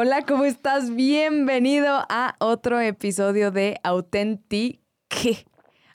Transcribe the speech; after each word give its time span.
hola, 0.00 0.22
¿cómo 0.22 0.46
estás? 0.46 0.94
Bienvenido 0.94 2.06
a 2.08 2.34
otro 2.38 2.80
episodio 2.80 3.50
de 3.50 3.78
Auténtique. 3.82 4.80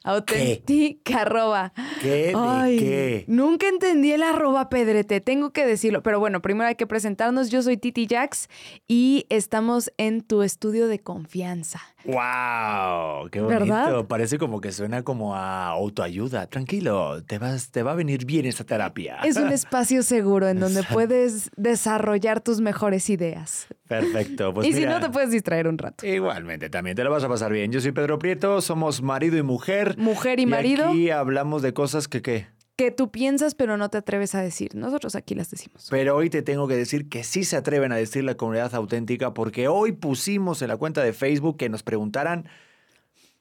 Auténtica 0.06 1.22
arroba. 1.22 1.74
¿Qué? 2.00 2.28
¿De 2.28 2.78
qué? 2.78 3.26
Nunca 3.28 3.68
entendí 3.68 4.12
el 4.12 4.22
arroba 4.22 4.70
pedrete, 4.70 5.20
tengo 5.20 5.52
que 5.52 5.66
decirlo. 5.66 6.04
Pero 6.04 6.20
bueno, 6.20 6.44
primero 6.44 6.68
hay 6.68 6.76
que 6.76 6.86
presentarnos. 6.86 7.50
Yo 7.50 7.64
soy 7.64 7.78
Titi 7.78 8.06
Jax 8.08 8.48
y 8.88 9.26
estamos 9.30 9.92
en 9.98 10.22
tu 10.22 10.44
estudio 10.44 10.88
de 10.88 11.00
confianza. 11.00 11.82
¡Wow! 12.06 13.30
¡Qué 13.32 13.42
bonito! 13.42 13.60
¿Verdad? 13.66 14.06
Parece 14.06 14.38
como 14.38 14.62
que 14.62 14.72
suena 14.72 15.02
como 15.02 15.36
a 15.36 15.70
autoayuda. 15.70 16.46
Tranquilo, 16.48 17.24
te, 17.24 17.40
vas, 17.40 17.72
te 17.72 17.82
va 17.82 17.94
a 17.94 17.96
venir 17.96 18.26
bien 18.26 18.46
esta 18.46 18.64
terapia. 18.64 19.18
Es 19.24 19.38
un 19.38 19.52
espacio 19.52 20.04
seguro 20.04 20.48
en 20.48 20.60
donde 20.60 20.84
puedes 20.84 21.50
desarrollar 21.58 22.42
tus 22.42 22.62
mejores 22.62 23.10
ideas. 23.10 23.68
Perfecto. 23.88 24.54
Pues 24.54 24.68
y 24.68 24.74
si 24.74 24.86
no, 24.86 25.00
te 25.00 25.10
puedes 25.10 25.32
distraer 25.32 25.68
un 25.68 25.78
rato. 25.78 26.06
Igualmente, 26.06 26.70
también 26.70 26.96
te 26.96 27.04
lo 27.04 27.12
vas 27.12 27.24
a 27.24 27.30
pasar 27.30 27.52
bien. 27.52 27.72
Yo 27.72 27.82
soy 27.82 27.92
Pedro 27.92 28.20
Prieto, 28.20 28.62
somos 28.62 29.02
marido 29.02 29.38
y 29.38 29.44
mujer. 29.44 29.95
Mujer 29.98 30.40
y 30.40 30.46
marido. 30.46 30.90
aquí 30.90 31.10
hablamos 31.10 31.62
de 31.62 31.74
cosas 31.74 32.08
que 32.08 32.22
qué. 32.22 32.48
Que 32.76 32.92
tú 32.92 33.10
piensas, 33.10 33.56
pero 33.56 33.78
no 33.78 33.90
te 33.90 33.98
atreves 34.00 34.36
a 34.36 34.42
decir. 34.42 34.76
Nosotros 34.76 35.16
aquí 35.16 35.34
las 35.34 35.50
decimos. 35.50 35.88
Pero 35.90 36.16
hoy 36.16 36.30
te 36.30 36.42
tengo 36.42 36.68
que 36.68 36.76
decir 36.76 37.08
que 37.08 37.24
sí 37.24 37.46
se 37.46 37.56
atreven 37.56 37.92
a 37.94 37.96
decir 37.96 38.24
la 38.26 38.36
comunidad 38.36 38.76
auténtica 38.76 39.34
porque 39.34 39.68
hoy 39.70 39.94
pusimos 39.94 40.62
en 40.62 40.68
la 40.68 40.76
cuenta 40.78 41.02
de 41.02 41.14
Facebook 41.14 41.56
que 41.56 41.70
nos 41.70 41.84
preguntaran 41.84 42.50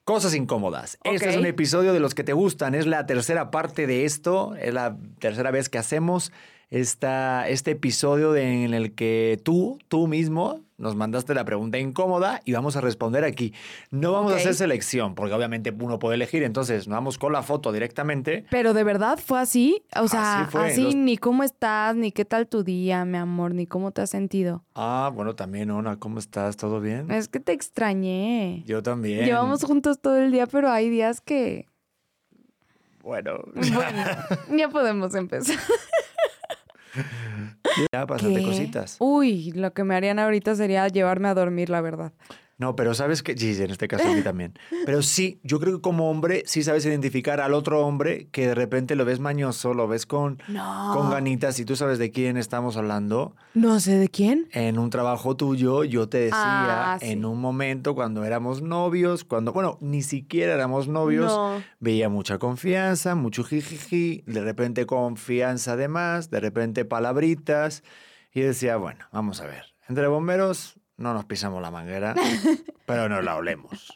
cosas 0.05 0.35
incómodas. 0.35 0.97
Este 1.03 1.29
es 1.29 1.35
un 1.37 1.45
episodio 1.45 1.91
de 1.91 1.99
los 1.99 2.13
que 2.15 2.23
te 2.23 2.31
gustan. 2.33 2.75
Es 2.75 2.85
la 2.85 3.05
tercera 3.07 3.51
parte 3.51 3.87
de 3.87 4.05
esto. 4.05 4.55
Es 4.55 4.73
la 4.73 4.97
tercera 5.19 5.51
vez 5.51 5.67
que 5.67 5.79
hacemos 5.79 6.31
esta, 6.69 7.49
este 7.49 7.71
episodio 7.71 8.31
de- 8.31 8.63
en 8.65 8.73
el 8.73 8.93
que 8.95 9.39
tú, 9.43 9.79
tú 9.89 10.07
mismo, 10.07 10.61
nos 10.77 10.95
mandaste 10.95 11.33
la 11.33 11.45
pregunta 11.45 11.77
incómoda 11.77 12.41
y 12.43 12.51
vamos 12.51 12.75
a 12.75 12.81
responder 12.81 13.23
aquí. 13.23 13.53
No 13.91 14.11
vamos 14.11 14.33
a 14.33 14.35
hacer 14.35 14.53
selección 14.55 15.15
porque 15.15 15.33
obviamente 15.33 15.73
uno 15.79 15.99
puede 15.99 16.15
elegir. 16.15 16.43
Entonces 16.43 16.87
nos 16.87 16.95
vamos 16.97 17.17
con 17.17 17.31
la 17.31 17.43
foto 17.43 17.71
directamente. 17.71 18.45
Pero 18.51 18.73
de 18.73 18.83
verdad 18.83 19.17
fue 19.23 19.39
así. 19.39 19.83
O 19.99 20.07
sea, 20.07 20.41
Así 20.41 20.57
así, 20.57 20.77
fue. 20.77 20.83
Los- 20.83 20.95
ni 20.95 21.17
cómo 21.17 21.43
estás, 21.43 21.95
ni 21.95 22.11
qué 22.11 22.25
tal 22.25 22.47
tu 22.47 22.63
día, 22.63 23.05
mi 23.05 23.17
amor, 23.17 23.53
ni 23.53 23.65
cómo 23.67 23.91
te 23.91 24.01
has 24.01 24.09
sentido. 24.09 24.63
Ah, 24.75 25.11
bueno, 25.13 25.33
también, 25.35 25.71
Ona, 25.71 25.97
¿cómo 25.97 26.19
estás? 26.19 26.57
¿Todo 26.57 26.81
bien? 26.81 27.09
Es 27.09 27.27
que 27.29 27.39
te 27.39 27.53
extrañé. 27.53 28.63
Yo 28.65 28.83
también. 28.83 29.23
Llevamos 29.25 29.63
juntos 29.63 29.99
todo 30.01 30.17
el 30.17 30.31
día, 30.31 30.45
pero 30.47 30.69
hay 30.69 30.89
días 30.89 31.21
que. 31.21 31.67
Bueno, 33.01 33.33
Bueno, 33.53 34.03
ya 34.57 34.67
podemos 34.69 35.13
empezar. 35.15 35.55
ya 37.93 38.05
pásate 38.05 38.39
¿Qué? 38.39 38.43
cositas. 38.43 38.97
Uy, 38.99 39.51
lo 39.51 39.73
que 39.73 39.83
me 39.83 39.95
harían 39.95 40.19
ahorita 40.19 40.55
sería 40.55 40.87
llevarme 40.87 41.27
a 41.27 41.33
dormir, 41.33 41.69
la 41.69 41.81
verdad. 41.81 42.13
No, 42.57 42.75
pero 42.77 42.93
sabes 42.93 43.21
que, 43.21 43.37
sí, 43.37 43.53
en 43.61 43.69
este 43.71 43.89
caso 43.89 44.07
a 44.07 44.13
mí 44.13 44.21
también. 44.21 44.53
Pero 44.85 45.01
sí, 45.01 45.41
yo 45.43 45.59
creo 45.59 45.75
que 45.75 45.81
como 45.81 46.09
hombre 46.09 46.43
sí 46.45 46.63
sabes 46.63 46.85
identificar 46.85 47.41
al 47.41 47.53
otro 47.53 47.85
hombre 47.85 48.29
que 48.31 48.47
de 48.47 48.55
repente 48.55 48.95
lo 48.95 49.03
ves 49.03 49.19
mañoso, 49.19 49.73
lo 49.73 49.89
ves 49.89 50.05
con, 50.05 50.41
No. 50.47 50.91
con 50.93 51.09
ganitas 51.09 51.59
y 51.59 51.65
tú 51.65 51.75
sabes 51.75 51.99
de 51.99 52.11
quién 52.11 52.37
estamos 52.37 52.77
hablando. 52.77 53.35
No 53.55 53.81
sé 53.81 53.97
de 53.97 54.07
quién. 54.07 54.47
En 54.53 54.79
un 54.79 54.89
trabajo 54.89 55.35
tuyo, 55.35 55.83
yo 55.83 56.07
te 56.07 56.17
decía 56.19 56.93
Ah, 56.93 56.97
sí. 57.01 57.07
en 57.11 57.25
un 57.25 57.41
momento 57.41 57.93
cuando 57.93 58.23
éramos 58.23 58.61
novios, 58.61 59.25
cuando, 59.25 59.51
bueno, 59.51 59.77
ni 59.81 60.01
siquiera 60.01 60.53
éramos 60.53 60.87
novios, 60.87 61.33
No. 61.33 61.61
veía 61.81 62.07
mucha 62.07 62.37
confianza, 62.37 63.15
mucho 63.15 63.43
jijiji, 63.43 64.23
de 64.27 64.41
repente 64.41 64.85
confianza 64.85 65.75
de 65.75 65.89
más, 65.89 66.29
de 66.29 66.39
repente 66.39 66.85
palabritas, 66.85 67.83
y 68.33 68.39
decía, 68.41 68.77
bueno, 68.77 69.05
vamos 69.11 69.41
a 69.41 69.45
ver, 69.45 69.63
entre 69.89 70.07
bomberos 70.07 70.79
no 70.97 71.13
nos 71.13 71.25
pisamos 71.25 71.61
la 71.61 71.71
manguera, 71.71 72.15
pero 72.85 73.09
nos 73.09 73.23
la 73.23 73.35
olemos. 73.35 73.91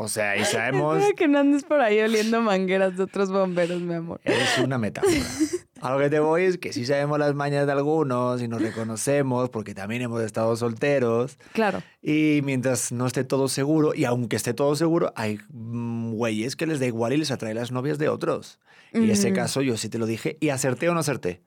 O 0.00 0.06
sea, 0.06 0.36
y 0.36 0.44
sabemos, 0.44 0.98
Espero 0.98 1.16
que 1.16 1.26
no 1.26 1.40
andes 1.40 1.64
por 1.64 1.80
ahí 1.80 2.00
oliendo 2.00 2.40
mangueras 2.40 2.96
de 2.96 3.02
otros 3.02 3.32
bomberos, 3.32 3.80
mi 3.80 3.94
amor. 3.94 4.20
es 4.22 4.58
una 4.58 4.78
metáfora. 4.78 5.12
A 5.80 5.92
lo 5.92 5.98
que 5.98 6.10
te 6.10 6.18
voy 6.18 6.42
es 6.42 6.58
que 6.58 6.72
sí 6.72 6.86
sabemos 6.86 7.18
las 7.18 7.34
mañas 7.34 7.66
de 7.66 7.72
algunos 7.72 8.42
y 8.42 8.48
nos 8.48 8.60
reconocemos 8.60 9.48
porque 9.50 9.74
también 9.74 10.02
hemos 10.02 10.22
estado 10.22 10.54
solteros. 10.56 11.38
Claro. 11.52 11.82
Y 12.02 12.40
mientras 12.44 12.90
no 12.90 13.06
esté 13.06 13.24
todo 13.24 13.48
seguro, 13.48 13.94
y 13.94 14.04
aunque 14.04 14.36
esté 14.36 14.54
todo 14.54 14.74
seguro, 14.76 15.12
hay 15.14 15.38
mm, 15.50 16.12
güeyes 16.12 16.56
que 16.56 16.66
les 16.66 16.80
da 16.80 16.86
igual 16.86 17.12
y 17.12 17.16
les 17.16 17.30
atrae 17.30 17.54
las 17.54 17.70
novias 17.70 17.98
de 17.98 18.08
otros. 18.08 18.58
Y 18.92 18.98
en 18.98 19.10
ese 19.10 19.32
caso 19.32 19.62
yo 19.62 19.76
sí 19.76 19.88
te 19.88 19.98
lo 19.98 20.06
dije. 20.06 20.36
¿Y 20.40 20.48
acerté 20.48 20.88
o 20.88 20.94
no 20.94 21.00
acerté? 21.00 21.42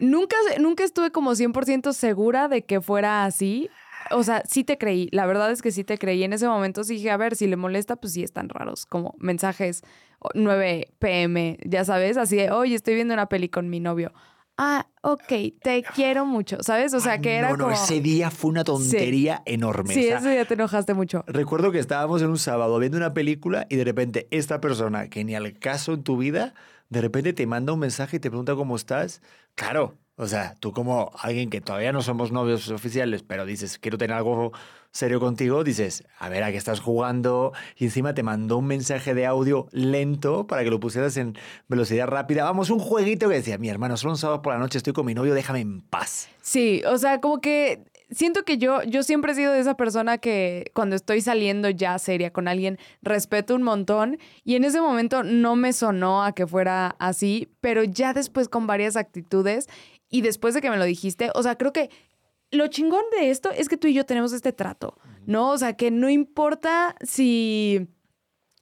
Nunca, 0.00 0.36
nunca 0.58 0.82
estuve 0.82 1.12
como 1.12 1.34
100% 1.34 1.92
segura 1.92 2.48
de 2.48 2.62
que 2.62 2.80
fuera 2.80 3.24
así. 3.24 3.68
O 4.10 4.24
sea, 4.24 4.42
sí 4.48 4.64
te 4.64 4.78
creí. 4.78 5.08
La 5.12 5.26
verdad 5.26 5.50
es 5.52 5.60
que 5.60 5.70
sí 5.70 5.84
te 5.84 5.98
creí. 5.98 6.24
En 6.24 6.32
ese 6.32 6.48
momento 6.48 6.82
dije, 6.82 7.10
a 7.10 7.16
ver, 7.18 7.36
si 7.36 7.46
le 7.46 7.56
molesta, 7.56 7.96
pues 7.96 8.14
sí 8.14 8.22
están 8.22 8.48
raros. 8.48 8.86
Como 8.86 9.14
mensajes 9.18 9.82
o, 10.18 10.30
9 10.34 10.88
pm, 10.98 11.58
ya 11.64 11.84
sabes, 11.84 12.16
así 12.16 12.36
de, 12.36 12.50
oye, 12.50 12.74
estoy 12.74 12.94
viendo 12.94 13.14
una 13.14 13.26
peli 13.28 13.50
con 13.50 13.68
mi 13.68 13.78
novio. 13.78 14.12
Ah, 14.62 14.86
ok, 15.00 15.32
te 15.62 15.82
quiero 15.94 16.26
mucho, 16.26 16.62
¿sabes? 16.62 16.92
O 16.92 17.00
sea, 17.00 17.12
Ay, 17.12 17.20
que 17.22 17.36
era 17.36 17.52
no, 17.52 17.56
no, 17.56 17.64
como... 17.64 17.76
ese 17.76 18.02
día 18.02 18.30
fue 18.30 18.50
una 18.50 18.62
tontería 18.62 19.42
enorme. 19.46 19.94
Sí, 19.94 20.00
O 20.00 20.08
sea, 20.08 20.18
ese 20.18 20.30
día 20.32 20.44
te 20.44 20.52
enojaste 20.52 20.92
mucho. 20.92 21.24
Recuerdo 21.26 21.72
que 21.72 21.78
estábamos 21.78 22.20
en 22.20 22.28
un 22.28 22.36
sábado 22.36 22.78
viendo 22.78 22.98
una 22.98 23.14
película 23.14 23.66
y 23.70 23.76
de 23.76 23.84
repente 23.84 24.28
esta 24.30 24.60
persona 24.60 25.08
que 25.08 25.24
ni 25.24 25.34
al 25.34 25.58
caso 25.58 25.94
en 25.94 26.02
tu 26.02 26.18
vida, 26.18 26.52
de 26.90 27.00
repente 27.00 27.32
te 27.32 27.46
manda 27.46 27.72
un 27.72 27.78
mensaje 27.78 28.18
y 28.18 28.20
te 28.20 28.28
pregunta 28.28 28.54
cómo 28.54 28.76
estás. 28.76 29.22
Claro, 29.54 29.96
o 30.16 30.26
sea, 30.26 30.54
tú 30.60 30.72
como 30.74 31.10
alguien 31.18 31.48
que 31.48 31.62
todavía 31.62 31.92
no 31.92 32.02
somos 32.02 32.30
novios 32.30 32.68
oficiales, 32.68 33.22
pero 33.22 33.46
dices, 33.46 33.78
quiero 33.78 33.96
tener 33.96 34.14
algo 34.14 34.52
serio 34.92 35.20
contigo, 35.20 35.62
dices, 35.64 36.04
a 36.18 36.28
ver, 36.28 36.42
¿a 36.42 36.50
qué 36.50 36.56
estás 36.56 36.80
jugando? 36.80 37.52
Y 37.76 37.84
encima 37.84 38.14
te 38.14 38.22
mandó 38.22 38.58
un 38.58 38.66
mensaje 38.66 39.14
de 39.14 39.26
audio 39.26 39.66
lento 39.72 40.46
para 40.46 40.64
que 40.64 40.70
lo 40.70 40.80
pusieras 40.80 41.16
en 41.16 41.36
velocidad 41.68 42.06
rápida. 42.06 42.44
Vamos, 42.44 42.70
un 42.70 42.80
jueguito 42.80 43.28
que 43.28 43.36
decía, 43.36 43.58
mi 43.58 43.68
hermano, 43.68 43.96
solo 43.96 44.12
un 44.12 44.18
sábado 44.18 44.42
por 44.42 44.52
la 44.52 44.58
noche 44.58 44.78
estoy 44.78 44.92
con 44.92 45.06
mi 45.06 45.14
novio, 45.14 45.34
déjame 45.34 45.60
en 45.60 45.80
paz. 45.80 46.28
Sí, 46.42 46.82
o 46.86 46.98
sea, 46.98 47.20
como 47.20 47.40
que 47.40 47.84
siento 48.10 48.44
que 48.44 48.58
yo, 48.58 48.82
yo 48.82 49.02
siempre 49.02 49.32
he 49.32 49.34
sido 49.34 49.52
de 49.52 49.60
esa 49.60 49.76
persona 49.76 50.18
que 50.18 50.70
cuando 50.74 50.96
estoy 50.96 51.20
saliendo 51.20 51.70
ya 51.70 51.98
seria 51.98 52.32
con 52.32 52.48
alguien, 52.48 52.78
respeto 53.02 53.54
un 53.54 53.62
montón 53.62 54.18
y 54.44 54.56
en 54.56 54.64
ese 54.64 54.80
momento 54.80 55.22
no 55.22 55.56
me 55.56 55.72
sonó 55.72 56.24
a 56.24 56.32
que 56.32 56.46
fuera 56.46 56.96
así, 56.98 57.48
pero 57.60 57.84
ya 57.84 58.12
después 58.12 58.48
con 58.48 58.66
varias 58.66 58.96
actitudes 58.96 59.68
y 60.08 60.22
después 60.22 60.54
de 60.54 60.60
que 60.60 60.70
me 60.70 60.76
lo 60.76 60.84
dijiste, 60.84 61.30
o 61.34 61.42
sea, 61.42 61.56
creo 61.56 61.72
que 61.72 61.90
lo 62.50 62.66
chingón 62.68 63.04
de 63.18 63.30
esto 63.30 63.50
es 63.50 63.68
que 63.68 63.76
tú 63.76 63.88
y 63.88 63.94
yo 63.94 64.06
tenemos 64.06 64.32
este 64.32 64.52
trato, 64.52 64.98
¿no? 65.26 65.50
O 65.50 65.58
sea, 65.58 65.76
que 65.76 65.90
no 65.90 66.10
importa 66.10 66.96
si 67.02 67.88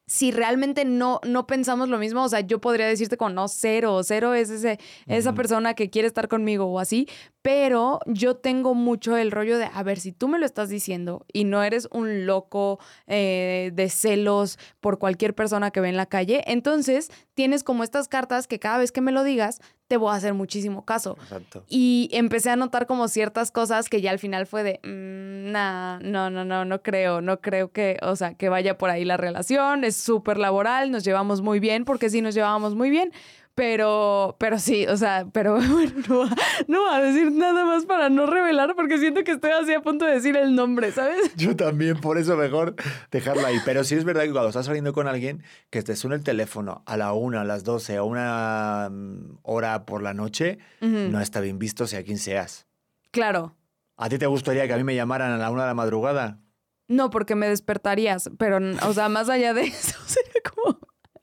si 0.09 0.31
realmente 0.31 0.87
no, 0.87 1.21
no 1.27 1.47
pensamos 1.47 1.91
lo 1.91 1.99
mismo, 1.99 2.25
o 2.25 2.29
sea, 2.31 2.41
yo 2.41 2.63
podría 2.63 2.87
decirte 2.87 3.19
como 3.19 3.29
no, 3.29 3.47
cero, 3.47 4.01
cero 4.03 4.33
es 4.33 4.49
ese, 4.49 4.81
esa 5.07 5.35
persona 5.35 5.75
que 5.75 5.91
quiere 5.91 6.09
estar 6.09 6.29
conmigo 6.29 6.65
o 6.65 6.81
así, 6.81 7.07
pero 7.49 8.01
yo 8.05 8.37
tengo 8.37 8.75
mucho 8.75 9.17
el 9.17 9.31
rollo 9.31 9.57
de, 9.57 9.71
a 9.73 9.83
ver, 9.83 9.99
si 9.99 10.13
tú 10.13 10.29
me 10.29 10.39
lo 10.39 10.45
estás 10.45 10.69
diciendo 10.69 11.25
y 11.33 11.45
no 11.45 11.63
eres 11.63 11.89
un 11.91 12.27
loco 12.27 12.79
eh, 13.07 13.71
de 13.73 13.89
celos 13.89 14.59
por 14.81 14.99
cualquier 14.99 15.35
persona 15.35 15.71
que 15.71 15.81
ve 15.81 15.89
en 15.89 15.97
la 15.97 16.05
calle, 16.05 16.45
entonces 16.47 17.11
tienes 17.33 17.65
como 17.65 17.85
estas 17.85 18.07
cartas 18.07 18.49
que 18.49 18.59
cada 18.59 18.77
vez 18.77 18.93
que 18.93 19.01
me 19.01 19.13
lo 19.13 19.25
digas, 19.25 19.63
te 19.87 19.97
voy 19.97 20.13
a 20.13 20.17
hacer 20.17 20.35
muchísimo 20.35 20.85
caso. 20.85 21.17
Exacto. 21.23 21.65
Y 21.69 22.11
empecé 22.13 22.51
a 22.51 22.57
notar 22.57 22.87
como 22.87 23.09
ciertas 23.09 23.51
cosas 23.51 23.89
que 23.89 24.03
ya 24.03 24.11
al 24.11 24.19
final 24.19 24.47
fue 24.47 24.63
de, 24.63 24.81
mm, 24.85 25.51
nah, 25.51 26.01
no, 26.01 26.29
no, 26.29 26.45
no, 26.45 26.67
no 26.67 26.83
creo, 26.83 27.23
no 27.23 27.41
creo 27.41 27.73
que, 27.73 27.97
o 28.03 28.15
sea, 28.15 28.35
que 28.35 28.51
vaya 28.51 28.77
por 28.77 28.91
ahí 28.91 29.07
la 29.07 29.17
relación, 29.17 29.85
es 29.85 29.97
súper 29.97 30.37
laboral, 30.37 30.91
nos 30.91 31.03
llevamos 31.03 31.41
muy 31.41 31.61
bien, 31.61 31.87
porque 31.87 32.11
sí 32.11 32.21
nos 32.21 32.35
llevábamos 32.35 32.75
muy 32.75 32.91
bien, 32.91 33.11
pero, 33.59 34.37
pero 34.39 34.61
sí, 34.61 34.87
o 34.87 34.97
sea, 34.97 35.27
pero 35.33 35.55
bueno, 35.73 35.93
no, 36.09 36.19
va- 36.21 36.31
no 36.69 36.93
a 36.93 37.01
decir 37.01 37.33
nada 37.33 37.65
más 37.65 37.87
para 37.87 38.09
no 38.09 38.25
revelar, 38.27 38.77
porque 38.77 38.99
siento 38.99 39.25
que 39.25 39.33
estoy 39.33 39.51
así 39.51 39.75
a 39.75 39.81
punto 39.83 40.05
de 40.05 40.13
decir 40.13 40.37
el 40.37 40.55
nombre, 40.55 40.93
¿sabes? 40.93 41.33
Yo 41.37 41.57
también, 41.57 41.97
por 42.01 42.19
eso 42.19 42.37
mejor 42.37 42.77
dejarla 43.11 43.49
ahí. 43.49 43.57
Pero 43.65 43.83
sí 43.83 43.97
es 43.97 44.05
verdad 44.05 44.23
que 44.23 44.31
cuando 44.31 44.51
estás 44.51 44.67
saliendo 44.67 44.93
con 44.93 45.09
alguien 45.09 45.43
que 45.71 45.83
te 45.83 45.97
suena 45.97 46.15
el 46.15 46.23
teléfono 46.23 46.85
a 46.87 46.97
la 46.97 47.13
una, 47.15 47.41
a 47.41 47.45
las 47.45 47.65
12, 47.65 47.97
a 47.97 48.05
una 48.05 48.91
mm, 48.93 49.39
hora 49.43 49.85
por 49.87 50.03
la 50.05 50.15
noche, 50.15 50.59
no 50.81 51.21
está 51.21 51.41
bien 51.41 51.59
visto 51.59 51.89
sea 51.89 52.05
quien 52.05 52.19
seas. 52.19 52.69
Claro. 53.11 53.57
¿A 53.97 54.09
ti 54.09 54.19
te 54.19 54.27
gustaría 54.27 54.69
que 54.69 54.73
a 54.75 54.77
mí 54.77 54.85
me 54.85 54.95
llamaran 54.95 55.33
a 55.33 55.37
la 55.37 55.51
una 55.51 55.63
de 55.63 55.69
la 55.71 55.75
madrugada? 55.75 56.39
No, 56.87 57.11
porque 57.11 57.35
me 57.35 57.49
despertarías, 57.49 58.31
pero, 58.39 58.61
o 58.87 58.93
sea, 58.93 59.09
más 59.09 59.29
allá 59.29 59.53
de 59.53 59.63
eso, 59.63 59.99
sería 60.07 60.43
como, 60.55 60.79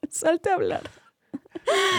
salte 0.10 0.50
a 0.50 0.56
hablar. 0.56 0.82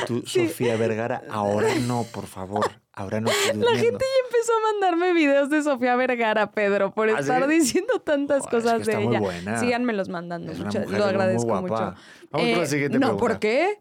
Y 0.02 0.06
tú, 0.06 0.22
Sofía 0.26 0.76
Vergara, 0.76 1.22
ahora 1.30 1.74
no, 1.86 2.04
por 2.12 2.26
favor. 2.26 2.70
Ahora 2.92 3.20
no 3.20 3.28
estoy 3.30 3.60
La 3.60 3.72
gente 3.72 4.04
ya 4.04 4.26
empezó 4.26 4.52
a 4.52 4.72
mandarme 4.72 5.12
videos 5.12 5.50
de 5.50 5.62
Sofía 5.62 5.96
Vergara, 5.96 6.50
Pedro, 6.52 6.92
por 6.94 7.10
¿Ah, 7.10 7.18
estar 7.20 7.44
sí? 7.44 7.50
diciendo 7.50 8.00
tantas 8.00 8.44
Oh, 8.44 8.46
es 8.46 8.50
cosas 8.64 8.88
que 8.88 8.96
de 8.96 9.02
ella. 9.04 9.20
buena. 9.20 9.60
Síganmelos 9.60 10.08
mandando, 10.08 10.52
mujer 10.54 10.88
lo 10.90 11.04
agradezco 11.04 11.60
mucho. 11.60 11.74
Vamos 11.74 12.50
con 12.50 12.58
la 12.58 12.66
siguiente 12.66 12.98
no, 12.98 13.06
pregunta. 13.08 13.20
¿por 13.32 13.38
qué? 13.38 13.80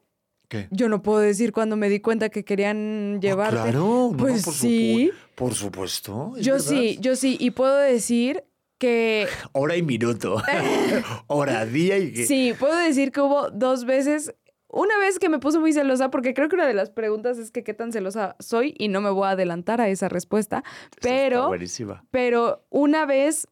¿Qué? 0.50 0.68
Yo 0.70 0.90
no 0.90 1.02
puedo 1.02 1.20
decir 1.20 1.54
cuando 1.54 1.76
me 1.78 1.90
di 1.90 2.02
cuenta 2.02 2.30
que 2.30 2.44
querían 2.46 3.16
Ah, 3.16 3.20
llevarte. 3.22 3.56
claro, 3.56 3.80
no, 4.12 4.18
Pues 4.18 4.44
por 4.44 4.54
sí. 4.54 5.12
Por 5.34 5.54
supuesto. 5.56 6.34
es 6.38 6.46
Yo 6.46 6.54
verdad. 6.54 6.68
sí, 6.70 6.98
yo 7.00 7.16
sí. 7.16 7.38
Y 7.40 7.52
puedo 7.52 7.78
decir 7.78 8.44
que 8.78 9.28
Hora 9.54 9.76
y 9.78 9.82
minuto. 9.82 10.42
Hora, 11.28 11.66
día 11.66 11.98
y 11.98 12.14
sí, 12.26 12.54
puedo 12.60 12.76
decir 12.76 13.12
que 13.12 13.22
hubo 13.22 13.50
dos 13.50 13.86
veces. 13.86 14.36
Una 14.78 14.98
vez 15.00 15.20
que 15.20 15.30
me 15.30 15.40
puse 15.40 15.58
muy 15.58 15.72
celosa, 15.72 16.12
porque 16.12 16.34
creo 16.34 16.50
que 16.50 16.56
una 16.56 16.68
de 16.68 16.74
las 16.74 16.90
preguntas 16.90 17.38
es 17.38 17.50
que 17.50 17.64
qué 17.64 17.74
tan 17.74 17.94
celosa 17.94 18.36
soy 18.40 18.76
y 18.78 18.90
no 18.90 19.00
me 19.00 19.10
voy 19.10 19.26
a 19.26 19.30
adelantar 19.30 19.80
a 19.80 19.88
esa 19.88 20.10
respuesta. 20.10 20.66
Pero, 21.02 21.48
buenísima. 21.48 22.04
pero 22.12 22.66
una 22.70 23.06
vez 23.06 23.48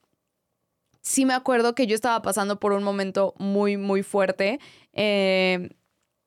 sí 1.01 1.25
me 1.25 1.33
acuerdo 1.33 1.75
que 1.75 1.87
yo 1.87 1.95
estaba 1.95 2.21
pasando 2.21 2.59
por 2.59 2.73
un 2.73 2.83
momento 2.83 3.33
muy, 3.37 3.77
muy 3.77 4.03
fuerte. 4.03 4.59
eh, 4.91 5.69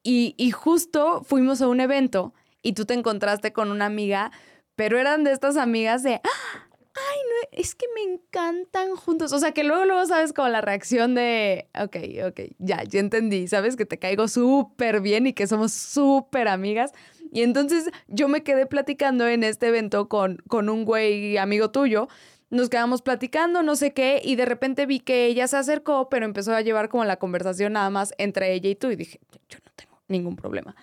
y, 0.02 0.34
y 0.38 0.50
justo 0.52 1.22
fuimos 1.24 1.60
a 1.60 1.68
un 1.68 1.80
evento 1.80 2.32
y 2.62 2.72
tú 2.72 2.86
te 2.86 2.94
encontraste 2.94 3.52
con 3.52 3.70
una 3.72 3.84
amiga, 3.86 4.30
pero 4.76 4.98
eran 4.98 5.24
de 5.24 5.32
estas 5.32 5.56
amigas 5.56 6.02
de, 6.04 6.20
"Ah, 6.24 6.65
ay, 6.96 7.18
no, 7.28 7.58
es 7.60 7.74
que 7.74 7.86
me 7.94 8.02
encantan 8.02 8.96
juntos. 8.96 9.32
O 9.32 9.38
sea, 9.38 9.52
que 9.52 9.64
luego, 9.64 9.84
luego 9.84 10.06
sabes 10.06 10.32
como 10.32 10.48
la 10.48 10.60
reacción 10.60 11.14
de, 11.14 11.68
ok, 11.78 11.96
ok, 12.28 12.40
ya, 12.58 12.82
ya 12.84 13.00
entendí, 13.00 13.48
sabes 13.48 13.76
que 13.76 13.86
te 13.86 13.98
caigo 13.98 14.28
súper 14.28 15.00
bien 15.00 15.26
y 15.26 15.32
que 15.32 15.46
somos 15.46 15.72
súper 15.72 16.48
amigas. 16.48 16.92
Y 17.32 17.42
entonces 17.42 17.90
yo 18.08 18.28
me 18.28 18.42
quedé 18.42 18.66
platicando 18.66 19.26
en 19.26 19.44
este 19.44 19.68
evento 19.68 20.08
con, 20.08 20.38
con 20.48 20.68
un 20.68 20.84
güey 20.84 21.36
amigo 21.36 21.70
tuyo. 21.70 22.08
Nos 22.48 22.70
quedamos 22.70 23.02
platicando, 23.02 23.62
no 23.62 23.74
sé 23.74 23.92
qué, 23.92 24.20
y 24.24 24.36
de 24.36 24.44
repente 24.44 24.86
vi 24.86 25.00
que 25.00 25.26
ella 25.26 25.48
se 25.48 25.56
acercó, 25.56 26.08
pero 26.08 26.24
empezó 26.24 26.54
a 26.54 26.60
llevar 26.60 26.88
como 26.88 27.04
la 27.04 27.16
conversación 27.16 27.72
nada 27.72 27.90
más 27.90 28.14
entre 28.18 28.52
ella 28.52 28.70
y 28.70 28.76
tú. 28.76 28.90
Y 28.90 28.96
dije, 28.96 29.18
yo 29.48 29.58
no 29.64 29.72
tengo 29.74 30.00
ningún 30.06 30.36
problema. 30.36 30.76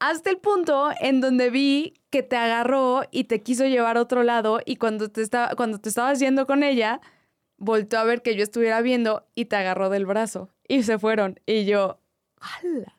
Hasta 0.00 0.30
el 0.30 0.38
punto 0.38 0.88
en 0.98 1.20
donde 1.20 1.50
vi 1.50 1.94
que 2.08 2.22
te 2.22 2.36
agarró 2.36 3.02
y 3.10 3.24
te 3.24 3.42
quiso 3.42 3.66
llevar 3.66 3.98
a 3.98 4.02
otro 4.02 4.22
lado, 4.22 4.60
y 4.64 4.76
cuando 4.76 5.10
te, 5.10 5.22
estaba, 5.22 5.54
cuando 5.54 5.78
te 5.78 5.90
estabas 5.90 6.18
yendo 6.18 6.46
con 6.46 6.62
ella, 6.62 7.00
volteó 7.58 7.98
a 8.00 8.04
ver 8.04 8.22
que 8.22 8.34
yo 8.34 8.42
estuviera 8.42 8.80
viendo 8.80 9.26
y 9.34 9.44
te 9.44 9.56
agarró 9.56 9.90
del 9.90 10.06
brazo. 10.06 10.48
Y 10.66 10.82
se 10.84 10.98
fueron. 10.98 11.38
Y 11.46 11.66
yo, 11.66 12.00
¡hala! 12.40 12.98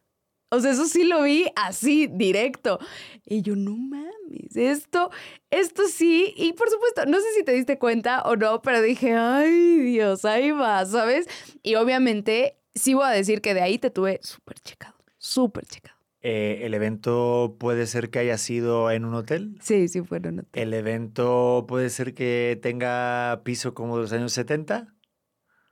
O 0.53 0.59
sea, 0.59 0.71
eso 0.71 0.85
sí 0.85 1.05
lo 1.05 1.23
vi 1.23 1.47
así, 1.55 2.07
directo. 2.07 2.77
Y 3.25 3.41
yo, 3.41 3.55
no 3.55 3.75
mames, 3.75 4.55
esto, 4.55 5.09
esto 5.49 5.87
sí. 5.87 6.33
Y 6.35 6.53
por 6.53 6.69
supuesto, 6.69 7.05
no 7.05 7.19
sé 7.19 7.33
si 7.35 7.43
te 7.43 7.53
diste 7.53 7.79
cuenta 7.79 8.21
o 8.23 8.35
no, 8.35 8.61
pero 8.61 8.81
dije, 8.81 9.15
ay 9.15 9.79
Dios, 9.79 10.25
ahí 10.25 10.51
va, 10.51 10.85
¿sabes? 10.85 11.27
Y 11.63 11.75
obviamente 11.75 12.57
sí 12.75 12.93
voy 12.93 13.05
a 13.05 13.11
decir 13.11 13.41
que 13.41 13.53
de 13.53 13.61
ahí 13.61 13.79
te 13.79 13.89
tuve 13.89 14.19
súper 14.21 14.59
checado, 14.59 14.97
súper 15.17 15.65
checado. 15.65 16.00
Eh, 16.23 16.61
¿El 16.63 16.73
evento 16.75 17.55
puede 17.59 17.87
ser 17.87 18.09
que 18.11 18.19
haya 18.19 18.37
sido 18.37 18.91
en 18.91 19.05
un 19.05 19.15
hotel? 19.15 19.57
Sí, 19.61 19.87
sí 19.87 20.01
fueron. 20.01 20.47
¿El 20.53 20.73
evento 20.73 21.65
puede 21.67 21.89
ser 21.89 22.13
que 22.13 22.59
tenga 22.61 23.41
piso 23.43 23.73
como 23.73 23.97
de 23.97 24.03
los 24.03 24.13
años 24.13 24.31
70? 24.33 24.93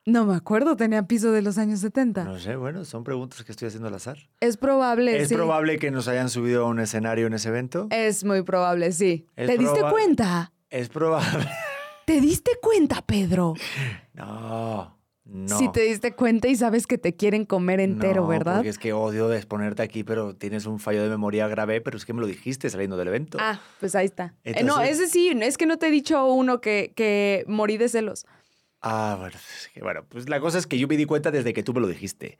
No 0.06 0.26
me 0.26 0.36
acuerdo, 0.36 0.76
tenía 0.76 1.04
piso 1.04 1.32
de 1.32 1.44
los 1.44 1.60
años 1.60 1.82
70. 1.82 2.24
No 2.24 2.40
sé, 2.40 2.56
bueno, 2.56 2.84
son 2.84 3.04
preguntas 3.04 3.44
que 3.44 3.52
estoy 3.52 3.68
haciendo 3.68 3.90
al 3.90 3.94
azar. 3.94 4.18
Es 4.40 4.58
probable, 4.58 5.22
¿Es 5.22 5.30
sí. 5.30 5.36
probable 5.36 5.78
que 5.78 5.92
nos 5.92 6.08
hayan 6.08 6.30
subido 6.30 6.66
a 6.66 6.68
un 6.68 6.80
escenario 6.80 7.28
en 7.28 7.34
ese 7.34 7.50
evento? 7.50 7.88
Es 7.92 8.24
muy 8.24 8.42
probable, 8.42 8.92
sí. 8.92 9.28
¿Te 9.36 9.56
diste 9.58 9.82
cuenta? 9.92 10.52
Es 10.72 10.90
probable. 10.90 11.48
¿Te 12.06 12.22
diste 12.22 12.52
cuenta, 12.62 13.04
Pedro? 13.06 13.54
No, 14.16 14.99
no. 15.32 15.58
Si 15.58 15.72
te 15.72 15.82
diste 15.82 16.14
cuenta 16.16 16.48
y 16.48 16.56
sabes 16.56 16.88
que 16.88 16.98
te 16.98 17.16
quieren 17.16 17.46
comer 17.46 17.80
entero, 17.80 18.24
No, 18.24 18.28
¿verdad? 18.28 18.56
Porque 18.56 18.70
es 18.70 18.78
que 18.80 18.94
odio 18.94 19.32
exponerte 19.34 19.82
aquí, 19.82 20.04
pero 20.04 20.36
tienes 20.36 20.66
un 20.66 20.80
fallo 20.80 21.04
de 21.04 21.10
memoria 21.10 21.48
grave, 21.48 21.82
pero 21.82 21.98
es 21.98 22.06
que 22.06 22.14
me 22.14 22.22
lo 22.22 22.28
dijiste 22.28 22.70
saliendo 22.70 22.98
del 22.98 23.08
evento. 23.10 23.38
Ah, 23.40 23.60
pues 23.80 23.96
ahí 23.96 24.06
está. 24.06 24.34
Eh, 24.44 24.64
no, 24.64 24.82
ese 24.82 25.08
sí, 25.08 25.30
es 25.42 25.58
que 25.58 25.66
no 25.66 25.78
te 25.78 25.88
he 25.88 25.92
dicho 25.92 26.26
uno 26.26 26.62
que, 26.62 26.94
que 26.96 27.44
morí 27.48 27.78
de 27.78 27.90
celos. 27.90 28.26
Ah, 28.82 29.18
bueno, 29.20 29.36
es 29.38 29.70
que, 29.74 29.82
bueno, 29.82 30.06
pues 30.08 30.30
la 30.30 30.40
cosa 30.40 30.58
es 30.58 30.66
que 30.66 30.78
yo 30.78 30.88
me 30.88 30.96
di 30.98 31.06
cuenta 31.06 31.32
desde 31.32 31.54
que 31.54 31.64
tú 31.64 31.74
me 31.74 31.82
lo 31.82 31.88
dijiste. 31.88 32.38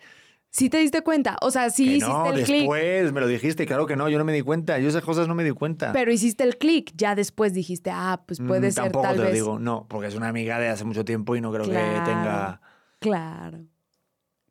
Sí 0.52 0.68
te 0.68 0.78
diste 0.80 1.04
cuenta, 1.04 1.38
o 1.42 1.52
sea, 1.52 1.70
sí 1.70 1.86
que 1.86 1.92
hiciste 1.98 2.12
no, 2.12 2.26
el 2.34 2.44
clic, 2.44 2.62
después 2.62 3.12
me 3.12 3.20
lo 3.22 3.28
dijiste, 3.28 3.68
claro 3.68 3.86
que 3.86 3.96
no, 3.96 4.10
yo 4.10 4.18
no 4.18 4.26
me 4.26 4.34
di 4.34 4.42
cuenta, 4.42 4.80
yo 4.80 4.90
esas 4.90 5.04
cosas 5.04 5.28
no 5.28 5.36
me 5.36 5.44
di 5.44 5.52
cuenta. 5.52 5.92
pero 5.94 6.12
hiciste 6.12 6.44
el 6.44 6.58
clic, 6.58 6.92
ya 6.96 7.14
después 7.14 7.54
dijiste, 7.54 7.92
ah, 7.94 8.24
pues 8.26 8.40
puede 8.40 8.70
Mm, 8.70 8.72
ser 8.72 8.84
Tampoco 8.86 9.04
tal 9.04 9.18
te 9.18 9.24
lo 9.26 9.32
digo, 9.32 9.60
no, 9.60 9.86
porque 9.88 10.08
es 10.08 10.16
una 10.16 10.28
amiga 10.30 10.58
de 10.58 10.70
hace 10.70 10.86
mucho 10.86 11.06
tiempo 11.06 11.36
y 11.36 11.42
no 11.42 11.52
creo 11.52 11.66
que 11.66 11.72
tenga... 11.72 12.62
Claro. 13.00 13.60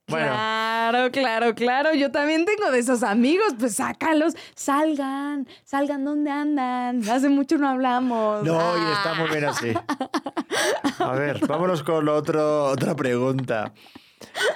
Bueno. 0.09 0.27
Claro, 0.27 1.11
claro, 1.13 1.55
claro. 1.55 1.93
Yo 1.95 2.11
también 2.11 2.47
tengo 2.47 2.71
de 2.71 2.79
esos 2.79 3.03
amigos. 3.03 3.55
Pues 3.59 3.75
sácalos, 3.75 4.35
salgan, 4.55 5.47
salgan 5.65 6.03
donde 6.05 6.31
andan. 6.31 7.07
Hace 7.11 7.29
mucho 7.29 7.59
no 7.59 7.69
hablamos. 7.69 8.43
No, 8.43 8.55
y 8.55 8.81
Ah. 8.81 8.95
estamos 8.97 9.31
bien 9.31 9.45
así. 9.45 9.73
A 10.99 11.13
ver, 11.13 11.47
vámonos 11.47 11.83
con 11.83 12.09
otro, 12.09 12.65
otra 12.67 12.97
pregunta. 12.97 13.75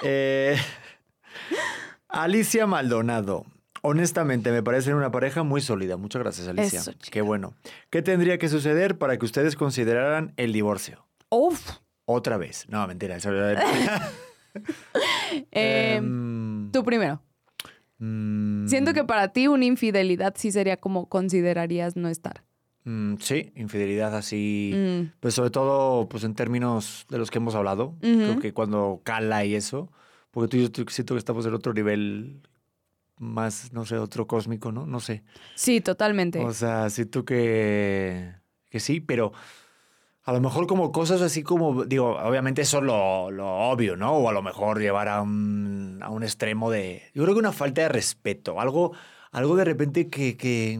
Eh, 0.01 0.57
Alicia 2.09 2.65
Maldonado. 2.67 3.45
Honestamente, 3.83 4.51
me 4.51 4.63
parecen 4.63 4.95
una 4.95 5.11
pareja 5.11 5.43
muy 5.43 5.59
sólida. 5.61 5.97
Muchas 5.97 6.21
gracias, 6.23 6.47
Alicia. 6.47 6.79
Eso. 6.79 6.93
Qué 7.11 7.21
bueno. 7.21 7.53
¿Qué 7.89 8.01
tendría 8.01 8.37
que 8.37 8.47
suceder 8.49 8.97
para 8.97 9.17
que 9.17 9.25
ustedes 9.25 9.55
consideraran 9.55 10.33
el 10.37 10.53
divorcio? 10.53 11.05
Uf. 11.29 11.69
Otra 12.05 12.37
vez. 12.37 12.65
No, 12.69 12.85
mentira. 12.87 13.15
eso- 13.15 13.31
Eh, 15.51 15.95
Em, 15.97 16.69
tú 16.71 16.83
primero. 16.83 17.21
mm, 17.97 18.67
Siento 18.67 18.93
que 18.93 19.03
para 19.03 19.29
ti 19.29 19.47
una 19.47 19.65
infidelidad 19.65 20.35
sí 20.37 20.51
sería 20.51 20.77
como 20.77 21.09
considerarías 21.09 21.95
no 21.95 22.07
estar. 22.09 22.43
mm, 22.85 23.15
sí, 23.19 23.51
infidelidad 23.55 24.15
así. 24.15 24.73
Mm. 24.75 25.13
Pues 25.21 25.33
sobre 25.33 25.49
todo, 25.49 26.07
pues 26.09 26.23
en 26.23 26.35
términos 26.35 27.05
de 27.09 27.17
los 27.17 27.31
que 27.31 27.37
hemos 27.39 27.55
hablado, 27.55 27.95
creo 28.01 28.39
que 28.39 28.53
cuando 28.53 29.01
cala 29.03 29.45
y 29.45 29.55
eso, 29.55 29.91
porque 30.31 30.49
tú 30.49 30.57
y 30.57 30.61
yo 30.63 30.71
tú- 30.71 30.85
siento 30.89 31.15
que 31.15 31.19
estamos 31.19 31.45
en 31.45 31.53
otro 31.53 31.73
nivel 31.73 32.41
más, 33.17 33.71
no 33.73 33.85
sé, 33.85 33.97
otro 33.97 34.27
cósmico, 34.27 34.71
¿no? 34.71 34.85
No 34.85 34.99
sé. 34.99 35.23
Sí, 35.55 35.79
totalmente. 35.81 36.39
O 36.39 36.51
sea, 36.53 36.89
siento 36.89 37.23
que, 37.25 38.33
que 38.69 38.79
sí, 38.81 38.99
pero 38.99 39.31
a 40.25 40.31
lo 40.31 40.39
mejor 40.39 40.67
como 40.67 40.91
cosas 40.91 41.21
así 41.21 41.43
como, 41.43 41.83
digo, 41.83 42.17
obviamente 42.17 42.61
eso 42.61 42.77
es 42.77 42.83
lo, 42.83 43.29
lo 43.29 43.45
obvio, 43.69 43.97
¿no? 43.97 44.13
O 44.13 44.29
a 44.29 44.33
lo 44.33 44.41
mejor 44.41 44.79
llevar 44.79 45.09
a 45.09 45.21
un, 45.21 45.99
a 46.01 46.09
un 46.09 46.23
extremo 46.23 46.71
de, 46.71 47.03
yo 47.13 47.23
creo 47.23 47.35
que 47.35 47.39
una 47.39 47.51
falta 47.51 47.81
de 47.81 47.89
respeto, 47.89 48.61
algo, 48.61 48.93
algo 49.31 49.55
de 49.57 49.65
repente 49.65 50.07
que, 50.07 50.37
que, 50.37 50.79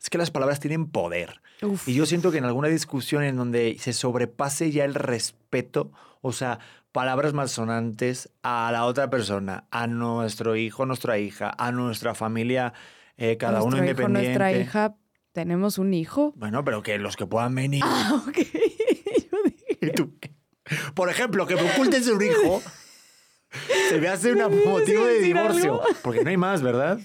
es 0.00 0.10
que 0.10 0.18
las 0.18 0.30
palabras 0.30 0.60
tienen 0.60 0.86
poder. 0.86 1.40
Uf. 1.62 1.88
Y 1.88 1.94
yo 1.94 2.04
siento 2.04 2.30
que 2.32 2.38
en 2.38 2.44
alguna 2.44 2.68
discusión 2.68 3.22
en 3.22 3.36
donde 3.36 3.76
se 3.78 3.94
sobrepase 3.94 4.70
ya 4.72 4.84
el 4.84 4.94
respeto, 4.94 5.90
o 6.20 6.32
sea, 6.32 6.58
palabras 6.92 7.32
malsonantes 7.32 8.28
a 8.42 8.70
la 8.72 8.84
otra 8.84 9.08
persona, 9.08 9.64
a 9.70 9.86
nuestro 9.86 10.54
hijo, 10.56 10.84
nuestra 10.84 11.18
hija, 11.18 11.54
a 11.56 11.72
nuestra 11.72 12.14
familia, 12.14 12.74
eh, 13.16 13.38
cada 13.38 13.62
uno 13.62 13.76
hijo, 13.76 13.84
independiente. 13.84 14.28
nuestra 14.28 14.52
hija, 14.52 14.94
¿tenemos 15.32 15.78
un 15.78 15.94
hijo? 15.94 16.32
Bueno, 16.36 16.64
pero 16.64 16.82
que 16.82 16.98
los 16.98 17.16
que 17.16 17.26
puedan 17.26 17.54
venir. 17.54 17.82
Ah, 17.84 18.22
ok. 18.28 18.36
Yo 18.36 19.38
dije, 19.44 19.78
¿Y 19.80 19.90
tú? 19.92 20.12
Por 20.94 21.10
ejemplo, 21.10 21.46
que 21.46 21.56
me 21.56 21.70
ocultes 21.72 22.06
un 22.08 22.22
hijo. 22.22 22.62
Se 23.90 24.00
me 24.00 24.08
hace 24.08 24.32
un 24.32 24.38
¿Me 24.38 24.44
ibas 24.46 24.66
a 24.66 24.70
motivo 24.70 25.04
de 25.04 25.20
divorcio. 25.20 25.82
algo? 25.82 25.84
Porque 26.02 26.24
no 26.24 26.30
hay 26.30 26.38
más, 26.38 26.62
¿verdad? 26.62 26.98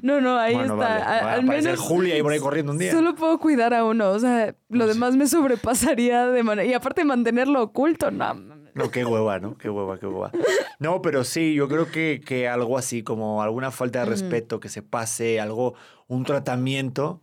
No, 0.00 0.20
no, 0.22 0.38
ahí 0.38 0.54
Bueno, 0.54 0.74
está. 0.74 0.88
vale. 0.98 1.04
A 1.04 1.32
al 1.34 1.44
menos 1.44 1.78
Julia 1.78 2.14
ahí 2.14 2.22
por 2.22 2.32
ahí 2.32 2.38
corriendo 2.40 2.72
un 2.72 2.78
día. 2.78 2.90
Solo 2.92 3.14
puedo 3.14 3.38
cuidar 3.38 3.74
a 3.74 3.84
uno, 3.84 4.10
o 4.10 4.18
sea, 4.18 4.54
lo 4.70 4.86
demás 4.86 5.16
me 5.16 5.26
sobrepasaría 5.26 6.26
de 6.28 6.42
manera. 6.42 6.66
Y 6.66 6.72
aparte 6.72 7.04
mantenerlo 7.04 7.62
oculto, 7.62 8.10
no. 8.10 8.32
No, 8.72 8.90
qué 8.90 9.04
hueva, 9.04 9.40
¿no? 9.40 9.58
Qué 9.58 9.68
hueva, 9.68 9.98
qué 9.98 10.06
hueva. 10.06 10.30
No, 10.78 11.02
pero 11.02 11.22
sí, 11.24 11.52
yo 11.54 11.68
creo 11.68 11.90
que, 11.90 12.22
que 12.24 12.48
algo 12.48 12.78
así, 12.78 13.02
como 13.02 13.42
alguna 13.42 13.70
falta 13.70 13.98
de 13.98 14.06
respeto, 14.06 14.58
que 14.58 14.70
se 14.70 14.80
pase, 14.80 15.38
algo, 15.38 15.74
un 16.06 16.24
tratamiento, 16.24 17.20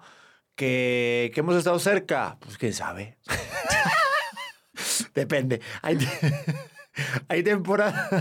que, 0.58 1.32
que 1.34 1.40
hemos 1.40 1.56
estado 1.56 1.80
cerca, 1.80 2.38
pues 2.42 2.58
quién 2.58 2.74
sabe. 2.74 3.18
Depende. 5.16 5.62
Hay, 5.82 5.98
hay 7.30 7.44
temporadas. 7.44 8.12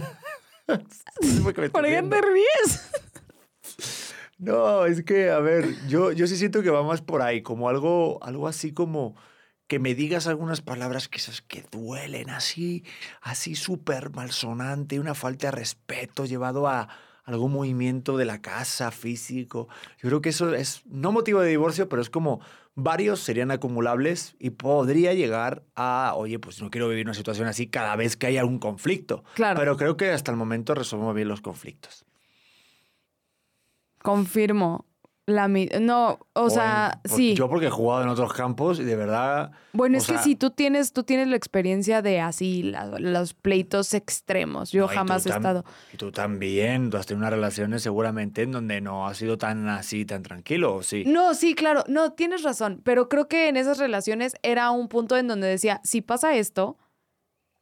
¿Por 1.42 1.54
qué 1.54 1.68
te 1.70 2.20
ríes? 2.20 2.90
No, 4.38 4.84
es 4.84 5.02
que, 5.02 5.30
a 5.30 5.38
ver, 5.38 5.74
yo, 5.88 6.12
yo 6.12 6.26
sí 6.26 6.36
siento 6.36 6.62
que 6.62 6.70
va 6.70 6.82
más 6.82 7.00
por 7.00 7.22
ahí, 7.22 7.42
como 7.42 7.68
algo, 7.68 8.22
algo 8.22 8.48
así 8.48 8.72
como 8.72 9.16
que 9.66 9.78
me 9.78 9.94
digas 9.94 10.26
algunas 10.26 10.60
palabras 10.60 11.08
que 11.08 11.18
esas 11.18 11.40
que 11.40 11.64
duelen, 11.72 12.30
así, 12.30 12.84
así 13.22 13.54
súper 13.56 14.10
malsonante, 14.10 15.00
una 15.00 15.14
falta 15.14 15.48
de 15.48 15.52
respeto 15.52 16.26
llevado 16.26 16.68
a 16.68 16.88
algún 17.26 17.52
movimiento 17.52 18.16
de 18.16 18.24
la 18.24 18.40
casa 18.40 18.90
físico. 18.90 19.68
Yo 19.98 20.08
creo 20.08 20.22
que 20.22 20.30
eso 20.30 20.54
es 20.54 20.82
no 20.86 21.12
motivo 21.12 21.40
de 21.40 21.50
divorcio, 21.50 21.88
pero 21.88 22.00
es 22.00 22.08
como 22.08 22.40
varios 22.76 23.20
serían 23.20 23.50
acumulables 23.50 24.36
y 24.38 24.50
podría 24.50 25.12
llegar 25.12 25.64
a, 25.74 26.12
oye, 26.14 26.38
pues 26.38 26.62
no 26.62 26.70
quiero 26.70 26.88
vivir 26.88 27.04
una 27.04 27.14
situación 27.14 27.48
así 27.48 27.66
cada 27.66 27.96
vez 27.96 28.16
que 28.16 28.28
haya 28.28 28.44
un 28.44 28.58
conflicto. 28.58 29.24
Claro. 29.34 29.58
Pero 29.58 29.76
creo 29.76 29.96
que 29.96 30.10
hasta 30.10 30.30
el 30.30 30.36
momento 30.36 30.74
resolvemos 30.74 31.14
bien 31.14 31.28
los 31.28 31.40
conflictos. 31.40 32.04
Confirmo. 33.98 34.86
La 35.28 35.48
no, 35.48 36.20
o, 36.34 36.50
sea, 36.50 37.00
en- 37.02 37.10
sí. 37.10 37.34
Yo 37.34 37.48
porque 37.48 37.66
he 37.66 37.70
jugado 37.70 38.04
en 38.04 38.08
otros 38.08 38.32
campos 38.32 38.78
y 38.78 38.84
de 38.84 38.94
verdad... 38.94 39.50
Bueno, 39.72 39.98
es 39.98 40.06
que 40.06 40.18
si 40.18 40.36
tú 40.36 40.50
tienes, 40.50 40.92
tú 40.92 41.02
tienes 41.02 41.26
la 41.26 41.34
experiencia 41.34 42.00
de 42.00 42.20
así, 42.20 42.62
la- 42.62 42.86
los 43.00 43.34
pleitos 43.34 43.92
extremos. 43.92 44.70
Yo 44.70 44.82
no, 44.82 44.88
jamás 44.88 45.26
he 45.26 45.30
tam- 45.30 45.36
estado. 45.36 45.64
Y 45.92 45.96
tú 45.96 46.12
también, 46.12 46.90
tú 46.90 46.96
has 46.96 47.06
tenido 47.06 47.22
unas 47.22 47.32
relaciones 47.32 47.82
seguramente 47.82 48.42
en 48.42 48.52
donde 48.52 48.80
no 48.80 49.08
ha 49.08 49.14
sido 49.14 49.36
tan 49.36 49.68
así, 49.68 50.04
tan 50.04 50.22
tranquilo, 50.22 50.76
¿o 50.76 50.82
sí? 50.84 51.02
No, 51.04 51.34
sí, 51.34 51.56
claro, 51.56 51.82
no, 51.88 52.12
tienes 52.12 52.44
razón, 52.44 52.80
pero 52.84 53.08
creo 53.08 53.26
que 53.26 53.48
en 53.48 53.56
esas 53.56 53.78
relaciones 53.78 54.36
era 54.42 54.70
un 54.70 54.86
punto 54.88 55.16
en 55.16 55.26
donde 55.26 55.48
decía, 55.48 55.80
si 55.82 56.02
pasa 56.02 56.36
esto, 56.36 56.78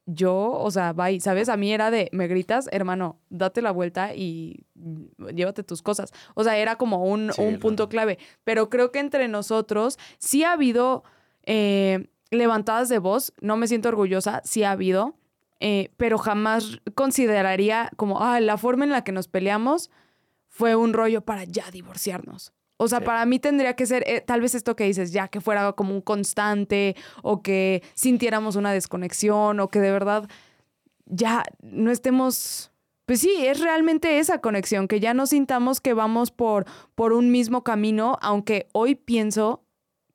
yo, 0.06 0.52
o 0.52 0.70
sea, 0.70 0.92
bye, 0.92 1.20
¿sabes? 1.20 1.48
A 1.48 1.56
mí 1.56 1.72
era 1.72 1.90
de, 1.90 2.08
me 2.12 2.26
gritas, 2.26 2.68
hermano, 2.72 3.18
date 3.30 3.62
la 3.62 3.70
vuelta 3.70 4.14
y 4.14 4.66
llévate 5.34 5.62
tus 5.62 5.82
cosas. 5.82 6.12
O 6.34 6.44
sea, 6.44 6.56
era 6.56 6.76
como 6.76 7.04
un, 7.04 7.32
Sí, 7.32 7.40
un 7.42 7.58
punto 7.58 7.88
clave, 7.88 8.18
pero 8.44 8.68
creo 8.68 8.92
que 8.92 8.98
entre 8.98 9.28
nosotros 9.28 9.98
sí 10.18 10.44
ha 10.44 10.52
habido 10.52 11.04
eh, 11.44 12.08
levantadas 12.30 12.88
de 12.88 12.98
voz, 12.98 13.32
no 13.40 13.56
me 13.56 13.66
siento 13.66 13.88
orgullosa, 13.88 14.42
sí 14.44 14.62
ha 14.62 14.72
habido, 14.72 15.14
eh, 15.60 15.90
pero 15.96 16.18
jamás 16.18 16.80
consideraría 16.94 17.90
como, 17.96 18.22
ah, 18.22 18.40
la 18.40 18.58
forma 18.58 18.84
en 18.84 18.90
la 18.90 19.04
que 19.04 19.12
nos 19.12 19.28
peleamos 19.28 19.90
fue 20.48 20.76
un 20.76 20.92
rollo 20.92 21.22
para 21.22 21.44
ya 21.44 21.70
divorciarnos. 21.70 22.53
O 22.76 22.88
sea, 22.88 22.98
Sí. 22.98 23.04
para 23.04 23.24
mí 23.26 23.38
tendría 23.38 23.74
que 23.74 23.86
ser 23.86 24.02
eh, 24.06 24.20
tal 24.20 24.40
vez 24.40 24.54
esto 24.54 24.74
que 24.76 24.84
dices, 24.84 25.12
ya 25.12 25.28
que 25.28 25.40
fuera 25.40 25.72
como 25.74 25.94
un 25.94 26.00
constante 26.00 26.96
o 27.22 27.42
que 27.42 27.82
sintiéramos 27.94 28.56
una 28.56 28.72
desconexión 28.72 29.60
o 29.60 29.68
que 29.68 29.80
de 29.80 29.90
verdad 29.92 30.28
ya 31.06 31.44
no 31.62 31.90
estemos... 31.90 32.70
Pues 33.06 33.20
sí, 33.20 33.30
es 33.46 33.60
realmente 33.60 34.18
esa 34.18 34.40
conexión, 34.40 34.88
que 34.88 34.98
ya 34.98 35.12
no 35.12 35.26
sintamos 35.26 35.82
que 35.82 35.92
vamos 35.92 36.30
por, 36.30 36.64
por 36.94 37.12
un 37.12 37.30
mismo 37.30 37.62
camino, 37.62 38.16
aunque 38.22 38.66
hoy 38.72 38.94
pienso 38.94 39.62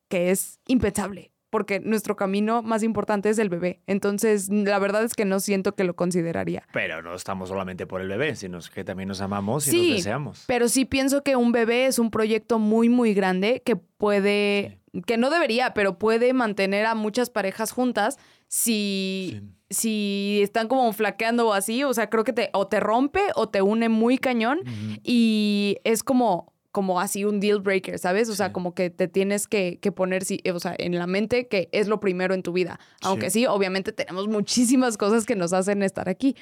que 0.08 0.32
es 0.32 0.58
impensable, 0.66 1.30
porque 1.50 1.80
nuestro 1.80 2.16
camino 2.16 2.62
más 2.62 2.82
importante 2.82 3.28
es 3.28 3.38
el 3.38 3.48
bebé. 3.48 3.80
Entonces, 3.86 4.48
la 4.48 4.78
verdad 4.78 5.04
es 5.04 5.14
que 5.14 5.24
no 5.24 5.40
siento 5.40 5.74
que 5.74 5.84
lo 5.84 5.94
consideraría. 5.94 6.62
Pero 6.72 7.02
no 7.02 7.14
estamos 7.14 7.48
solamente 7.48 7.86
por 7.86 8.00
el 8.00 8.08
bebé, 8.08 8.36
sino 8.36 8.60
que 8.72 8.84
también 8.84 9.08
nos 9.08 9.20
amamos 9.20 9.66
y 9.66 9.70
Sí, 9.70 9.88
nos 9.88 9.96
deseamos. 9.98 10.44
Pero 10.46 10.68
sí 10.68 10.84
pienso 10.84 11.22
que 11.22 11.36
un 11.36 11.52
bebé 11.52 11.86
es 11.86 11.98
un 11.98 12.10
proyecto 12.10 12.58
muy, 12.58 12.88
muy 12.88 13.14
grande 13.14 13.62
que 13.64 13.76
puede, 13.76 14.78
que 15.06 15.16
no 15.16 15.28
debería, 15.28 15.74
pero 15.74 15.98
puede 15.98 16.32
mantener 16.32 16.86
a 16.86 16.94
muchas 16.94 17.30
parejas 17.30 17.72
juntas 17.72 18.18
si, 18.46 19.42
si 19.68 20.40
están 20.42 20.68
como 20.68 20.92
flaqueando 20.92 21.48
o 21.48 21.52
así. 21.52 21.82
O 21.84 21.92
sea, 21.94 22.08
creo 22.10 22.24
que 22.24 22.32
te, 22.32 22.50
o 22.52 22.68
te 22.68 22.80
rompe 22.80 23.20
o 23.34 23.48
te 23.48 23.60
une 23.62 23.88
muy 23.88 24.18
cañón 24.18 24.60
y 25.02 25.78
es 25.84 26.02
como 26.02 26.52
como 26.72 27.00
así 27.00 27.24
un 27.24 27.40
deal 27.40 27.60
breaker, 27.60 27.98
¿sabes? 27.98 28.28
O 28.28 28.34
sea, 28.34 28.46
Sí. 28.48 28.52
como 28.52 28.74
que 28.74 28.90
te 28.90 29.08
tienes 29.08 29.46
que, 29.48 29.78
que 29.80 29.90
poner 29.92 30.24
sí, 30.24 30.40
o 30.54 30.60
sea, 30.60 30.74
en 30.78 30.96
la 30.98 31.06
mente 31.06 31.48
que 31.48 31.68
es 31.72 31.88
lo 31.88 31.98
primero 32.00 32.32
en 32.34 32.42
tu 32.42 32.52
vida. 32.52 32.78
Aunque 33.02 33.30
sí, 33.30 33.46
obviamente 33.46 33.92
tenemos 33.92 34.28
muchísimas 34.28 34.96
cosas 34.96 35.26
que 35.26 35.34
nos 35.36 35.52
hacen 35.52 35.82
estar 35.82 36.08
aquí. 36.08 36.36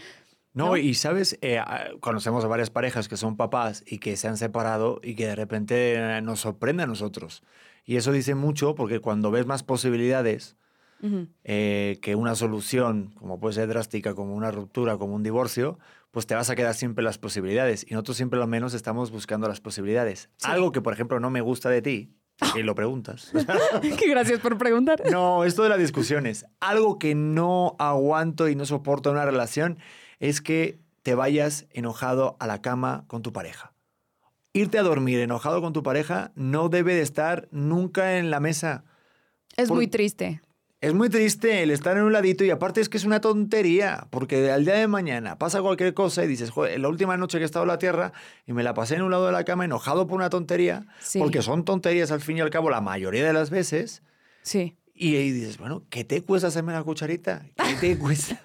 No, 0.54 0.66
¿no? 0.68 0.76
y 0.76 0.94
sabes, 0.94 1.38
Eh, 1.40 1.58
ah, 1.58 1.88
conocemos 2.00 2.44
a 2.44 2.48
varias 2.48 2.68
parejas 2.70 3.08
que 3.08 3.16
son 3.16 3.36
papás 3.36 3.84
y 3.86 3.98
que 3.98 4.16
se 4.16 4.28
han 4.28 4.36
separado 4.36 5.00
y 5.02 5.14
que 5.14 5.26
de 5.26 5.34
repente 5.36 6.20
nos 6.22 6.40
sorprende 6.40 6.82
a 6.82 6.86
nosotros. 6.86 7.42
Y 7.84 7.96
eso 7.96 8.12
dice 8.12 8.34
mucho 8.34 8.74
porque 8.74 9.00
cuando 9.00 9.30
ves 9.30 9.46
más 9.46 9.62
posibilidades 9.62 10.56
Ujú. 11.02 11.28
eh, 11.44 11.98
que 12.02 12.16
una 12.16 12.34
solución, 12.34 13.14
como 13.18 13.38
puede 13.38 13.54
ser 13.54 13.68
drástica, 13.68 14.14
como 14.14 14.34
una 14.34 14.50
ruptura, 14.50 14.96
como 14.98 15.14
un 15.14 15.22
divorcio, 15.22 15.78
pues 16.10 16.26
te 16.26 16.34
vas 16.34 16.50
a 16.50 16.56
quedar 16.56 16.74
siempre 16.74 17.04
las 17.04 17.18
posibilidades. 17.18 17.84
Y 17.88 17.94
nosotros 17.94 18.16
siempre 18.16 18.38
lo 18.38 18.46
menos 18.46 18.74
estamos 18.74 19.10
buscando 19.10 19.48
las 19.48 19.60
posibilidades. 19.60 20.30
Sí. 20.36 20.48
Algo 20.50 20.72
que, 20.72 20.80
por 20.80 20.92
ejemplo, 20.92 21.20
no 21.20 21.30
me 21.30 21.40
gusta 21.40 21.68
de 21.70 21.82
ti, 21.82 22.14
que 22.54 22.62
lo 22.62 22.74
preguntas. 22.74 23.30
Qué 23.82 24.08
gracias 24.08 24.40
por 24.40 24.56
preguntar. 24.58 25.02
No, 25.10 25.44
esto 25.44 25.62
de 25.62 25.68
las 25.68 25.78
discusiones. 25.78 26.46
Algo 26.60 26.98
que 26.98 27.14
no 27.14 27.76
aguanto 27.78 28.48
y 28.48 28.56
no 28.56 28.64
soporto 28.64 29.10
en 29.10 29.16
una 29.16 29.26
relación 29.26 29.78
es 30.18 30.40
que 30.40 30.78
te 31.02 31.14
vayas 31.14 31.66
enojado 31.70 32.36
a 32.40 32.46
la 32.46 32.60
cama 32.62 33.04
con 33.06 33.22
tu 33.22 33.32
pareja. 33.32 33.72
Irte 34.52 34.78
a 34.78 34.82
dormir 34.82 35.20
enojado 35.20 35.60
con 35.60 35.72
tu 35.72 35.82
pareja 35.82 36.32
no 36.34 36.68
debe 36.68 36.94
de 36.94 37.02
estar 37.02 37.48
nunca 37.52 38.18
en 38.18 38.30
la 38.30 38.40
mesa. 38.40 38.84
Es 39.56 39.68
Por- 39.68 39.76
muy 39.76 39.86
triste. 39.88 40.40
Es 40.80 40.94
muy 40.94 41.08
triste 41.08 41.64
el 41.64 41.72
estar 41.72 41.96
en 41.96 42.04
un 42.04 42.12
ladito 42.12 42.44
y 42.44 42.50
aparte 42.50 42.80
es 42.80 42.88
que 42.88 42.98
es 42.98 43.04
una 43.04 43.20
tontería, 43.20 44.06
porque 44.10 44.52
al 44.52 44.64
día 44.64 44.74
de 44.74 44.86
mañana 44.86 45.36
pasa 45.36 45.60
cualquier 45.60 45.92
cosa 45.92 46.22
y 46.24 46.28
dices, 46.28 46.50
joder, 46.50 46.78
la 46.78 46.88
última 46.88 47.16
noche 47.16 47.38
que 47.38 47.42
he 47.42 47.46
estado 47.46 47.64
en 47.64 47.68
la 47.68 47.78
tierra 47.78 48.12
y 48.46 48.52
me 48.52 48.62
la 48.62 48.74
pasé 48.74 48.94
en 48.94 49.02
un 49.02 49.10
lado 49.10 49.26
de 49.26 49.32
la 49.32 49.42
cama 49.44 49.64
enojado 49.64 50.06
por 50.06 50.16
una 50.16 50.30
tontería, 50.30 50.86
Sí. 51.00 51.18
porque 51.18 51.42
son 51.42 51.64
tonterías 51.64 52.12
al 52.12 52.20
fin 52.20 52.36
y 52.38 52.42
al 52.42 52.50
cabo 52.50 52.70
la 52.70 52.80
mayoría 52.80 53.26
de 53.26 53.32
las 53.32 53.50
veces, 53.50 54.02
Sí. 54.42 54.76
y 54.94 55.16
ahí 55.16 55.32
dices, 55.32 55.58
bueno, 55.58 55.82
¿qué 55.90 56.04
te 56.04 56.22
cuesta 56.22 56.46
hacerme 56.46 56.72
la 56.72 56.84
cucharita? 56.84 57.44
¿Qué 57.56 57.74
te 57.80 57.98
cuesta? 57.98 58.40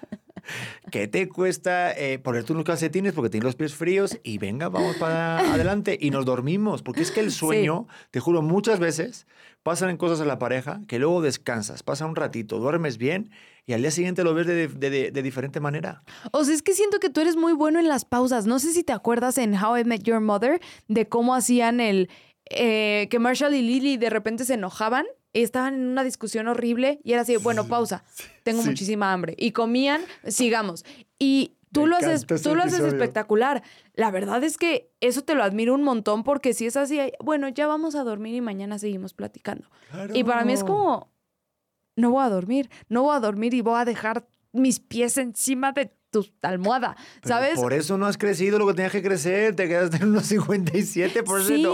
¿Qué 0.90 1.06
te 1.06 1.28
cuesta 1.28 1.92
eh, 1.96 2.18
ponerte 2.18 2.52
unos 2.52 2.64
calcetines 2.64 3.12
porque 3.12 3.30
tienes 3.30 3.44
los 3.44 3.54
pies 3.56 3.74
fríos 3.74 4.18
y 4.24 4.38
venga, 4.38 4.68
vamos 4.68 4.96
para 4.96 5.38
adelante 5.38 5.96
y 5.98 6.10
nos 6.10 6.24
dormimos? 6.26 6.82
Porque 6.82 7.00
es 7.02 7.12
que 7.12 7.20
el 7.20 7.30
sueño, 7.30 7.86
te 8.10 8.18
juro, 8.20 8.42
muchas 8.42 8.78
veces 8.80 9.26
pasan 9.64 9.90
en 9.90 9.96
cosas 9.96 10.20
en 10.20 10.28
la 10.28 10.38
pareja 10.38 10.80
que 10.86 11.00
luego 11.00 11.20
descansas, 11.22 11.82
pasa 11.82 12.06
un 12.06 12.14
ratito, 12.14 12.58
duermes 12.60 12.96
bien 12.98 13.30
y 13.66 13.72
al 13.72 13.80
día 13.80 13.90
siguiente 13.90 14.22
lo 14.22 14.32
ves 14.34 14.46
de, 14.46 14.68
de- 14.68 14.90
de- 14.90 15.10
de 15.10 15.22
diferente 15.22 15.58
manera. 15.58 16.04
O 16.30 16.44
sea, 16.44 16.54
es 16.54 16.62
que 16.62 16.74
siento 16.74 17.00
que 17.00 17.10
tú 17.10 17.20
eres 17.20 17.34
muy 17.34 17.52
bueno 17.54 17.80
en 17.80 17.88
las 17.88 18.04
pausas. 18.04 18.46
No 18.46 18.58
sé 18.60 18.72
si 18.72 18.84
te 18.84 18.92
acuerdas 18.92 19.38
en 19.38 19.54
How 19.60 19.78
I 19.78 19.84
Met 19.84 20.02
Your 20.04 20.20
Mother 20.20 20.60
de 20.86 21.08
cómo 21.08 21.34
hacían 21.34 21.80
el... 21.80 22.08
eh, 22.50 23.08
que 23.10 23.18
Marshall 23.18 23.54
y 23.54 23.62
Lily 23.62 23.96
de 23.96 24.10
repente 24.10 24.44
se 24.44 24.54
enojaban, 24.54 25.06
estaban 25.32 25.74
en 25.74 25.86
una 25.88 26.04
discusión 26.04 26.46
horrible 26.46 27.00
y 27.02 27.12
era 27.14 27.22
así, 27.22 27.36
bueno, 27.38 27.66
pausa, 27.66 28.04
tengo 28.42 28.60
sí. 28.62 28.68
muchísima 28.68 29.12
hambre. 29.14 29.34
Y 29.38 29.52
comían, 29.52 30.02
sigamos. 30.28 30.84
Y 31.18 31.52
tú 31.74 31.86
lo 31.86 31.96
haces, 31.96 32.24
tú 32.26 32.54
lo 32.54 32.62
haces 32.62 32.80
espectacular. 32.80 33.62
La 33.94 34.10
verdad 34.10 34.42
es 34.42 34.56
que 34.56 34.90
eso 35.00 35.22
te 35.22 35.34
lo 35.34 35.42
admiro 35.42 35.74
un 35.74 35.82
montón 35.82 36.24
porque 36.24 36.54
si 36.54 36.66
es 36.66 36.76
así, 36.76 36.98
bueno, 37.22 37.48
ya 37.48 37.66
vamos 37.66 37.94
a 37.94 38.04
dormir 38.04 38.34
y 38.34 38.40
mañana 38.40 38.78
seguimos 38.78 39.12
platicando. 39.12 39.68
Y 40.14 40.24
para 40.24 40.44
mí 40.44 40.52
es 40.52 40.64
como, 40.64 41.12
no 41.96 42.10
voy 42.10 42.24
a 42.24 42.28
dormir, 42.30 42.70
no 42.88 43.02
voy 43.02 43.16
a 43.16 43.20
dormir 43.20 43.52
y 43.54 43.60
voy 43.60 43.78
a 43.80 43.84
dejar 43.84 44.26
mis 44.52 44.80
pies 44.80 45.18
encima 45.18 45.72
de 45.72 45.92
tu 46.10 46.24
almohada, 46.42 46.96
Pero 47.22 47.34
¿sabes? 47.34 47.58
Por 47.58 47.72
eso 47.72 47.98
no 47.98 48.06
has 48.06 48.16
crecido 48.16 48.56
lo 48.60 48.68
que 48.68 48.74
tenías 48.74 48.92
que 48.92 49.02
crecer, 49.02 49.56
te 49.56 49.66
quedaste 49.66 49.96
en 49.96 50.10
unos 50.10 50.26
57, 50.26 51.24
por 51.24 51.40
eso 51.40 51.48
Sí, 51.48 51.62
no. 51.62 51.72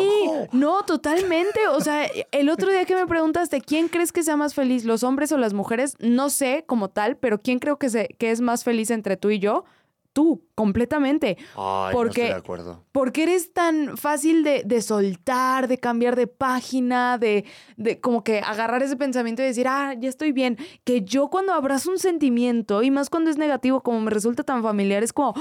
no, 0.52 0.83
totalmente. 0.85 1.69
O 1.69 1.80
sea, 1.83 2.07
el 2.33 2.49
otro 2.49 2.71
día 2.71 2.87
que 2.87 2.95
me 2.95 3.07
preguntaste, 3.07 3.61
¿quién 3.61 3.88
crees 3.88 4.12
que 4.12 4.23
sea 4.23 4.38
más 4.38 4.54
feliz, 4.54 4.87
los 4.87 5.02
hombres 5.02 5.30
o 5.33 5.37
las 5.37 5.52
mujeres? 5.52 5.95
No 5.99 6.30
sé 6.30 6.64
como 6.66 6.88
tal, 6.88 7.19
pero 7.19 7.38
¿quién 7.38 7.59
creo 7.59 7.78
que, 7.78 7.90
se, 7.90 8.09
que 8.19 8.30
es 8.30 8.40
más 8.40 8.64
feliz 8.64 8.90
entre 8.90 9.19
tú 9.19 9.28
y 9.28 9.40
yo? 9.40 9.64
Tú, 10.12 10.45
completamente. 10.57 11.37
Ay, 11.57 11.93
no 11.93 11.93
Porque- 11.93 12.23
estoy 12.23 12.35
de 12.35 12.40
acuerdo. 12.40 12.85
Porque 12.90 13.23
eres 13.23 13.52
tan 13.52 13.97
fácil 13.97 14.43
de, 14.43 14.62
de 14.64 14.83
soltar, 14.83 15.69
de 15.69 15.79
cambiar 15.79 16.17
de 16.17 16.26
página, 16.26 17.17
de, 17.17 17.45
de 17.76 18.00
como 18.00 18.25
que 18.25 18.40
agarrar 18.40 18.83
ese 18.83 18.97
pensamiento 18.97 19.43
y 19.43 19.45
decir, 19.47 19.69
ah, 19.69 19.95
ya 19.97 20.09
estoy 20.09 20.33
bien. 20.33 20.59
Que 20.85 21.02
yo 21.02 21.29
cuando 21.29 21.52
abrazo 21.52 21.90
un 21.90 21.99
sentimiento, 22.00 22.83
y 22.83 22.90
más 22.90 23.09
cuando 23.09 23.31
es 23.31 23.37
negativo, 23.37 23.83
como 23.83 24.00
me 24.00 24.11
resulta 24.11 24.43
tan 24.43 24.62
familiar, 24.64 25.05
es 25.05 25.12
como, 25.12 25.33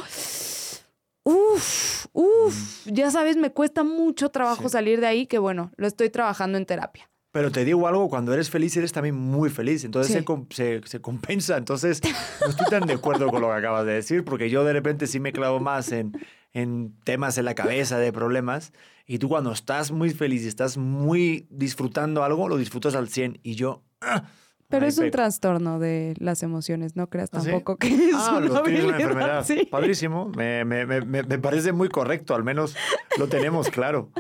uff, 1.23 2.05
uff, 2.13 2.85
ya 2.88 3.11
sabes, 3.11 3.38
me 3.38 3.51
cuesta 3.51 3.83
mucho 3.83 4.29
trabajo 4.29 4.63
Sí. 4.63 4.69
salir 4.69 4.99
de 5.01 5.07
ahí, 5.07 5.25
que 5.27 5.39
bueno, 5.39 5.71
lo 5.77 5.88
estoy 5.88 6.09
trabajando 6.09 6.57
en 6.57 6.65
terapia. 6.65 7.09
Pero 7.31 7.51
te 7.51 7.63
digo 7.63 7.88
algo, 7.88 8.09
cuando 8.09 8.33
eres 8.33 8.50
feliz 8.50 8.75
eres 8.77 8.91
también 8.91 9.15
muy 9.15 9.50
feliz, 9.51 9.83
entonces 9.83 10.12
Sí. 10.13 10.25
se, 10.50 10.79
se- 10.81 10.88
se 10.88 11.00
compensa. 11.01 11.57
Entonces 11.57 12.01
no 12.41 12.48
estoy 12.50 12.65
tan 12.69 12.88
de 12.88 12.93
acuerdo 12.93 13.27
con 13.29 13.41
lo 13.41 13.50
que 13.50 13.53
acabas 13.53 13.86
de 13.86 13.93
decir, 13.93 14.24
porque 14.24 14.50
yo 14.50 14.63
de 14.63 14.74
repente 14.74 15.05
sí 15.05 15.19
me 15.19 15.31
clavo 15.31 15.59
más 15.59 15.91
en, 15.91 16.13
en 16.53 16.95
temas 17.03 17.38
en 17.38 17.45
la 17.45 17.53
cabeza 17.53 18.00
de 18.00 18.12
problemas, 18.12 18.74
y 19.05 19.19
tú 19.19 19.29
cuando 19.29 19.51
estás 19.51 19.91
muy 19.91 20.09
feliz 20.12 20.43
y 20.43 20.48
estás 20.48 20.77
muy 20.77 21.48
disfrutando 21.51 22.24
algo, 22.24 22.48
lo 22.50 22.57
disfrutas 22.57 22.95
al 22.95 23.09
100, 23.09 23.39
y 23.43 23.55
yo... 23.55 23.83
¡ah! 24.01 24.24
Pero 24.67 24.86
Ahí 24.86 24.89
es 24.89 25.00
un 25.00 25.09
trastorno 25.09 25.79
de 25.79 26.13
las 26.19 26.43
emociones, 26.43 26.95
no 26.95 27.09
creas 27.09 27.29
¿Ah, 27.33 27.39
sí? 27.39 27.48
tampoco 27.48 27.77
que 27.77 27.88
es 27.88 28.13
Ah, 28.13 28.38
una 28.38 28.62
una 28.62 28.69
enfermedad. 28.98 29.43
sí. 29.43 29.67
Padrísimo. 29.69 30.29
Me- 30.36 30.63
me- 30.63 30.86
me- 30.86 31.01
me 31.24 31.39
parece 31.39 31.71
muy 31.74 31.89
correcto, 31.89 32.36
al 32.36 32.43
menos 32.43 32.75
lo 33.17 33.27
tenemos 33.27 33.69
claro. 33.71 34.12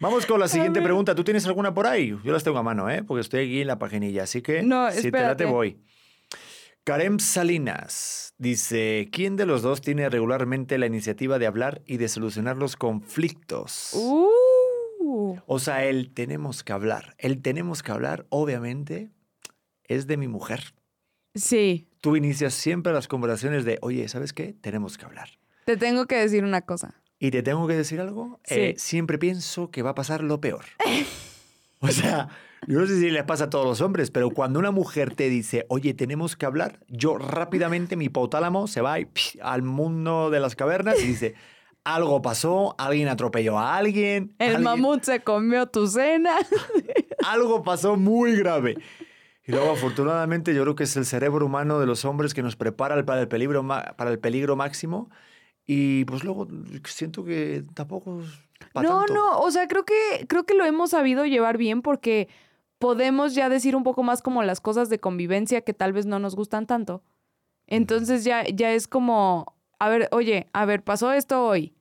Vamos 0.00 0.24
con 0.24 0.40
la 0.40 0.48
siguiente 0.48 0.80
pregunta. 0.80 1.14
¿Tú 1.14 1.24
tienes 1.24 1.46
alguna 1.46 1.74
por 1.74 1.86
ahí? 1.86 2.16
Yo 2.24 2.32
las 2.32 2.42
tengo 2.42 2.56
a 2.56 2.62
mano, 2.62 2.88
¿eh? 2.88 3.04
Porque 3.04 3.20
estoy 3.20 3.44
aquí 3.44 3.60
en 3.60 3.66
la 3.66 3.78
paginilla, 3.78 4.22
así 4.22 4.40
que 4.40 4.62
No, 4.62 4.90
si 4.90 5.10
te 5.10 5.20
la 5.20 5.36
te 5.36 5.44
voy. 5.44 5.78
Karem 6.84 7.18
Salinas 7.18 8.32
dice, 8.38 9.10
¿quién 9.12 9.36
de 9.36 9.44
los 9.44 9.60
dos 9.60 9.82
tiene 9.82 10.08
regularmente 10.08 10.78
la 10.78 10.86
iniciativa 10.86 11.38
de 11.38 11.46
hablar 11.46 11.82
y 11.84 11.98
de 11.98 12.08
solucionar 12.08 12.56
los 12.56 12.76
conflictos? 12.76 13.90
Uh. 13.92 15.36
O 15.46 15.58
sea, 15.58 15.84
el 15.84 16.14
tenemos 16.14 16.64
que 16.64 16.72
hablar. 16.72 17.14
El 17.18 17.42
tenemos 17.42 17.82
que 17.82 17.92
hablar, 17.92 18.24
obviamente, 18.30 19.10
es 19.84 20.06
de 20.06 20.16
mi 20.16 20.28
mujer. 20.28 20.74
Sí, 21.34 21.90
Tú 22.00 22.16
inicias 22.16 22.54
siempre 22.54 22.94
las 22.94 23.06
conversaciones 23.06 23.66
de, 23.66 23.78
oye, 23.82 24.08
¿sabes 24.08 24.32
qué? 24.32 24.54
Tenemos 24.54 24.96
que 24.96 25.04
hablar. 25.04 25.28
te 25.66 25.76
tengo 25.76 26.06
que 26.06 26.16
decir 26.16 26.44
una 26.44 26.62
cosa. 26.62 26.99
Y 27.20 27.30
te 27.30 27.42
tengo 27.44 27.66
que 27.68 27.74
decir 27.76 28.00
algo. 28.00 28.40
eh, 28.48 28.74
Sí. 28.76 28.84
siempre 28.88 29.18
pienso 29.18 29.70
que 29.70 29.82
va 29.82 29.90
a 29.90 29.94
pasar 29.94 30.24
lo 30.24 30.40
peor. 30.40 30.64
o 31.80 31.88
sea, 31.88 32.28
yo 32.66 32.80
no 32.80 32.86
sé 32.86 32.98
si 32.98 33.10
les 33.10 33.22
pasa 33.24 33.44
a 33.44 33.50
todos 33.50 33.66
los 33.66 33.80
hombres, 33.82 34.10
pero 34.10 34.30
cuando 34.30 34.58
una 34.58 34.70
mujer 34.70 35.14
te 35.14 35.28
dice, 35.28 35.66
oye, 35.68 35.94
tenemos 35.94 36.34
que 36.34 36.46
hablar, 36.46 36.80
yo 36.88 37.18
rápidamente, 37.18 37.94
mi 37.96 38.06
hipotálamo 38.06 38.66
se 38.66 38.80
va 38.80 38.98
y, 39.00 39.04
psh, 39.04 39.38
al 39.42 39.62
mundo 39.62 40.30
de 40.30 40.40
las 40.40 40.56
cavernas 40.56 40.98
y 41.02 41.06
dice, 41.06 41.34
algo 41.84 42.20
pasó, 42.22 42.74
alguien 42.78 43.08
atropelló 43.08 43.58
a 43.58 43.76
alguien. 43.76 44.34
El 44.38 44.56
alguien- 44.56 44.62
mamut 44.64 45.02
se 45.04 45.20
comió 45.20 45.66
tu 45.66 45.86
cena. 45.86 46.36
algo 47.26 47.62
pasó 47.62 47.96
muy 47.96 48.34
grave. 48.36 48.76
Y 49.46 49.52
luego, 49.52 49.72
afortunadamente, 49.72 50.54
yo 50.54 50.62
creo 50.62 50.74
que 50.74 50.84
es 50.84 50.96
el 50.96 51.04
cerebro 51.06 51.44
humano 51.46 51.80
de 51.80 51.86
los 51.86 52.04
hombres 52.04 52.34
que 52.34 52.42
nos 52.42 52.56
prepara 52.56 53.04
para 53.04 53.20
el 53.20 53.28
peligro, 53.28 53.66
para 53.66 54.10
el 54.10 54.18
peligro 54.18 54.54
máximo. 54.56 55.10
Y 55.72 56.04
pues 56.06 56.24
luego 56.24 56.48
siento 56.84 57.24
que 57.24 57.62
tampoco 57.74 58.22
No, 58.74 58.82
tanto. 59.06 59.14
no, 59.14 59.38
o 59.38 59.50
sea, 59.52 59.68
creo 59.68 59.84
que, 59.84 60.26
creo 60.26 60.44
que 60.44 60.54
lo 60.54 60.64
hemos 60.64 60.90
sabido 60.90 61.26
llevar 61.26 61.58
bien 61.58 61.80
porque 61.80 62.26
podemos 62.80 63.36
ya 63.36 63.48
decir 63.48 63.76
un 63.76 63.84
poco 63.84 64.02
más 64.02 64.20
como 64.20 64.42
las 64.42 64.60
cosas 64.60 64.88
de 64.88 64.98
convivencia 64.98 65.60
que 65.60 65.72
tal 65.72 65.92
vez 65.92 66.06
no 66.06 66.18
nos 66.18 66.34
gustan 66.34 66.66
tanto. 66.66 67.04
Entonces 67.68 68.24
ya, 68.24 68.44
ya 68.48 68.72
es 68.72 68.88
como, 68.88 69.54
a 69.78 69.88
ver, 69.88 70.08
oye, 70.10 70.48
a 70.52 70.64
ver, 70.64 70.82
pasó 70.82 71.12
esto 71.12 71.46
hoy. 71.46 71.72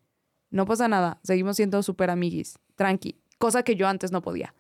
No 0.52 0.68
pasa 0.68 0.88
nada, 0.88 1.20
seguimos 1.24 1.56
siendo 1.56 1.82
súper 1.82 2.12
amiguis, 2.12 2.60
tranqui. 2.76 3.16
Cosa 3.40 3.64
que 3.64 3.76
yo 3.76 3.88
antes 3.88 4.12
no 4.12 4.22
podía. 4.22 4.54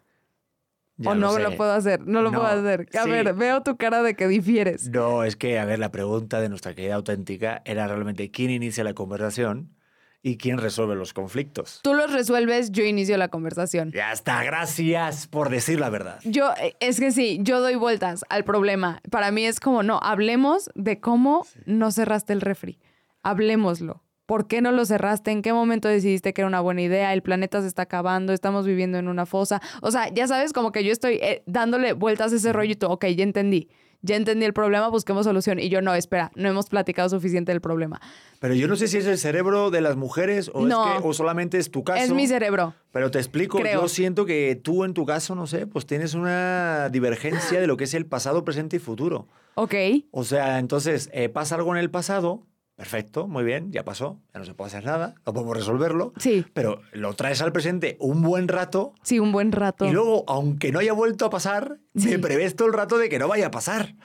Ya 1.01 1.11
o 1.11 1.15
no 1.15 1.31
sé. 1.33 1.41
lo 1.41 1.55
puedo 1.55 1.71
hacer, 1.71 2.01
no 2.05 2.21
lo 2.21 2.29
No, 2.31 2.39
puedo 2.39 2.51
hacer. 2.51 2.87
A 2.99 3.03
sí. 3.03 3.09
ver, 3.09 3.33
veo 3.33 3.63
tu 3.63 3.77
cara 3.77 4.03
de 4.03 4.15
que 4.15 4.27
difieres. 4.27 4.89
No, 4.89 5.23
es 5.23 5.35
que, 5.35 5.57
a 5.57 5.65
ver, 5.65 5.79
la 5.79 5.91
pregunta 5.91 6.39
de 6.41 6.49
nuestra 6.49 6.75
querida 6.75 6.95
auténtica 6.95 7.61
era 7.65 7.87
realmente 7.87 8.29
quién 8.31 8.51
inicia 8.51 8.83
la 8.83 8.93
conversación 8.93 9.73
y 10.21 10.35
quién 10.35 10.57
resuelve 10.57 10.95
los 10.95 11.13
conflictos. 11.13 11.79
Tú 11.81 11.93
los 11.93 12.11
resuelves, 12.11 12.71
yo 12.73 12.83
inicio 12.83 13.15
la 13.17 13.29
conversación. 13.29 13.91
Ya 13.93 14.11
está, 14.11 14.43
gracias 14.43 15.27
por 15.27 15.49
decir 15.49 15.79
la 15.79 15.89
verdad. 15.89 16.19
Yo, 16.25 16.51
eh, 16.61 16.75
es 16.81 16.99
que 16.99 17.11
sí, 17.11 17.39
yo 17.41 17.61
doy 17.61 17.75
vueltas 17.75 18.25
al 18.27 18.43
problema. 18.43 19.01
Para 19.09 19.31
mí 19.31 19.45
es 19.45 19.61
como, 19.61 19.81
no, 19.81 19.97
hablemos 20.03 20.69
de 20.75 20.99
cómo 20.99 21.47
no 21.65 21.91
cerraste 21.91 22.33
el 22.33 22.41
refri. 22.41 22.77
Hablemoslo. 23.23 24.03
¿Por 24.29 24.45
qué 24.45 24.61
no 24.61 24.71
lo 24.71 24.85
cerraste? 24.85 25.31
¿En 25.31 25.41
qué 25.41 25.53
momento 25.53 25.87
decidiste 25.87 26.35
que 26.35 26.41
era 26.41 26.47
una 26.47 26.59
buena 26.61 26.83
idea? 26.83 27.13
El 27.13 27.23
planeta 27.23 27.61
se 27.61 27.67
está 27.67 27.81
acabando, 27.81 28.31
estamos 28.31 28.63
viviendo 28.63 28.99
en 28.99 29.07
una 29.07 29.25
fosa. 29.25 29.59
O 29.81 29.89
sea, 29.89 30.13
ya 30.13 30.27
sabes, 30.27 30.53
como 30.53 30.71
que 30.71 30.83
yo 30.83 30.91
estoy 30.91 31.15
eh, 31.15 31.41
dándole 31.47 31.93
vueltas 31.93 32.31
a 32.31 32.35
ese 32.35 32.53
rollo 32.53 32.73
y 32.73 32.75
tú, 32.75 32.85
ok, 32.85 33.07
ya 33.07 33.23
entendí. 33.23 33.69
Ya 34.03 34.17
entendí 34.17 34.45
el 34.45 34.53
problema, 34.53 34.87
busquemos 34.89 35.25
solución. 35.25 35.57
Y 35.57 35.69
yo, 35.69 35.81
no, 35.81 35.95
espera, 35.95 36.31
no 36.35 36.47
hemos 36.47 36.69
platicado 36.69 37.09
suficiente 37.09 37.51
del 37.51 37.59
problema. 37.59 37.99
Pero 38.39 38.53
yo 38.53 38.67
no 38.67 38.75
sé 38.75 38.87
si 38.87 38.97
es 38.97 39.07
el 39.07 39.17
cerebro 39.17 39.71
de 39.71 39.81
las 39.81 39.95
mujeres 39.95 40.51
o, 40.53 40.63
No. 40.63 40.85
es 40.93 41.01
que, 41.01 41.07
o 41.07 41.13
solamente 41.13 41.57
es 41.57 41.71
tu 41.71 41.83
caso. 41.83 42.03
Es 42.03 42.11
mi 42.11 42.27
cerebro. 42.27 42.75
Pero 42.91 43.09
te 43.09 43.17
explico, 43.17 43.57
Creo. 43.57 43.81
yo 43.81 43.87
siento 43.87 44.27
que 44.27 44.55
tú 44.63 44.83
en 44.85 44.93
tu 44.93 45.07
caso, 45.07 45.33
no 45.33 45.47
sé, 45.47 45.65
pues 45.65 45.87
tienes 45.87 46.13
una 46.13 46.89
divergencia 46.89 47.59
de 47.59 47.65
lo 47.65 47.77
que 47.77 47.85
es 47.85 47.95
el 47.95 48.05
pasado, 48.05 48.45
presente 48.45 48.75
y 48.75 48.79
futuro. 48.79 49.27
Ok. 49.55 49.73
O 50.11 50.23
sea, 50.23 50.59
entonces 50.59 51.09
eh, 51.13 51.29
pasa 51.29 51.55
algo 51.55 51.73
en 51.73 51.79
el 51.79 51.89
pasado, 51.89 52.43
perfecto, 52.79 53.27
muy 53.27 53.43
bien, 53.43 53.71
ya 53.71 53.83
pasó, 53.83 54.19
ya 54.33 54.39
no 54.39 54.45
se 54.45 54.53
puede 54.53 54.69
hacer 54.69 54.85
nada, 54.85 55.13
no 55.25 55.33
podemos 55.33 55.55
resolverlo, 55.57 56.13
Sí, 56.17 56.45
pero 56.53 56.81
lo 56.93 57.13
traes 57.13 57.41
al 57.41 57.51
presente 57.51 57.97
un 57.99 58.21
buen 58.23 58.47
rato 58.47 58.93
sí, 59.03 59.19
un 59.19 59.31
buen 59.33 59.51
rato. 59.51 59.85
y 59.85 59.91
luego, 59.91 60.23
aunque 60.27 60.71
no 60.71 60.79
haya 60.79 60.93
vuelto 60.93 61.25
a 61.25 61.29
pasar, 61.29 61.77
Sí. 61.95 62.07
me 62.07 62.19
prevés 62.19 62.55
todo 62.55 62.67
el 62.69 62.73
rato 62.73 62.97
de 62.97 63.09
que 63.09 63.19
no 63.19 63.27
vaya 63.27 63.47
a 63.47 63.51
pasar. 63.51 63.95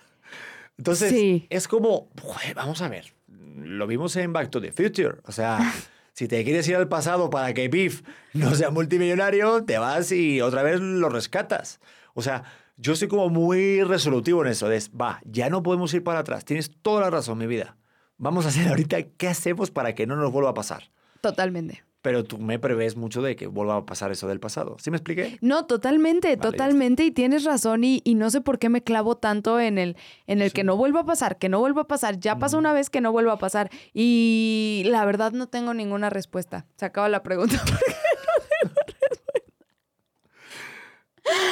Entonces, 0.76 1.10
Sí. 1.10 1.46
es 1.50 1.68
como, 1.68 2.08
"Joder, 2.20 2.54
vamos 2.56 2.82
a 2.82 2.88
ver, 2.88 3.14
lo 3.56 3.86
vimos 3.86 4.16
en 4.16 4.32
Back 4.32 4.50
to 4.50 4.60
the 4.60 4.72
Future, 4.72 5.18
o 5.24 5.32
sea... 5.32 5.58
Si 6.16 6.28
te 6.28 6.44
quieres 6.44 6.68
ir 6.68 6.76
al 6.76 6.86
pasado 6.86 7.28
para 7.28 7.52
que 7.54 7.66
Biff 7.66 8.02
no 8.34 8.54
sea 8.54 8.70
multimillonario, 8.70 9.64
te 9.64 9.78
vas 9.78 10.12
y 10.12 10.40
otra 10.42 10.62
vez 10.62 10.78
lo 10.78 11.08
rescatas. 11.08 11.80
O 12.14 12.22
sea, 12.22 12.44
yo 12.76 12.94
soy 12.94 13.08
como 13.08 13.30
muy 13.30 13.82
resolutivo 13.82 14.44
en 14.44 14.52
eso. 14.52 14.68
De, 14.68 14.80
va, 14.96 15.20
ya 15.24 15.50
no 15.50 15.64
podemos 15.64 15.92
ir 15.92 16.04
para 16.04 16.20
atrás. 16.20 16.44
Tienes 16.44 16.70
toda 16.82 17.00
la 17.00 17.10
razón, 17.10 17.38
mi 17.38 17.48
vida. 17.48 17.76
Vamos 18.16 18.46
a 18.46 18.48
hacer 18.48 18.68
ahorita 18.68 19.02
qué 19.02 19.28
hacemos 19.28 19.70
para 19.70 19.94
que 19.94 20.06
no 20.06 20.16
nos 20.16 20.32
vuelva 20.32 20.50
a 20.50 20.54
pasar. 20.54 20.90
Totalmente. 21.20 21.84
Pero 22.02 22.22
tú 22.22 22.36
me 22.36 22.58
prevés 22.58 22.96
mucho 22.96 23.22
de 23.22 23.34
que 23.34 23.46
vuelva 23.46 23.76
a 23.76 23.86
pasar 23.86 24.12
eso 24.12 24.28
del 24.28 24.38
pasado. 24.38 24.76
¿Sí 24.78 24.90
me 24.90 24.98
expliqué? 24.98 25.38
No, 25.40 25.64
totalmente, 25.64 26.36
Vale, 26.36 26.50
totalmente. 26.50 27.02
Y 27.04 27.10
tienes 27.10 27.44
razón. 27.44 27.82
Y, 27.82 28.02
y 28.04 28.14
no 28.14 28.28
sé 28.28 28.42
por 28.42 28.58
qué 28.58 28.68
me 28.68 28.82
clavo 28.82 29.16
tanto 29.16 29.58
en 29.58 29.78
el, 29.78 29.96
en 30.26 30.42
el 30.42 30.52
que 30.52 30.64
no 30.64 30.76
vuelva 30.76 31.00
a 31.00 31.04
pasar, 31.04 31.38
que 31.38 31.48
no 31.48 31.60
vuelva 31.60 31.82
a 31.82 31.86
pasar. 31.86 32.20
Ya 32.20 32.38
pasó 32.38 32.58
una 32.58 32.74
vez 32.74 32.90
que 32.90 33.00
no 33.00 33.10
vuelva 33.10 33.32
a 33.32 33.38
pasar. 33.38 33.70
Y 33.94 34.82
la 34.84 35.02
verdad 35.06 35.32
no 35.32 35.46
tengo 35.46 35.72
ninguna 35.72 36.10
respuesta. 36.10 36.66
Se 36.76 36.84
acaba 36.84 37.08
la 37.08 37.22
pregunta. 37.22 37.62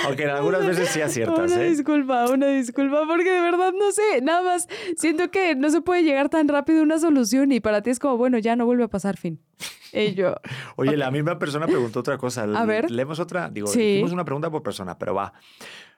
Aunque 0.05 0.25
algunas 0.27 0.67
veces 0.67 0.89
sí 0.91 1.01
aciertas, 1.01 1.53
una 1.53 1.65
¿eh? 1.65 1.71
disculpa, 1.71 2.27
una 2.31 2.49
disculpa, 2.49 3.07
porque 3.07 3.31
de 3.31 3.41
verdad 3.41 3.73
no 3.73 3.91
sé. 3.93 4.21
Nada 4.23 4.43
más 4.43 4.69
siento 4.97 5.31
que 5.31 5.55
no 5.55 5.71
se 5.71 5.81
puede 5.81 6.03
llegar 6.03 6.29
tan 6.29 6.49
rápido 6.49 6.81
a 6.81 6.83
una 6.83 6.99
solución. 6.99 7.53
Y 7.53 7.61
para 7.61 7.83
ti 7.83 7.91
es 7.91 7.99
como, 7.99 8.17
bueno, 8.17 8.39
ya 8.39 8.57
no 8.57 8.67
vuelve 8.67 8.85
a 8.85 8.89
pasar, 8.89 9.17
fin. 9.17 9.41
Y 9.93 10.15
yo, 10.15 10.35
Oye, 10.77 10.97
la 10.97 11.11
misma 11.11 11.39
persona 11.39 11.67
preguntó 11.67 12.01
otra 12.01 12.19
cosa. 12.19 12.43
A 12.43 12.65
ver. 12.65 12.91
¿Leemos 12.91 13.19
otra? 13.21 13.51
Digo, 13.51 13.67
Sí. 13.67 13.81
hicimos 13.81 14.13
una 14.13 14.25
pregunta 14.25 14.51
por 14.51 14.63
persona, 14.63 14.99
pero 14.99 15.15
va. 15.15 15.33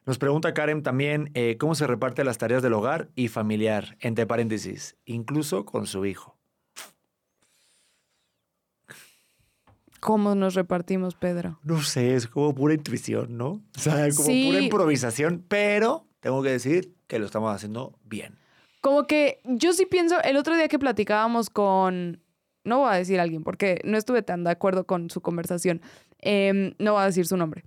Nos 0.07 0.19
pregunta 0.19 0.53
Karen 0.53 0.83
también 0.83 1.31
eh, 1.35 1.57
cómo 1.59 1.75
se 1.75 1.87
reparten 1.87 2.27
las 2.27 2.37
tareas 2.37 2.63
del 2.63 2.75
hogar 2.75 3.09
y 3.15 3.29
familiar, 3.29 3.97
entre 4.01 4.27
paréntesis, 4.27 4.97
incluso 5.07 5.65
con 5.65 5.87
su 5.87 6.05
hijo. 6.05 6.37
¿Cómo 10.05 10.35
nos 10.35 10.53
repartimos, 10.55 11.15
Pedro? 11.15 11.59
No 11.63 11.81
sé, 11.83 12.15
es 12.15 12.27
como 12.27 12.55
pura 12.55 12.75
intuición, 12.75 13.39
¿no? 13.39 13.63
O 13.75 13.79
sea, 13.79 14.07
como 14.15 14.29
Sí. 14.29 14.45
pura 14.49 14.61
improvisación, 14.61 15.43
pero 15.49 16.07
tengo 16.21 16.43
que 16.43 16.51
decir 16.51 16.95
que 17.07 17.19
lo 17.19 17.25
estamos 17.25 17.55
haciendo 17.55 17.99
bien. 18.05 18.39
Como 18.83 19.07
que 19.07 19.41
yo 19.45 19.73
sí 19.73 19.87
pienso, 19.87 20.23
el 20.23 20.37
otro 20.37 20.55
día 20.57 20.69
que 20.69 20.79
platicábamos 20.79 21.49
con, 21.49 22.21
no 22.65 22.81
voy 22.81 22.91
a 22.93 22.97
decir 22.99 23.19
alguien 23.19 23.43
porque 23.43 23.81
no 23.85 23.97
estuve 23.97 24.21
tan 24.23 24.45
de 24.45 24.51
acuerdo 24.51 24.85
con 24.87 25.09
su 25.09 25.23
conversación, 25.23 25.81
Em, 26.27 26.73
no 26.79 26.95
voy 26.95 27.03
a 27.03 27.07
decir 27.07 27.27
su 27.27 27.37
nombre, 27.37 27.65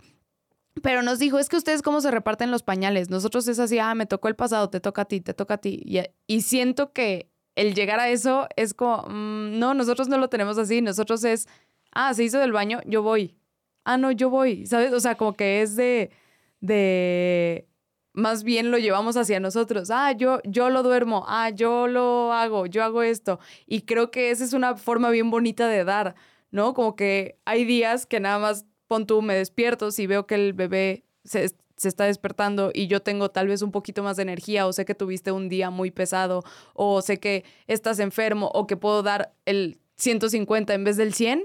pero 0.82 1.04
nos 1.04 1.20
dijo, 1.20 1.38
es 1.38 1.48
que 1.48 1.58
ustedes 1.58 1.84
cómo 1.84 2.02
se 2.02 2.10
reparten 2.10 2.50
los 2.50 2.64
pañales, 2.64 3.10
nosotros 3.12 3.48
es 3.48 3.60
así, 3.60 3.78
ah, 3.78 3.94
me 3.94 4.08
tocó 4.08 4.28
el 4.30 4.36
pasado, 4.36 4.70
te 4.70 4.80
toca 4.80 5.04
a 5.04 5.06
ti, 5.06 5.22
te 5.22 5.36
toca 5.36 5.56
a 5.56 5.58
ti, 5.58 5.80
y, 5.86 6.00
y 6.26 6.42
siento 6.42 6.92
que 6.92 7.30
el 7.56 7.74
llegar 7.76 8.00
a 8.00 8.10
eso 8.10 8.48
es 8.56 8.74
como, 8.74 9.04
mm, 9.08 9.60
no, 9.60 9.74
nosotros 9.76 10.08
no 10.08 10.18
lo 10.18 10.30
tenemos 10.30 10.58
así, 10.58 10.82
nosotros 10.82 11.24
es, 11.24 11.48
ah, 11.92 12.14
se 12.14 12.24
hizo 12.24 12.40
del 12.40 12.52
baño, 12.52 12.82
yo 12.86 13.02
voy, 13.04 13.36
ah, 13.84 13.98
no, 13.98 14.12
yo 14.12 14.30
voy, 14.30 14.66
¿sabes? 14.68 14.94
O 14.94 15.00
sea, 15.00 15.16
como 15.16 15.34
que 15.36 15.62
es 15.62 15.76
de, 15.76 16.12
de, 16.60 17.68
más 18.14 18.44
bien 18.44 18.72
lo 18.72 18.78
llevamos 18.80 19.16
hacia 19.16 19.40
nosotros. 19.40 19.90
Ah, 19.92 20.12
yo, 20.12 20.42
yo 20.44 20.70
lo 20.70 20.82
duermo. 20.84 21.24
Ah, 21.28 21.52
yo 21.52 21.88
lo 21.88 22.34
hago. 22.34 22.66
Yo 22.66 22.84
hago 22.84 23.04
esto. 23.04 23.40
Y 23.68 23.82
creo 23.82 24.10
que 24.10 24.32
esa 24.32 24.44
es 24.44 24.54
una 24.54 24.76
forma 24.76 25.12
bien 25.12 25.30
bonita 25.30 25.68
de 25.68 25.84
dar, 25.84 26.16
¿no? 26.50 26.74
Como 26.74 26.96
que 26.96 27.38
hay 27.46 27.64
días 27.64 28.08
que 28.08 28.20
nada 28.20 28.40
más 28.40 28.66
pon 28.88 29.06
tú, 29.06 29.22
me 29.22 29.36
despierto 29.36 29.92
si 29.92 30.08
veo 30.08 30.26
que 30.26 30.36
el 30.36 30.54
bebé 30.54 31.06
se, 31.24 31.48
se 31.78 31.88
está 31.88 32.06
despertando 32.06 32.72
y 32.74 32.88
yo 32.88 33.02
tengo 33.02 33.30
tal 33.30 33.48
vez 33.48 33.62
un 33.62 33.72
poquito 33.72 34.02
más 34.02 34.18
de 34.18 34.24
energía 34.24 34.66
o 34.66 34.74
sé 34.74 34.86
que 34.86 34.96
tuviste 34.96 35.32
un 35.32 35.48
día 35.50 35.70
muy 35.70 35.92
pesado 35.92 36.44
o 36.74 37.02
sé 37.02 37.20
que 37.20 37.46
estás 37.68 38.00
enfermo 38.00 38.50
o 38.54 38.66
que 38.66 38.78
puedo 38.78 39.04
dar 39.04 39.34
el 39.46 39.78
150 39.98 40.74
en 40.74 40.84
vez 40.84 40.98
del 40.98 41.14
100, 41.14 41.44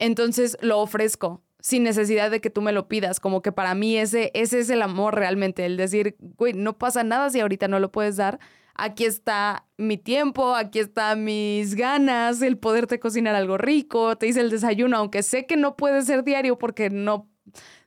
entonces 0.00 0.58
lo 0.60 0.80
ofrezco 0.80 1.42
sin 1.60 1.82
necesidad 1.82 2.30
de 2.30 2.40
que 2.40 2.50
tú 2.50 2.62
me 2.62 2.72
lo 2.72 2.88
pidas. 2.88 3.20
Como 3.20 3.42
que 3.42 3.52
para 3.52 3.74
mí 3.74 3.96
ese, 3.96 4.30
ese 4.34 4.58
es 4.58 4.70
el 4.70 4.82
amor 4.82 5.14
realmente, 5.14 5.64
el 5.66 5.76
decir, 5.76 6.16
güey, 6.18 6.54
no 6.54 6.76
pasa 6.78 7.04
nada 7.04 7.30
si 7.30 7.40
ahorita 7.40 7.68
no 7.68 7.78
lo 7.78 7.92
puedes 7.92 8.16
dar. 8.16 8.40
Aquí 8.74 9.04
está 9.04 9.66
mi 9.76 9.98
tiempo, 9.98 10.54
aquí 10.54 10.78
están 10.78 11.22
mis 11.24 11.74
ganas, 11.74 12.40
el 12.40 12.56
poderte 12.56 12.98
cocinar 12.98 13.34
algo 13.34 13.58
rico, 13.58 14.16
te 14.16 14.26
hice 14.26 14.40
el 14.40 14.48
desayuno, 14.48 14.96
aunque 14.96 15.22
sé 15.22 15.44
que 15.44 15.56
no 15.56 15.76
puede 15.76 16.02
ser 16.02 16.24
diario 16.24 16.56
porque 16.56 16.88
no, 16.88 17.28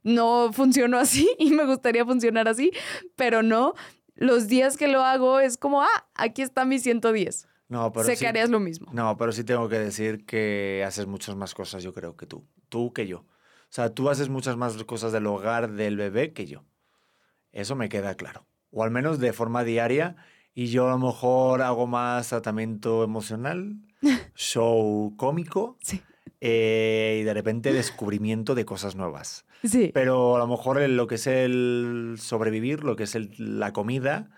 no 0.04 0.52
funcionó 0.54 1.00
así 1.00 1.32
y 1.40 1.50
me 1.50 1.66
gustaría 1.66 2.06
funcionar 2.06 2.48
así, 2.48 2.72
pero 3.16 3.42
no, 3.42 3.74
los 4.14 4.48
días 4.48 4.78
que 4.78 4.88
lo 4.88 5.02
hago 5.02 5.40
es 5.40 5.58
como, 5.58 5.82
ah, 5.82 6.08
aquí 6.14 6.44
está 6.44 6.64
mi 6.64 6.78
110. 6.78 7.48
No, 7.70 7.92
pero 7.92 8.06
sé 8.06 8.16
sí- 8.16 8.22
que 8.22 8.28
harías 8.28 8.50
lo 8.50 8.60
mismo. 8.60 8.92
No, 8.94 9.18
pero 9.18 9.32
sí 9.32 9.44
tengo 9.44 9.68
que 9.70 9.80
decir 9.80 10.26
que 10.26 10.84
haces 10.86 11.08
muchas 11.08 11.36
más 11.36 11.54
cosas, 11.54 11.82
yo 11.84 11.94
creo, 11.94 12.16
que 12.16 12.26
tú. 12.26 12.46
Tú 12.70 12.94
que 12.94 13.08
yo. 13.08 13.20
O 13.20 13.26
sea, 13.76 13.90
tú 13.94 14.10
haces 14.10 14.30
muchas 14.30 14.56
más 14.58 14.82
cosas 14.84 15.12
del 15.12 15.26
hogar 15.28 15.72
del 15.72 15.98
bebé 15.98 16.34
que 16.34 16.46
yo. 16.46 16.64
Eso 17.52 17.76
me 17.76 17.90
queda 17.90 18.16
claro. 18.16 18.46
O 18.72 18.84
al 18.84 18.92
menos 18.92 19.20
de 19.20 19.34
forma 19.34 19.64
diaria. 19.64 20.16
Y 20.56 20.68
yo 20.68 20.88
a 20.88 20.92
lo 20.92 21.00
mejor 21.00 21.64
hago 21.64 21.88
más 21.88 22.30
tratamiento 22.30 23.04
emocional, 23.04 23.76
show 24.36 25.16
cómico 25.18 25.78
Sí. 25.82 26.02
eh, 26.42 27.20
y 27.22 27.24
de 27.24 27.34
repente 27.34 27.74
descubrimiento 27.74 28.54
de 28.54 28.66
cosas 28.66 28.96
nuevas. 28.96 29.46
Sí. 29.64 29.90
Pero 29.94 30.36
a 30.36 30.40
lo 30.40 30.48
mejor 30.48 30.80
lo 30.90 31.08
que 31.08 31.16
es 31.16 31.26
el 31.26 32.16
sobrevivir, 32.20 32.84
lo 32.84 32.96
que 32.96 33.04
es 33.04 33.16
el- 33.16 33.34
la 33.38 33.74
comida, 33.74 34.30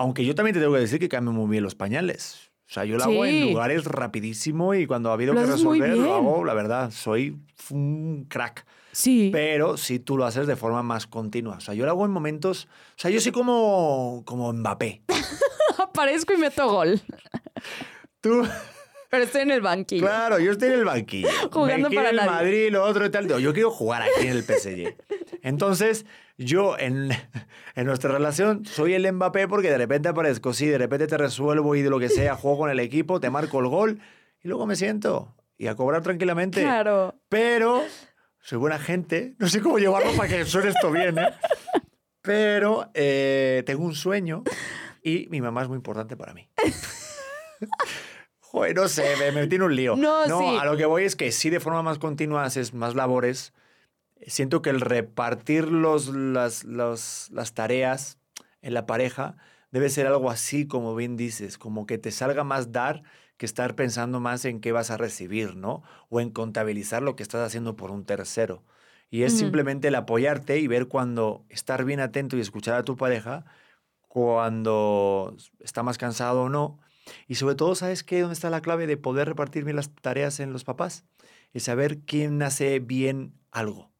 aunque 0.00 0.24
yo 0.24 0.34
también 0.34 0.54
te 0.54 0.60
tengo 0.60 0.72
que 0.72 0.80
decir 0.80 0.98
que 0.98 1.10
cambian 1.10 1.36
muy 1.36 1.50
bien 1.50 1.62
los 1.62 1.74
pañales. 1.74 2.50
O 2.68 2.72
sea, 2.72 2.84
yo 2.86 2.96
lo 2.96 3.04
hago 3.04 3.24
en 3.26 3.32
Sí. 3.32 3.50
lugares 3.50 3.84
rapidísimo 3.84 4.72
y 4.74 4.86
cuando 4.86 5.10
ha 5.10 5.12
habido 5.12 5.34
Lo 5.34 5.40
que 5.42 5.46
resolver, 5.46 5.94
lo 5.96 6.14
hago, 6.14 6.44
la 6.44 6.54
verdad, 6.54 6.90
soy 6.90 7.36
un 7.70 8.24
crack. 8.28 8.64
Sí. 8.92 9.28
Pero 9.30 9.76
si 9.76 9.98
tú 9.98 10.16
lo 10.16 10.24
haces 10.24 10.46
de 10.46 10.56
forma 10.56 10.82
más 10.82 11.06
continua. 11.06 11.56
O 11.56 11.60
sea, 11.60 11.74
yo 11.74 11.84
lo 11.84 11.90
hago 11.90 12.06
en 12.06 12.12
momentos. 12.12 12.66
O 12.66 12.94
sea, 12.96 13.10
yo 13.10 13.20
soy 13.20 13.30
como, 13.32 14.22
como 14.24 14.52
Mbappé. 14.54 15.02
Aparezco 15.78 16.32
y 16.32 16.38
meto 16.38 16.66
gol. 16.70 17.00
Tú, 18.22 18.42
Pero 19.10 19.24
estoy 19.24 19.42
en 19.42 19.50
el 19.50 19.60
banquillo. 19.60 20.06
claro, 20.06 20.38
yo 20.38 20.52
estoy 20.52 20.68
en 20.68 20.74
el 20.78 20.84
banquillo. 20.84 21.28
Jugando 21.52 21.90
Me 21.90 21.96
para 21.96 22.10
el. 22.10 22.16
Madrid, 22.16 22.70
lo 22.70 22.84
otro 22.84 23.04
y 23.04 23.10
tal. 23.10 23.26
Yo 23.28 23.52
quiero 23.52 23.70
jugar 23.70 24.02
aquí 24.02 24.26
en 24.28 24.32
el 24.36 24.42
PSG. 24.44 24.96
Entonces, 25.42 26.06
yo 26.40 26.78
en, 26.78 27.10
en 27.74 27.86
nuestra 27.86 28.10
relación 28.12 28.64
soy 28.64 28.94
el 28.94 29.10
Mbappé 29.12 29.46
porque 29.46 29.70
de 29.70 29.78
repente 29.78 30.08
aparezco, 30.08 30.52
sí, 30.52 30.66
de 30.66 30.78
repente 30.78 31.06
te 31.06 31.18
resuelvo 31.18 31.74
y 31.76 31.82
de 31.82 31.90
lo 31.90 31.98
que 31.98 32.08
sea, 32.08 32.34
juego 32.34 32.58
con 32.58 32.70
el 32.70 32.80
equipo, 32.80 33.20
te 33.20 33.30
marco 33.30 33.60
el 33.60 33.68
gol 33.68 34.00
y 34.42 34.48
luego 34.48 34.66
me 34.66 34.76
siento 34.76 35.34
y 35.58 35.66
a 35.66 35.76
cobrar 35.76 36.02
tranquilamente. 36.02 36.62
Claro. 36.62 37.14
Pero 37.28 37.84
soy 38.40 38.56
buena 38.56 38.78
gente. 38.78 39.34
No 39.38 39.46
sé 39.48 39.60
cómo 39.60 39.78
llevarlo 39.78 40.10
para 40.16 40.28
que 40.28 40.46
suene 40.46 40.70
esto 40.70 40.90
bien, 40.90 41.18
¿eh? 41.18 41.28
Pero 42.22 42.90
eh, 42.94 43.62
tengo 43.66 43.84
un 43.84 43.94
sueño 43.94 44.42
y 45.02 45.26
mi 45.30 45.42
mamá 45.42 45.62
es 45.62 45.68
muy 45.68 45.76
importante 45.76 46.16
para 46.16 46.32
mí. 46.32 46.48
Joder, 48.40 48.74
no 48.74 48.88
sé, 48.88 49.16
me 49.18 49.32
metí 49.32 49.56
en 49.56 49.62
un 49.62 49.76
lío. 49.76 49.96
No, 49.96 50.24
sí. 50.24 50.58
a 50.58 50.64
lo 50.64 50.78
que 50.78 50.86
voy 50.86 51.04
es 51.04 51.14
que 51.14 51.30
sí, 51.30 51.50
de 51.50 51.60
forma 51.60 51.82
más 51.82 51.98
continua 51.98 52.44
haces 52.44 52.72
más 52.72 52.94
labores. 52.94 53.52
Siento 54.26 54.62
que 54.62 54.70
el 54.70 54.80
repartir 54.80 55.68
los, 55.68 56.08
las, 56.08 56.64
los- 56.64 57.28
las 57.32 57.54
tareas 57.54 58.18
en 58.62 58.74
la 58.74 58.86
pareja 58.86 59.36
debe 59.70 59.88
ser 59.88 60.06
algo 60.06 60.30
así, 60.30 60.66
como 60.66 60.94
bien 60.94 61.16
dices, 61.16 61.56
como 61.58 61.86
que 61.86 61.98
te 61.98 62.10
salga 62.10 62.44
más 62.44 62.72
dar 62.72 63.02
que 63.36 63.46
estar 63.46 63.74
pensando 63.74 64.20
más 64.20 64.44
en 64.44 64.60
qué 64.60 64.72
vas 64.72 64.90
a 64.90 64.98
recibir, 64.98 65.56
¿no? 65.56 65.82
O 66.10 66.20
en 66.20 66.30
contabilizar 66.30 67.02
lo 67.02 67.16
que 67.16 67.22
estás 67.22 67.46
haciendo 67.46 67.76
por 67.76 67.90
un 67.90 68.04
tercero. 68.04 68.64
Y 69.10 69.22
es 69.22 69.32
simplemente 69.38 69.88
el 69.88 69.94
apoyarte 69.94 70.58
y 70.58 70.66
ver 70.66 70.86
cuando 70.88 71.44
estar 71.48 71.84
bien 71.84 72.00
atento 72.00 72.36
y 72.36 72.40
escuchar 72.40 72.74
a 72.74 72.82
tu 72.84 72.96
pareja 72.96 73.44
cuando 74.08 75.36
está 75.60 75.82
más 75.82 75.96
cansado 75.98 76.42
o 76.42 76.48
no. 76.48 76.78
Y 77.26 77.36
sobre 77.36 77.54
todo, 77.54 77.74
¿sabes 77.74 78.04
qué? 78.04 78.20
¿Dónde 78.20 78.34
está 78.34 78.50
la 78.50 78.60
clave 78.60 78.86
de 78.86 78.96
poder 78.96 79.28
repartir 79.28 79.64
bien 79.64 79.76
las 79.76 79.90
tareas 79.94 80.38
en 80.40 80.52
los 80.52 80.64
papás? 80.64 81.04
Es 81.52 81.64
saber 81.64 82.00
quién 82.00 82.42
hace 82.42 82.78
bien 82.80 83.34
algo. 83.50 83.90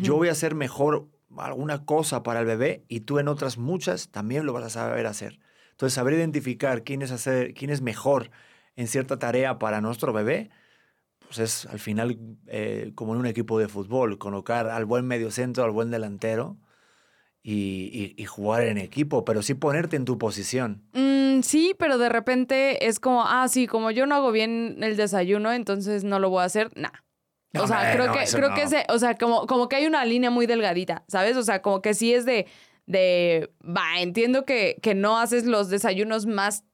Yo 0.00 0.14
voy 0.16 0.28
a 0.28 0.32
hacer 0.32 0.54
mejor 0.54 1.08
alguna 1.36 1.84
cosa 1.84 2.22
para 2.22 2.40
el 2.40 2.46
bebé 2.46 2.84
y 2.88 3.00
tú 3.00 3.18
en 3.18 3.28
otras 3.28 3.58
muchas 3.58 4.08
también 4.10 4.46
lo 4.46 4.52
vas 4.52 4.64
a 4.64 4.70
saber 4.70 5.06
hacer. 5.06 5.38
Entonces, 5.72 5.94
saber 5.94 6.14
identificar 6.14 6.82
quién 6.84 7.02
es, 7.02 7.10
hacer, 7.12 7.54
quién 7.54 7.70
es 7.70 7.80
mejor 7.82 8.30
en 8.76 8.86
cierta 8.88 9.18
tarea 9.18 9.58
para 9.58 9.80
nuestro 9.80 10.12
bebé, 10.12 10.50
pues 11.26 11.38
es 11.38 11.66
al 11.66 11.78
final 11.78 12.18
eh, 12.46 12.92
como 12.94 13.12
en 13.14 13.20
un 13.20 13.26
equipo 13.26 13.58
de 13.58 13.68
fútbol, 13.68 14.18
colocar 14.18 14.68
al 14.68 14.84
buen 14.86 15.06
mediocentro, 15.06 15.64
al 15.64 15.70
buen 15.70 15.90
delantero 15.90 16.56
y, 17.42 17.90
y- 17.92 18.14
y 18.20 18.24
jugar 18.24 18.62
en 18.64 18.78
equipo, 18.78 19.24
pero 19.24 19.42
sí 19.42 19.54
ponerte 19.54 19.96
en 19.96 20.04
tu 20.04 20.18
posición. 20.18 20.82
Mm, 20.92 21.42
sí, 21.42 21.74
pero 21.78 21.98
de 21.98 22.08
repente 22.08 22.86
es 22.88 22.98
como, 23.00 23.24
ah, 23.26 23.46
sí, 23.48 23.66
como 23.66 23.90
yo 23.90 24.06
no 24.06 24.14
hago 24.16 24.32
bien 24.32 24.78
el 24.82 24.96
desayuno, 24.96 25.52
entonces 25.52 26.04
no 26.04 26.18
lo 26.18 26.30
voy 26.30 26.42
a 26.42 26.46
hacer. 26.46 26.70
Nah. 26.76 26.90
No, 27.52 27.62
o 27.64 27.66
sea, 27.66 27.78
hombre, 27.78 27.92
creo 27.94 28.06
no, 28.08 28.12
que, 28.12 28.24
creo 28.30 28.48
no. 28.50 28.54
que 28.54 28.62
ese, 28.62 28.84
o 28.88 28.98
sea, 28.98 29.14
como, 29.14 29.46
como 29.46 29.68
que 29.68 29.76
hay 29.76 29.86
una 29.86 30.04
línea 30.04 30.30
muy 30.30 30.46
delgadita, 30.46 31.04
¿sabes? 31.08 31.36
O 31.36 31.42
sea, 31.42 31.62
como 31.62 31.80
que 31.80 31.94
sí 31.94 32.12
es 32.12 32.24
de, 32.26 32.46
de, 32.86 33.50
va, 33.64 34.00
entiendo 34.00 34.44
que, 34.44 34.78
que 34.82 34.94
no 34.94 35.18
haces 35.18 35.44
los 35.44 35.68
desayunos 35.70 36.26
más 36.26 36.64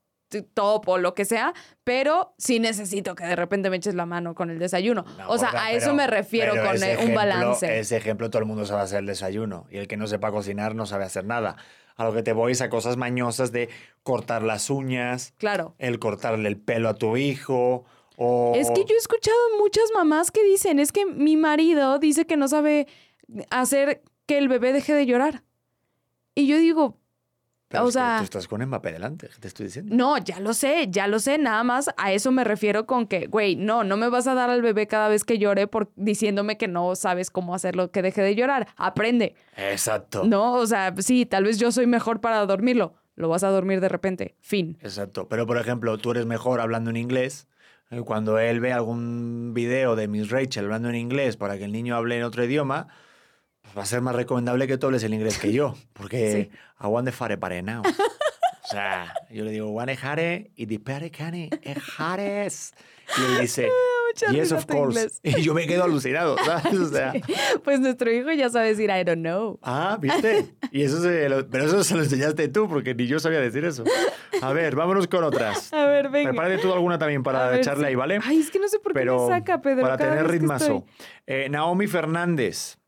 top 0.55 0.89
o 0.89 0.99
lo 0.99 1.15
que 1.15 1.25
sea, 1.25 1.55
pero 1.85 2.35
sí 2.39 2.59
necesito 2.59 3.15
que 3.15 3.25
de 3.25 3.37
repente 3.37 3.71
me 3.71 3.77
eches 3.77 3.95
la 3.95 4.05
mano 4.05 4.35
con 4.35 4.51
el 4.51 4.59
desayuno. 4.59 5.05
No, 5.17 5.29
o 5.29 5.39
sea, 5.39 5.51
gorda, 5.51 5.65
a 5.67 5.73
eso 5.73 5.87
pero- 5.87 5.95
me 5.95 6.07
refiero 6.09 6.53
con 6.57 6.75
ese 6.75 6.87
un 6.87 6.99
ejemplo- 6.99 7.15
balance. 7.15 7.79
Ese 7.79 7.97
ejemplo 7.97 8.31
todo 8.31 8.41
el 8.41 8.47
mundo 8.47 8.67
sabe 8.67 8.83
hacer 8.83 8.99
el 8.99 9.07
desayuno 9.07 9.67
y 9.71 9.77
el 9.77 9.87
que 9.87 9.97
no 9.97 10.09
sepa 10.09 10.33
cocinar 10.33 10.75
no 10.75 10.87
sabe 10.87 11.05
hacer 11.05 11.25
nada. 11.25 11.55
A 11.97 12.03
lo 12.05 12.13
que 12.13 12.25
te 12.25 12.33
voy 12.33 12.51
es 12.51 12.61
a 12.63 12.69
cosas 12.69 12.97
mañosas 12.97 13.53
de 13.53 13.69
cortar 14.03 14.43
las 14.43 14.71
uñas, 14.71 15.35
Claro. 15.39 15.77
el 15.79 16.01
cortarle 16.01 16.49
el 16.49 16.57
pelo 16.59 16.89
a 16.89 16.95
tu 16.95 17.17
hijo 17.17 17.85
o... 18.17 18.53
Es 18.55 18.71
que 18.71 18.85
yo 18.85 18.95
he 18.95 18.99
escuchado 18.99 19.37
muchas 19.59 19.85
mamás 19.95 20.31
que 20.31 20.43
dicen, 20.45 20.79
es 20.79 20.93
que 20.93 21.07
mi 21.07 21.37
marido 21.37 21.99
dice 21.99 22.27
que 22.27 22.37
no 22.37 22.49
sabe 22.49 22.87
hacer 23.51 24.03
que 24.27 24.39
el 24.39 24.49
bebé 24.49 24.73
deje 24.73 24.93
de 24.95 25.07
llorar. 25.07 25.43
Y 26.35 26.47
yo 26.47 26.57
digo, 26.59 26.99
Pero 27.69 27.85
o 27.85 27.89
es 27.89 27.95
que 27.95 28.01
sea- 28.01 28.17
tú 28.19 28.25
estás 28.25 28.49
con 28.49 28.65
Mbappé 28.65 28.93
delante, 28.93 29.29
¿qué 29.29 29.39
te 29.41 29.49
estoy 29.49 29.67
diciendo? 29.67 29.95
no, 29.95 30.19
ya 30.19 30.41
lo 30.41 30.53
sé, 30.55 30.87
ya 30.91 31.07
lo 31.07 31.19
sé, 31.19 31.39
nada 31.39 31.63
más 31.65 31.91
a 31.97 32.13
eso 32.13 32.31
me 32.33 32.45
refiero 32.45 32.87
con 32.87 33.07
que, 33.07 33.27
güey, 33.27 33.57
no, 33.57 33.85
no 33.85 33.97
me 33.97 34.09
vas 34.09 34.27
a 34.27 34.35
dar 34.35 34.51
al 34.51 34.63
bebé 34.63 34.87
cada 34.87 35.09
vez 35.09 35.25
que 35.25 35.39
llore 35.39 35.67
por 35.67 35.91
diciéndome 35.97 36.57
que 36.57 36.69
no 36.69 36.95
sabes 36.97 37.31
cómo 37.31 37.55
hacerlo 37.55 37.91
que 37.91 38.03
deje 38.03 38.23
de 38.23 38.35
llorar. 38.35 38.69
Aprende. 38.77 39.35
Exacto. 39.57 40.25
No, 40.25 40.55
o 40.55 40.67
sea, 40.67 40.95
sí, 40.99 41.27
tal 41.27 41.45
vez 41.45 41.59
yo 41.59 41.71
soy 41.73 41.87
mejor 41.87 42.21
para 42.21 42.45
dormirlo. 42.47 42.95
Lo 43.17 43.29
vas 43.29 43.45
a 43.45 43.49
dormir 43.51 43.81
de 43.81 43.89
repente. 43.89 44.35
Fin. 44.41 44.77
Exacto. 44.81 45.29
Pero, 45.29 45.47
por 45.47 45.57
ejemplo, 45.57 45.97
tú 45.99 46.11
eres 46.11 46.27
mejor 46.27 46.61
hablando 46.61 46.91
en 46.91 46.97
inglés. 46.97 47.47
Eh, 47.91 48.01
Cuando 48.03 48.39
él 48.39 48.61
ve 48.61 48.73
algún 48.73 49.53
video 49.55 49.97
de 49.97 50.09
Miss 50.09 50.31
Rachel 50.31 50.65
hablando 50.65 50.89
en 50.89 50.95
inglés 50.97 51.37
para 51.37 51.59
que 51.59 51.65
el 51.65 51.73
niño 51.73 51.97
hable 51.97 52.17
en 52.19 52.23
otro 52.25 52.45
idioma, 52.45 52.89
pues 53.63 53.77
va 53.77 53.83
a 53.83 53.87
ser 53.87 54.01
más 54.01 54.15
recomendable 54.15 54.67
que 54.67 54.77
tú 54.79 54.87
hables 54.87 55.03
el 55.05 55.15
inglés 55.15 55.39
que 55.39 55.53
yo. 55.53 55.75
Porque 55.93 56.51
Sí. 56.51 56.59
aguante 56.77 57.13
fare 57.13 57.39
pare 57.39 57.63
now. 57.63 57.83
O 57.83 58.67
sea, 58.67 59.13
yo 59.31 59.45
le 59.45 59.51
digo, 59.51 59.69
guane 59.69 59.97
jare 59.97 60.51
y 60.57 60.67
dispare 60.67 61.11
cane 61.11 61.51
e 61.63 61.75
jares. 61.79 62.73
Y 63.19 63.23
él 63.23 63.41
dice, 63.43 63.69
Mucha 64.23 64.27
yes, 64.33 64.41
risa 64.43 64.57
of 64.57 64.67
tu 64.67 64.75
course. 64.75 65.19
Y 65.23 65.43
yo 65.43 65.55
me 65.55 65.67
quedo 65.67 65.85
alucinado, 65.85 66.37
¿sabes? 66.45 66.75
O 66.79 66.89
sea, 66.91 67.13
Pues 67.63 67.81
nuestro 67.81 68.11
hijo 68.13 68.31
ya 68.33 68.49
sabe 68.49 68.69
decir 68.69 68.91
I 68.91 69.05
don't 69.05 69.21
know. 69.23 69.59
Ah, 69.63 69.99
¿viste? 70.01 70.47
Y 70.71 70.83
eso 70.83 71.01
se 71.03 71.29
lo- 71.29 71.49
pero 71.49 71.65
eso 71.65 71.83
se 71.85 71.95
lo 71.97 72.03
enseñaste 72.03 72.49
tú, 72.49 72.69
porque 72.69 72.95
ni 72.95 73.07
yo 73.07 73.19
sabía 73.21 73.41
decir 73.41 73.65
eso. 73.65 73.85
A 74.43 74.53
ver, 74.53 74.77
vámonos 74.77 75.07
con 75.09 75.25
otras. 75.25 75.73
A 75.73 75.87
ver, 75.87 76.09
venga. 76.11 76.31
Prepárate 76.31 76.59
tú 76.63 76.73
alguna 76.73 76.99
también 76.99 77.23
para 77.23 77.49
ver, 77.51 77.61
echarle 77.61 77.85
sí. 77.85 77.89
ahí, 77.89 77.95
¿vale? 77.95 78.19
Ay, 78.25 78.39
es 78.41 78.51
que 78.51 78.59
no 78.59 78.69
sé 78.69 78.79
por 78.79 78.93
qué 78.93 79.01
Pero 79.01 79.29
me 79.29 79.35
saca, 79.35 79.61
Pedro. 79.61 79.83
para 79.83 79.97
tener 79.97 80.27
ritmazo. 80.29 80.85
Eh, 81.27 81.49
Naomi 81.51 81.87
Fernández. 81.87 82.79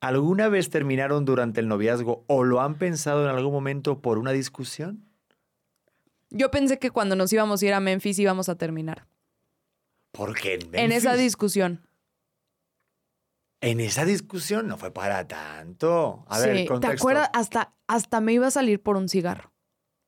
¿Alguna 0.00 0.48
vez 0.48 0.68
terminaron 0.68 1.24
durante 1.24 1.60
el 1.60 1.68
noviazgo 1.68 2.24
o 2.26 2.44
lo 2.44 2.60
han 2.60 2.74
pensado 2.76 3.22
en 3.24 3.30
algún 3.34 3.52
momento 3.52 4.00
por 4.02 4.18
una 4.18 4.32
discusión? 4.32 5.04
Yo 6.30 6.50
pensé 6.50 6.78
que 6.78 6.90
cuando 6.90 7.16
nos 7.16 7.32
íbamos 7.32 7.62
a 7.62 7.66
ir 7.66 7.72
a 7.72 7.80
Memphis 7.80 8.18
íbamos 8.18 8.48
a 8.48 8.56
terminar. 8.56 9.06
Porque 10.14 10.54
en, 10.54 10.74
En 10.74 10.92
esa 10.92 11.14
discusión. 11.14 11.86
en 13.60 13.80
esa 13.80 14.04
discusión 14.04 14.68
no 14.68 14.76
fue 14.76 14.92
para 14.92 15.26
tanto. 15.26 16.24
A 16.28 16.38
ver, 16.38 16.56
Sí, 16.56 16.62
¿Te 16.64 16.68
contexto. 16.68 16.96
acuerdas? 17.02 17.30
Hasta, 17.32 17.74
hasta 17.86 18.20
me 18.20 18.32
iba 18.34 18.46
a 18.46 18.50
salir 18.50 18.82
por 18.82 18.96
un 18.96 19.08
cigarro. 19.08 19.52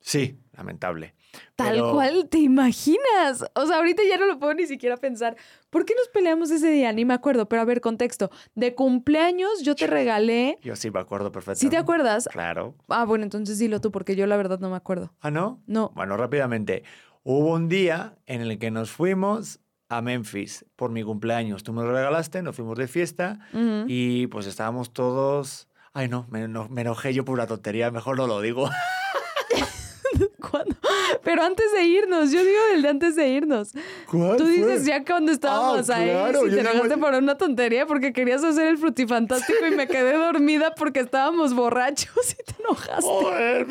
Sí, 0.01 0.39
lamentable. 0.53 1.15
Tal 1.57 1.73
Pero- 1.73 1.93
cual, 1.93 2.29
¿te 2.31 2.39
imaginas? 2.39 3.45
O 3.55 3.67
sea, 3.67 3.79
ahorita 3.79 4.03
ya 4.09 4.19
no 4.19 4.27
lo 4.27 4.39
puedo 4.39 4.55
ni 4.55 4.67
siquiera 4.67 4.97
pensar. 4.99 5.37
¿Por 5.71 5.85
qué 5.85 5.95
nos 5.99 6.09
peleamos 6.09 6.51
ese 6.51 6.71
día? 6.71 6.93
Ni 6.93 7.05
me 7.05 7.15
acuerdo, 7.15 7.49
pero 7.49 7.63
a 7.63 7.65
ver, 7.65 7.81
contexto. 7.81 8.31
De 8.55 8.75
cumpleaños 8.75 9.63
yo 9.63 9.75
te 9.75 9.87
regalé. 9.87 10.59
Yo 10.63 10.77
sí 10.77 10.91
me 10.91 11.01
acuerdo 11.01 11.33
perfectamente. 11.33 11.61
¿Sí 11.61 11.71
te 11.71 11.77
acuerdas? 11.79 12.29
Claro. 12.31 12.75
Ah, 12.89 13.05
bueno, 13.05 13.25
entonces 13.25 13.59
dilo 13.59 13.81
tú, 13.81 13.91
porque 13.91 14.15
yo 14.17 14.27
la 14.27 14.37
verdad 14.37 14.61
no 14.61 14.71
me 14.71 14.77
acuerdo. 14.77 15.15
¿Ah, 15.21 15.31
no? 15.31 15.63
No. 15.67 15.91
Bueno, 15.95 16.17
rápidamente. 16.17 16.85
Hubo 17.25 17.55
un 17.55 17.69
día 17.69 18.17
en 18.27 18.43
el 18.43 18.59
que 18.59 18.71
nos 18.71 18.91
fuimos 18.93 19.61
a 19.89 20.03
Memphis 20.03 20.65
por 20.77 20.91
mi 20.91 21.03
cumpleaños. 21.03 21.63
Tú 21.63 21.73
me 21.73 21.83
lo 21.83 21.93
regalaste, 21.93 22.43
nos 22.43 22.57
fuimos 22.57 22.77
de 22.79 22.89
fiesta 22.89 23.39
y 23.87 24.27
pues 24.29 24.47
estábamos 24.47 24.93
todos... 24.93 25.69
Ay, 25.93 26.09
no, 26.09 26.27
me, 26.31 26.45
eno- 26.45 26.69
me 26.69 26.83
enojé 26.83 27.15
yo 27.15 27.25
por 27.25 27.35
una 27.35 27.47
tontería, 27.47 27.91
mejor 27.91 28.19
no 28.19 28.27
lo 28.27 28.41
digo. 28.43 28.69
¿Cuándo? 30.51 30.77
Pero 31.25 31.43
antes 31.43 31.73
de 31.73 31.85
irnos, 31.85 32.31
yo 32.31 32.41
digo 32.45 32.59
del 32.73 32.83
de 32.83 32.89
antes 32.89 33.17
de 33.17 33.29
irnos. 33.29 33.73
¿Cuál 34.11 34.37
Tú 34.37 34.47
dices 34.47 34.83
fue? 34.83 34.89
ya 34.91 35.05
cuando 35.05 35.33
estábamos 35.33 35.91
Ah, 35.91 35.97
ahí, 35.97 36.11
claro, 36.11 36.43
si 36.45 36.51
te 36.51 36.61
enojaste 36.61 36.97
por 36.99 37.15
una 37.15 37.37
tontería 37.37 37.87
porque 37.87 38.13
querías 38.13 38.45
hacer 38.45 38.69
el 38.69 38.79
frutifantástico 38.79 39.67
y 39.67 39.75
me 39.75 39.87
quedé 39.89 40.17
dormida 40.17 40.75
porque 40.77 41.01
estábamos 41.01 41.55
borrachos 41.55 42.11
y 42.39 42.45
te 42.45 42.55
enojaste. 42.63 43.03
Joder, 43.03 43.67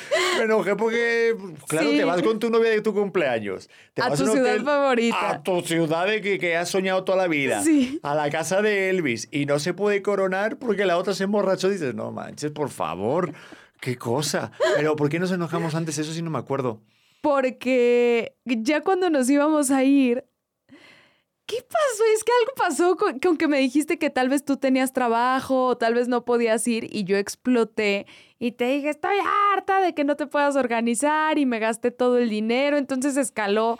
me, 0.38 0.44
enojé 0.44 0.76
porque, 0.76 1.36
claro, 1.68 1.90
Sí. 1.90 1.96
te 1.98 2.04
vas 2.04 2.22
con 2.22 2.38
tu 2.38 2.50
novia 2.50 2.70
de 2.70 2.80
tu 2.80 2.92
cumpleaños. 2.94 3.68
Te 3.94 4.02
A 4.02 4.08
vas 4.08 4.18
tu 4.18 4.24
un 4.26 4.32
ciudad 4.32 4.52
hotel- 4.54 4.64
favorita. 4.64 5.30
A 5.30 5.42
tu 5.42 5.60
ciudad 5.62 6.06
de 6.06 6.20
que, 6.20 6.38
que 6.38 6.56
has 6.56 6.68
soñado 6.68 7.04
toda 7.04 7.18
la 7.18 7.28
vida. 7.28 7.62
Sí. 7.62 8.00
A 8.02 8.14
la 8.14 8.30
casa 8.30 8.62
de 8.62 8.90
Elvis. 8.90 9.28
Y 9.30 9.46
no 9.46 9.58
se 9.58 9.74
puede 9.74 10.02
coronar 10.02 10.58
porque 10.58 10.84
la 10.86 10.96
otra 10.98 11.14
se 11.14 11.24
emborrachó. 11.24 11.68
Dices, 11.68 11.94
no 11.94 12.10
manches, 12.12 12.50
por 12.50 12.70
favor. 12.70 13.32
Qué 13.80 13.96
cosa. 13.98 14.52
Pero 14.76 14.94
¿por 14.96 15.08
qué 15.08 15.18
nos 15.18 15.32
enojamos 15.32 15.74
antes? 15.74 15.98
Eso 15.98 16.12
sí 16.12 16.22
no 16.22 16.30
me 16.30 16.38
acuerdo. 16.38 16.80
Porque 17.20 18.34
ya 18.44 18.82
cuando 18.82 19.10
nos 19.10 19.28
íbamos 19.30 19.70
a 19.70 19.82
ir, 19.84 20.24
¿qué 21.46 21.56
pasó? 21.62 22.02
Es 22.14 22.24
que 22.24 22.32
algo 22.40 22.52
pasó 22.56 22.96
con, 22.96 23.18
con, 23.18 23.36
que 23.36 23.48
me 23.48 23.58
dijiste 23.58 23.98
que 23.98 24.10
tal 24.10 24.28
vez 24.28 24.44
tú 24.44 24.56
tenías 24.56 24.92
trabajo 24.92 25.66
o 25.66 25.76
tal 25.76 25.94
vez 25.94 26.08
no 26.08 26.24
podías 26.24 26.66
ir 26.68 26.88
y 26.94 27.04
yo 27.04 27.16
exploté 27.16 28.06
y 28.42 28.50
te 28.50 28.64
dije, 28.64 28.88
estoy 28.88 29.14
harta 29.52 29.80
de 29.80 29.94
que 29.94 30.02
no 30.02 30.16
te 30.16 30.26
puedas 30.26 30.56
organizar 30.56 31.38
y 31.38 31.46
me 31.46 31.60
gasté 31.60 31.92
todo 31.92 32.18
el 32.18 32.28
dinero. 32.28 32.76
Entonces 32.76 33.16
escaló 33.16 33.78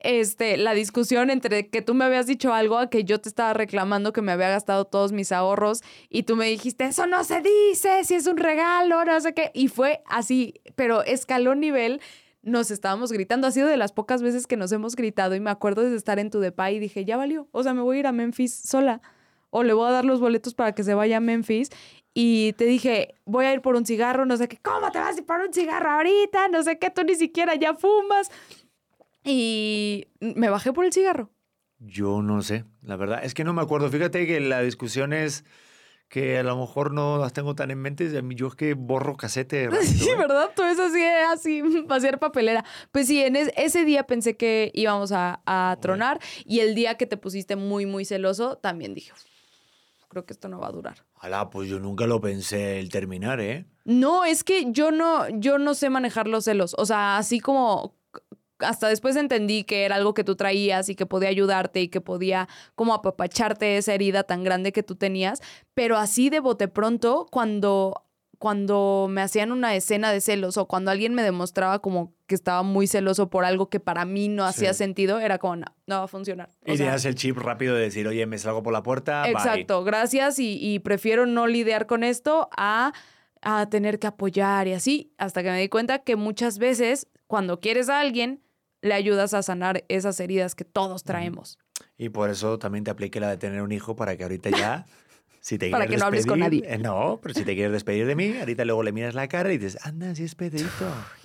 este, 0.00 0.58
la 0.58 0.74
discusión 0.74 1.30
entre 1.30 1.70
que 1.70 1.80
tú 1.80 1.94
me 1.94 2.04
habías 2.04 2.26
dicho 2.26 2.52
algo 2.52 2.76
a 2.76 2.90
que 2.90 3.04
yo 3.04 3.22
te 3.22 3.30
estaba 3.30 3.54
reclamando 3.54 4.12
que 4.12 4.20
me 4.20 4.30
había 4.30 4.50
gastado 4.50 4.84
todos 4.84 5.12
mis 5.12 5.32
ahorros 5.32 5.80
y 6.10 6.24
tú 6.24 6.36
me 6.36 6.44
dijiste, 6.44 6.84
eso 6.84 7.06
no 7.06 7.24
se 7.24 7.40
dice, 7.40 8.04
si 8.04 8.14
es 8.14 8.26
un 8.26 8.36
regalo, 8.36 9.02
no 9.02 9.18
sé 9.18 9.32
qué. 9.32 9.50
Y 9.54 9.68
fue 9.68 10.02
así, 10.04 10.60
pero 10.76 11.02
escaló 11.02 11.54
nivel 11.54 12.02
nos 12.42 12.70
estábamos 12.70 13.12
gritando. 13.12 13.46
Ha 13.46 13.50
sido 13.50 13.66
de 13.66 13.78
las 13.78 13.92
pocas 13.92 14.20
veces 14.20 14.46
que 14.46 14.58
nos 14.58 14.72
hemos 14.72 14.94
gritado 14.94 15.34
y 15.34 15.40
me 15.40 15.48
acuerdo 15.48 15.88
de 15.88 15.96
estar 15.96 16.18
en 16.18 16.28
tu 16.28 16.38
depa 16.38 16.70
y 16.70 16.78
dije, 16.78 17.06
ya 17.06 17.16
valió. 17.16 17.48
O 17.50 17.62
sea, 17.62 17.72
me 17.72 17.80
voy 17.80 17.96
a 17.96 18.00
ir 18.00 18.06
a 18.06 18.12
Memphis 18.12 18.54
sola 18.54 19.00
o 19.54 19.62
le 19.62 19.74
voy 19.74 19.86
a 19.86 19.92
dar 19.92 20.04
los 20.06 20.18
boletos 20.18 20.54
para 20.54 20.72
que 20.74 20.82
se 20.82 20.94
vaya 20.94 21.18
a 21.18 21.20
Memphis. 21.20 21.70
Y 22.14 22.52
te 22.54 22.64
dije, 22.64 23.14
voy 23.24 23.46
a 23.46 23.54
ir 23.54 23.62
por 23.62 23.74
un 23.74 23.86
cigarro, 23.86 24.26
no 24.26 24.36
sé 24.36 24.48
qué, 24.48 24.58
¿cómo 24.58 24.90
te 24.90 24.98
vas 24.98 25.16
a 25.16 25.18
ir 25.20 25.26
por 25.26 25.40
un 25.40 25.52
cigarro 25.52 25.90
ahorita? 25.90 26.48
No 26.48 26.62
sé 26.62 26.78
qué, 26.78 26.90
tú 26.90 27.04
ni 27.04 27.14
siquiera 27.14 27.54
ya 27.54 27.74
fumas. 27.74 28.30
Y 29.24 30.08
me 30.20 30.50
bajé 30.50 30.72
por 30.72 30.84
el 30.84 30.92
cigarro. 30.92 31.30
Yo 31.78 32.22
no 32.22 32.42
sé, 32.42 32.64
la 32.82 32.96
verdad. 32.96 33.24
Es 33.24 33.34
que 33.34 33.44
no 33.44 33.52
me 33.52 33.62
acuerdo. 33.62 33.88
Fíjate 33.88 34.26
que 34.26 34.40
la 34.40 34.60
discusión 34.62 35.12
es 35.12 35.44
que 36.08 36.38
a 36.38 36.42
lo 36.42 36.56
mejor 36.58 36.92
no 36.92 37.16
las 37.16 37.32
tengo 37.32 37.54
tan 37.54 37.70
en 37.70 37.78
mente. 37.78 38.10
Yo 38.34 38.48
es 38.48 38.54
que 38.54 38.74
borro 38.74 39.16
casete. 39.16 39.68
sí, 39.82 40.08
¿eh? 40.08 40.14
¿verdad? 40.14 40.50
Tú 40.54 40.62
es 40.62 40.78
así, 40.78 41.02
así, 41.02 41.62
hacer 41.88 42.18
papelera. 42.18 42.64
Pues 42.92 43.08
sí, 43.08 43.22
en 43.22 43.36
ese 43.36 43.84
día 43.84 44.06
pensé 44.06 44.36
que 44.36 44.70
íbamos 44.74 45.10
a, 45.12 45.40
tronar 45.80 46.20
y 46.44 46.60
el 46.60 46.74
día 46.74 46.96
que 46.96 47.06
te 47.06 47.16
pusiste 47.16 47.56
muy, 47.56 47.86
muy 47.86 48.04
celoso, 48.04 48.58
también 48.58 48.94
dije, 48.94 49.12
creo 50.08 50.26
que 50.26 50.34
esto 50.34 50.48
no 50.48 50.60
va 50.60 50.68
a 50.68 50.72
durar. 50.72 51.04
Alá, 51.22 51.50
pues 51.50 51.68
yo 51.68 51.78
nunca 51.78 52.08
lo 52.08 52.20
pensé 52.20 52.80
el 52.80 52.88
terminar, 52.88 53.40
¿eh? 53.40 53.64
No, 53.84 54.24
es 54.24 54.42
que 54.42 54.72
yo 54.72 54.90
no, 54.90 55.28
yo 55.28 55.56
no 55.56 55.74
sé 55.74 55.88
manejar 55.88 56.26
los 56.26 56.42
celos. 56.42 56.74
O 56.78 56.84
sea, 56.84 57.16
así 57.16 57.38
como 57.38 57.94
hasta 58.58 58.88
después 58.88 59.14
entendí 59.14 59.62
que 59.62 59.84
era 59.84 59.94
algo 59.94 60.14
que 60.14 60.24
tú 60.24 60.34
traías 60.34 60.88
y 60.88 60.96
que 60.96 61.06
podía 61.06 61.28
ayudarte 61.28 61.80
y 61.80 61.86
que 61.86 62.00
podía 62.00 62.48
como 62.74 62.92
apapacharte 62.92 63.76
esa 63.76 63.94
herida 63.94 64.24
tan 64.24 64.42
grande 64.42 64.72
que 64.72 64.82
tú 64.82 64.96
tenías, 64.96 65.40
pero 65.74 65.96
así 65.96 66.28
de 66.28 66.40
bote 66.40 66.66
pronto 66.66 67.28
cuando 67.30 68.02
cuando 68.42 69.06
me 69.08 69.22
hacían 69.22 69.52
una 69.52 69.76
escena 69.76 70.10
de 70.10 70.20
celos 70.20 70.56
o 70.56 70.66
cuando 70.66 70.90
alguien 70.90 71.14
me 71.14 71.22
demostraba 71.22 71.78
como 71.78 72.12
que 72.26 72.34
estaba 72.34 72.64
muy 72.64 72.88
celoso 72.88 73.30
por 73.30 73.44
algo 73.44 73.68
que 73.70 73.78
para 73.78 74.04
mí 74.04 74.26
no 74.26 74.44
hacía 74.44 74.74
sentido, 74.74 75.20
era 75.20 75.38
como, 75.38 75.54
no, 75.54 75.66
no 75.86 75.98
va 75.98 76.02
a 76.02 76.08
funcionar. 76.08 76.48
y 76.66 76.76
tienes 76.76 77.04
el 77.04 77.14
chip 77.14 77.36
rápido 77.36 77.76
de 77.76 77.82
decir, 77.82 78.08
oye, 78.08 78.26
me 78.26 78.38
salgo 78.38 78.64
por 78.64 78.72
la 78.72 78.82
puerta. 78.82 79.30
Exacto, 79.30 79.84
gracias 79.84 80.40
y, 80.40 80.58
y, 80.60 80.80
prefiero 80.80 81.24
no 81.24 81.46
lidiar 81.46 81.86
con 81.86 82.02
esto 82.02 82.50
a, 82.56 82.92
a 83.42 83.68
tener 83.70 84.00
que 84.00 84.08
apoyar 84.08 84.66
y 84.66 84.72
así, 84.72 85.12
hasta 85.18 85.44
que 85.44 85.50
me 85.52 85.60
di 85.60 85.68
cuenta 85.68 86.00
que 86.00 86.16
muchas 86.16 86.58
veces 86.58 87.06
cuando 87.28 87.60
quieres 87.60 87.88
a 87.90 88.00
alguien, 88.00 88.42
le 88.80 88.94
ayudas 88.94 89.34
a 89.34 89.44
sanar 89.44 89.84
esas 89.86 90.18
heridas 90.18 90.56
que 90.56 90.64
todos 90.64 91.04
traemos. 91.04 91.60
Y 91.96 92.08
por 92.08 92.28
eso 92.28 92.58
también 92.58 92.82
te 92.82 92.90
aplique 92.90 93.20
la 93.20 93.30
de 93.30 93.36
tener 93.36 93.62
un 93.62 93.70
hijo 93.70 93.94
para 93.94 94.16
que 94.16 94.24
ahorita 94.24 94.50
ya, 94.50 94.84
si 95.42 95.58
te 95.58 95.70
Para 95.70 95.88
que 95.88 95.96
no 95.96 96.04
hables 96.04 96.24
con 96.24 96.38
nadie. 96.38 96.62
Eh, 96.64 96.78
no, 96.78 97.18
pero 97.20 97.34
si 97.34 97.44
te 97.44 97.54
quieres 97.56 97.72
despedir 97.72 98.06
de 98.06 98.14
mí, 98.14 98.36
ahorita 98.38 98.64
luego 98.64 98.84
le 98.84 98.92
miras 98.92 99.14
la 99.14 99.26
cara 99.26 99.52
y 99.52 99.58
dices, 99.58 99.84
anda, 99.84 100.14
sí 100.14 100.22
es 100.22 100.36
Pedrito. 100.36 100.70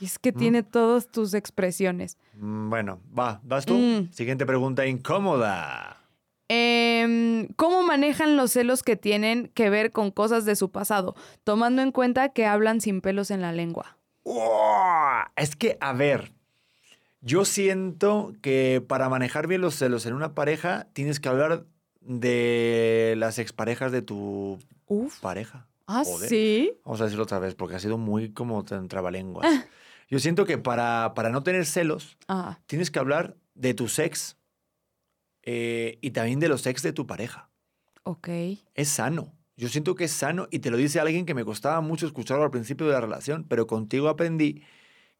es 0.01 0.17
que 0.17 0.31
tiene 0.31 0.63
todas 0.63 1.07
tus 1.07 1.35
expresiones. 1.35 2.17
Mm, 2.33 2.71
bueno, 2.71 2.99
va, 3.17 3.39
vas 3.43 3.67
tú. 3.67 3.75
Mm. 3.75 4.11
Siguiente 4.11 4.47
pregunta 4.47 4.87
incómoda. 4.87 5.97
Em, 6.47 7.47
¿Cómo 7.57 7.83
manejan 7.83 8.37
los 8.37 8.51
celos 8.51 8.81
que 8.81 8.95
tienen 8.95 9.51
que 9.53 9.69
ver 9.69 9.91
con 9.91 10.09
cosas 10.09 10.45
de 10.45 10.55
su 10.55 10.71
pasado, 10.71 11.15
tomando 11.43 11.83
en 11.83 11.91
cuenta 11.91 12.29
que 12.29 12.47
hablan 12.47 12.81
sin 12.81 13.01
pelos 13.01 13.29
en 13.29 13.41
la 13.41 13.51
lengua? 13.51 13.97
es 15.37 15.55
que, 15.55 15.77
a 15.79 15.93
ver, 15.93 16.33
yo 17.21 17.45
siento 17.45 18.33
que 18.41 18.83
para 18.85 19.07
manejar 19.09 19.47
bien 19.47 19.61
los 19.61 19.75
celos 19.75 20.05
en 20.05 20.13
una 20.13 20.33
pareja 20.33 20.87
tienes 20.93 21.21
que 21.21 21.29
hablar 21.29 21.65
de 22.07 23.15
las 23.17 23.37
exparejas 23.37 23.91
de 23.91 24.01
tu 24.01 24.57
pareja. 25.21 25.67
Ah, 25.85 26.03
sí. 26.05 26.71
Vamos 26.85 27.01
a 27.01 27.05
decirlo 27.05 27.23
otra 27.23 27.39
vez 27.39 27.53
porque 27.53 27.75
ha 27.75 27.79
sido 27.79 27.97
muy 27.97 28.31
como 28.31 28.63
trabalenguas. 28.63 29.47
Ah. 29.47 29.65
Yo 30.09 30.19
siento 30.19 30.45
que 30.45 30.57
para, 30.57 31.13
para 31.15 31.29
no 31.29 31.43
tener 31.43 31.65
celos 31.65 32.17
ah. 32.29 32.59
tienes 32.65 32.91
que 32.91 32.99
hablar 32.99 33.35
de 33.55 33.73
tu 33.73 33.87
ex 33.97 34.37
eh, 35.43 35.97
y 36.01 36.11
también 36.11 36.39
de 36.39 36.47
los 36.47 36.65
ex 36.65 36.81
de 36.81 36.93
tu 36.93 37.05
pareja. 37.05 37.49
Ok. 38.03 38.29
Es 38.73 38.87
sano. 38.87 39.33
Yo 39.57 39.67
siento 39.67 39.95
que 39.95 40.05
es 40.05 40.11
sano 40.11 40.47
y 40.49 40.59
te 40.59 40.71
lo 40.71 40.77
dice 40.77 41.01
alguien 41.01 41.25
que 41.25 41.33
me 41.33 41.43
costaba 41.43 41.81
mucho 41.81 42.05
escucharlo 42.05 42.45
al 42.45 42.51
principio 42.51 42.85
de 42.85 42.93
la 42.93 43.01
relación, 43.01 43.45
pero 43.49 43.67
contigo 43.67 44.07
aprendí 44.07 44.63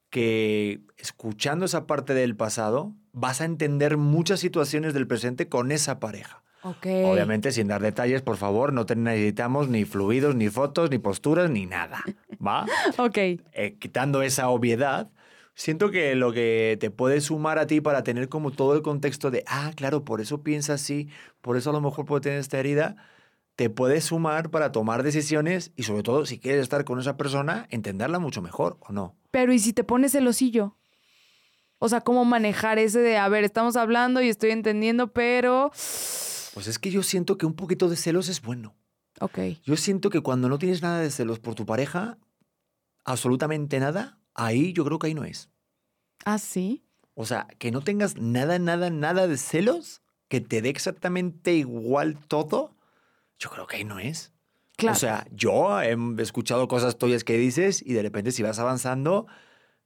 que 0.10 0.82
escuchando 0.98 1.66
esa 1.66 1.86
parte 1.86 2.14
del 2.14 2.38
pasado 2.38 2.94
vas 3.12 3.42
a 3.42 3.46
entender 3.46 3.98
muchas 3.98 4.40
situaciones 4.40 4.94
del 4.94 5.08
presente 5.08 5.50
con 5.50 5.72
esa 5.72 6.00
pareja. 6.00 6.44
Obviamente, 6.64 7.52
sin 7.52 7.68
dar 7.68 7.82
detalles, 7.82 8.22
por 8.22 8.38
favor, 8.38 8.74
no 8.74 8.86
te 8.86 8.96
necesitamos 8.96 9.70
ni 9.70 9.86
fluidos, 9.86 10.36
ni 10.36 10.50
fotos, 10.50 10.90
ni 10.90 10.98
posturas, 10.98 11.50
ni 11.50 11.66
nada. 11.66 12.04
¿Va? 12.46 12.66
ok. 12.98 13.18
Eh, 13.18 13.78
quitando 13.80 14.22
esa 14.22 14.50
obviedad, 14.50 15.10
siento 15.54 15.92
que 15.92 16.16
lo 16.16 16.34
que 16.34 16.78
te 16.80 16.92
puede 16.92 17.22
sumar 17.22 17.60
a 17.60 17.68
ti 17.68 17.82
para 17.82 18.04
tener 18.04 18.30
como 18.30 18.52
todo 18.52 18.76
el 18.76 18.82
contexto 18.82 19.32
de, 19.32 19.44
ah, 19.48 19.72
claro, 19.76 20.04
por 20.04 20.22
eso 20.22 20.44
piensa 20.44 20.74
así, 20.74 21.10
por 21.42 21.58
eso 21.58 21.70
a 21.70 21.74
lo 21.74 21.82
mejor 21.82 22.06
puede 22.06 22.22
tener 22.22 22.40
esta 22.40 22.60
herida, 22.60 22.96
te 23.56 23.70
puede 23.70 24.02
sumar 24.02 24.52
para 24.52 24.72
tomar 24.72 25.04
decisiones 25.04 25.72
y 25.76 25.84
sobre 25.84 26.04
todo 26.04 26.26
si 26.26 26.40
quieres 26.40 26.62
estar 26.62 26.86
con 26.86 27.00
esa 27.00 27.18
persona, 27.18 27.66
entenderla 27.72 28.20
mucho 28.20 28.42
mejor 28.42 28.78
o 28.82 28.94
no. 28.94 29.16
Pero 29.32 29.52
¿y 29.52 29.60
si 29.60 29.74
te 29.74 29.84
pones 29.84 30.12
celosillo? 30.12 30.76
O 31.80 31.90
sea, 31.90 32.02
¿cómo 32.02 32.26
manejar 32.26 32.80
ese 32.80 33.00
de, 33.00 33.18
a 33.18 33.28
ver, 33.30 33.44
estamos 33.44 33.76
hablando 33.76 34.22
y 34.22 34.30
estoy 34.30 34.52
entendiendo, 34.52 35.08
pero... 35.14 35.72
Pues 36.58 36.66
es 36.66 36.80
que 36.80 36.90
yo 36.90 37.04
siento 37.04 37.38
que 37.38 37.46
un 37.46 37.54
poquito 37.54 37.88
de 37.88 37.96
celos 37.96 38.30
es 38.30 38.42
bueno. 38.42 38.74
Ok. 39.20 39.38
Yo 39.64 39.78
siento 39.78 40.10
que 40.10 40.22
cuando 40.22 40.50
no 40.50 40.58
tienes 40.58 40.82
nada 40.82 40.98
de 41.02 41.12
celos 41.12 41.38
por 41.38 41.54
tu 41.54 41.68
pareja, 41.68 42.18
absolutamente 43.06 43.80
nada, 43.80 44.18
ahí 44.34 44.74
yo 44.74 44.84
creo 44.84 44.98
que 44.98 45.06
ahí 45.06 45.14
no 45.14 45.24
es. 45.24 45.52
¿Ah, 46.26 46.40
sí? 46.40 46.84
O 47.14 47.28
sea, 47.28 47.46
que 47.60 47.70
no 47.70 47.82
tengas 47.82 48.18
nada, 48.18 48.58
nada, 48.58 48.90
nada 48.90 49.28
de 49.28 49.38
celos, 49.38 50.02
que 50.30 50.42
te 50.42 50.64
dé 50.64 50.70
exactamente 50.70 51.54
igual 51.54 52.18
todo, 52.28 52.76
yo 53.38 53.52
creo 53.52 53.68
que 53.68 53.78
ahí 53.78 53.84
no 53.84 54.00
es. 54.00 54.34
O 54.90 54.96
sea, 54.96 55.28
yo 55.30 55.80
he 55.80 55.96
escuchado 56.18 56.68
cosas 56.68 56.98
tuyas 56.98 57.24
que 57.24 57.38
dices 57.38 57.84
y 57.86 57.94
de 57.94 58.02
repente 58.02 58.32
si 58.32 58.42
vas 58.42 58.58
avanzando, 58.58 59.28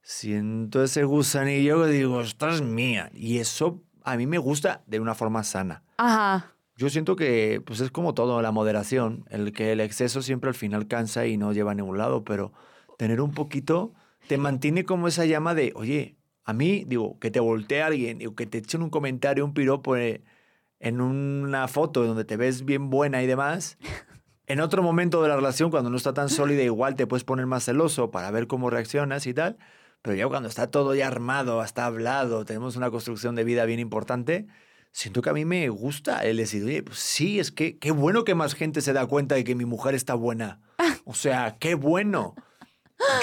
siento 0.00 0.82
ese 0.82 1.04
gusanillo 1.04 1.84
que 1.84 1.90
digo, 1.90 2.22
esta 2.22 2.48
es 2.48 2.62
mía. 2.62 3.10
Y 3.12 3.40
eso 3.40 3.82
a 4.04 4.16
mí 4.16 4.26
me 4.26 4.38
gusta 4.38 4.82
de 4.86 5.00
una 5.00 5.14
forma 5.14 5.44
sana. 5.44 5.82
Ajá. 5.98 6.48
Yo 6.76 6.88
siento 6.88 7.16
que 7.16 7.62
pues 7.64 7.80
es 7.80 7.90
como 7.90 8.14
todo, 8.14 8.40
la 8.42 8.52
moderación, 8.52 9.24
el 9.30 9.52
que 9.52 9.72
el 9.72 9.80
exceso 9.80 10.22
siempre 10.22 10.48
al 10.48 10.54
final 10.54 10.88
cansa 10.88 11.26
y 11.26 11.36
no 11.36 11.52
lleva 11.52 11.72
a 11.72 11.74
ningún 11.74 11.98
lado, 11.98 12.24
pero 12.24 12.52
tener 12.98 13.20
un 13.20 13.32
poquito 13.32 13.94
te 14.28 14.38
mantiene 14.38 14.84
como 14.84 15.08
esa 15.08 15.26
llama 15.26 15.54
de, 15.54 15.72
oye, 15.74 16.16
a 16.44 16.52
mí, 16.52 16.84
digo, 16.86 17.18
que 17.18 17.30
te 17.30 17.40
voltee 17.40 17.82
alguien, 17.82 18.18
digo, 18.18 18.34
que 18.34 18.46
te 18.46 18.58
echen 18.58 18.82
un 18.82 18.90
comentario, 18.90 19.44
un 19.44 19.54
piropo, 19.54 19.96
eh, 19.96 20.22
en 20.80 21.00
una 21.00 21.68
foto 21.68 22.04
donde 22.04 22.24
te 22.24 22.36
ves 22.36 22.64
bien 22.64 22.90
buena 22.90 23.22
y 23.22 23.26
demás, 23.26 23.78
en 24.46 24.60
otro 24.60 24.82
momento 24.82 25.22
de 25.22 25.28
la 25.28 25.36
relación, 25.36 25.70
cuando 25.70 25.90
no 25.90 25.96
está 25.96 26.12
tan 26.12 26.28
sólida, 26.28 26.62
igual 26.62 26.96
te 26.96 27.06
puedes 27.06 27.24
poner 27.24 27.46
más 27.46 27.64
celoso 27.64 28.10
para 28.10 28.30
ver 28.30 28.46
cómo 28.46 28.70
reaccionas 28.70 29.26
y 29.26 29.34
tal. 29.34 29.56
Pero 30.02 30.16
ya 30.16 30.26
cuando 30.26 30.48
está 30.48 30.68
todo 30.68 30.94
ya 30.96 31.06
armado, 31.06 31.60
hasta 31.60 31.86
hablado, 31.86 32.44
tenemos 32.44 32.74
una 32.74 32.90
construcción 32.90 33.36
de 33.36 33.44
vida 33.44 33.64
bien 33.64 33.78
importante, 33.78 34.48
siento 34.92 35.22
que 35.22 35.30
a 35.30 35.32
mí 35.32 35.44
me 35.44 35.68
gusta 35.70 36.24
el 36.24 36.36
decir, 36.36 36.64
oye, 36.64 36.82
pues 36.82 36.98
sí, 36.98 37.40
es 37.40 37.50
que 37.50 37.78
qué 37.78 37.90
bueno 37.90 38.24
que 38.24 38.34
más 38.34 38.54
gente 38.54 38.80
se 38.80 38.92
da 38.92 39.06
cuenta 39.06 39.34
de 39.34 39.44
que 39.44 39.54
mi 39.54 39.64
mujer 39.64 39.94
está 39.94 40.14
buena. 40.14 40.60
O 41.04 41.14
sea, 41.14 41.56
qué 41.58 41.74
bueno. 41.74 42.36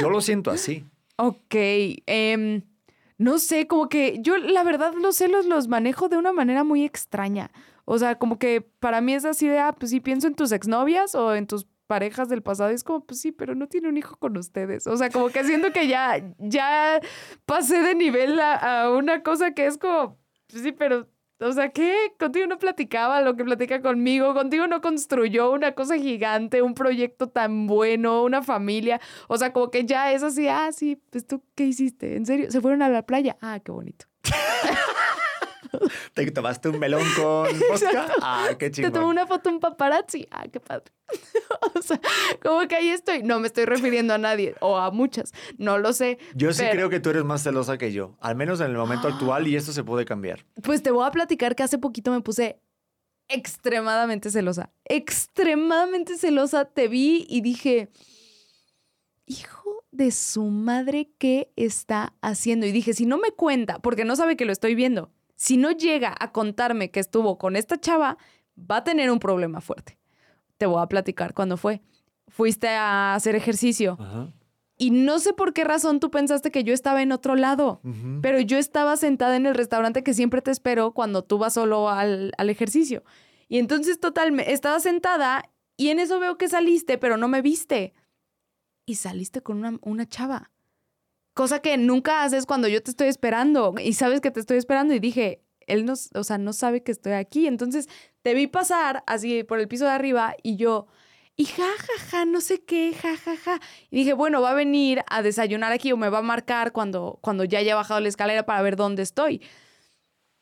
Yo 0.01 0.10
lo 0.10 0.19
siento 0.19 0.51
así. 0.51 0.86
Ok. 1.15 1.55
Eh, 1.55 2.63
no 3.17 3.39
sé, 3.39 3.67
como 3.67 3.88
que 3.88 4.19
yo 4.21 4.38
la 4.38 4.63
verdad 4.63 4.93
los 4.99 5.15
celos 5.15 5.45
los 5.45 5.67
manejo 5.67 6.10
de 6.10 6.17
una 6.17 6.34
manera 6.34 6.63
muy 6.63 6.84
extraña. 6.84 7.51
O 7.86 7.97
sea, 7.97 8.15
como 8.15 8.38
que 8.38 8.62
para 8.62 9.01
mí 9.01 9.13
es 9.13 9.25
así 9.25 9.47
de, 9.47 9.60
ah, 9.60 9.73
pues 9.73 9.91
sí 9.91 9.99
pienso 9.99 10.27
en 10.27 10.36
tus 10.36 10.51
exnovias 10.51 11.15
o 11.15 11.36
en 11.36 11.47
tus 11.47 11.67
parejas 11.88 12.29
del 12.29 12.41
pasado. 12.41 12.71
Y 12.71 12.75
es 12.75 12.84
como, 12.84 13.05
pues 13.05 13.21
sí, 13.21 13.32
pero 13.32 13.55
no 13.55 13.67
tiene 13.67 13.89
un 13.89 13.97
hijo 13.97 14.17
con 14.17 14.38
ustedes. 14.38 14.88
O 14.88 14.95
sea, 14.97 15.10
como 15.10 15.29
que 15.29 15.43
siento 15.43 15.71
que 15.71 15.88
ya, 15.88 16.21
ya 16.38 16.99
pasé 17.45 17.82
de 17.82 17.95
nivel 17.95 18.39
a, 18.39 18.84
a 18.84 18.91
una 18.91 19.23
cosa 19.23 19.53
que 19.53 19.65
es 19.65 19.77
como, 19.77 20.17
pues 20.47 20.63
sí, 20.63 20.71
pero 20.71 21.08
o 21.39 21.52
sea, 21.54 21.69
¿qué? 21.69 22.13
Contigo 22.19 22.47
no 22.47 22.58
platicaba 22.58 23.21
lo 23.21 23.36
que 23.36 23.43
platica 23.43 23.82
conmigo, 23.82 24.34
contigo 24.34 24.67
no 24.67 24.82
construyó 24.82 25.52
una 25.52 25.73
cosa 25.73 25.97
gigante, 25.97 26.62
un 26.62 26.73
proyecto 26.73 27.30
tan 27.30 27.65
bueno, 27.67 28.23
una 28.23 28.43
familia. 28.43 28.99
O 29.28 29.38
sea, 29.38 29.54
como 29.54 29.71
que 29.71 29.86
ya 29.86 30.12
es 30.12 30.23
así, 30.23 30.47
ah, 30.47 30.69
sí, 30.71 31.02
pues 31.10 31.25
tú, 31.25 31.41
¿qué 31.56 31.65
hiciste? 31.65 32.17
¿En 32.17 32.25
serio? 32.25 32.52
¿Se 32.52 32.62
fueron 32.62 32.82
a 32.82 32.89
la 32.89 33.04
playa? 33.04 33.38
Ah, 33.41 33.60
qué 33.63 33.71
bonito. 33.71 34.06
¿Te 36.13 36.29
tomaste 36.32 36.69
un 36.69 36.79
melón 36.79 37.03
con 37.15 37.47
vodka? 37.69 38.08
Ah, 38.21 38.47
qué 38.58 38.69
Te 38.69 38.71
chingón. 38.71 38.91
tomó 38.93 39.08
una 39.08 39.27
foto 39.27 39.49
un 39.49 39.60
paparazzi. 39.60 40.27
Ah, 40.32 40.47
qué 40.51 40.60
padre. 40.60 40.86
o 41.75 41.82
sea, 41.82 41.99
como 42.41 42.67
que 42.67 42.75
ahí 42.75 42.89
estoy. 42.89 43.23
No 43.23 43.39
me 43.39 43.47
estoy 43.47 43.65
refiriendo 43.65 44.13
a 44.13 44.17
nadie 44.17 44.55
o 44.62 44.77
a 44.77 44.91
muchas. 44.91 45.32
No 45.58 45.77
lo 45.77 45.93
sé. 45.93 46.17
Yo 46.36 46.53
sí 46.53 46.60
pero- 46.62 46.71
creo 46.73 46.89
que 46.89 46.99
tú 46.99 47.10
eres 47.10 47.23
más 47.23 47.43
celosa 47.43 47.77
que 47.77 47.91
yo, 47.91 48.15
al 48.19 48.36
menos 48.36 48.60
en 48.62 48.71
el 48.71 48.77
momento 48.77 49.08
actual, 49.10 49.47
y 49.47 49.55
esto 49.55 49.71
se 49.73 49.84
puede 49.84 50.05
cambiar. 50.05 50.45
Pues 50.63 50.84
te 50.84 50.91
voy 50.91 51.05
a 51.08 51.12
platicar 51.12 51.55
que 51.55 51.63
hace 51.63 51.77
poquito 51.77 52.12
me 52.12 52.21
puse 52.21 52.60
extremadamente 53.27 54.32
celosa. 54.32 54.71
Extremadamente 54.86 56.17
celosa. 56.17 56.65
Te 56.65 56.88
vi 56.88 57.25
y 57.29 57.41
dije, 57.41 57.89
hijo 59.25 59.86
de 59.91 60.12
su 60.12 60.45
madre, 60.45 61.12
¿qué 61.17 61.51
está 61.55 62.13
haciendo? 62.21 62.65
Y 62.65 62.71
dije, 62.71 62.93
si 62.93 63.05
no 63.05 63.17
me 63.17 63.32
cuenta, 63.32 63.79
porque 63.79 64.05
no 64.05 64.15
sabe 64.15 64.36
que 64.36 64.45
lo 64.45 64.51
estoy 64.51 64.75
viendo, 64.75 65.12
si 65.39 65.56
no 65.56 65.71
llega 65.71 66.13
a 66.19 66.34
contarme 66.34 66.91
que 66.91 66.99
estuvo 66.99 67.38
con 67.38 67.56
esta 67.56 67.80
chava, 67.80 68.17
va 68.60 68.78
a 68.78 68.84
tener 68.84 69.10
un 69.10 69.19
problema 69.19 69.62
fuerte. 69.62 69.97
Te 70.58 70.65
voy 70.65 70.82
a 70.82 70.88
platicar 70.88 71.34
cuándo 71.34 71.56
fue. 71.56 71.82
Fuiste 72.28 72.67
a 72.67 73.15
hacer 73.15 73.36
ejercicio 73.36 73.95
Ajá. 73.99 74.34
y 74.78 74.91
no 74.91 75.19
sé 75.19 75.32
por 75.32 75.54
qué 75.54 75.63
razón 75.63 76.02
tú 76.02 76.12
pensaste 76.12 76.52
que 76.52 76.65
yo 76.65 76.73
estaba 76.73 77.02
en 77.02 77.13
otro 77.13 77.36
lado. 77.38 77.80
Pero 78.21 78.41
yo 78.41 78.58
estaba 78.58 78.97
sentada 78.97 79.38
en 79.38 79.45
el 79.45 79.56
restaurante 79.56 80.04
que 80.04 80.13
siempre 80.13 80.41
te 80.41 80.52
espero 80.52 80.91
cuando 80.91 81.23
tú 81.23 81.38
vas 81.38 81.54
solo 81.54 81.88
al, 81.89 82.34
al 82.38 82.49
ejercicio. 82.49 83.04
Y 83.47 83.60
entonces, 83.60 83.99
total, 84.02 84.34
me- 84.34 84.52
estaba 84.52 84.80
sentada 84.82 85.43
y 85.78 85.88
en 85.89 85.99
eso 85.99 86.19
veo 86.19 86.38
que 86.38 86.49
saliste, 86.49 86.97
pero 86.97 87.15
no 87.15 87.30
me 87.30 87.41
viste. 87.41 87.93
Y 88.86 88.95
saliste 88.95 89.41
con 89.41 89.58
una, 89.60 89.78
una 89.82 90.06
chava. 90.06 90.52
Cosa 91.39 91.62
que 91.62 91.78
nunca 91.78 92.25
haces 92.25 92.45
cuando 92.45 92.67
yo 92.67 92.84
te 92.84 92.91
estoy 92.91 93.08
esperando. 93.08 93.73
Y 93.82 93.93
sabes 93.93 94.19
que 94.19 94.30
te 94.30 94.41
estoy 94.41 94.58
esperando. 94.58 94.93
Y 94.93 94.99
dije, 94.99 95.41
él 95.67 95.86
no, 95.86 95.93
o 96.13 96.23
sea, 96.25 96.38
no 96.38 96.52
sabe 96.52 96.84
que 96.84 96.91
estoy 96.91 97.13
aquí. 97.13 97.47
Entonces 97.47 97.88
te 98.23 98.34
vi 98.34 98.47
pasar 98.47 99.06
así 99.08 99.45
por 99.45 99.62
el 99.62 99.69
piso 99.69 99.86
de 99.86 99.91
arriba 99.91 100.36
y 100.43 100.58
yo, 100.58 100.88
y 101.38 101.45
ja, 101.45 101.63
ja, 101.78 102.06
ja, 102.10 102.25
no 102.25 102.41
sé 102.41 102.65
qué, 102.65 102.93
ja, 102.93 103.15
ja, 103.15 103.38
ja. 103.38 103.62
Y 103.89 103.99
dije, 103.99 104.12
bueno, 104.12 104.41
va 104.41 104.52
a 104.52 104.54
venir 104.54 105.02
a 105.10 105.21
desayunar 105.21 105.71
aquí 105.71 105.93
o 105.93 105.95
me 105.95 106.10
va 106.10 106.17
a 106.17 106.21
marcar 106.21 106.73
cuando, 106.73 107.19
cuando 107.21 107.45
ya 107.45 107.60
haya 107.60 107.73
bajado 107.73 108.02
la 108.02 108.10
escalera 108.10 108.45
para 108.45 108.62
ver 108.62 108.75
dónde 108.75 109.04
estoy. 109.04 109.41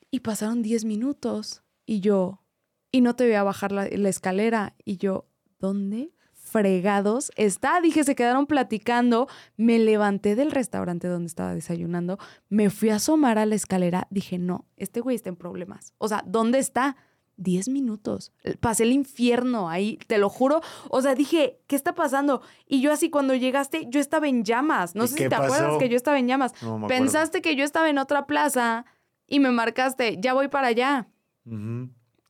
Y 0.09 0.21
pasaron 0.21 0.63
10 0.63 0.83
minutos 0.83 1.61
y 1.85 1.99
yo, 1.99 2.41
y 2.91 3.01
no 3.01 3.15
te 3.15 3.25
voy 3.25 3.35
a 3.35 3.43
bajar 3.43 3.71
la, 3.71 3.87
la 3.87 4.09
escalera. 4.09 4.75
Y 4.83 4.97
yo, 4.97 5.29
¿dónde 5.59 6.16
fregados 6.57 7.31
está? 7.35 7.79
Dije, 7.81 8.03
se 8.03 8.15
quedaron 8.15 8.47
platicando. 8.47 9.27
Me 9.57 9.77
levanté 9.79 10.35
del 10.35 10.51
restaurante 10.51 11.07
donde 11.07 11.27
estaba 11.27 11.53
desayunando, 11.53 12.17
me 12.49 12.69
fui 12.69 12.89
a 12.89 12.95
asomar 12.95 13.37
a 13.37 13.45
la 13.45 13.55
escalera. 13.55 14.07
Dije, 14.09 14.37
no, 14.39 14.65
este 14.75 15.01
güey 15.01 15.15
está 15.15 15.29
en 15.29 15.35
problemas. 15.35 15.93
O 15.97 16.07
sea, 16.07 16.23
¿dónde 16.25 16.59
está? 16.59 16.97
10 17.37 17.69
minutos. 17.69 18.31
Pasé 18.59 18.83
el 18.83 18.91
infierno 18.91 19.69
ahí, 19.69 19.99
te 20.07 20.17
lo 20.17 20.27
juro. 20.29 20.61
O 20.89 21.01
sea, 21.01 21.13
dije, 21.13 21.59
¿qué 21.67 21.75
está 21.75 21.93
pasando? 21.93 22.41
Y 22.65 22.81
yo 22.81 22.91
así, 22.91 23.11
cuando 23.11 23.35
llegaste, 23.35 23.85
yo 23.89 23.99
estaba 23.99 24.27
en 24.27 24.43
llamas. 24.43 24.95
No 24.95 25.05
¿Y 25.05 25.07
sé 25.07 25.17
si 25.17 25.29
te 25.29 25.35
acuerdas 25.35 25.77
que 25.77 25.89
yo 25.89 25.95
estaba 25.95 26.17
en 26.17 26.27
llamas. 26.27 26.53
No 26.63 26.79
me 26.79 26.85
acuerdo. 26.85 27.03
Pensaste 27.03 27.41
que 27.43 27.55
yo 27.55 27.63
estaba 27.63 27.89
en 27.89 27.99
otra 27.99 28.25
plaza 28.25 28.85
y 29.27 29.39
me 29.39 29.51
marcaste, 29.51 30.17
ya 30.19 30.33
voy 30.33 30.47
para 30.47 30.67
allá. 30.67 31.07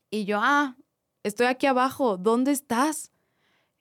Y 0.09 0.25
yo, 0.25 0.39
ah, 0.41 0.75
estoy 1.23 1.47
aquí 1.47 1.65
abajo, 1.65 2.17
¿dónde 2.17 2.51
estás? 2.51 3.11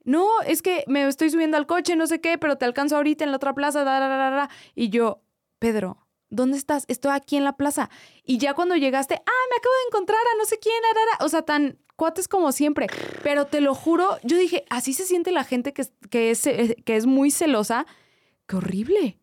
No, 0.07 0.41
es 0.47 0.63
que 0.63 0.85
me 0.87 1.07
estoy 1.07 1.31
subiendo 1.31 1.57
al 1.57 1.67
coche, 1.67 1.97
no 1.97 2.07
sé 2.07 2.21
qué, 2.21 2.39
pero 2.39 2.57
te 2.57 2.65
alcanzo 2.65 2.97
ahorita 2.97 3.25
en 3.25 3.33
la 3.33 3.37
otra 3.37 3.55
plaza. 3.55 3.85
da, 3.85 3.99
da, 4.01 4.09
da, 4.09 4.17
da, 4.17 4.31
da". 4.31 4.51
Y 4.75 4.89
yo, 4.89 5.21
Pedro, 5.59 6.07
¿dónde 6.31 6.57
estás? 6.57 6.85
Estoy 6.87 7.11
aquí 7.13 7.37
en 7.37 7.45
la 7.45 7.57
plaza. 7.57 7.91
Y 8.25 8.39
ya 8.39 8.55
cuando 8.55 8.77
llegaste, 8.77 9.15
ah, 9.15 9.45
me 9.51 9.57
acabo 9.57 9.75
de 9.75 9.89
encontrar 9.89 10.19
a 10.21 10.39
no 10.39 10.45
sé 10.45 10.59
quién, 10.59 10.75
da". 10.81 11.25
o 11.25 11.29
sea, 11.29 11.43
tan 11.43 11.79
cuates 11.97 12.29
como 12.29 12.53
siempre. 12.53 12.87
Pero 13.25 13.47
te 13.47 13.61
lo 13.61 13.75
juro, 13.75 14.19
yo 14.23 14.39
dije, 14.39 14.65
así 14.71 14.93
se 14.95 15.05
siente 15.05 15.33
la 15.33 15.43
gente 15.43 15.73
que, 15.73 15.85
que, 16.09 16.31
es, 16.31 16.47
eh, 16.47 16.77
que 16.85 16.97
es 16.97 17.07
muy 17.07 17.33
celosa. 17.33 17.85
Qué 18.47 18.57
horrible. 18.57 19.19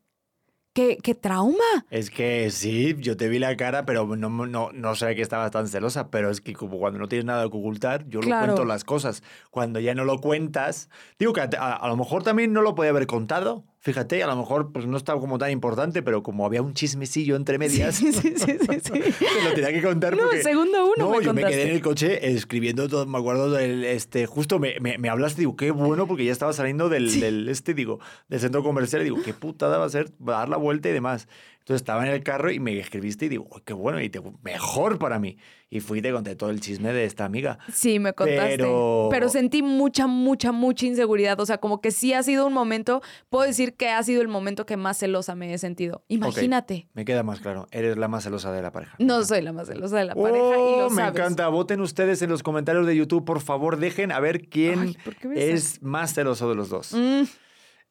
Qué, 0.73 0.97
qué 1.03 1.13
trauma. 1.13 1.63
Es 1.91 2.09
que 2.09 2.49
sí, 2.49 2.95
yo 2.97 3.15
te 3.15 3.29
vi 3.29 3.37
la 3.37 3.55
cara, 3.55 3.85
pero 3.85 4.07
no, 4.15 4.29
no, 4.47 4.71
no 4.73 4.95
sabía 4.95 5.15
que 5.15 5.21
estabas 5.21 5.51
tan 5.51 5.67
celosa. 5.67 6.09
Pero 6.09 6.31
es 6.31 6.41
que 6.41 6.53
como 6.53 6.79
cuando 6.79 6.97
no 6.97 7.07
tienes 7.07 7.25
nada 7.25 7.43
que 7.43 7.55
ocultar, 7.57 8.07
yo 8.09 8.21
Claro. 8.21 8.41
lo 8.47 8.53
cuento 8.53 8.65
las 8.65 8.83
cosas. 8.83 9.21
Cuando 9.51 9.79
ya 9.79 9.93
no 9.93 10.03
lo 10.03 10.17
cuentas, 10.19 10.89
digo 11.19 11.31
que 11.33 11.41
a, 11.41 11.49
a- 11.59 11.75
a 11.75 11.87
lo 11.87 11.95
mejor 11.95 12.23
también 12.23 12.53
no 12.53 12.61
lo 12.63 12.73
podía 12.73 12.89
haber 12.89 13.05
contado. 13.05 13.63
Fíjate, 13.83 14.23
a 14.23 14.27
lo 14.27 14.37
mejor 14.37 14.71
pues 14.71 14.85
no 14.85 14.95
estaba 14.95 15.19
como 15.19 15.37
tan 15.37 15.51
importante, 15.51 16.01
pero 16.01 16.23
como 16.23 16.45
había 16.45 16.61
un 16.61 16.73
chismecillo 16.73 17.35
entre 17.35 17.57
medias, 17.57 17.95
Sí, 17.95 18.13
sí, 18.13 18.33
sí, 18.37 18.57
sí, 18.57 18.79
sí. 18.81 18.91
te 18.91 19.43
lo 19.43 19.53
tenía 19.53 19.73
que 19.73 19.81
contar 19.81 20.15
No, 20.15 20.23
porque... 20.23 20.41
segundo 20.41 20.85
uno 20.85 20.93
No, 20.97 21.17
me 21.17 21.21
yo 21.25 21.33
me 21.33 21.43
quedé 21.43 21.63
en 21.63 21.71
el 21.71 21.81
coche 21.81 22.31
escribiendo 22.31 22.87
todo, 22.87 23.05
me 23.05 23.17
acuerdo 23.17 23.51
del, 23.51 23.83
este, 23.83 24.25
justo 24.25 24.57
me, 24.57 24.79
me, 24.79 24.97
me 24.97 25.09
hablaste, 25.09 25.41
digo, 25.41 25.57
qué 25.57 25.71
bueno, 25.71 26.07
porque 26.07 26.23
ya 26.23 26.31
estaba 26.31 26.53
saliendo 26.53 26.87
del, 26.87 27.19
del, 27.19 27.49
este, 27.49 27.73
digo, 27.73 27.99
del 28.29 28.39
centro 28.39 28.63
comercial, 28.63 29.01
y 29.01 29.05
digo, 29.05 29.17
qué 29.21 29.33
putada 29.33 29.77
va 29.77 29.83
a 29.85 29.89
ser, 29.89 30.11
va 30.25 30.37
a 30.37 30.39
dar 30.39 30.49
la 30.49 30.55
vuelta 30.57 30.87
y 30.87 30.93
demás. 30.93 31.27
Entonces 31.63 31.81
estaba 31.81 32.05
en 32.05 32.11
el 32.11 32.23
carro 32.23 32.51
y 32.51 32.59
me 32.59 32.77
escribiste 32.77 33.27
y 33.27 33.29
digo, 33.29 33.47
"Uy, 33.49 33.61
qué 33.63 33.71
bueno, 33.73 34.01
y 34.01 34.09
te, 34.09 34.21
mejor 34.43 34.99
para 34.99 35.17
mí. 35.17 35.37
Y 35.69 35.79
fui 35.79 35.99
y 35.99 36.01
te 36.01 36.11
conté 36.11 36.35
todo 36.35 36.49
el 36.49 36.59
chisme 36.59 36.91
de 36.91 37.05
esta 37.05 37.23
amiga. 37.23 37.57
Sí, 37.73 37.99
me 37.99 38.11
contaste. 38.13 38.57
Pero- 38.57 39.07
Pero... 39.09 39.29
sentí 39.29 39.63
mucha, 39.63 40.05
mucha, 40.05 40.51
mucha 40.51 40.85
inseguridad. 40.85 41.39
O 41.39 41.45
sea, 41.45 41.59
como 41.59 41.79
que 41.79 41.91
sí 41.91 42.11
ha 42.13 42.21
sido 42.21 42.45
un 42.45 42.53
momento, 42.53 43.01
puedo 43.29 43.45
decir 43.47 43.75
que 43.75 43.89
ha 43.89 44.03
sido 44.03 44.21
el 44.21 44.27
momento 44.27 44.65
que 44.65 44.75
más 44.75 44.97
celosa 44.99 45.35
me 45.35 45.53
he 45.53 45.57
sentido. 45.57 46.03
Imagínate. 46.09 46.89
Me 46.93 47.05
queda 47.05 47.23
más 47.23 47.39
claro, 47.39 47.67
eres 47.71 47.95
la 47.97 48.09
más 48.09 48.23
celosa 48.25 48.51
de 48.51 48.61
la 48.61 48.71
pareja. 48.73 48.95
No 48.99 49.23
soy 49.23 49.41
la 49.41 49.53
más 49.53 49.67
celosa 49.69 49.97
de 49.97 50.05
la 50.05 50.15
pareja 50.15 50.37
y 50.37 50.41
Oh, 50.41 50.77
lo 50.81 50.89
me 50.89 50.97
sabes. 50.97 51.17
encanta. 51.19 51.47
Voten 51.47 51.79
ustedes 51.79 52.21
en 52.21 52.29
los 52.29 52.43
comentarios 52.43 52.85
de 52.85 52.95
YouTube, 52.97 53.23
por 53.23 53.39
favor, 53.39 53.77
dejen 53.77 54.11
a 54.11 54.19
ver 54.19 54.49
quién 54.49 54.79
Ay, 54.79 54.97
¿por 55.05 55.15
qué 55.15 55.27
ves 55.29 55.39
es 55.75 55.81
más 55.81 56.13
celoso 56.13 56.49
de 56.49 56.55
los 56.55 56.67
dos. 56.69 56.93
Mm, 56.93 57.23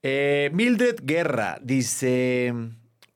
Eh, 0.05 0.51
Mildred 0.53 0.97
Guerra 1.05 1.59
dice: 1.63 2.53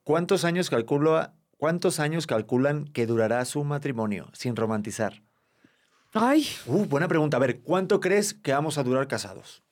¿Cuántos 0.07 0.45
años 0.45 0.69
calcula, 0.69 1.33
cuántos 1.57 1.99
años 1.99 2.27
calculan 2.27 2.85
que 2.85 3.05
durará 3.05 3.43
su 3.43 3.65
matrimonio 3.65 4.29
sin 4.31 4.55
romantizar? 4.55 5.21
Ay, 6.13 6.47
Uh, 6.65 6.85
buena 6.85 7.09
pregunta. 7.09 7.35
A 7.35 7.41
ver, 7.41 7.59
¿cuánto 7.59 7.99
crees 7.99 8.33
que 8.33 8.53
vamos 8.53 8.77
a 8.77 8.83
durar 8.83 9.09
casados? 9.09 9.63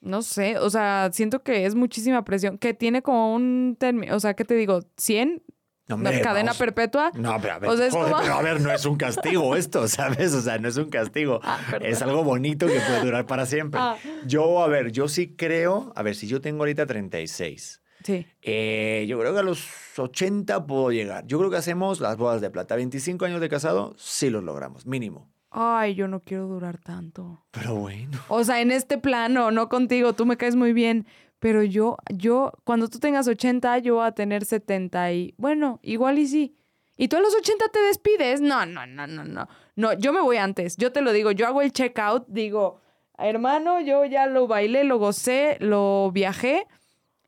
no 0.00 0.22
sé. 0.22 0.58
O 0.58 0.70
sea, 0.70 1.10
siento 1.12 1.42
que 1.42 1.66
es 1.66 1.74
muchísima 1.74 2.24
presión. 2.24 2.56
Que 2.56 2.72
tiene 2.72 3.02
como 3.02 3.34
un 3.34 3.76
término. 3.80 4.14
O 4.14 4.20
sea, 4.20 4.34
¿qué 4.34 4.44
te 4.44 4.54
digo? 4.54 4.78
¿100? 4.96 5.42
No, 5.42 5.42
¿La 5.88 5.94
hombre, 5.96 6.20
cadena 6.20 6.46
vamos. 6.52 6.58
perpetua? 6.58 7.10
No, 7.16 7.36
pero 7.42 7.54
a 7.54 7.58
ver, 7.58 7.68
O 7.70 7.76
sea, 7.76 7.86
es 7.88 7.92
joder, 7.92 8.12
como- 8.12 8.22
pero 8.22 8.34
a 8.34 8.42
ver, 8.42 8.60
no 8.60 8.70
es 8.72 8.84
un 8.86 8.96
castigo 8.96 9.56
esto, 9.56 9.88
¿sabes? 9.88 10.32
O 10.34 10.40
sea, 10.40 10.58
no 10.58 10.68
es 10.68 10.76
un 10.76 10.88
castigo. 10.88 11.40
Ah, 11.42 11.58
es 11.80 12.00
algo 12.00 12.22
bonito 12.22 12.68
que 12.68 12.74
puede 12.80 13.00
durar 13.04 13.26
para 13.26 13.44
siempre. 13.44 13.80
Ah. 13.82 13.96
Yo, 14.24 14.62
a 14.62 14.68
ver, 14.68 14.92
yo 14.92 15.08
sí 15.08 15.34
creo, 15.36 15.92
a 15.96 16.02
ver, 16.04 16.14
si 16.14 16.28
yo 16.28 16.40
tengo 16.40 16.60
ahorita 16.60 16.86
36, 16.86 17.79
Sí. 18.04 18.26
eh, 18.42 19.04
yo 19.08 19.18
creo 19.18 19.32
que 19.32 19.40
a 19.40 19.42
los 19.42 19.66
80 19.98 20.66
puedo 20.66 20.90
llegar. 20.90 21.26
Yo 21.26 21.38
creo 21.38 21.50
que 21.50 21.56
hacemos 21.56 22.00
las 22.00 22.16
bodas 22.16 22.40
de 22.40 22.50
plata. 22.50 22.76
25 22.76 23.24
años 23.24 23.40
de 23.40 23.48
casado, 23.48 23.94
sí 23.98 24.30
los 24.30 24.42
logramos, 24.42 24.86
mínimo. 24.86 25.28
Ay, 25.50 25.94
yo 25.94 26.06
no 26.06 26.20
quiero 26.20 26.46
durar 26.46 26.78
tanto. 26.78 27.44
Pero 27.50 27.74
bueno. 27.74 28.18
O 28.28 28.44
sea, 28.44 28.60
en 28.60 28.70
este 28.70 28.98
plano, 28.98 29.50
no 29.50 29.68
contigo, 29.68 30.12
tú 30.12 30.24
me 30.24 30.36
caes 30.36 30.54
muy 30.56 30.72
bien. 30.72 31.06
Pero 31.40 31.62
yo, 31.62 31.96
yo, 32.14 32.52
cuando 32.64 32.88
tú 32.88 32.98
tengas 32.98 33.26
80, 33.26 33.78
yo 33.78 33.96
voy 33.96 34.06
a 34.06 34.12
tener 34.12 34.44
70 34.44 35.12
y, 35.12 35.34
bueno, 35.38 35.80
igual 35.82 36.18
y 36.18 36.26
sí. 36.26 36.56
¿Y 36.96 37.08
tú 37.08 37.16
a 37.16 37.20
los 37.20 37.34
80 37.34 37.64
te 37.72 37.80
despides? 37.80 38.42
No, 38.42 38.66
no, 38.66 38.86
no, 38.86 39.06
no, 39.06 39.24
no. 39.24 39.48
No, 39.74 39.92
yo 39.94 40.12
me 40.12 40.20
voy 40.20 40.36
antes, 40.36 40.76
yo 40.76 40.92
te 40.92 41.00
lo 41.00 41.12
digo, 41.12 41.30
yo 41.32 41.46
hago 41.46 41.62
el 41.62 41.72
checkout, 41.72 42.26
digo, 42.28 42.80
hermano, 43.16 43.80
yo 43.80 44.04
ya 44.04 44.26
lo 44.26 44.46
bailé, 44.46 44.84
lo 44.84 44.98
gocé, 44.98 45.56
lo 45.60 46.10
viajé 46.12 46.66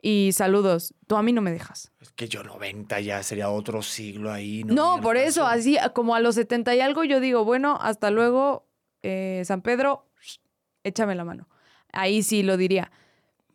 y 0.03 0.31
saludos. 0.33 0.95
Tú 1.07 1.17
a 1.17 1.23
mí 1.23 1.33
no 1.33 1.41
me 1.41 1.53
dejas. 1.53 1.93
Es 2.01 2.11
que 2.13 2.29
yo 2.29 2.43
90 2.43 3.01
ya 3.01 3.23
sería 3.23 3.49
otro 3.49 3.81
siglo 3.83 4.33
ahí. 4.33 4.65
No, 4.65 4.97
No, 4.97 5.01
por 5.01 5.17
eso, 5.17 5.47
así 5.47 5.79
como 5.95 6.15
a 6.17 6.21
los 6.21 6.35
70 6.35 6.75
y 6.75 6.81
algo, 6.81 7.05
yo 7.05 7.21
digo, 7.21 7.45
bueno, 7.45 7.79
hasta 7.81 8.11
luego, 8.11 8.67
eh, 9.03 9.43
San 9.47 9.63
Pedro, 9.63 10.11
échame 10.85 11.15
la 11.15 11.25
mano. 11.25 11.49
Ahí 11.93 12.23
sí 12.23 12.43
lo 12.43 12.57
diría. 12.57 12.91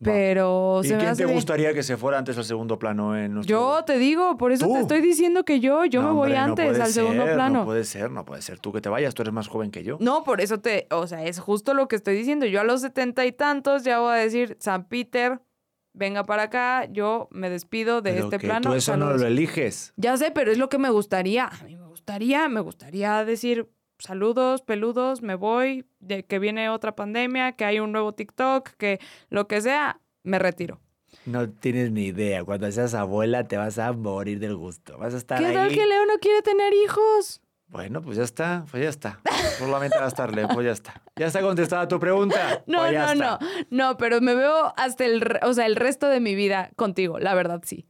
Pero 0.00 0.80
¿Y 0.84 0.88
se 0.88 0.96
quién 0.96 1.16
te 1.16 1.24
bien. 1.24 1.34
gustaría 1.34 1.74
que 1.74 1.82
se 1.82 1.96
fuera 1.96 2.18
antes 2.18 2.38
al 2.38 2.44
segundo 2.44 2.78
plano 2.78 3.16
en 3.18 3.34
nuestro... 3.34 3.52
Yo 3.78 3.84
te 3.84 3.98
digo, 3.98 4.38
por 4.38 4.52
eso 4.52 4.66
Tú. 4.66 4.74
te 4.74 4.80
estoy 4.80 5.00
diciendo 5.00 5.44
que 5.44 5.58
yo, 5.58 5.84
yo 5.86 6.02
No, 6.02 6.08
me 6.10 6.14
voy 6.14 6.32
hombre, 6.34 6.38
antes 6.68 6.78
al 6.80 6.92
segundo 6.92 7.24
plano. 7.24 7.60
No 7.60 7.64
puede 7.64 7.82
ser, 7.82 8.08
no 8.12 8.24
puede 8.24 8.40
ser 8.42 8.60
tú 8.60 8.72
que 8.72 8.80
te 8.80 8.88
vayas, 8.88 9.12
tú 9.14 9.22
eres 9.22 9.34
más 9.34 9.48
joven 9.48 9.72
que 9.72 9.82
yo. 9.82 9.96
No, 10.00 10.22
por 10.22 10.40
eso 10.40 10.60
te, 10.60 10.86
o 10.92 11.08
sea, 11.08 11.24
es 11.24 11.40
justo 11.40 11.74
lo 11.74 11.88
que 11.88 11.96
estoy 11.96 12.14
diciendo. 12.14 12.46
Yo 12.46 12.60
a 12.60 12.64
los 12.64 12.80
setenta 12.80 13.26
y 13.26 13.32
tantos 13.32 13.82
ya 13.82 13.98
voy 13.98 14.12
a 14.12 14.16
decir, 14.16 14.56
San 14.60 14.86
Peter, 14.88 15.40
venga 15.98 16.24
para 16.24 16.44
acá, 16.44 16.86
yo 16.90 17.28
me 17.30 17.50
despido 17.50 18.00
de 18.00 18.12
Pero 18.12 18.24
este 18.24 18.38
que 18.38 18.46
plano. 18.46 18.70
tú 18.70 18.74
eso 18.76 18.96
no 18.96 19.06
saludos". 19.06 19.20
lo 19.22 19.26
eliges. 19.28 19.92
Ya 19.96 20.16
sé, 20.16 20.30
pero 20.30 20.50
es 20.52 20.58
lo 20.58 20.68
que 20.68 20.78
me 20.78 20.90
gustaría. 20.90 21.46
A 21.46 21.64
mí 21.64 21.76
me 21.76 21.86
gustaría, 21.86 22.48
me 22.48 22.60
gustaría 22.60 23.24
decir 23.24 23.68
saludos, 23.98 24.62
peludos, 24.62 25.22
me 25.22 25.34
voy, 25.34 25.84
de 25.98 26.24
que 26.24 26.38
viene 26.38 26.70
otra 26.70 26.94
pandemia, 26.94 27.52
que 27.52 27.64
hay 27.64 27.80
un 27.80 27.90
nuevo 27.92 28.12
TikTok, 28.12 28.70
que 28.78 29.00
lo 29.28 29.48
que 29.48 29.60
sea, 29.60 30.00
me 30.22 30.38
retiro. 30.38 30.80
No 31.26 31.50
tienes 31.50 31.90
ni 31.90 32.06
idea. 32.06 32.44
Cuando 32.44 32.70
seas 32.70 32.94
abuela 32.94 33.48
te 33.48 33.56
vas 33.56 33.78
a 33.78 33.92
morir 33.92 34.38
del 34.38 34.54
gusto. 34.56 34.96
Vas 34.98 35.14
a 35.14 35.16
estar 35.16 35.38
¿Qué 35.38 35.52
tal 35.52 35.68
ahí. 35.70 35.74
que 35.74 35.84
Leo 35.86 36.06
no 36.06 36.18
quiere 36.20 36.42
tener 36.42 36.72
hijos? 36.74 37.40
Bueno, 37.68 38.00
pues 38.00 38.16
ya 38.16 38.24
está, 38.24 38.64
pues 38.70 38.82
ya 38.82 38.88
está. 38.88 39.20
Solamente 39.58 39.98
gastarle, 39.98 40.46
pues 40.48 40.64
ya 40.64 40.72
está. 40.72 41.02
Ya 41.16 41.26
está 41.26 41.40
contestada 41.42 41.86
tu 41.86 42.00
pregunta. 42.00 42.62
No, 42.66 42.78
Pues 42.78 42.92
no, 42.94 42.98
no. 43.06 43.12
está. 43.12 43.38
No, 43.70 43.96
pero 43.98 44.20
me 44.20 44.34
veo 44.34 44.72
hasta 44.76 45.04
el, 45.04 45.38
o 45.42 45.52
sea, 45.52 45.66
el 45.66 45.76
resto 45.76 46.08
de 46.08 46.20
mi 46.20 46.34
vida 46.34 46.70
contigo, 46.76 47.18
la 47.18 47.34
verdad 47.34 47.60
sí. 47.64 47.86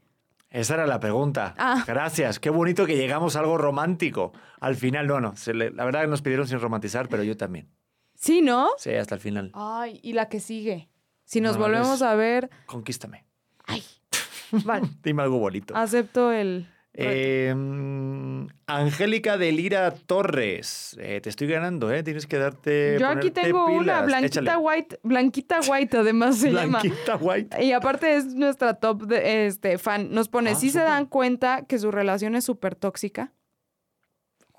Esa 0.51 0.75
era 0.75 0.87
la 0.87 0.99
pregunta. 0.99 1.55
Ah. 1.59 1.85
Gracias. 1.87 2.41
Qué 2.41 2.51
bonito 2.51 2.87
que 2.87 2.97
llegamos 2.97 3.37
a 3.37 3.41
algo 3.41 3.59
romántico. 3.59 4.33
Al 4.61 4.75
final, 4.77 5.07
no, 5.07 5.21
no. 5.21 5.37
se 5.37 5.53
le- 5.55 5.71
la 5.71 5.85
verdad 5.85 6.01
que 6.01 6.07
nos 6.09 6.23
pidieron 6.23 6.49
sin 6.49 6.59
romantizar, 6.59 7.09
pero 7.09 7.23
yo 7.23 7.37
también. 7.37 7.69
¿Sí, 8.15 8.41
no? 8.41 8.71
Sí, 8.79 8.95
hasta 8.95 9.15
el 9.15 9.21
final. 9.21 9.51
Ay, 9.55 10.01
y 10.03 10.15
la 10.15 10.29
que 10.29 10.41
sigue. 10.41 10.89
Si 11.25 11.41
nos 11.43 11.57
No, 11.57 11.63
volvemos 11.65 12.01
a 12.03 12.15
ver, 12.15 12.49
Conquístame. 12.67 13.27
ay. 13.67 13.85
Vale, 14.65 14.89
Dime 15.03 15.23
algo 15.23 15.39
bonito. 15.39 15.77
acepto 15.77 16.33
el. 16.33 16.67
Eh, 17.01 17.55
mm, 17.55 18.47
Angélica 18.67 19.39
de 19.39 19.53
Lira 19.53 19.91
Torres. 19.93 20.97
Eh, 21.01 21.21
te 21.23 21.29
estoy 21.31 21.47
ganando, 21.47 21.93
¿eh? 21.93 22.03
Tienes 22.03 22.27
que 22.27 22.39
darte. 22.39 22.97
Yo 22.99 23.07
aquí 23.09 23.31
tengo 23.31 23.67
una 23.67 24.03
blanquita 24.03 24.41
Échale. 24.41 24.57
white, 24.57 25.01
blanquita 25.05 25.61
white 25.69 25.97
además 25.97 26.39
se 26.39 26.51
llama. 26.53 26.81
Blanquita 26.81 27.17
White. 27.17 27.65
Y 27.65 27.73
aparte 27.73 28.17
es 28.17 28.27
nuestra 28.35 28.75
top 28.75 29.03
de, 29.07 29.47
este, 29.47 29.79
fan. 29.79 30.11
Nos 30.11 30.29
pone, 30.29 30.51
Ah, 30.51 30.55
¿sí 30.57 30.71
se 30.71 30.81
dan 30.81 31.07
cuenta 31.07 31.65
que 31.67 31.79
su 31.79 31.91
relación 31.93 32.35
es 32.35 32.45
súper 32.45 32.75
tóxica? 32.75 33.33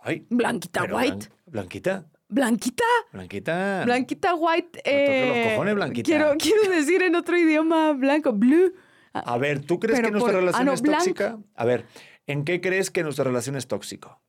Ay, 0.02 0.26
Blanquita 0.30 0.84
white. 0.84 1.28
blan- 1.28 1.30
Blanquita. 1.46 2.06
Blanquita. 2.30 2.84
Blanquita. 3.12 3.82
Blanquita 3.86 4.36
white. 4.36 4.78
Los 4.78 4.84
eh, 4.86 5.50
cojones, 5.52 5.76
Blanquita. 5.76 6.06
Quiero, 6.06 6.36
quiero 6.38 6.70
decir 6.70 7.02
en 7.02 7.16
otro 7.16 7.38
idioma 7.38 7.92
blanco, 7.94 8.32
blue. 8.32 8.72
A 9.12 9.38
ver, 9.40 9.62
¿tú 9.66 9.80
crees 9.80 9.98
Pero 9.98 10.10
que 10.10 10.12
nuestra 10.14 10.34
por- 10.34 10.40
relación 10.40 10.62
ah, 10.62 10.66
no, 10.66 10.74
es 10.74 10.84
tóxica? 10.84 11.38
A 11.56 11.66
ver, 11.66 11.86
¿en 12.30 12.46
qué 12.46 12.62
crees 12.62 12.92
que 12.92 13.04
nuestra 13.04 13.26
relación 13.26 13.56
es 13.56 13.68
tóxico? 13.68 14.22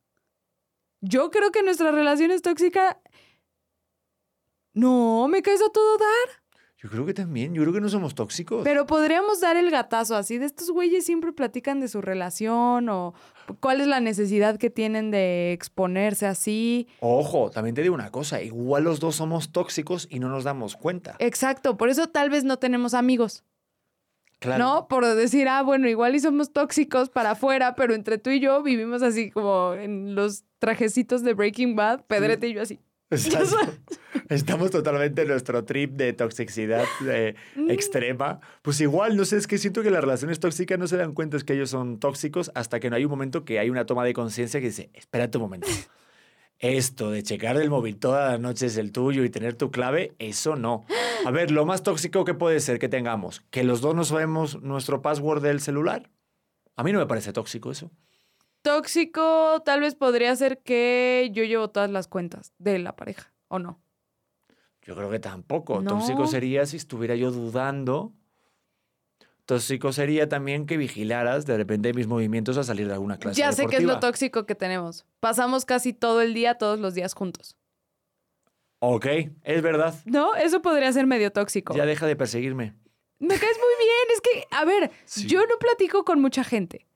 Yo 1.01 1.29
creo 1.29 1.51
que 1.51 1.63
nuestra 1.63 1.91
relación 1.91 2.31
es 2.31 2.41
tóxica. 2.41 2.99
No, 4.73 5.27
me 5.27 5.41
caes 5.41 5.61
a 5.61 5.71
todo 5.71 5.97
dar. 5.97 6.41
Yo 6.77 6.89
creo 6.89 7.05
que 7.05 7.13
también. 7.13 7.53
Yo 7.53 7.61
creo 7.61 7.73
que 7.73 7.81
no 7.81 7.89
somos 7.89 8.15
tóxicos. 8.15 8.63
Pero 8.63 8.87
podríamos 8.87 9.39
dar 9.39 9.55
el 9.55 9.69
gatazo 9.69 10.15
así 10.15 10.39
de 10.39 10.47
estos 10.47 10.71
güeyes 10.71 11.05
siempre 11.05 11.31
platican 11.31 11.79
de 11.79 11.87
su 11.87 12.01
relación 12.01 12.89
o 12.89 13.13
cuál 13.59 13.81
es 13.81 13.87
la 13.87 13.99
necesidad 13.99 14.57
que 14.57 14.71
tienen 14.71 15.11
de 15.11 15.53
exponerse 15.53 16.25
así. 16.25 16.87
Ojo, 17.01 17.51
también 17.51 17.75
te 17.75 17.83
digo 17.83 17.93
una 17.93 18.09
cosa. 18.09 18.41
Igual 18.41 18.85
los 18.85 18.99
dos 18.99 19.15
somos 19.15 19.51
tóxicos 19.51 20.07
y 20.09 20.19
no 20.19 20.29
nos 20.29 20.43
damos 20.43 20.75
cuenta. 20.75 21.17
Exacto, 21.19 21.77
por 21.77 21.89
eso 21.89 22.07
tal 22.07 22.31
vez 22.31 22.43
no 22.45 22.57
tenemos 22.57 22.95
amigos, 22.95 23.43
Claro. 24.41 24.63
¿no? 24.63 24.87
Por 24.87 25.05
decir, 25.05 25.47
ah, 25.47 25.61
bueno, 25.61 25.87
igual 25.87 26.15
y 26.15 26.19
somos 26.19 26.51
tóxicos 26.51 27.09
para 27.11 27.31
afuera, 27.31 27.75
pero 27.75 27.93
entre 27.93 28.17
tú 28.17 28.31
y 28.31 28.39
yo 28.39 28.63
vivimos 28.63 29.03
así 29.03 29.29
como 29.29 29.75
en 29.75 30.15
los 30.15 30.45
trajecitos 30.57 31.23
de 31.23 31.35
Breaking 31.35 31.75
Bad, 31.75 32.05
Pedrete 32.07 32.47
y 32.47 32.53
yo 32.53 32.63
así. 32.63 32.79
Exacto. 33.11 33.55
Estamos 34.29 34.71
totalmente 34.71 35.21
en 35.21 35.27
nuestro 35.27 35.63
trip 35.65 35.91
de 35.91 36.13
toxicidad 36.13 36.85
eh, 37.07 37.35
Mm. 37.55 37.69
extrema. 37.69 38.39
Pues 38.63 38.81
igual, 38.81 39.15
no 39.15 39.25
sé, 39.25 39.37
es 39.37 39.45
que 39.45 39.57
siento 39.59 39.83
que 39.83 39.91
las 39.91 40.01
relaciones 40.01 40.39
tóxicas 40.39 40.79
no 40.79 40.87
se 40.87 40.97
dan 40.97 41.13
cuenta 41.13 41.37
es 41.37 41.43
que 41.43 41.53
ellos 41.53 41.69
son 41.69 41.99
tóxicos 41.99 42.51
hasta 42.55 42.79
que 42.79 42.89
no 42.89 42.95
hay 42.95 43.05
un 43.05 43.11
momento 43.11 43.45
que 43.45 43.59
hay 43.59 43.69
una 43.69 43.85
toma 43.85 44.05
de 44.05 44.13
conciencia 44.13 44.59
que 44.59 44.67
dice, 44.67 44.89
espérate 44.93 45.37
un 45.37 45.43
momento. 45.43 45.67
Esto 46.61 47.09
de 47.09 47.23
checar 47.23 47.57
el 47.57 47.71
móvil 47.71 47.97
todas 47.97 48.33
las 48.33 48.39
noches 48.39 48.77
el 48.77 48.91
tuyo 48.91 49.23
y 49.23 49.31
tener 49.31 49.55
tu 49.55 49.71
clave, 49.71 50.13
eso 50.19 50.55
no. 50.55 50.85
A 51.25 51.31
ver, 51.31 51.49
lo 51.49 51.65
más 51.65 51.81
tóxico 51.81 52.23
que 52.23 52.35
puede 52.35 52.59
ser 52.59 52.77
que 52.77 52.87
tengamos, 52.87 53.41
que 53.49 53.63
los 53.63 53.81
dos 53.81 53.95
no 53.95 54.03
sabemos 54.03 54.61
nuestro 54.61 55.01
password 55.01 55.41
del 55.41 55.59
celular. 55.59 56.11
A 56.75 56.83
mí 56.83 56.91
no 56.91 56.99
me 56.99 57.07
parece 57.07 57.33
tóxico 57.33 57.71
eso. 57.71 57.89
Tóxico 58.61 59.63
tal 59.65 59.79
vez 59.79 59.95
podría 59.95 60.35
ser 60.35 60.59
que 60.59 61.31
yo 61.33 61.43
llevo 61.45 61.71
todas 61.71 61.89
las 61.89 62.07
cuentas 62.07 62.53
de 62.59 62.77
la 62.77 62.95
pareja, 62.95 63.33
¿o 63.47 63.57
no? 63.57 63.81
Yo 64.83 64.95
creo 64.95 65.09
que 65.09 65.19
tampoco. 65.19 65.81
No. 65.81 65.97
Tóxico 65.97 66.27
sería 66.27 66.67
si 66.67 66.77
estuviera 66.77 67.15
yo 67.15 67.31
dudando. 67.31 68.13
Tóxico 69.51 69.91
sería 69.91 70.29
también 70.29 70.65
que 70.65 70.77
vigilaras 70.77 71.45
de 71.45 71.57
repente 71.57 71.93
mis 71.93 72.07
movimientos 72.07 72.57
a 72.57 72.63
salir 72.63 72.87
de 72.87 72.93
alguna 72.93 73.17
clase 73.17 73.37
ya 73.37 73.51
sé 73.51 73.65
que 73.65 73.75
es 73.75 73.83
lo 73.83 73.99
tóxico 73.99 74.45
que 74.45 74.55
tenemos. 74.55 75.05
Pasamos 75.19 75.65
casi 75.65 75.91
todo 75.91 76.21
el 76.21 76.33
día, 76.33 76.57
todos 76.57 76.79
los 76.79 76.93
días 76.93 77.13
juntos. 77.13 77.57
Ok, 78.79 79.07
es 79.43 79.61
verdad. 79.61 79.93
¿No? 80.05 80.35
Eso 80.35 80.61
podría 80.61 80.89
ser 80.93 81.05
medio 81.05 81.33
tóxico. 81.33 81.75
Ya 81.75 81.85
deja 81.85 82.05
de 82.07 82.15
perseguirme. 82.15 82.75
Me 83.19 83.37
caes 83.37 83.57
muy 83.57 83.85
bien. 83.85 84.07
Es 84.13 84.21
que, 84.21 84.47
a 84.55 84.63
ver, 84.63 84.89
Sí. 85.03 85.27
yo 85.27 85.41
no 85.41 85.59
platico 85.59 86.05
con 86.05 86.21
mucha 86.21 86.45
gente. 86.45 86.87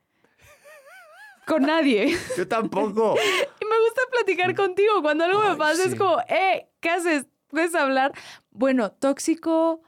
Con 1.46 1.64
nadie. 1.64 2.06
Y 2.06 2.18
Yo 2.38 2.48
tampoco. 2.48 3.16
me 3.70 3.80
gusta 3.86 4.02
platicar 4.12 4.56
contigo. 4.56 5.02
Cuando 5.02 5.26
algo 5.26 5.42
me 5.44 5.58
pasa 5.58 5.84
es 5.84 5.96
como, 5.96 6.22
eh, 6.30 6.70
¿qué 6.80 6.90
haces? 6.90 7.26
¿Puedes 7.50 7.76
hablar? 7.76 8.14
Bueno, 8.52 8.94
tóxico, 8.94 9.82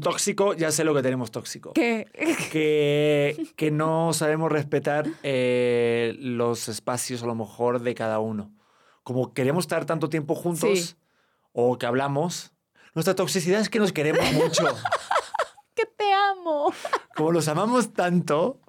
tóxico, 0.00 0.54
ya 0.54 0.70
sé 0.72 0.84
lo 0.84 0.94
que 0.94 1.02
tenemos 1.02 1.30
tóxico. 1.30 1.72
¿qué? 1.74 2.06
Que, 2.50 3.46
que 3.56 3.70
no 3.70 4.12
sabemos 4.12 4.50
respetar 4.50 5.06
eh, 5.22 6.14
los 6.18 6.68
espacios 6.68 7.22
a 7.22 7.26
lo 7.26 7.34
mejor 7.34 7.80
de 7.80 7.94
cada 7.94 8.18
uno. 8.18 8.52
Como 9.02 9.32
queremos 9.34 9.64
estar 9.64 9.84
tanto 9.84 10.08
tiempo 10.08 10.34
juntos 10.34 10.78
Sí. 10.78 10.94
o 11.52 11.78
que 11.78 11.86
hablamos. 11.86 12.52
Nuestra 12.94 13.14
toxicidad 13.14 13.60
es 13.60 13.68
que 13.68 13.78
nos 13.78 13.92
queremos 13.92 14.32
mucho. 14.32 14.64
que 15.74 15.84
te 15.86 16.12
amo. 16.12 16.72
Como 17.16 17.32
los 17.32 17.46
amamos 17.48 17.92
tanto, 17.92 18.60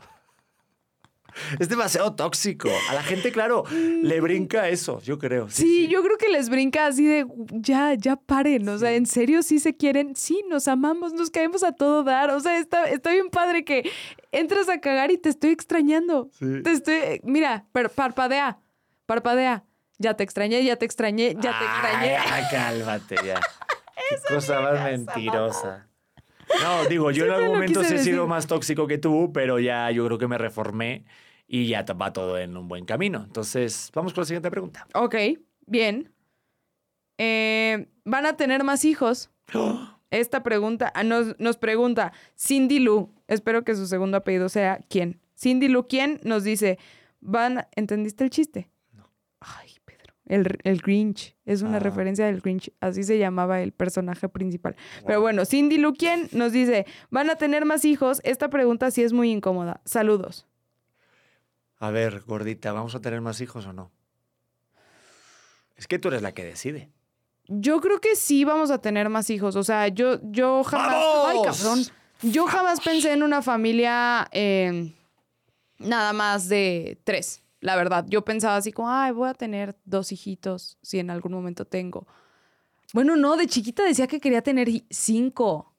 es 1.59 1.69
demasiado 1.69 2.15
tóxico. 2.15 2.69
A 2.89 2.93
la 2.93 3.03
gente, 3.03 3.31
claro, 3.31 3.63
le 3.71 4.21
brinca 4.21 4.69
eso, 4.69 4.99
yo 5.01 5.17
creo. 5.19 5.49
Sí, 5.49 5.87
yo 5.87 6.01
creo 6.03 6.17
que 6.17 6.29
les 6.29 6.49
brinca 6.49 6.87
así 6.87 7.05
de 7.05 7.25
ya, 7.51 7.93
ya 7.93 8.15
paren. 8.15 8.67
O 8.69 8.77
sea, 8.77 8.93
en 8.93 9.05
serio 9.05 9.43
sí 9.43 9.59
se 9.59 9.75
quieren. 9.75 10.15
Sí, 10.15 10.43
nos 10.49 10.67
amamos, 10.67 11.13
nos 11.13 11.29
caemos 11.29 11.63
a 11.63 11.71
todo 11.73 12.03
dar. 12.03 12.31
O 12.31 12.39
sea, 12.39 12.57
está, 12.57 12.85
está 12.85 13.11
bien 13.11 13.29
padre 13.29 13.63
que 13.63 13.89
entras 14.31 14.69
a 14.69 14.79
cagar 14.79 15.11
y 15.11 15.17
te 15.17 15.29
estoy 15.29 15.51
extrañando. 15.51 16.29
Sí. 16.37 16.61
Te 16.63 16.71
estoy. 16.71 17.21
Mira, 17.23 17.65
parpadea. 17.71 18.59
Parpadea. 19.05 19.63
Ya 19.97 20.15
te 20.15 20.23
extrañé, 20.23 20.63
ya 20.63 20.77
te 20.77 20.85
extrañé, 20.85 21.35
ya 21.39 21.59
te 21.59 21.65
extrañé. 21.65 22.17
Ay, 22.17 22.43
cálmate 22.49 23.15
ya. 23.23 23.39
Qué 24.09 24.33
cosa 24.33 24.59
más 24.61 24.83
mentirosa. 24.83 25.87
No, 26.61 26.85
digo, 26.85 27.11
yo 27.11 27.25
en 27.25 27.31
algún 27.31 27.53
momento 27.53 27.81
he 27.81 27.97
sido 27.99 28.27
más 28.27 28.47
tóxico 28.47 28.87
que 28.87 28.97
tú, 28.97 29.31
pero 29.33 29.59
ya 29.59 29.89
yo 29.91 30.05
creo 30.05 30.17
que 30.17 30.27
me 30.27 30.37
reformé 30.37 31.05
y 31.47 31.67
ya 31.67 31.83
va 31.83 32.13
todo 32.13 32.37
en 32.37 32.55
un 32.55 32.67
buen 32.67 32.85
camino. 32.85 33.23
Entonces, 33.25 33.91
vamos 33.93 34.13
con 34.13 34.21
la 34.21 34.25
siguiente 34.25 34.49
pregunta. 34.51 34.87
Ok, 34.93 35.15
bien. 35.65 36.13
Eh, 37.17 37.87
¿Van 38.05 38.25
a 38.25 38.37
tener 38.37 38.63
más 38.63 38.85
hijos? 38.85 39.29
Esta 40.11 40.43
pregunta 40.43 40.91
ah, 40.93 41.03
nos, 41.03 41.39
nos 41.39 41.57
pregunta 41.57 42.11
Cindy 42.37 42.79
Lu. 42.79 43.13
Espero 43.27 43.63
que 43.63 43.75
su 43.75 43.87
segundo 43.87 44.17
apellido 44.17 44.49
sea 44.49 44.79
quién. 44.89 45.21
Cindy 45.37 45.67
Lu, 45.67 45.87
¿quién? 45.87 46.19
Nos 46.23 46.43
dice, 46.43 46.77
van, 47.19 47.67
¿entendiste 47.75 48.23
el 48.23 48.29
chiste? 48.29 48.69
El, 50.31 50.57
el 50.63 50.79
Grinch. 50.81 51.35
Es 51.45 51.61
una 51.61 51.77
Ah. 51.77 51.79
referencia 51.81 52.25
del 52.25 52.39
Grinch. 52.41 52.71
Así 52.79 53.03
se 53.03 53.17
llamaba 53.17 53.61
el 53.61 53.71
personaje 53.73 54.29
principal. 54.29 54.75
Pero 55.05 55.19
bueno, 55.19 55.43
Cindy 55.45 55.77
Lu, 55.77 55.93
¿quién? 55.93 56.29
Nos 56.31 56.53
dice, 56.53 56.85
¿van 57.09 57.29
a 57.29 57.35
tener 57.35 57.65
más 57.65 57.83
hijos? 57.83 58.21
Esta 58.23 58.49
pregunta 58.49 58.91
sí 58.91 59.03
es 59.03 59.11
muy 59.13 59.29
incómoda. 59.31 59.81
Saludos. 59.83 60.47
A 61.79 61.89
ver, 61.91 62.21
gordita, 62.25 62.71
¿vamos 62.71 62.95
a 62.95 63.01
tener 63.01 63.19
más 63.21 63.41
hijos 63.41 63.65
o 63.65 63.73
no? 63.73 63.91
Es 65.75 65.87
que 65.87 65.99
tú 65.99 66.09
eres 66.09 66.21
la 66.21 66.31
que 66.33 66.43
decide. 66.43 66.89
Yo 67.47 67.81
creo 67.81 67.99
que 67.99 68.15
sí 68.15 68.45
vamos 68.45 68.71
a 68.71 68.79
tener 68.79 69.09
más 69.09 69.29
hijos. 69.29 69.55
O 69.55 69.63
sea, 69.63 69.87
yo, 69.87 70.19
yo 70.23 70.63
jamás. 70.63 70.95
Ay, 71.27 71.37
cabrón. 71.43 71.79
Yo 72.21 72.45
jamás 72.45 72.79
pensé 72.81 73.13
en 73.13 73.23
una 73.23 73.41
familia 73.41 74.27
eh, 74.31 74.93
nada 75.79 76.13
más 76.13 76.47
de 76.47 76.99
tres. 77.03 77.43
La 77.61 77.75
verdad, 77.77 78.05
yo 78.09 78.23
pensaba 78.25 78.57
así 78.57 78.71
como, 78.73 78.89
ay, 78.91 79.11
voy 79.13 79.29
a 79.29 79.33
tener 79.33 79.77
dos 79.85 80.11
hijitos 80.11 80.77
si 80.81 80.99
en 80.99 81.09
algún 81.09 81.31
momento 81.31 81.63
tengo. 81.65 82.05
Bueno, 82.93 83.15
no, 83.15 83.37
de 83.37 83.47
chiquita 83.47 83.83
decía 83.83 84.07
que 84.07 84.19
quería 84.19 84.41
tener 84.41 84.67
cinco. 84.89 85.73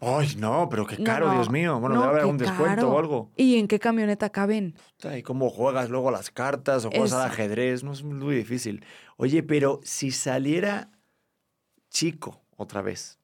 Ay, 0.00 0.36
no, 0.36 0.68
pero 0.68 0.86
qué 0.86 0.96
No, 0.98 1.04
caro, 1.04 1.26
no. 1.28 1.32
Dios 1.34 1.50
mío. 1.50 1.80
Bueno, 1.80 1.94
No, 1.96 2.00
debe 2.02 2.10
haber 2.10 2.20
algún 2.22 2.38
descuento 2.38 2.74
caro. 2.76 2.90
o 2.90 2.98
algo. 2.98 3.30
¿Y 3.36 3.56
en 3.56 3.66
qué 3.66 3.78
camioneta 3.78 4.30
caben? 4.30 4.74
Puta, 4.96 5.16
¿Y 5.16 5.22
cómo 5.22 5.48
juegas 5.50 5.88
luego 5.90 6.10
las 6.10 6.30
cartas 6.30 6.84
o 6.84 6.90
juegas 6.90 7.12
al 7.14 7.24
Eso. 7.26 7.32
ajedrez? 7.32 7.82
No 7.82 7.92
es 7.92 8.02
muy 8.04 8.36
difícil. 8.36 8.84
Oye, 9.16 9.42
pero 9.42 9.80
si 9.82 10.10
saliera 10.12 10.90
chico 11.90 12.42
otra 12.56 12.82
vez, 12.82 13.18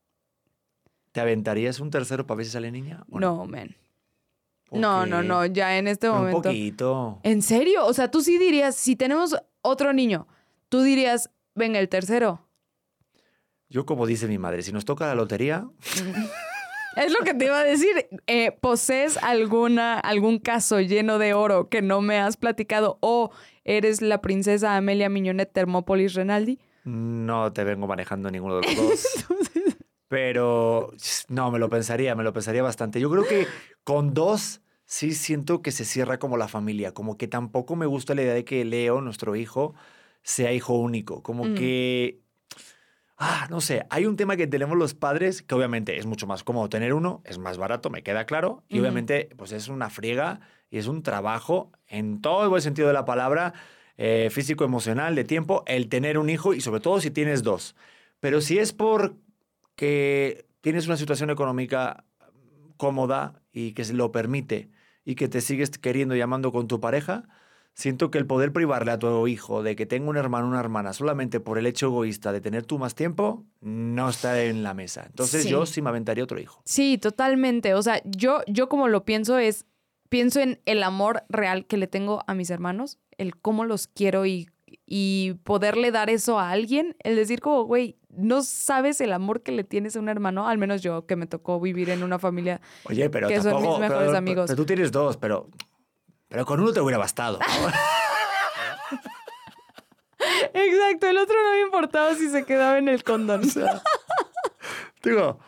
¿te 1.12 1.21
aventarías 1.21 1.79
un 1.81 1.91
tercero 1.91 2.27
para 2.27 2.39
ver 2.39 2.47
si 2.47 2.53
sale 2.53 2.71
niña? 2.73 3.05
o 3.11 3.21
No, 3.21 3.45
man. 3.47 3.69
¿Por 3.69 3.84
No, 4.71 5.07
no, 5.07 5.23
no, 5.23 5.47
ya 5.47 5.79
en 5.79 5.87
este 5.87 6.07
Pero 6.07 6.15
Un 6.15 6.19
momento. 6.21 6.43
poquito. 6.43 7.21
¿En 7.23 7.43
serio? 7.43 7.87
O 7.87 7.93
sea, 7.93 8.11
tú 8.11 8.23
sí 8.23 8.39
dirías, 8.39 8.75
si 8.75 8.97
tenemos 8.97 9.37
otro 9.62 9.93
niño, 9.93 10.27
tú 10.69 10.83
dirías, 10.83 11.31
venga, 11.55 11.79
el 11.79 11.89
tercero. 11.89 12.49
Yo, 13.69 13.87
como 13.87 14.07
dice 14.07 14.27
mi 14.27 14.39
madre, 14.39 14.62
si 14.62 14.73
nos 14.73 14.85
toca 14.85 15.07
la 15.07 15.15
lotería, 15.15 15.69
Es 16.97 17.12
lo 17.12 17.25
que 17.25 17.35
te 17.35 17.47
iba 17.47 17.59
a 17.59 17.65
decir. 17.65 18.07
Eh, 18.27 18.53
¿Posees 18.53 19.17
alguna, 19.17 19.99
algún 19.99 20.39
caso 20.39 20.81
lleno 20.81 21.19
de 21.19 21.35
oro 21.35 21.69
que 21.69 21.83
no 21.83 22.01
me 22.01 22.19
has 22.19 22.37
platicado? 22.37 22.99
¿O 23.01 23.31
eres 23.65 24.01
la 24.01 24.21
princesa 24.21 24.77
Amelia 24.77 25.09
Miñonet 25.09 25.53
Termópolis 25.53 26.15
Renaldi? 26.15 26.61
No 26.85 27.53
te 27.53 27.65
vengo 27.65 27.87
manejando 27.87 28.31
ninguno 28.31 28.61
de 28.61 28.67
los 28.67 28.77
dos. 28.77 29.27
Pero 30.15 30.93
no, 31.27 31.51
me 31.51 31.59
lo 31.59 31.69
pensaría, 31.69 32.15
me 32.15 32.23
lo 32.23 32.33
pensaría 32.33 32.62
bastante. 32.62 33.01
Yo 33.01 33.11
creo 33.11 33.27
que 33.27 33.49
con 33.83 34.15
dos 34.15 34.61
sí 34.85 35.12
siento 35.12 35.61
que 35.61 35.73
se 35.73 35.85
cierra 35.85 36.21
como 36.21 36.37
la 36.37 36.47
familia. 36.47 36.95
Como 36.95 37.19
que 37.19 37.27
tampoco 37.27 37.75
me 37.75 37.87
gusta 37.87 38.15
la 38.15 38.23
idea 38.23 38.33
de 38.35 38.45
que 38.45 38.65
Leo, 38.65 39.01
nuestro 39.01 39.35
hijo, 39.35 39.75
sea 40.23 40.53
hijo 40.53 40.75
único. 40.75 41.21
Como 41.25 41.47
Mm. 41.47 41.55
que. 41.57 42.21
Ah, 43.19 43.49
no 43.51 43.61
sé, 43.61 43.87
hay 43.91 44.07
un 44.07 44.15
tema 44.15 44.37
que 44.37 44.47
tenemos 44.47 44.79
los 44.79 44.95
padres 44.95 45.43
que 45.43 45.55
obviamente 45.57 45.99
es 45.99 46.07
mucho 46.07 46.29
más 46.29 46.45
cómodo 46.45 46.69
tener 46.69 46.95
uno, 46.95 47.21
es 47.25 47.39
más 47.39 47.59
barato, 47.59 47.91
me 47.91 48.05
queda 48.05 48.25
claro, 48.25 48.62
y 48.69 48.79
obviamente 48.81 49.31
pues 49.37 49.51
es 49.53 49.69
una 49.69 49.89
friega 49.91 50.41
y 50.71 50.79
es 50.79 50.87
un 50.87 51.03
trabajo 51.03 51.71
en 51.89 52.21
todo 52.21 52.43
el 52.45 52.51
buen 52.51 52.62
sentido 52.62 52.87
de 52.89 52.95
la 52.95 53.05
palabra, 53.05 53.53
eh, 53.97 54.31
físico, 54.33 54.65
emocional, 54.65 55.15
de 55.15 55.23
tiempo, 55.25 55.62
el 55.67 55.89
tener 55.89 56.19
un 56.19 56.29
hijo 56.29 56.55
y 56.55 56.61
sobre 56.61 56.81
todo 56.81 57.01
si 57.01 57.11
tienes 57.11 57.43
dos. 57.45 57.77
Pero 58.19 58.41
si 58.41 58.59
es 58.59 58.73
porque 59.75 60.47
tienes 60.61 60.87
una 60.87 60.97
situación 60.97 61.31
económica 61.31 62.05
cómoda 62.77 63.43
y 63.53 63.72
que 63.72 63.85
se 63.85 63.93
lo 63.93 64.12
permite 64.12 64.70
y 65.05 65.16
que 65.16 65.29
te 65.29 65.41
sigues 65.41 65.70
queriendo 65.70 66.14
y 66.14 66.20
amando 66.20 66.53
con 66.53 66.68
tu 66.68 66.81
pareja, 66.81 67.25
siento 67.75 68.11
que 68.11 68.18
el 68.18 68.27
poder 68.27 68.53
privarle 68.53 68.93
a 68.93 68.99
tu 68.99 69.27
hijo 69.27 69.62
de 69.64 69.75
que 69.75 69.85
tenga 69.85 70.09
un 70.09 70.16
hermano 70.16 70.47
o 70.47 70.51
una 70.51 70.61
hermana 70.61 70.93
solamente 70.93 71.41
por 71.41 71.59
el 71.59 71.66
hecho 71.66 71.87
egoísta 71.87 72.33
de 72.33 72.41
tener 72.41 72.64
tú 72.64 72.79
más 72.79 72.95
tiempo, 72.95 73.45
no 73.61 74.09
está 74.09 74.43
en 74.45 74.62
la 74.62 74.75
mesa. 74.75 75.05
Entonces 75.07 75.43
Sí. 75.43 75.49
yo 75.51 75.66
sí 75.66 75.83
me 75.83 75.91
aventaría 75.91 76.22
otro 76.25 76.39
hijo. 76.39 76.62
Sí, 76.64 76.99
totalmente. 76.99 77.75
O 77.75 77.83
sea, 77.83 78.01
yo, 78.05 78.41
yo 78.47 78.68
como 78.68 78.87
lo 78.89 79.05
pienso 79.05 79.39
es, 79.39 79.66
pienso 80.09 80.41
en 80.41 80.61
el 80.66 80.83
amor 80.85 81.25
real 81.29 81.66
que 81.66 81.77
le 81.77 81.89
tengo 81.89 82.22
a 82.29 82.35
mis 82.35 82.51
hermanos, 82.51 82.99
el 83.18 83.37
cómo 83.37 83.64
los 83.64 83.89
quiero 83.89 84.25
y, 84.25 84.49
y 84.87 85.35
poderle 85.45 85.91
dar 85.91 86.11
eso 86.11 86.39
a 86.39 86.51
alguien, 86.51 86.97
el 87.01 87.16
decir 87.16 87.41
como, 87.41 87.64
güey, 87.64 87.97
no 88.11 88.43
sabes 88.43 89.01
el 89.01 89.12
amor 89.12 89.43
que 89.43 89.53
le 89.53 89.64
tienes 89.64 89.97
a 89.97 90.01
un 90.01 90.09
hermano, 90.09 90.47
al 90.49 90.59
menos 90.59 90.82
yo 90.82 91.07
que 91.07 91.16
me 91.16 91.26
tocó 91.26 91.59
vivir 91.61 91.91
en 91.91 92.03
una 92.03 92.18
familia. 92.18 92.61
Oye, 92.85 93.09
pero 93.11 93.28
Que 93.28 93.41
son 93.41 93.53
tampoco... 93.53 93.70
mis 93.72 93.80
mejores 93.80 94.07
pero- 94.09 94.18
amigos. 94.18 94.45
pero 94.49 94.57
tú 94.57 94.66
tienes 94.66 94.93
dos, 94.93 95.16
pero... 95.16 95.49
Pero 96.28 96.45
con 96.47 96.61
uno 96.61 96.72
te 96.72 96.80
hubiera 96.80 96.99
bastado. 96.99 97.39
Exacto, 100.55 101.07
el 101.09 101.18
otro 101.18 101.35
no 101.43 101.51
me 101.53 101.61
importaba 101.62 102.14
si 102.14 102.28
se 102.30 102.45
quedaba 102.45 102.78
en 102.78 102.89
el 102.89 103.03
condón. 103.05 103.43
Digo, 105.03 105.39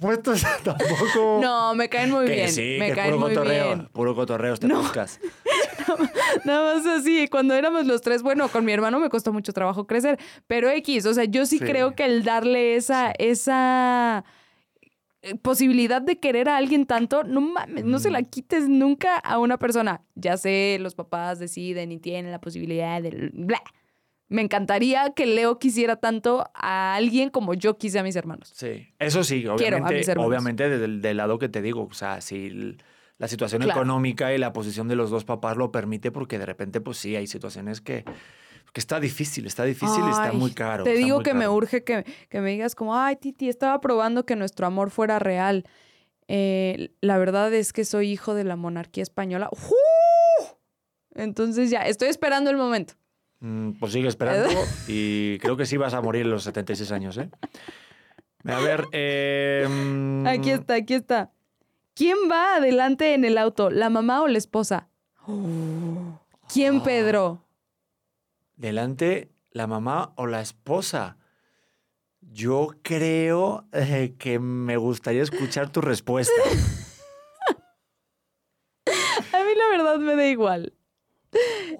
puestos 0.00 0.42
tampoco... 0.64 1.38
No, 1.42 1.74
me 1.74 1.88
caen 1.88 2.10
muy 2.10 2.26
que 2.26 2.32
bien. 2.34 2.48
sí, 2.52 2.76
me 2.78 2.88
que 2.88 2.94
caen 2.94 3.10
puro 3.14 3.20
muy 3.20 3.34
cotorreo. 3.34 3.66
bien. 3.66 3.88
Puro 3.92 4.14
cotorreo, 4.14 4.56
te 4.56 4.66
No. 4.66 4.78
buscas. 4.80 5.20
Nada 6.44 6.74
más 6.76 6.86
así, 6.86 7.28
cuando 7.28 7.54
éramos 7.54 7.86
los 7.86 8.00
tres, 8.00 8.22
bueno, 8.22 8.48
con 8.48 8.64
mi 8.64 8.72
hermano 8.72 8.98
me 9.00 9.08
costó 9.08 9.32
mucho 9.32 9.52
trabajo 9.52 9.86
crecer, 9.86 10.18
pero 10.46 10.68
X, 10.70 11.06
o 11.06 11.14
sea, 11.14 11.24
yo 11.24 11.46
sí, 11.46 11.58
Sí. 11.58 11.64
creo 11.64 11.94
que 11.94 12.04
el 12.04 12.22
darle 12.24 12.76
esa, 12.76 13.12
esa 13.18 14.24
eh, 15.22 15.34
posibilidad 15.36 16.00
de 16.00 16.18
querer 16.18 16.48
a 16.48 16.56
alguien 16.56 16.86
tanto, 16.86 17.24
no 17.24 17.40
mames, 17.40 17.84
no 17.84 17.98
se 17.98 18.10
la 18.10 18.22
quites 18.22 18.68
nunca 18.68 19.16
a 19.18 19.38
una 19.38 19.58
persona. 19.58 20.02
Ya 20.14 20.36
sé, 20.36 20.78
los 20.80 20.94
papás 20.94 21.38
deciden 21.38 21.92
y 21.92 21.98
tienen 21.98 22.30
la 22.32 22.40
posibilidad 22.40 23.02
de... 23.02 23.30
Bla. 23.32 23.60
Me 24.30 24.42
encantaría 24.42 25.12
que 25.14 25.26
Leo 25.26 25.58
quisiera 25.58 25.96
tanto 25.96 26.48
a 26.54 26.94
alguien 26.94 27.30
como 27.30 27.52
yo 27.52 27.76
quise 27.76 27.98
a 27.98 28.02
mis 28.04 28.14
hermanos. 28.14 28.52
Sí, 28.54 28.88
eso 29.00 29.24
sí, 29.24 29.44
obviamente, 29.46 30.12
obviamente 30.16 30.68
del, 30.70 31.02
del 31.02 31.16
lado 31.16 31.38
que 31.38 31.48
te 31.48 31.60
digo, 31.60 31.88
o 31.90 31.94
sea, 31.94 32.20
si 32.20 32.76
la 33.18 33.26
situación 33.28 33.62
Claro. 33.62 33.80
económica 33.80 34.32
y 34.32 34.38
la 34.38 34.52
posición 34.52 34.86
de 34.86 34.94
los 34.94 35.10
dos 35.10 35.24
papás 35.24 35.56
lo 35.56 35.72
permite, 35.72 36.12
porque 36.12 36.38
de 36.38 36.46
repente, 36.46 36.80
pues 36.80 36.96
sí, 36.96 37.16
hay 37.16 37.26
situaciones 37.26 37.80
que, 37.80 38.04
que 38.72 38.80
está 38.80 39.00
difícil, 39.00 39.46
está 39.46 39.64
difícil 39.64 40.04
y 40.06 40.10
está 40.10 40.30
Ay, 40.30 40.36
muy 40.36 40.52
caro. 40.52 40.84
Te 40.84 40.94
digo 40.94 41.22
que 41.24 41.34
me 41.34 41.48
urge 41.48 41.82
que, 41.82 42.04
que 42.28 42.40
me 42.40 42.50
digas 42.50 42.76
como, 42.76 42.96
ay, 42.96 43.16
Titi, 43.16 43.48
estaba 43.48 43.80
probando 43.80 44.24
que 44.24 44.36
nuestro 44.36 44.64
amor 44.64 44.90
fuera 44.90 45.18
real. 45.18 45.64
Eh, 46.28 46.92
la 47.00 47.18
verdad 47.18 47.52
es 47.52 47.72
que 47.72 47.84
soy 47.84 48.12
hijo 48.12 48.34
de 48.34 48.44
la 48.44 48.54
monarquía 48.54 49.02
española. 49.02 49.48
¡Jú! 49.50 49.74
Entonces 51.16 51.68
ya, 51.70 51.80
estoy 51.80 52.08
esperando 52.08 52.50
el 52.50 52.56
momento. 52.56 52.94
Mm, 53.40 53.72
pues 53.78 53.92
sigue 53.92 54.08
esperando 54.08 54.48
y 54.88 55.38
creo 55.38 55.56
que 55.56 55.66
sí 55.66 55.76
vas 55.76 55.94
a 55.94 56.00
morir 56.02 56.26
a 56.26 56.28
los 56.28 56.44
76 56.44 56.92
años, 56.92 57.16
¿eh? 57.18 57.30
A 58.44 58.58
ver, 58.60 58.86
eh, 58.92 59.66
mm, 59.68 60.26
Aquí 60.26 60.50
está, 60.50 60.74
aquí 60.74 60.94
está. 60.94 61.30
¿Quién 61.94 62.16
va 62.30 62.56
adelante 62.56 63.14
en 63.14 63.24
el 63.24 63.36
auto, 63.38 63.70
la 63.70 63.90
mamá 63.90 64.22
o 64.22 64.28
la 64.28 64.38
esposa? 64.38 64.88
¿Quién, 66.52 66.78
Ah. 66.78 66.82
Pedro? 66.84 67.44
Delante, 68.56 69.30
la 69.50 69.66
mamá 69.66 70.12
o 70.16 70.26
la 70.26 70.40
esposa. 70.40 71.16
Yo 72.20 72.68
creo 72.82 73.66
eh, 73.72 74.14
que 74.18 74.38
me 74.38 74.76
gustaría 74.76 75.22
escuchar 75.22 75.70
tu 75.70 75.80
respuesta. 75.80 76.32
A 78.86 79.44
mí 79.44 79.50
la 79.56 79.68
verdad 79.76 79.98
me 79.98 80.16
da 80.16 80.26
igual. 80.26 80.72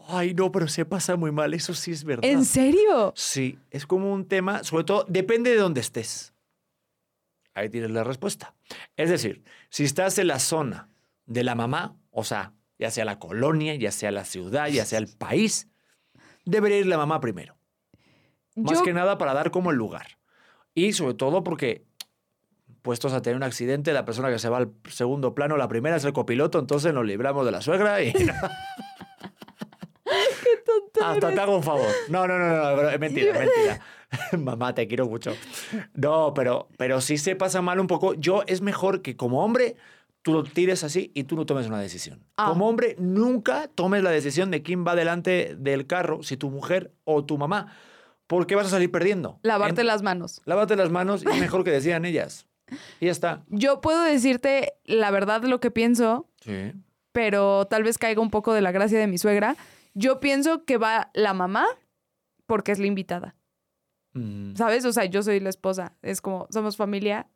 Ay, 0.09 0.35
no, 0.35 0.53
pero 0.53 0.69
se 0.69 0.85
pasa 0.85 1.17
muy 1.17 1.33
mal, 1.33 1.55
eso 1.55 1.75
sí 1.75 1.91
es 1.91 2.05
verdad. 2.05 2.25
¿En 2.25 2.45
serio? 2.45 3.13
Sí, 3.17 3.59
es 3.71 3.87
como 3.87 4.13
un 4.13 4.27
tema, 4.27 4.63
sobre 4.65 4.85
todo, 4.85 5.05
depende 5.09 5.51
de 5.51 5.57
dónde 5.57 5.81
estés. 5.81 6.33
Ahí 7.55 7.69
tienes 7.69 7.91
la 7.91 8.05
respuesta. 8.05 8.55
Es 8.97 9.11
decir, 9.11 9.43
si 9.69 9.85
estás 9.85 10.19
en 10.19 10.29
la 10.29 10.39
zona 10.39 10.89
de 11.27 11.43
la 11.45 11.55
mamá, 11.55 11.97
o 12.11 12.23
sea, 12.25 12.55
ya 12.79 12.91
sea 12.91 13.05
la 13.05 13.19
colonia, 13.19 13.75
ya 13.75 13.91
sea 13.91 14.11
la 14.11 14.25
ciudad, 14.25 14.69
ya 14.69 14.85
sea 14.85 14.99
el 14.99 15.09
país, 15.09 15.69
debería 16.45 16.79
ir 16.79 16.87
la 16.87 16.97
mamá 16.97 17.21
primero. 17.21 17.57
Más 18.55 18.79
Yo- 18.79 18.85
que 18.85 18.93
nada 18.93 19.19
para 19.19 19.35
dar 19.35 19.51
como 19.51 19.71
el 19.71 19.77
lugar. 19.77 20.19
Y 20.75 20.93
sobre 20.93 21.15
todo 21.15 21.43
porque, 21.43 21.85
puestos 22.83 23.13
a 23.13 23.21
tener 23.21 23.37
un 23.37 23.43
accidente, 23.43 23.93
la 23.93 24.05
persona 24.05 24.31
que 24.31 24.39
se 24.39 24.49
va 24.49 24.59
al 24.59 24.73
segundo 24.89 25.35
plano, 25.35 25.57
la 25.57 25.69
primera 25.69 25.97
es 25.97 26.05
el 26.05 26.13
copiloto, 26.13 26.59
entonces 26.61 26.95
nos 26.95 27.05
libramos 27.05 27.45
de 27.45 27.53
la 27.53 27.61
suegra 27.61 28.01
y... 28.03 28.13
Hasta 31.03 31.33
te 31.33 31.41
hago 31.41 31.57
un 31.57 31.63
favor. 31.63 31.87
No, 32.09 32.27
no, 32.27 32.39
no, 32.39 32.77
no, 32.77 32.89
es 32.91 32.99
mentira, 33.01 33.33
es 33.33 33.39
mentira. 33.39 33.81
Mamá, 34.39 34.75
te 34.75 34.89
quiero 34.89 35.07
mucho. 35.07 35.35
No, 35.95 36.35
pero, 36.35 36.69
pero 36.77 37.01
sí 37.01 37.17
se 37.19 37.37
pasa 37.37 37.63
mal 37.63 37.79
un 37.81 37.87
poco. 37.87 38.15
Yo 38.15 38.43
es 38.47 38.61
mejor 38.61 39.03
que 39.03 39.17
como 39.17 39.45
hombre 39.45 39.77
tú 40.23 40.33
lo 40.33 40.43
tires 40.45 40.85
así 40.85 41.11
y 41.15 41.25
tú 41.25 41.37
no 41.37 41.47
tomes 41.47 41.67
una 41.67 41.81
decisión. 41.81 42.25
Ah. 42.37 42.49
Como 42.49 42.69
hombre, 42.69 42.97
nunca 42.99 43.69
tomes 43.75 44.03
la 44.03 44.11
decisión 44.11 44.51
de 44.51 44.63
quién 44.63 44.85
va 44.87 44.95
delante 44.95 45.55
del 45.57 45.87
carro, 45.87 46.23
si 46.23 46.37
tu 46.37 46.51
mujer 46.51 46.93
o 47.05 47.25
tu 47.25 47.39
mamá, 47.39 47.73
porque 48.27 48.55
vas 48.55 48.67
a 48.67 48.71
salir 48.71 48.91
perdiendo. 48.91 49.39
Lavarte 49.43 49.81
En- 49.83 49.87
las 49.87 50.03
manos. 50.03 50.43
Lávate 50.45 50.77
las 50.77 50.91
manos 50.91 51.23
y 51.25 51.29
es 51.29 51.41
mejor 51.41 51.65
que 51.65 51.71
decidan 51.71 52.05
ellas. 52.05 52.47
Y 53.01 53.07
ya 53.07 53.13
está. 53.13 53.43
Yo 53.49 53.81
puedo 53.81 54.03
decirte 54.03 54.75
la 54.85 55.11
verdad 55.11 55.41
de 55.41 55.49
lo 55.49 55.59
que 55.61 55.71
pienso, 55.71 56.29
Sí. 56.43 56.73
pero 57.13 57.67
tal 57.67 57.83
vez 57.83 57.97
caiga 57.99 58.21
un 58.21 58.31
poco 58.31 58.53
de 58.55 58.61
la 58.61 58.73
gracia 58.73 58.99
de 58.99 59.07
mi 59.07 59.19
suegra. 59.19 59.57
Yo 59.95 60.21
pienso 60.21 60.65
que 60.65 60.79
va 60.79 61.11
la 61.15 61.35
mamá 61.35 61.67
porque 62.47 62.73
es 62.73 62.79
la 62.79 62.87
invitada, 62.87 63.37
Mm. 64.13 64.55
¿sabes? 64.57 64.85
O 64.85 64.93
sea, 64.93 65.05
yo 65.05 65.23
soy 65.23 65.39
la 65.41 65.51
esposa, 65.51 65.97
es 66.03 66.21
como, 66.21 66.47
somos 66.51 66.77
familia, 66.77 67.29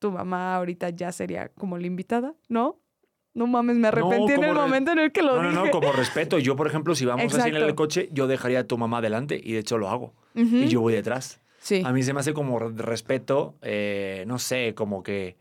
tu 0.00 0.10
mamá 0.10 0.56
ahorita 0.56 0.90
ya 0.90 1.12
sería 1.12 1.48
como 1.50 1.78
la 1.78 1.86
invitada, 1.86 2.34
¿no? 2.48 2.80
No 3.34 3.46
mames, 3.46 3.76
me 3.76 3.88
arrepentí 3.88 4.32
en 4.32 4.44
el 4.44 4.54
momento 4.54 4.90
en 4.92 4.98
el 4.98 5.12
que 5.12 5.22
lo 5.22 5.36
No, 5.36 5.42
no, 5.42 5.50
dije. 5.50 5.64
no, 5.66 5.70
como 5.70 5.92
respeto. 5.92 6.38
Yo, 6.40 6.56
por 6.56 6.66
ejemplo, 6.66 6.94
si 6.96 7.04
vamos 7.04 7.32
así 7.34 7.48
en 7.50 7.54
el 7.56 7.62
Exacto. 7.62 7.76
coche, 7.76 8.08
yo 8.12 8.26
dejaría 8.26 8.60
a 8.60 8.64
tu 8.64 8.76
mamá 8.78 9.00
delante 9.00 9.40
y 9.42 9.52
de 9.52 9.60
hecho 9.60 9.78
lo 9.78 9.88
hago. 9.88 10.14
Ujú. 10.34 10.56
Y 10.56 10.68
yo 10.68 10.80
voy 10.80 10.92
detrás. 10.94 11.40
Sí. 11.60 11.82
A 11.84 11.92
mí 11.92 12.02
se 12.02 12.12
me 12.12 12.20
hace 12.20 12.32
como 12.34 12.58
re- 12.58 12.70
respeto, 12.76 13.56
eh, 13.62 14.24
no 14.26 14.38
sé, 14.40 14.74
como 14.74 15.02
que 15.04 15.36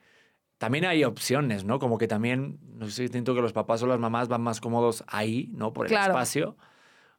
también 0.57 0.85
hay 0.85 1.03
opciones, 1.03 1.63
¿no? 1.63 1.79
Como 1.79 1.97
que 1.97 2.07
también, 2.07 2.59
no 2.75 2.89
sé, 2.89 3.07
siento 3.07 3.35
que 3.35 3.41
los 3.41 3.53
papás 3.53 3.83
o 3.83 3.87
las 3.87 3.99
mamás 3.99 4.27
van 4.27 4.41
más 4.41 4.59
cómodos 4.61 5.03
ahí, 5.07 5.49
¿no? 5.53 5.73
Por 5.73 5.85
el 5.85 5.89
Claro. 5.91 6.13
espacio 6.13 6.57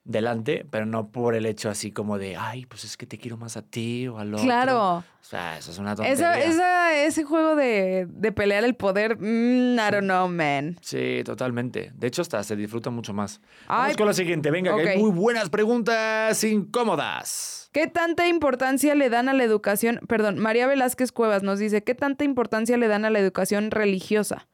delante, 0.09 0.67
pero 0.71 0.87
no 0.87 1.11
por 1.13 1.35
el 1.35 1.47
hecho 1.47 1.69
así 1.69 1.93
como 1.93 2.19
de, 2.19 2.35
ay, 2.35 2.65
pues 2.65 2.83
es 2.85 2.97
que 2.97 3.07
te 3.07 3.19
quiero 3.19 3.37
más 3.37 3.57
a 3.59 3.63
ti 3.63 4.09
o 4.09 4.19
al 4.19 4.33
otro. 4.33 4.45
Claro. 4.45 4.97
O 4.97 5.05
sea, 5.21 5.59
eso 5.59 5.71
es 5.71 5.79
una 5.79 5.95
tontería. 5.95 6.15
Esa, 6.15 6.41
esa, 6.41 7.05
ese 7.05 7.25
juego 7.25 7.55
de, 7.55 8.07
de 8.09 8.33
pelear 8.33 8.65
el 8.65 8.75
poder, 8.75 9.19
mm, 9.21 9.75
I 9.75 9.91
don't 9.93 10.05
know, 10.05 10.27
man. 10.27 10.79
Sí, 10.81 11.23
totalmente. 11.25 11.93
De 11.95 12.07
hecho, 12.07 12.23
hasta 12.23 12.43
se 12.43 12.57
disfruta 12.57 12.89
mucho 12.89 13.13
más. 13.13 13.43
Ay, 13.67 13.83
Vamos 13.83 13.97
con 13.99 14.07
la 14.07 14.15
siguiente. 14.15 14.51
Venga, 14.51 14.75
que 14.77 14.89
hay 14.89 14.99
muy 14.99 15.11
buenas 15.11 15.51
preguntas 15.51 16.43
incómodas. 16.43 17.69
¿Qué 17.73 17.87
tanta 17.87 18.27
importancia 18.27 18.95
le 18.95 19.11
dan 19.11 19.29
a 19.29 19.35
la 19.35 19.45
educación? 19.45 20.01
Perdón, 20.09 20.39
María 20.39 20.67
Velázquez 20.67 21.13
Cuevas 21.13 21.43
nos 21.43 21.59
dice, 21.59 21.85
¿qué 21.85 21.95
tanta 21.95 22.25
importancia 22.25 22.79
le 22.79 22.89
dan 22.89 23.05
a 23.05 23.11
la 23.11 23.19
educación 23.19 23.71
religiosa? 23.71 24.49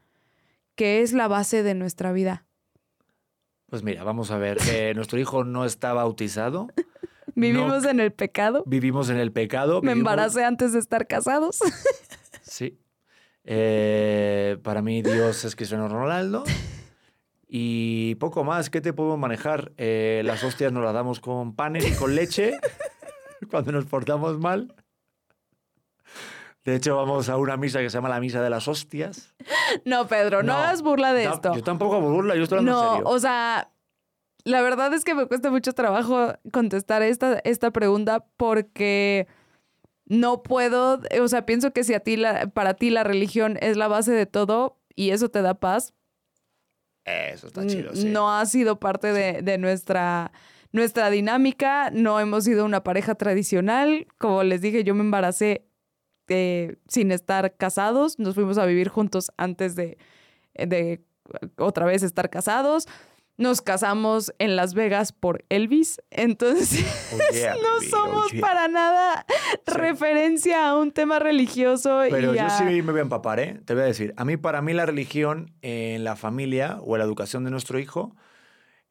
Que 0.75 1.01
es 1.01 1.13
la 1.13 1.29
base 1.29 1.63
de 1.63 1.75
nuestra 1.75 2.11
vida. 2.11 2.45
Pues 3.75 3.83
mira, 3.83 4.05
vamos 4.05 4.31
a 4.31 4.39
ver. 4.39 4.59
Eh, 4.71 4.93
nuestro 4.95 5.19
hijo 5.19 5.43
no 5.43 5.65
está 5.65 5.93
bautizado. 5.93 6.69
Vivimos 7.35 7.83
No- 7.83 7.91
en 7.91 7.99
el 7.99 8.13
pecado. 8.13 8.63
Vivimos 8.69 9.11
en 9.11 9.17
el 9.17 9.33
pecado. 9.33 9.83
Me 9.83 9.95
vivimos- 9.95 9.99
embaracé 10.13 10.45
antes 10.45 10.73
de 10.73 10.79
estar 10.79 11.09
casados. 11.09 11.59
Sí. 12.43 12.79
Eh, 13.43 14.59
para 14.63 14.81
mí 14.81 15.03
Dios 15.03 15.45
es 15.45 15.57
Cristiano 15.57 15.89
Ronaldo. 15.89 16.45
Y 17.49 18.15
poco 18.21 18.45
más, 18.45 18.71
¿qué 18.71 18.81
te 18.81 18.93
puedo 18.93 19.17
manejar? 19.17 19.73
Eh, 19.77 20.23
las 20.25 20.45
hostias 20.45 20.71
nos 20.71 20.85
las 20.85 20.95
damos 20.95 21.19
con 21.19 21.57
panes 21.57 21.85
y 21.85 21.97
con 21.97 22.15
leche 22.15 22.57
cuando 23.51 23.73
nos 23.73 23.87
portamos 23.87 24.39
mal. 24.39 24.73
De 26.65 26.75
hecho, 26.77 26.97
vamos 26.97 27.29
a 27.29 27.37
una 27.37 27.57
misa 27.57 27.81
que 27.81 27.91
se 27.91 27.97
llama 27.99 28.09
la 28.09 28.21
misa 28.21 28.41
de 28.43 28.49
las 28.51 28.69
hostias. 28.69 29.35
No, 29.85 30.07
Pedro, 30.07 30.43
no, 30.43 30.53
No, 30.55 30.59
hagas 30.59 30.83
burla 30.83 31.13
de 31.13 31.25
esto. 31.27 31.55
Yo 31.55 31.63
tampoco 31.63 31.97
hago 31.97 32.11
burla, 32.11 32.35
yo 32.37 32.45
estoy 32.45 32.59
hablando 32.59 32.81
en 32.81 32.87
No, 32.87 32.93
serio. 32.97 33.11
o 33.11 33.19
sea, 33.19 33.71
la 34.45 34.63
verdad 34.63 34.93
es 34.95 35.05
que 35.05 35.15
me 35.15 35.27
cuesta 35.27 35.51
mucho 35.51 35.73
trabajo 35.75 36.33
contestar 36.53 37.03
esta, 37.03 37.39
esta 37.45 37.71
pregunta 37.71 38.25
porque 38.37 39.27
no 40.07 40.43
puedo, 40.43 41.01
o 41.21 41.29
sea, 41.29 41.45
pienso 41.47 41.73
que 41.73 41.85
si 41.85 41.93
a 41.95 42.01
ti 42.01 42.17
la- 42.17 42.47
para 42.49 42.75
ti 42.75 42.91
la 42.91 43.05
religión 43.05 43.59
es 43.61 43.77
la 43.77 43.89
base 43.89 44.13
de 44.13 44.27
todo 44.27 44.79
y 44.95 45.11
eso 45.11 45.29
te 45.31 45.43
da 45.43 45.55
paz, 45.55 45.93
Eso 47.05 47.49
está 47.49 47.67
chido, 47.67 47.95
sí. 47.95 48.07
No 48.09 48.33
ha 48.35 48.47
sido 48.47 48.81
parte 48.81 49.13
de, 49.13 49.43
de 49.43 49.59
nuestra, 49.59 50.33
nuestra 50.73 51.11
dinámica, 51.11 51.91
no 51.91 52.19
hemos 52.21 52.45
sido 52.45 52.65
una 52.65 52.83
pareja 52.83 53.15
tradicional, 53.15 54.07
como 54.19 54.43
les 54.43 54.63
dije, 54.63 54.85
yo 54.85 54.95
me 54.95 55.03
embaracé 55.03 55.67
eh, 56.29 56.77
sin 56.89 57.13
estar 57.13 57.57
casados, 57.57 58.19
nos 58.19 58.35
fuimos 58.35 58.59
a 58.59 58.67
vivir 58.67 58.89
juntos 58.89 59.31
antes 59.37 59.77
de, 59.77 59.99
de 60.55 61.01
otra 61.57 61.87
vez 61.87 62.03
estar 62.03 62.31
casados. 62.31 62.87
Nos 63.37 63.61
casamos 63.63 64.33
en 64.39 64.55
Las 64.55 64.75
Vegas 64.75 65.11
por 65.11 65.45
Elvis, 65.49 66.01
entonces 66.11 66.85
Oh, 67.13 67.35
yeah, 67.35 67.55
no 67.57 67.63
baby, 67.75 67.87
oh, 67.87 67.91
somos 67.91 68.31
yeah. 68.31 68.41
para 68.41 68.69
nada 68.69 69.27
referencia 69.67 70.69
a 70.69 70.77
un 70.79 70.93
tema 70.93 71.19
religioso. 71.19 72.03
Pero 72.11 72.33
y 72.33 72.37
yo 72.37 72.45
a- 72.45 72.51
sí 72.51 72.63
me 72.65 72.83
voy 72.83 72.99
a 73.01 73.03
empapar, 73.03 73.41
¿eh? 73.41 73.61
Te 73.65 73.75
voy 73.75 73.83
a 73.83 73.87
decir, 73.87 74.15
a 74.17 74.25
mí, 74.25 74.37
para 74.37 74.63
mí, 74.63 74.73
la 74.73 74.87
religión 74.87 75.53
en 75.63 76.05
la 76.05 76.15
familia 76.15 76.79
o 76.83 76.95
en 76.95 77.01
la 77.01 77.05
educación 77.05 77.43
de 77.45 77.51
nuestro 77.51 77.81
hijo 77.81 78.15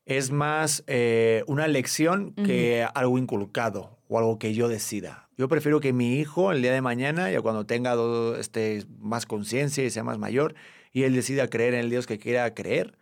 es 0.06 0.32
más 0.32 0.84
eh, 0.88 1.44
una 1.48 1.68
lección 1.68 2.34
que 2.34 2.86
algo 2.94 3.18
inculcado 3.18 4.00
o 4.08 4.18
algo 4.18 4.38
que 4.38 4.54
yo 4.54 4.68
decida. 4.68 5.30
Yo 5.38 5.48
prefiero 5.48 5.80
que 5.80 5.94
mi 5.94 6.20
hijo, 6.20 6.52
el 6.52 6.62
día 6.62 6.74
de 6.74 6.82
mañana, 6.82 7.32
ya 7.32 7.42
cuando 7.42 7.66
tenga 7.66 7.96
este, 8.40 8.84
más 9.00 9.26
conciencia 9.26 9.84
y 9.84 9.90
sea 9.90 10.04
más 10.04 10.20
mayor, 10.20 10.56
y 10.92 11.04
él 11.04 11.16
decida 11.16 11.48
creer 11.48 11.74
en 11.74 11.82
el 11.82 11.90
Dios 11.90 12.06
que 12.06 12.20
quiera 12.20 12.54
creer, 12.54 12.98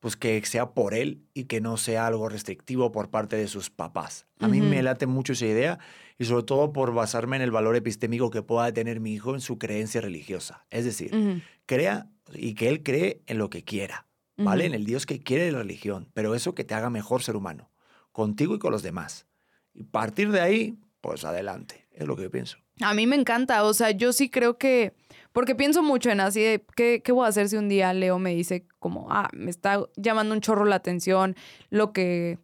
pues 0.00 0.16
que 0.16 0.44
sea 0.44 0.70
por 0.70 0.94
él 0.94 1.22
y 1.32 1.44
que 1.44 1.60
no 1.60 1.76
sea 1.76 2.06
algo 2.06 2.28
restrictivo 2.28 2.92
por 2.92 3.10
parte 3.10 3.36
de 3.36 3.48
sus 3.48 3.70
papás. 3.70 4.26
A 4.40 4.48
mí 4.48 4.60
me 4.60 4.82
late 4.82 5.06
mucho 5.06 5.32
esa 5.32 5.46
idea 5.46 5.78
y 6.18 6.24
sobre 6.26 6.44
todo 6.44 6.72
por 6.72 6.92
basarme 6.92 7.36
en 7.36 7.42
el 7.42 7.50
valor 7.50 7.76
epistémico 7.76 8.30
que 8.30 8.42
pueda 8.42 8.72
tener 8.72 9.00
mi 9.00 9.14
hijo 9.14 9.34
en 9.34 9.40
su 9.40 9.58
creencia 9.58 10.00
religiosa. 10.00 10.66
Es 10.70 10.84
decir, 10.84 11.42
crea 11.66 12.08
y 12.32 12.54
que 12.54 12.68
él 12.68 12.82
cree 12.82 13.22
en 13.26 13.38
lo 13.38 13.48
que 13.50 13.64
quiera, 13.64 14.05
¿vale? 14.36 14.66
En 14.66 14.74
el 14.74 14.84
Dios 14.84 15.06
que 15.06 15.22
quiere 15.22 15.50
la 15.52 15.58
religión, 15.58 16.10
pero 16.14 16.34
eso 16.34 16.54
que 16.54 16.64
te 16.64 16.74
haga 16.74 16.90
mejor 16.90 17.22
ser 17.22 17.36
humano, 17.36 17.70
contigo 18.12 18.54
y 18.54 18.58
con 18.58 18.72
los 18.72 18.82
demás. 18.82 19.26
Y 19.72 19.84
partir 19.84 20.30
de 20.30 20.40
ahí, 20.40 20.78
pues 21.00 21.24
adelante, 21.24 21.86
es 21.92 22.06
lo 22.06 22.16
que 22.16 22.24
yo 22.24 22.30
pienso. 22.30 22.58
A 22.80 22.92
mí 22.94 23.06
me 23.06 23.16
encanta, 23.16 23.64
o 23.64 23.72
sea, 23.72 23.90
yo 23.90 24.12
sí 24.12 24.28
creo 24.28 24.58
que, 24.58 24.94
porque 25.32 25.54
pienso 25.54 25.82
mucho 25.82 26.10
en 26.10 26.20
así 26.20 26.42
de, 26.42 26.64
¿qué, 26.76 27.02
qué 27.02 27.12
voy 27.12 27.24
a 27.24 27.28
hacer 27.28 27.48
si 27.48 27.56
un 27.56 27.68
día 27.68 27.92
Leo 27.94 28.18
me 28.18 28.34
dice 28.34 28.66
como, 28.78 29.10
ah, 29.10 29.28
me 29.32 29.50
está 29.50 29.80
llamando 29.96 30.34
un 30.34 30.40
chorro 30.40 30.64
la 30.66 30.76
atención 30.76 31.36
lo 31.70 31.92
que 31.92 32.38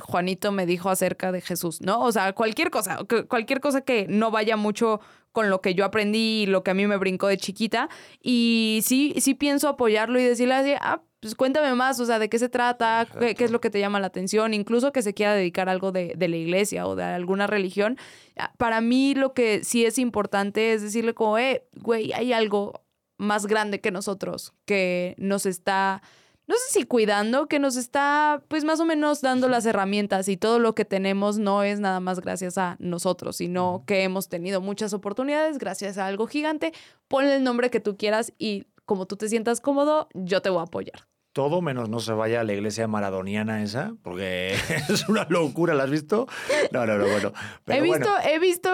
Juanito 0.00 0.52
me 0.52 0.66
dijo 0.66 0.90
acerca 0.90 1.32
de 1.32 1.40
Jesús, 1.40 1.80
¿no? 1.80 2.00
O 2.00 2.12
sea, 2.12 2.32
cualquier 2.32 2.70
cosa, 2.70 2.98
cualquier 3.28 3.60
cosa 3.60 3.82
que 3.82 4.06
no 4.08 4.30
vaya 4.30 4.56
mucho 4.56 5.00
con 5.32 5.50
lo 5.50 5.60
que 5.60 5.74
yo 5.74 5.84
aprendí 5.84 6.42
y 6.42 6.46
lo 6.46 6.62
que 6.64 6.72
a 6.72 6.74
mí 6.74 6.86
me 6.86 6.96
brincó 6.96 7.28
de 7.28 7.36
chiquita. 7.36 7.88
Y 8.20 8.80
sí, 8.84 9.14
sí 9.18 9.34
pienso 9.34 9.68
apoyarlo 9.68 10.18
y 10.18 10.24
decirle 10.24 10.54
así, 10.54 10.72
ah, 10.80 11.02
pues 11.20 11.34
cuéntame 11.34 11.74
más, 11.74 12.00
o 12.00 12.06
sea, 12.06 12.18
de 12.18 12.28
qué 12.28 12.38
se 12.38 12.48
trata, 12.48 13.06
qué, 13.18 13.34
qué 13.34 13.44
es 13.44 13.50
lo 13.50 13.60
que 13.60 13.70
te 13.70 13.78
llama 13.78 14.00
la 14.00 14.06
atención, 14.06 14.54
incluso 14.54 14.92
que 14.92 15.02
se 15.02 15.14
quiera 15.14 15.34
dedicar 15.34 15.68
a 15.68 15.72
algo 15.72 15.92
de, 15.92 16.14
de 16.16 16.28
la 16.28 16.36
iglesia 16.36 16.86
o 16.86 16.96
de 16.96 17.04
alguna 17.04 17.46
religión. 17.46 17.98
Ah, 18.36 18.52
Para 18.56 18.80
mí 18.80 19.14
lo 19.14 19.34
que 19.34 19.62
sí 19.62 19.84
es 19.84 19.98
importante 19.98 20.72
es 20.72 20.82
decirle 20.82 21.14
como, 21.14 21.38
eh, 21.38 21.66
güey, 21.76 22.12
hay 22.12 22.32
algo 22.32 22.82
más 23.18 23.46
grande 23.46 23.80
que 23.80 23.90
nosotros 23.90 24.54
que 24.64 25.14
nos 25.18 25.44
está 25.44 26.02
no 26.50 26.56
sé 26.56 26.80
si 26.80 26.84
cuidando, 26.84 27.46
que 27.46 27.60
nos 27.60 27.76
está 27.76 28.42
pues 28.48 28.64
más 28.64 28.80
o 28.80 28.84
menos 28.84 29.20
dando 29.20 29.48
las 29.48 29.66
herramientas 29.66 30.26
y 30.26 30.36
todo 30.36 30.58
lo 30.58 30.74
que 30.74 30.84
tenemos 30.84 31.38
no 31.38 31.62
es 31.62 31.78
nada 31.78 32.00
más 32.00 32.18
gracias 32.18 32.58
a 32.58 32.74
nosotros, 32.80 33.36
sino 33.36 33.84
que 33.86 34.02
hemos 34.02 34.28
tenido 34.28 34.60
muchas 34.60 34.92
oportunidades 34.92 35.58
gracias 35.58 35.96
a 35.96 36.08
algo 36.08 36.26
gigante. 36.26 36.72
Ponle 37.06 37.36
el 37.36 37.44
nombre 37.44 37.70
que 37.70 37.78
tú 37.78 37.96
quieras 37.96 38.32
y 38.36 38.66
como 38.90 39.06
tú 39.06 39.14
te 39.14 39.28
sientas 39.28 39.60
cómodo, 39.60 40.08
yo 40.14 40.42
te 40.42 40.50
voy 40.50 40.58
a 40.58 40.62
apoyar. 40.62 41.06
Todo 41.32 41.62
menos 41.62 41.88
no 41.88 42.00
se 42.00 42.12
vaya 42.12 42.40
a 42.40 42.44
la 42.44 42.54
iglesia 42.54 42.88
maradoniana 42.88 43.62
esa, 43.62 43.94
porque 44.02 44.54
es 44.88 45.08
una 45.08 45.28
locura, 45.28 45.74
¿la 45.74 45.84
has 45.84 45.90
visto? 45.90 46.26
No, 46.72 46.84
no, 46.86 46.98
no, 46.98 47.06
bueno. 47.06 47.32
Pero 47.64 47.78
he 47.78 47.82
visto, 47.82 47.98
bueno, 48.00 48.28
he 48.28 48.38
visto 48.40 48.70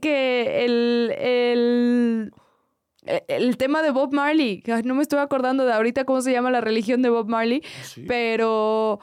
que 0.00 0.64
el, 0.64 1.14
el, 1.18 2.32
el 3.28 3.56
tema 3.58 3.82
de 3.82 3.90
Bob 3.90 4.14
Marley, 4.14 4.62
no 4.82 4.94
me 4.94 5.02
estoy 5.02 5.18
acordando 5.18 5.66
de 5.66 5.74
ahorita 5.74 6.06
cómo 6.06 6.22
se 6.22 6.32
llama 6.32 6.50
la 6.50 6.62
religión 6.62 7.02
de 7.02 7.10
Bob 7.10 7.28
Marley, 7.28 7.62
sí. 7.82 8.06
Pero, 8.08 9.00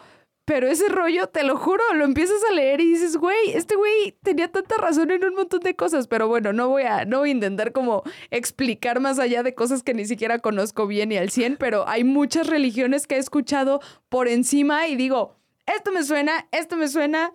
pero 0.47 0.69
ese 0.69 0.87
rollo, 0.87 1.27
te 1.27 1.43
lo 1.43 1.57
juro, 1.57 1.83
lo 1.93 2.05
empiezas 2.05 2.41
a 2.49 2.53
leer 2.53 2.79
y 2.79 2.87
dices, 2.93 3.17
güey, 3.17 3.51
este 3.53 3.75
güey 3.75 4.17
tenía 4.23 4.49
tanta 4.49 4.77
razón 4.77 5.11
en 5.11 5.25
un 5.25 5.35
montón 5.35 5.59
de 5.59 5.75
cosas. 5.75 6.07
Pero 6.07 6.29
bueno, 6.29 6.53
no 6.53 6.69
voy 6.69 6.83
a, 6.83 7.03
no 7.03 7.25
intentar 7.25 7.73
como 7.73 8.03
explicar 8.31 9.01
más 9.01 9.19
allá 9.19 9.43
de 9.43 9.53
cosas 9.53 9.83
que 9.83 9.93
ni 9.93 10.05
siquiera 10.05 10.39
conozco 10.39 10.87
bien 10.87 11.11
y 11.11 11.17
al 11.17 11.31
100, 11.31 11.57
pero 11.57 11.85
hay 11.89 12.05
muchas 12.05 12.47
religiones 12.47 13.07
que 13.07 13.15
he 13.15 13.17
escuchado 13.17 13.81
por 14.07 14.29
encima 14.29 14.87
y 14.87 14.95
digo, 14.95 15.35
esto 15.65 15.91
me 15.91 16.01
suena, 16.03 16.47
esto 16.53 16.77
me 16.77 16.87
suena, 16.87 17.33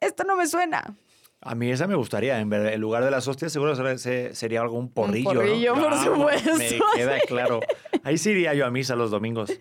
esto 0.00 0.24
no 0.24 0.34
me 0.34 0.46
suena. 0.46 0.96
A 1.42 1.54
mí 1.54 1.70
esa 1.70 1.86
me 1.86 1.94
gustaría, 1.94 2.40
en, 2.40 2.48
ver- 2.48 2.72
en 2.72 2.80
lugar 2.80 3.04
de 3.04 3.10
las 3.10 3.28
hostias 3.28 3.52
seguro 3.52 3.76
ser- 3.76 3.98
se- 3.98 4.34
sería 4.34 4.62
algo 4.62 4.78
un 4.78 4.90
porrillo. 4.90 5.34
¿no? 5.34 5.40
porrillo, 5.40 5.74
por 5.74 5.92
Ah, 5.92 6.04
supuesto. 6.04 6.56
Me 6.56 6.78
queda 6.96 7.18
claro. 7.28 7.60
Ahí 8.02 8.18
sí 8.18 8.30
iría 8.30 8.54
yo 8.54 8.66
a 8.66 8.70
misa 8.70 8.96
los 8.96 9.10
domingos. 9.10 9.52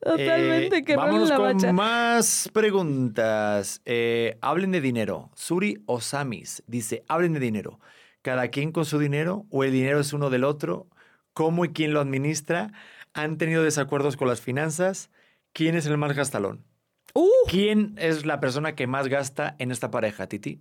Totalmente, 0.00 0.76
Eh, 0.78 0.84
que 0.84 0.96
Vámonos 0.96 1.28
la 1.30 1.36
con 1.36 1.44
bacha. 1.56 1.72
más 1.72 2.50
preguntas. 2.52 3.80
Eh, 3.86 4.38
hablen 4.40 4.70
de 4.72 4.80
dinero. 4.80 5.30
Suri 5.34 5.82
Osamis 5.86 6.62
dice, 6.66 7.04
hablen 7.08 7.32
de 7.32 7.40
dinero. 7.40 7.80
Cada 8.22 8.48
quien 8.48 8.70
con 8.72 8.84
su 8.84 8.98
dinero 8.98 9.46
o 9.50 9.64
el 9.64 9.72
dinero 9.72 10.00
es 10.00 10.12
uno 10.12 10.30
del 10.30 10.44
otro. 10.44 10.86
¿Cómo 11.32 11.64
y 11.64 11.70
quién 11.70 11.92
lo 11.92 12.00
administra? 12.00 12.72
¿Han 13.14 13.38
tenido 13.38 13.62
desacuerdos 13.62 14.16
con 14.16 14.28
las 14.28 14.40
finanzas? 14.40 15.10
¿Quién 15.52 15.74
es 15.76 15.86
el 15.86 15.96
más 15.98 16.14
gastalón? 16.14 16.64
Uh, 17.14 17.28
¿Quién 17.48 17.94
es 17.98 18.26
la 18.26 18.40
persona 18.40 18.74
que 18.74 18.86
más 18.86 19.08
gasta 19.08 19.56
en 19.58 19.70
esta 19.70 19.90
pareja, 19.90 20.26
Titi? 20.28 20.60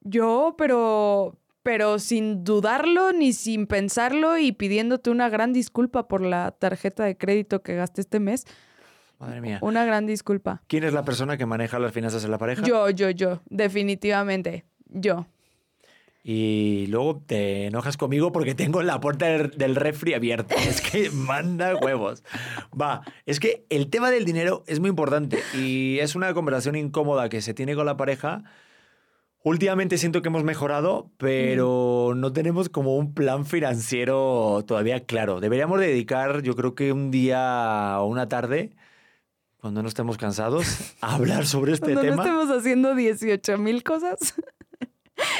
Yo, 0.00 0.54
pero, 0.58 1.36
pero 1.62 1.98
sin 1.98 2.44
dudarlo 2.44 3.12
ni 3.12 3.32
sin 3.32 3.66
pensarlo 3.66 4.38
y 4.38 4.52
pidiéndote 4.52 5.10
una 5.10 5.28
gran 5.28 5.52
disculpa 5.52 6.08
por 6.08 6.22
la 6.22 6.52
tarjeta 6.52 7.04
de 7.04 7.16
crédito 7.16 7.62
que 7.62 7.74
gasté 7.74 8.00
este 8.00 8.20
mes. 8.20 8.46
Madre 9.18 9.40
mía. 9.40 9.58
Una 9.62 9.84
gran 9.84 10.06
disculpa. 10.06 10.62
¿Quién 10.68 10.84
es 10.84 10.92
la 10.92 11.04
persona 11.04 11.36
que 11.36 11.46
maneja 11.46 11.78
las 11.78 11.92
finanzas 11.92 12.24
en 12.24 12.30
la 12.30 12.38
pareja? 12.38 12.62
Yo, 12.62 12.88
yo, 12.90 13.10
yo, 13.10 13.42
definitivamente. 13.50 14.64
Yo. 14.86 15.26
Y 16.22 16.86
luego 16.88 17.22
te 17.26 17.66
enojas 17.66 17.96
conmigo 17.96 18.32
porque 18.32 18.54
tengo 18.54 18.82
la 18.82 19.00
puerta 19.00 19.26
del, 19.26 19.50
del 19.52 19.76
refri 19.76 20.14
abierta. 20.14 20.54
Es 20.68 20.80
que 20.80 21.10
manda 21.10 21.74
huevos. 21.76 22.22
Va, 22.78 23.02
es 23.26 23.40
que 23.40 23.64
el 23.70 23.88
tema 23.88 24.10
del 24.10 24.24
dinero 24.24 24.62
es 24.66 24.78
muy 24.78 24.90
importante 24.90 25.38
y 25.54 25.98
es 26.00 26.14
una 26.14 26.32
conversación 26.34 26.76
incómoda 26.76 27.28
que 27.28 27.40
se 27.40 27.54
tiene 27.54 27.74
con 27.74 27.86
la 27.86 27.96
pareja. 27.96 28.44
Últimamente 29.44 29.98
siento 29.98 30.20
que 30.20 30.28
hemos 30.28 30.42
mejorado, 30.42 31.10
pero 31.16 32.12
no 32.16 32.32
tenemos 32.32 32.68
como 32.68 32.96
un 32.96 33.14
plan 33.14 33.46
financiero 33.46 34.64
todavía 34.66 35.04
claro. 35.06 35.40
Deberíamos 35.40 35.78
dedicar, 35.80 36.42
yo 36.42 36.56
creo 36.56 36.74
que 36.74 36.92
un 36.92 37.10
día 37.10 37.96
o 38.00 38.06
una 38.06 38.28
tarde, 38.28 38.74
cuando 39.56 39.82
no 39.82 39.88
estemos 39.88 40.18
cansados, 40.18 40.94
a 41.00 41.14
hablar 41.14 41.46
sobre 41.46 41.72
este 41.72 41.92
Cuando 41.92 42.02
tema. 42.02 42.16
no 42.16 42.22
estemos 42.22 42.50
haciendo 42.50 42.94
18 42.94 43.58
mil 43.58 43.82
cosas. 43.84 44.34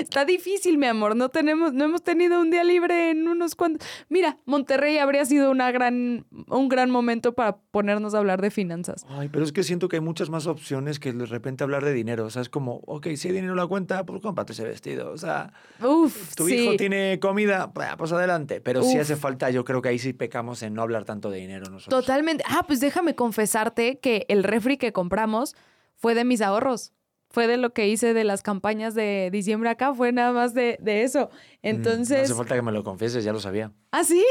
Está 0.00 0.24
difícil, 0.24 0.78
mi 0.78 0.86
amor. 0.86 1.16
No 1.16 1.28
tenemos, 1.28 1.72
no 1.72 1.84
hemos 1.84 2.02
tenido 2.02 2.40
un 2.40 2.50
día 2.50 2.64
libre 2.64 3.10
en 3.10 3.28
unos 3.28 3.54
cuantos. 3.54 3.86
Mira, 4.08 4.38
Monterrey 4.46 4.98
habría 4.98 5.24
sido 5.24 5.50
una 5.50 5.70
gran, 5.70 6.26
un 6.48 6.68
gran 6.68 6.90
momento 6.90 7.34
para 7.34 7.56
ponernos 7.56 8.14
a 8.14 8.18
hablar 8.18 8.40
de 8.40 8.50
finanzas. 8.50 9.04
Ay, 9.08 9.28
pero 9.28 9.44
es 9.44 9.52
que 9.52 9.62
siento 9.62 9.88
que 9.88 9.96
hay 9.96 10.02
muchas 10.02 10.30
más 10.30 10.46
opciones 10.46 10.98
que 10.98 11.12
de 11.12 11.26
repente 11.26 11.64
hablar 11.64 11.84
de 11.84 11.92
dinero. 11.92 12.26
O 12.26 12.30
sea, 12.30 12.42
es 12.42 12.48
como, 12.48 12.80
ok, 12.86 13.08
si 13.16 13.28
hay 13.28 13.34
dinero 13.34 13.52
en 13.52 13.58
la 13.58 13.66
cuenta, 13.66 14.04
pues 14.04 14.22
cómprate 14.22 14.52
ese 14.52 14.64
vestido. 14.64 15.10
O 15.10 15.18
sea, 15.18 15.52
Uf, 15.82 16.34
tu 16.34 16.46
sí. 16.46 16.54
hijo 16.56 16.76
tiene 16.76 17.18
comida, 17.20 17.72
pues 17.72 18.12
adelante. 18.12 18.60
Pero 18.60 18.82
si 18.82 18.98
hace 18.98 19.16
falta, 19.16 19.50
yo 19.50 19.64
creo 19.64 19.82
que 19.82 19.88
ahí 19.90 19.98
sí 19.98 20.12
pecamos 20.12 20.62
en 20.62 20.74
no 20.74 20.82
hablar 20.82 21.04
tanto 21.04 21.30
de 21.30 21.38
dinero 21.38 21.70
nosotros. 21.70 22.00
Totalmente. 22.04 22.44
Ah, 22.48 22.64
pues 22.66 22.80
déjame 22.80 23.14
confesarte 23.14 23.98
que 23.98 24.26
el 24.28 24.44
refri 24.44 24.76
que 24.76 24.92
compramos 24.92 25.54
fue 25.96 26.14
de 26.14 26.24
mis 26.24 26.40
ahorros. 26.40 26.92
Fue 27.30 27.46
de 27.46 27.58
lo 27.58 27.74
que 27.74 27.86
hice 27.88 28.14
de 28.14 28.24
las 28.24 28.42
campañas 28.42 28.94
de 28.94 29.28
diciembre 29.30 29.68
acá, 29.68 29.94
fue 29.94 30.12
nada 30.12 30.32
más 30.32 30.54
de, 30.54 30.78
de 30.80 31.02
eso. 31.02 31.28
Mm, 31.28 31.32
No 31.32 31.70
Entonces... 31.70 32.20
hace 32.22 32.34
falta 32.34 32.54
que 32.54 32.62
me 32.62 32.72
lo 32.72 32.82
confieses, 32.82 33.22
ya 33.24 33.32
lo 33.32 33.40
sabía. 33.40 33.72
¿Ah, 33.90 34.02
sí? 34.04 34.24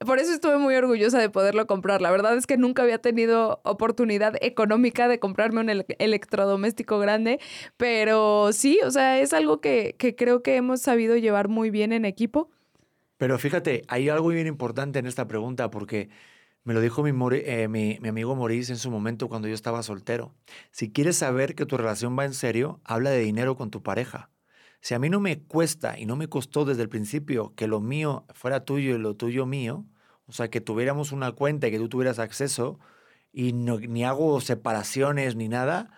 Por 0.00 0.18
eso 0.18 0.32
estuve 0.32 0.58
muy 0.58 0.74
orgullosa 0.74 1.18
de 1.18 1.30
poderlo 1.30 1.66
comprar. 1.66 2.00
La 2.02 2.10
verdad 2.10 2.36
es 2.36 2.46
que 2.46 2.56
nunca 2.56 2.82
había 2.82 2.98
tenido 2.98 3.60
oportunidad 3.64 4.34
económica 4.40 5.06
de 5.08 5.18
comprarme 5.20 5.60
un 5.60 5.70
ele- 5.70 5.86
electrodoméstico 5.98 6.98
grande, 6.98 7.38
pero 7.76 8.52
sí, 8.52 8.78
o 8.84 8.90
sea, 8.90 9.20
es 9.20 9.32
algo 9.32 9.60
que, 9.60 9.94
que 9.98 10.16
creo 10.16 10.42
que 10.42 10.56
hemos 10.56 10.80
sabido 10.80 11.16
llevar 11.16 11.48
muy 11.48 11.70
bien 11.70 11.92
en 11.92 12.04
equipo. 12.04 12.50
Pero 13.16 13.38
fíjate, 13.38 13.82
hay 13.86 14.08
algo 14.08 14.28
bien 14.28 14.48
importante 14.48 14.98
en 14.98 15.06
esta 15.06 15.28
pregunta 15.28 15.70
porque 15.70 16.08
me 16.64 16.74
lo 16.74 16.80
dijo 16.80 17.02
mi, 17.02 17.12
Mori- 17.12 17.42
eh, 17.44 17.68
mi, 17.68 17.98
mi 18.00 18.08
amigo 18.08 18.34
Maurice 18.34 18.72
en 18.72 18.78
su 18.78 18.90
momento 18.90 19.28
cuando 19.28 19.48
yo 19.48 19.54
estaba 19.54 19.82
soltero. 19.82 20.34
Si 20.70 20.90
quieres 20.90 21.16
saber 21.18 21.54
que 21.54 21.66
tu 21.66 21.76
relación 21.76 22.18
va 22.18 22.24
en 22.24 22.34
serio, 22.34 22.80
habla 22.84 23.10
de 23.10 23.20
dinero 23.20 23.56
con 23.56 23.70
tu 23.70 23.82
pareja. 23.82 24.30
Si 24.80 24.94
a 24.94 24.98
mí 24.98 25.08
no 25.08 25.20
me 25.20 25.40
cuesta 25.42 25.98
y 25.98 26.06
no 26.06 26.16
me 26.16 26.28
costó 26.28 26.64
desde 26.64 26.82
el 26.82 26.88
principio 26.88 27.54
que 27.54 27.66
lo 27.66 27.80
mío 27.80 28.26
fuera 28.34 28.64
tuyo 28.64 28.94
y 28.94 28.98
lo 28.98 29.14
tuyo 29.14 29.46
mío, 29.46 29.84
o 30.26 30.32
sea, 30.32 30.48
que 30.48 30.60
tuviéramos 30.60 31.12
una 31.12 31.32
cuenta 31.32 31.68
y 31.68 31.70
que 31.70 31.78
tú 31.78 31.88
tuvieras 31.88 32.18
acceso 32.18 32.78
y 33.32 33.52
no- 33.52 33.78
ni 33.78 34.04
hago 34.04 34.40
separaciones 34.40 35.36
ni 35.36 35.48
nada, 35.48 35.90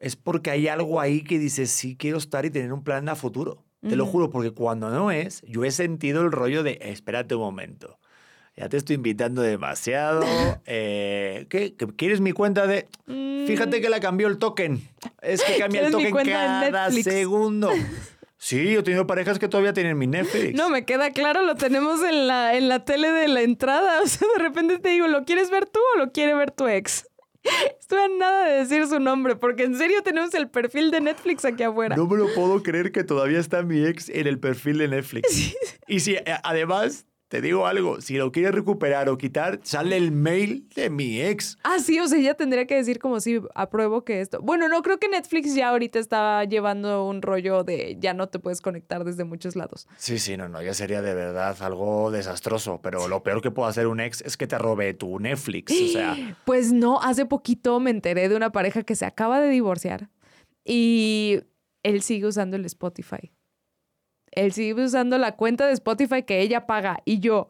es 0.00 0.16
porque 0.16 0.50
hay 0.50 0.68
algo 0.68 1.00
ahí 1.00 1.22
que 1.22 1.38
dices, 1.38 1.70
sí 1.70 1.96
quiero 1.96 2.18
estar 2.18 2.44
y 2.44 2.50
tener 2.50 2.72
un 2.72 2.82
plan 2.82 3.08
a 3.08 3.14
futuro. 3.14 3.64
Te 3.80 3.94
lo 3.94 4.04
juro, 4.06 4.30
porque 4.30 4.50
cuando 4.50 4.90
no 4.90 5.12
es, 5.12 5.42
yo 5.42 5.64
he 5.64 5.70
sentido 5.70 6.22
el 6.22 6.32
rollo 6.32 6.64
de, 6.64 6.78
espérate 6.82 7.36
un 7.36 7.42
momento, 7.42 8.00
ya 8.56 8.68
te 8.68 8.76
estoy 8.76 8.96
invitando 8.96 9.42
demasiado. 9.42 10.24
eh, 10.66 11.46
¿qué? 11.50 11.74
¿Que 11.74 11.86
¿Quieres 11.88 12.20
mi 12.20 12.32
cuenta 12.32 12.66
de...? 12.66 12.88
Fíjate 13.46 13.80
que 13.80 13.88
la 13.88 14.00
cambió 14.00 14.28
el 14.28 14.38
token. 14.38 14.88
Es 15.22 15.42
que 15.42 15.58
cambia 15.58 15.86
el 15.86 15.92
Mm. 15.92 15.96
¿Quieres 15.96 16.12
mi 16.12 16.18
token 16.18 16.32
cada 16.70 16.90
segundo. 16.90 17.70
Sí, 18.38 18.70
yo 18.70 18.80
he 18.80 18.82
tenido 18.82 19.06
parejas 19.06 19.38
que 19.38 19.48
todavía 19.48 19.72
tienen 19.72 19.96
mi 19.96 20.06
Netflix. 20.06 20.54
No, 20.54 20.68
me 20.68 20.84
queda 20.84 21.10
claro, 21.10 21.42
lo 21.42 21.56
tenemos 21.56 22.02
en 22.04 22.26
la, 22.26 22.56
en 22.56 22.68
la 22.68 22.84
tele 22.84 23.10
de 23.10 23.28
la 23.28 23.40
entrada. 23.40 24.00
O 24.04 24.06
sea, 24.06 24.28
de 24.36 24.42
repente 24.42 24.78
te 24.78 24.90
digo, 24.90 25.08
¿lo 25.08 25.24
quieres 25.24 25.50
ver 25.50 25.66
tú 25.66 25.80
o 25.94 25.98
lo 25.98 26.12
quiere 26.12 26.34
ver 26.34 26.50
tu 26.50 26.68
ex? 26.68 27.08
Estoy 27.80 27.98
a 27.98 28.08
nada 28.08 28.46
de 28.46 28.58
decir 28.58 28.86
su 28.86 29.00
nombre, 29.00 29.36
porque 29.36 29.64
en 29.64 29.76
serio 29.76 30.02
tenemos 30.02 30.34
el 30.34 30.48
perfil 30.48 30.90
de 30.90 31.00
Netflix 31.00 31.44
aquí 31.44 31.62
afuera. 31.62 31.96
No 31.96 32.06
me 32.06 32.18
lo 32.18 32.32
puedo 32.34 32.62
creer 32.62 32.92
que 32.92 33.04
todavía 33.04 33.38
está 33.38 33.62
mi 33.62 33.84
ex 33.84 34.08
en 34.08 34.26
el 34.26 34.38
perfil 34.38 34.78
de 34.78 34.88
Netflix. 34.88 35.54
Y 35.86 36.00
si 36.00 36.14
eh, 36.14 36.24
además, 36.42 37.06
te 37.28 37.40
digo 37.40 37.66
algo, 37.66 38.00
si 38.00 38.16
lo 38.16 38.30
quieres 38.30 38.52
recuperar 38.52 39.08
o 39.08 39.18
quitar, 39.18 39.58
sale 39.64 39.96
el 39.96 40.12
mail 40.12 40.68
de 40.74 40.90
mi 40.90 41.20
ex. 41.20 41.58
Ah, 41.64 41.78
sí, 41.80 41.98
o 41.98 42.06
sea, 42.06 42.18
ella 42.18 42.34
tendría 42.34 42.66
que 42.66 42.76
decir 42.76 42.98
como 43.00 43.18
si 43.18 43.40
apruebo 43.54 44.04
que 44.04 44.20
esto. 44.20 44.40
Bueno, 44.40 44.68
no, 44.68 44.82
creo 44.82 44.98
que 44.98 45.08
Netflix 45.08 45.54
ya 45.54 45.70
ahorita 45.70 45.98
está 45.98 46.44
llevando 46.44 47.04
un 47.04 47.22
rollo 47.22 47.64
de 47.64 47.96
ya 47.98 48.14
no 48.14 48.28
te 48.28 48.38
puedes 48.38 48.60
conectar 48.60 49.04
desde 49.04 49.24
muchos 49.24 49.56
lados. 49.56 49.88
Sí, 49.96 50.18
sí, 50.18 50.36
no, 50.36 50.48
no, 50.48 50.62
ya 50.62 50.72
sería 50.72 51.02
de 51.02 51.14
verdad 51.14 51.56
algo 51.62 52.10
desastroso, 52.10 52.80
pero 52.80 53.08
lo 53.08 53.22
peor 53.22 53.42
que 53.42 53.50
puede 53.50 53.70
hacer 53.70 53.88
un 53.88 54.00
ex 54.00 54.20
es 54.20 54.36
que 54.36 54.46
te 54.46 54.58
robe 54.58 54.94
tu 54.94 55.18
Netflix, 55.18 55.72
o 55.72 55.88
sea, 55.88 56.16
Pues 56.44 56.72
no, 56.72 57.00
hace 57.00 57.26
poquito 57.26 57.80
me 57.80 57.90
enteré 57.90 58.28
de 58.28 58.36
una 58.36 58.52
pareja 58.52 58.82
que 58.82 58.94
se 58.94 59.04
acaba 59.04 59.40
de 59.40 59.48
divorciar 59.48 60.10
y 60.64 61.40
él 61.82 62.02
sigue 62.02 62.26
usando 62.26 62.56
el 62.56 62.64
Spotify. 62.66 63.32
Él 64.36 64.52
sigue 64.52 64.84
usando 64.84 65.18
la 65.18 65.32
cuenta 65.32 65.66
de 65.66 65.72
Spotify 65.72 66.22
que 66.22 66.40
ella 66.40 66.66
paga. 66.66 67.00
Y 67.04 67.18
yo, 67.18 67.48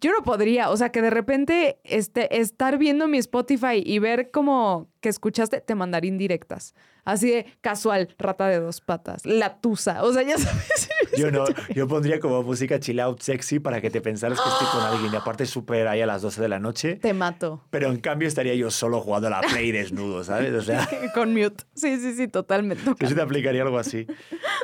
yo 0.00 0.12
no 0.12 0.22
podría, 0.22 0.70
o 0.70 0.76
sea, 0.76 0.92
que 0.92 1.02
de 1.02 1.10
repente 1.10 1.80
este, 1.82 2.40
estar 2.40 2.78
viendo 2.78 3.08
mi 3.08 3.18
Spotify 3.18 3.82
y 3.84 3.98
ver 3.98 4.30
como 4.30 4.88
que 5.00 5.08
escuchaste, 5.08 5.60
te 5.60 5.74
mandaría 5.74 6.08
indirectas. 6.10 6.74
Así 7.04 7.30
de 7.30 7.46
casual, 7.62 8.14
rata 8.18 8.48
de 8.48 8.60
dos 8.60 8.80
patas, 8.82 9.24
la 9.24 9.58
tusa, 9.60 10.02
o 10.04 10.12
sea, 10.12 10.22
ya 10.22 10.36
sabes. 10.38 10.88
yo 11.16 11.30
no, 11.30 11.44
yo 11.74 11.88
pondría 11.88 12.20
como 12.20 12.42
música 12.42 12.78
chill 12.78 13.00
out 13.00 13.20
sexy 13.20 13.58
para 13.58 13.80
que 13.80 13.90
te 13.90 14.00
pensaras 14.02 14.38
que 14.38 14.48
estoy 14.48 14.66
con 14.68 14.82
alguien 14.82 15.12
y 15.12 15.16
aparte 15.16 15.46
súper 15.46 15.88
ahí 15.88 16.02
a 16.02 16.06
las 16.06 16.20
12 16.20 16.42
de 16.42 16.48
la 16.48 16.58
noche, 16.58 16.96
Te 16.96 17.14
mato. 17.14 17.64
pero 17.70 17.88
en 17.90 17.98
cambio 18.00 18.28
estaría 18.28 18.54
yo 18.54 18.70
solo 18.70 19.00
jugando 19.00 19.28
a 19.28 19.30
la 19.30 19.40
Play 19.40 19.72
desnudo, 19.72 20.22
¿sabes? 20.22 20.52
O 20.52 20.60
sea, 20.62 20.86
Con 21.14 21.32
mute. 21.32 21.64
Sí, 21.74 21.98
sí, 21.98 22.12
sí, 22.14 22.28
totalmente. 22.28 22.82
que 22.98 23.06
sí 23.06 23.14
te 23.14 23.22
aplicaría 23.22 23.62
algo 23.62 23.78
así. 23.78 24.06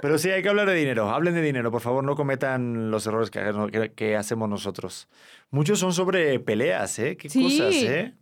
Pero 0.03 0.19
sí, 0.19 0.29
hay 0.31 0.43
que 0.43 0.49
hablar 0.51 0.69
de 0.69 0.75
dinero. 0.75 1.09
Hablen 1.11 1.35
de 1.35 1.41
dinero, 1.43 1.71
por 1.71 1.81
favor, 1.81 2.05
no 2.05 2.15
cometan 2.15 2.91
los 2.91 3.07
errores 3.07 3.31
que, 3.31 3.41
que- 3.73 3.93
que 3.95 4.17
hacemos 4.17 4.49
nosotros. 4.51 5.09
Muchos 5.51 5.79
son 5.79 5.95
sobre 5.95 6.39
peleas, 6.41 6.99
¿eh? 6.99 7.17
¿Qué 7.17 7.31
Sí. 7.31 7.43
cosas, 7.43 7.75
eh? 7.77 8.15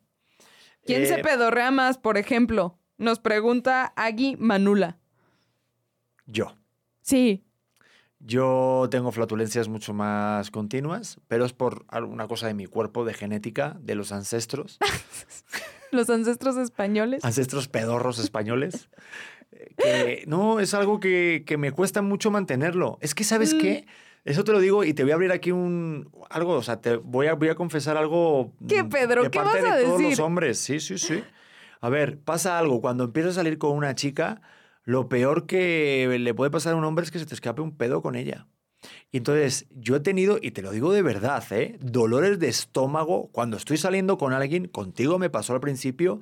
¿Quién 0.86 1.06
se 1.06 1.14
Eh, 1.20 1.22
pedorrea 1.22 1.70
más, 1.70 1.98
por 1.98 2.18
ejemplo? 2.18 2.78
Nos 2.98 3.18
pregunta 3.18 3.92
Agui 3.96 4.36
Manula. 4.38 4.98
Yo. 6.26 6.54
Sí. 7.00 7.44
Yo 8.20 8.88
tengo 8.90 9.12
flatulencias 9.12 9.68
mucho 9.68 9.92
más 9.92 10.50
continuas, 10.50 11.20
pero 11.28 11.44
es 11.44 11.52
por 11.52 11.84
alguna 11.88 12.26
cosa 12.26 12.46
de 12.46 12.54
mi 12.54 12.66
cuerpo, 12.66 13.04
de 13.04 13.12
genética, 13.12 13.76
de 13.80 13.94
los 13.94 14.12
ancestros, 14.12 14.78
Los 15.90 16.08
ancestros 16.10 16.56
españoles. 16.56 17.24
ancestros 17.24 17.68
pedorros 17.68 18.18
españoles. 18.18 18.88
eh, 19.52 19.74
Que 19.76 20.24
no, 20.26 20.58
es 20.58 20.72
algo 20.74 20.98
que, 21.00 21.44
que 21.46 21.56
me 21.58 21.70
cuesta 21.72 22.00
mucho 22.02 22.30
mantenerlo. 22.30 22.98
Es 23.00 23.14
que, 23.14 23.24
¿sabes 23.24 23.54
Mm. 23.54 23.58
qué? 23.58 23.86
Eso 24.24 24.42
te 24.42 24.52
lo 24.52 24.60
digo 24.60 24.84
y 24.84 24.94
te 24.94 25.02
voy 25.02 25.12
a 25.12 25.16
abrir 25.16 25.32
aquí 25.32 25.52
un 25.52 26.10
algo, 26.30 26.52
o 26.54 26.62
sea, 26.62 26.80
te 26.80 26.96
voy 26.96 27.26
a, 27.26 27.34
voy 27.34 27.48
a 27.48 27.54
confesar 27.54 27.96
algo 27.96 28.52
¿Qué, 28.66 28.82
mm, 28.82 28.88
Pedro? 28.88 29.22
de 29.24 29.30
¿Qué 29.30 29.38
parte 29.38 29.60
vas 29.60 29.72
a 29.72 29.76
de 29.76 29.84
todos 29.84 29.98
decir? 29.98 30.18
los 30.18 30.20
hombres. 30.20 30.58
Sí, 30.58 30.80
sí, 30.80 30.98
sí. 30.98 31.22
A 31.80 31.88
ver, 31.90 32.18
pasa 32.18 32.58
algo. 32.58 32.80
Cuando 32.80 33.04
empiezas 33.04 33.32
a 33.32 33.34
salir 33.36 33.58
con 33.58 33.72
una 33.72 33.94
chica, 33.94 34.40
lo 34.84 35.08
peor 35.10 35.46
que 35.46 36.16
le 36.18 36.34
puede 36.34 36.50
pasar 36.50 36.72
a 36.72 36.76
un 36.76 36.84
hombre 36.84 37.04
es 37.04 37.10
que 37.10 37.18
se 37.18 37.26
te 37.26 37.34
escape 37.34 37.60
un 37.60 37.76
pedo 37.76 38.00
con 38.00 38.16
ella. 38.16 38.46
Y 39.12 39.18
entonces, 39.18 39.66
yo 39.70 39.96
he 39.96 40.00
tenido, 40.00 40.38
y 40.40 40.50
te 40.50 40.62
lo 40.62 40.70
digo 40.70 40.92
de 40.92 41.02
verdad, 41.02 41.44
¿eh? 41.52 41.76
dolores 41.80 42.38
de 42.38 42.48
estómago 42.48 43.28
cuando 43.32 43.56
estoy 43.56 43.76
saliendo 43.76 44.18
con 44.18 44.32
alguien, 44.32 44.66
contigo 44.68 45.18
me 45.18 45.30
pasó 45.30 45.52
al 45.54 45.60
principio, 45.60 46.20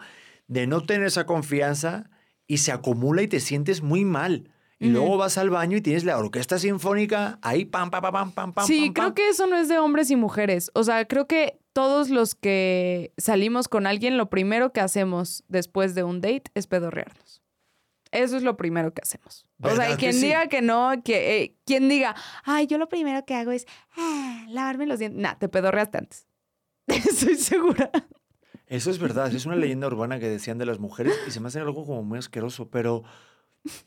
de 0.49 0.67
no 0.67 0.83
tener 0.83 1.07
esa 1.07 1.27
confianza 1.27 2.11
y 2.47 2.59
se 2.59 2.73
acumula 2.73 3.23
y 3.23 3.29
te 3.29 3.41
sientes 3.41 3.83
muy 3.83 4.05
mal. 4.05 4.51
Y 4.83 4.91
luego 4.91 5.17
vas 5.17 5.39
al 5.39 5.51
baño 5.51 5.77
y 5.77 5.81
tienes 5.81 6.05
la 6.05 6.19
orquesta 6.19 6.59
sinfónica 6.59 7.39
ahí, 7.43 7.65
pam, 7.65 7.91
pam, 7.91 8.03
pam, 8.03 8.13
pam, 8.13 8.33
pam, 8.33 8.53
pam. 8.53 8.67
sí, 8.67 8.87
pam, 8.87 8.93
creo 8.95 9.07
pam. 9.07 9.15
que 9.15 9.29
eso 9.29 9.47
no 9.47 9.57
es 9.57 9.69
de 9.69 9.79
hombres 9.79 10.11
y 10.11 10.17
mujeres. 10.17 10.71
O 10.75 10.83
sea, 10.83 11.07
creo 11.07 11.27
que 11.27 11.59
todos 11.73 12.11
los 12.11 12.35
que 12.35 13.13
salimos 13.17 13.69
con 13.69 13.87
alguien, 13.87 14.19
lo 14.19 14.29
primero 14.29 14.73
que 14.73 14.81
hacemos 14.81 15.45
después 15.49 15.95
de 15.95 16.03
un 16.03 16.21
date 16.21 16.51
es 16.55 16.67
pedorrearnos. 16.67 17.43
Eso 18.11 18.37
es 18.37 18.43
lo 18.43 18.57
primero 18.57 18.93
que 18.93 19.01
hacemos. 19.03 19.47
O 19.63 19.69
sea, 19.69 19.77
¿Verdad 19.77 19.89
y 19.89 19.93
que 19.93 19.97
quien 19.99 20.13
sí? 20.15 20.27
diga 20.27 20.47
que 20.49 20.61
no, 20.61 20.93
que 21.03 21.43
eh, 21.43 21.57
quien 21.65 21.89
diga, 21.89 22.15
ay, 22.45 22.67
yo 22.67 22.77
lo 22.77 22.89
primero 22.89 23.25
que 23.25 23.35
hago 23.35 23.53
es 23.53 23.67
ah, 23.97 24.45
lavarme 24.49 24.87
los 24.87 24.99
dientes. 24.99 25.21
Nah, 25.21 25.35
te 25.35 25.49
pedorreaste 25.49 25.99
antes. 25.99 26.27
Estoy 26.87 27.37
segura. 27.37 27.91
Eso 28.67 28.91
es 28.91 28.99
verdad, 28.99 29.35
es 29.35 29.47
una 29.47 29.57
leyenda 29.57 29.87
urbana 29.87 30.19
que 30.19 30.29
decían 30.29 30.59
de 30.59 30.67
las 30.67 30.79
mujeres 30.79 31.15
y 31.27 31.31
se 31.31 31.41
me 31.41 31.49
hace 31.49 31.61
algo 31.61 31.87
como 31.87 32.03
muy 32.03 32.19
asqueroso, 32.19 32.69
pero 32.71 33.03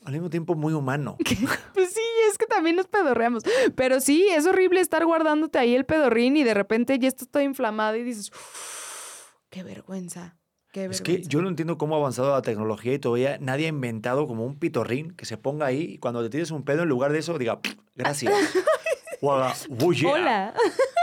al 0.06 0.14
mismo 0.14 0.30
tiempo 0.30 0.56
muy 0.56 0.74
humano. 0.74 1.18
Pues 1.74 1.94
sí, 1.94 2.02
es 2.32 2.38
que 2.38 2.46
también 2.46 2.78
nos 2.78 2.88
pedorreamos. 2.88 3.44
Pero 3.76 4.00
sí, 4.00 4.28
es 4.32 4.46
horrible 4.48 4.80
estar 4.80 5.06
guardándote 5.06 5.60
ahí 5.60 5.76
el 5.76 5.86
pedorrín 5.86 6.38
y 6.38 6.44
de 6.44 6.54
repente 6.54 6.98
ya 6.98 7.08
estás 7.08 7.28
todo 7.30 7.44
inflamado 7.44 7.98
y 7.98 8.04
dices, 8.04 8.32
"Uf, 8.32 9.34
qué 9.50 9.64
vergüenza. 9.64 10.38
Qué 10.72 10.86
Es 10.86 11.02
que 11.02 11.22
yo 11.22 11.42
no 11.42 11.48
entiendo 11.50 11.78
cómo 11.78 11.96
ha 11.96 12.00
avanzado 12.00 12.32
la 12.32 12.42
tecnología 12.42 12.94
y 12.94 13.00
todavía 13.00 13.38
nadie 13.40 13.66
ha 13.66 13.70
inventado 13.70 14.28
como 14.28 14.46
un 14.46 14.60
pitorrín 14.60 15.12
que 15.12 15.26
se 15.26 15.38
ponga 15.38 15.66
ahí 15.68 15.82
y 15.82 15.98
cuando 16.00 16.22
te 16.24 16.30
tires 16.30 16.52
un 16.52 16.64
pedo 16.64 16.84
en 16.84 16.90
lugar 16.90 17.14
de 17.14 17.20
eso 17.20 17.38
diga 17.38 17.60
gracias. 17.96 18.34
O 19.28 19.86
"Oh, 19.86 19.92
yeah". 19.92 20.10
Hola. 20.12 20.54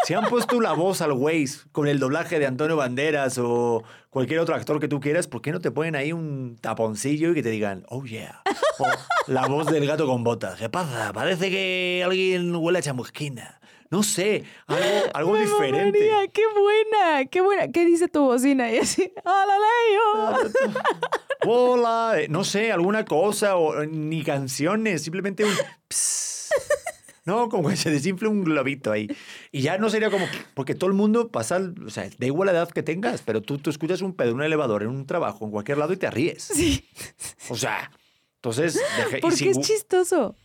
Si 0.04 0.14
han 0.14 0.28
puesto 0.28 0.60
la 0.60 0.72
voz 0.72 1.00
al 1.00 1.12
Waze 1.12 1.60
con 1.72 1.86
el 1.88 1.98
doblaje 1.98 2.38
de 2.38 2.46
Antonio 2.46 2.76
Banderas 2.76 3.38
o 3.38 3.82
cualquier 4.10 4.40
otro 4.40 4.54
actor 4.54 4.80
que 4.80 4.88
tú 4.88 5.00
quieras, 5.00 5.26
¿por 5.28 5.42
qué 5.42 5.52
no 5.52 5.60
te 5.60 5.70
ponen 5.70 5.94
ahí 5.96 6.12
un 6.12 6.56
taponcillo 6.60 7.30
y 7.30 7.34
que 7.34 7.42
te 7.42 7.50
digan, 7.50 7.84
oh 7.88 8.04
yeah? 8.04 8.42
O 8.78 8.86
la 9.26 9.46
voz 9.46 9.66
del 9.66 9.86
gato 9.86 10.06
con 10.06 10.24
botas. 10.24 10.58
¿Qué 10.58 10.68
pasa? 10.68 11.12
Parece 11.12 11.50
que 11.50 12.02
alguien 12.04 12.54
huele 12.56 12.78
a 12.80 12.82
chamusquina. 12.82 13.60
No 13.90 14.02
sé, 14.02 14.44
algo, 14.68 14.84
algo 15.12 15.32
Me 15.34 15.40
diferente. 15.40 15.98
mamaría, 16.00 16.28
qué 16.32 16.42
buena, 16.58 17.24
qué 17.26 17.40
buena. 17.42 17.68
¿Qué 17.70 17.84
dice 17.84 18.08
tu 18.08 18.20
bocina? 18.22 18.72
Y 18.72 18.78
así, 18.78 19.12
¡Hola, 19.22 19.54
Leo! 19.58 20.50
Hola, 21.46 22.14
eh, 22.20 22.26
no 22.28 22.42
sé, 22.44 22.72
alguna 22.72 23.04
cosa 23.04 23.56
o 23.56 23.84
ni 23.84 24.22
canciones, 24.24 25.02
simplemente 25.02 25.44
un 25.44 25.52
ps. 25.88 26.31
No, 27.24 27.48
como 27.48 27.68
que 27.68 27.76
se 27.76 27.90
desinfla 27.90 28.28
un 28.28 28.42
globito 28.42 28.90
ahí. 28.90 29.08
Y 29.52 29.62
ya 29.62 29.78
no 29.78 29.88
sería 29.90 30.10
como, 30.10 30.26
porque 30.54 30.74
todo 30.74 30.88
el 30.90 30.94
mundo 30.96 31.28
pasa, 31.28 31.60
o 31.86 31.90
sea, 31.90 32.08
da 32.18 32.26
igual 32.26 32.46
la 32.46 32.52
edad 32.52 32.68
que 32.70 32.82
tengas, 32.82 33.22
pero 33.22 33.40
tú, 33.42 33.58
tú 33.58 33.70
escuchas 33.70 34.02
un 34.02 34.14
pedo 34.14 34.30
en 34.30 34.36
un 34.36 34.42
elevador, 34.42 34.82
en 34.82 34.88
un 34.88 35.06
trabajo, 35.06 35.44
en 35.44 35.52
cualquier 35.52 35.78
lado 35.78 35.92
y 35.92 35.96
te 35.96 36.10
ríes. 36.10 36.42
Sí, 36.42 36.84
O 37.48 37.56
sea, 37.56 37.90
entonces, 38.36 38.80
deje- 38.96 39.20
porque 39.20 39.36
si 39.36 39.48
es 39.48 39.60
chistoso. 39.60 40.36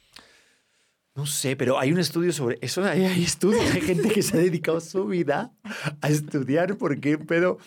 No 1.15 1.25
sé, 1.25 1.55
pero 1.55 1.79
hay 1.79 1.91
un 1.91 1.97
estudio 1.97 2.31
sobre 2.31 2.59
eso. 2.61 2.83
Hay, 2.85 3.03
hay 3.03 3.23
estudios, 3.23 3.63
hay 3.73 3.81
gente 3.81 4.09
que 4.09 4.21
se 4.21 4.37
ha 4.37 4.39
dedicado 4.39 4.79
su 4.79 5.05
vida 5.07 5.51
a 5.99 6.09
estudiar 6.09 6.77
por 6.77 6.99
qué 6.99 7.17
pedo. 7.17 7.57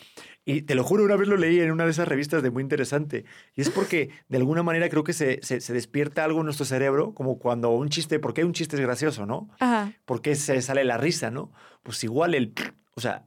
Y 0.43 0.63
te 0.63 0.73
lo 0.73 0.83
juro, 0.83 1.03
una 1.03 1.15
vez 1.15 1.27
lo 1.27 1.37
leí 1.37 1.59
en 1.59 1.71
una 1.71 1.85
de 1.85 1.91
esas 1.91 2.07
revistas 2.07 2.41
de 2.41 2.49
muy 2.49 2.63
interesante. 2.63 3.25
Y 3.55 3.61
es 3.61 3.69
porque 3.69 4.09
de 4.27 4.37
alguna 4.37 4.63
manera 4.63 4.89
creo 4.89 5.03
que 5.03 5.13
se, 5.13 5.39
se, 5.43 5.61
se 5.61 5.71
despierta 5.73 6.23
algo 6.23 6.39
en 6.39 6.45
nuestro 6.45 6.65
cerebro, 6.65 7.13
como 7.13 7.37
cuando 7.37 7.69
un 7.69 7.89
chiste, 7.89 8.17
¿por 8.19 8.33
qué 8.33 8.43
un 8.43 8.53
chiste 8.53 8.75
es 8.75 8.81
gracioso, 8.81 9.25
no? 9.27 9.49
Ajá. 9.59 9.93
¿Por 10.05 10.21
qué 10.23 10.33
se 10.35 10.59
sale 10.63 10.83
la 10.83 10.97
risa, 10.97 11.29
no? 11.29 11.51
Pues 11.83 12.03
igual 12.03 12.33
el. 12.33 12.53
O 12.95 13.01
sea. 13.01 13.25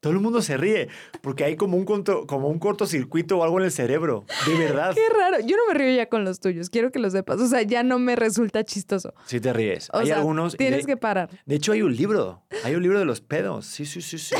Todo 0.00 0.14
el 0.14 0.20
mundo 0.20 0.40
se 0.40 0.56
ríe 0.56 0.88
porque 1.20 1.44
hay 1.44 1.56
como 1.56 1.76
un, 1.76 1.84
conto- 1.84 2.26
como 2.26 2.48
un 2.48 2.58
cortocircuito 2.58 3.36
o 3.36 3.44
algo 3.44 3.58
en 3.58 3.66
el 3.66 3.70
cerebro. 3.70 4.24
De 4.46 4.54
verdad. 4.56 4.94
Qué 4.94 5.06
raro. 5.14 5.40
Yo 5.44 5.56
no 5.58 5.62
me 5.70 5.74
río 5.78 5.94
ya 5.94 6.08
con 6.08 6.24
los 6.24 6.40
tuyos, 6.40 6.70
quiero 6.70 6.90
que 6.90 6.98
lo 6.98 7.10
sepas. 7.10 7.38
O 7.38 7.46
sea, 7.46 7.60
ya 7.62 7.82
no 7.82 7.98
me 7.98 8.16
resulta 8.16 8.64
chistoso. 8.64 9.12
Si 9.26 9.40
te 9.40 9.52
ríes. 9.52 9.90
O 9.92 9.98
hay 9.98 10.06
sea, 10.06 10.16
algunos. 10.16 10.56
tienes 10.56 10.86
de, 10.86 10.92
que 10.92 10.96
parar. 10.96 11.28
de 11.44 11.54
hecho, 11.54 11.72
hay 11.72 11.82
un 11.82 11.94
libro. 11.94 12.42
Hay 12.64 12.74
un 12.76 12.82
libro 12.82 12.98
de 12.98 13.04
los 13.04 13.20
pedos. 13.20 13.66
Sí, 13.66 13.84
sí, 13.84 14.00
sí, 14.00 14.16
sí. 14.16 14.34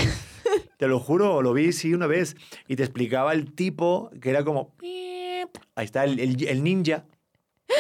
Te 0.81 0.89
lo 0.89 0.99
juro, 0.99 1.43
lo 1.43 1.53
vi 1.53 1.73
sí 1.75 1.93
una 1.93 2.07
vez. 2.07 2.35
Y 2.67 2.75
te 2.77 2.83
explicaba 2.85 3.35
el 3.35 3.53
tipo 3.53 4.11
que 4.21 4.31
era 4.31 4.43
como. 4.45 4.75
Ahí 5.75 5.85
está 5.85 6.05
el, 6.05 6.19
el- 6.19 6.49
el 6.49 6.65
ninja. 6.65 7.05
el- 7.69 7.75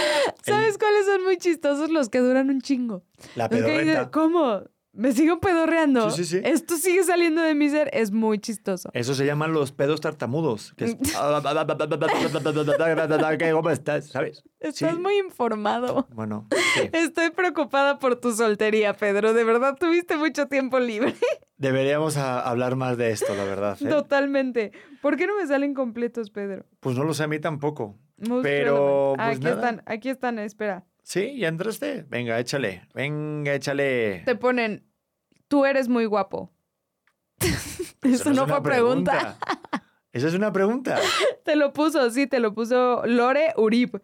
¿Sabes 0.44 0.76
cuáles 0.76 1.06
son 1.06 1.24
muy 1.24 1.38
chistosos? 1.38 1.88
Los 1.90 2.10
que 2.10 2.18
duran 2.18 2.50
un 2.50 2.60
chingo. 2.60 3.02
la 3.36 3.44
Los 3.44 3.48
que 3.48 3.56
dices, 3.56 3.70
pedorreta. 3.80 4.10
¿Cómo? 4.10 4.60
¿Me 4.92 5.12
sigo 5.12 5.38
pedorreando? 5.38 6.10
Sí, 6.10 6.24
sí, 6.24 6.38
sí. 6.38 6.42
Esto 6.44 6.76
sigue 6.76 7.04
saliendo 7.04 7.42
de 7.42 7.54
mi 7.54 7.68
ser. 7.68 7.90
Es 7.92 8.10
muy 8.10 8.40
chistoso. 8.40 8.90
Eso 8.92 9.14
se 9.14 9.24
llaman 9.24 9.52
los 9.52 9.70
pedos 9.70 10.00
tartamudos. 10.00 10.74
Que 10.76 10.86
es... 10.86 10.96
¿Cómo 13.52 13.70
estás? 13.70 14.08
¿Sabes? 14.08 14.42
Estás 14.58 14.98
muy 14.98 15.16
informado. 15.18 16.08
Bueno. 16.12 16.48
Estoy 16.92 17.30
preocupada 17.30 17.98
por 17.98 18.16
tu 18.16 18.32
soltería, 18.32 18.94
Pedro. 18.94 19.32
De 19.32 19.44
verdad, 19.44 19.76
tuviste 19.78 20.16
mucho 20.16 20.48
tiempo 20.48 20.80
libre. 20.80 21.14
Deberíamos 21.56 22.16
hablar 22.16 22.74
más 22.74 22.98
de 22.98 23.10
esto, 23.12 23.34
la 23.34 23.44
verdad. 23.44 23.78
¿eh? 23.80 23.88
Totalmente. 23.88 24.72
¿Por 25.02 25.16
qué 25.16 25.26
no 25.26 25.36
me 25.36 25.46
salen 25.46 25.72
completos, 25.72 26.30
Pedro? 26.30 26.66
Pues 26.80 26.96
no 26.96 27.04
lo 27.04 27.14
sé 27.14 27.22
a 27.22 27.28
mí 27.28 27.38
tampoco. 27.38 27.96
Most 28.18 28.42
Pero. 28.42 29.12
Ah, 29.18 29.26
pues 29.26 29.36
aquí 29.36 29.44
nada. 29.44 29.56
están, 29.56 29.82
aquí 29.86 30.08
están, 30.08 30.38
espera. 30.38 30.84
Sí, 31.10 31.38
ya 31.38 31.48
entraste. 31.48 32.06
Venga, 32.08 32.38
échale. 32.38 32.86
Venga, 32.94 33.52
échale. 33.52 34.22
Te 34.24 34.36
ponen, 34.36 34.86
tú 35.48 35.66
eres 35.66 35.88
muy 35.88 36.04
guapo. 36.04 36.52
Eso, 37.40 37.90
es 38.02 38.26
no 38.26 38.44
una 38.44 38.46
fue 38.46 38.62
pregunta. 38.62 39.36
Eso 40.12 40.28
es 40.28 40.34
una 40.34 40.52
pregunta. 40.52 41.00
Te 41.44 41.56
lo 41.56 41.72
puso, 41.72 42.08
sí, 42.10 42.28
te 42.28 42.38
lo 42.38 42.54
puso 42.54 43.04
Lore 43.06 43.54
Urib. 43.56 44.00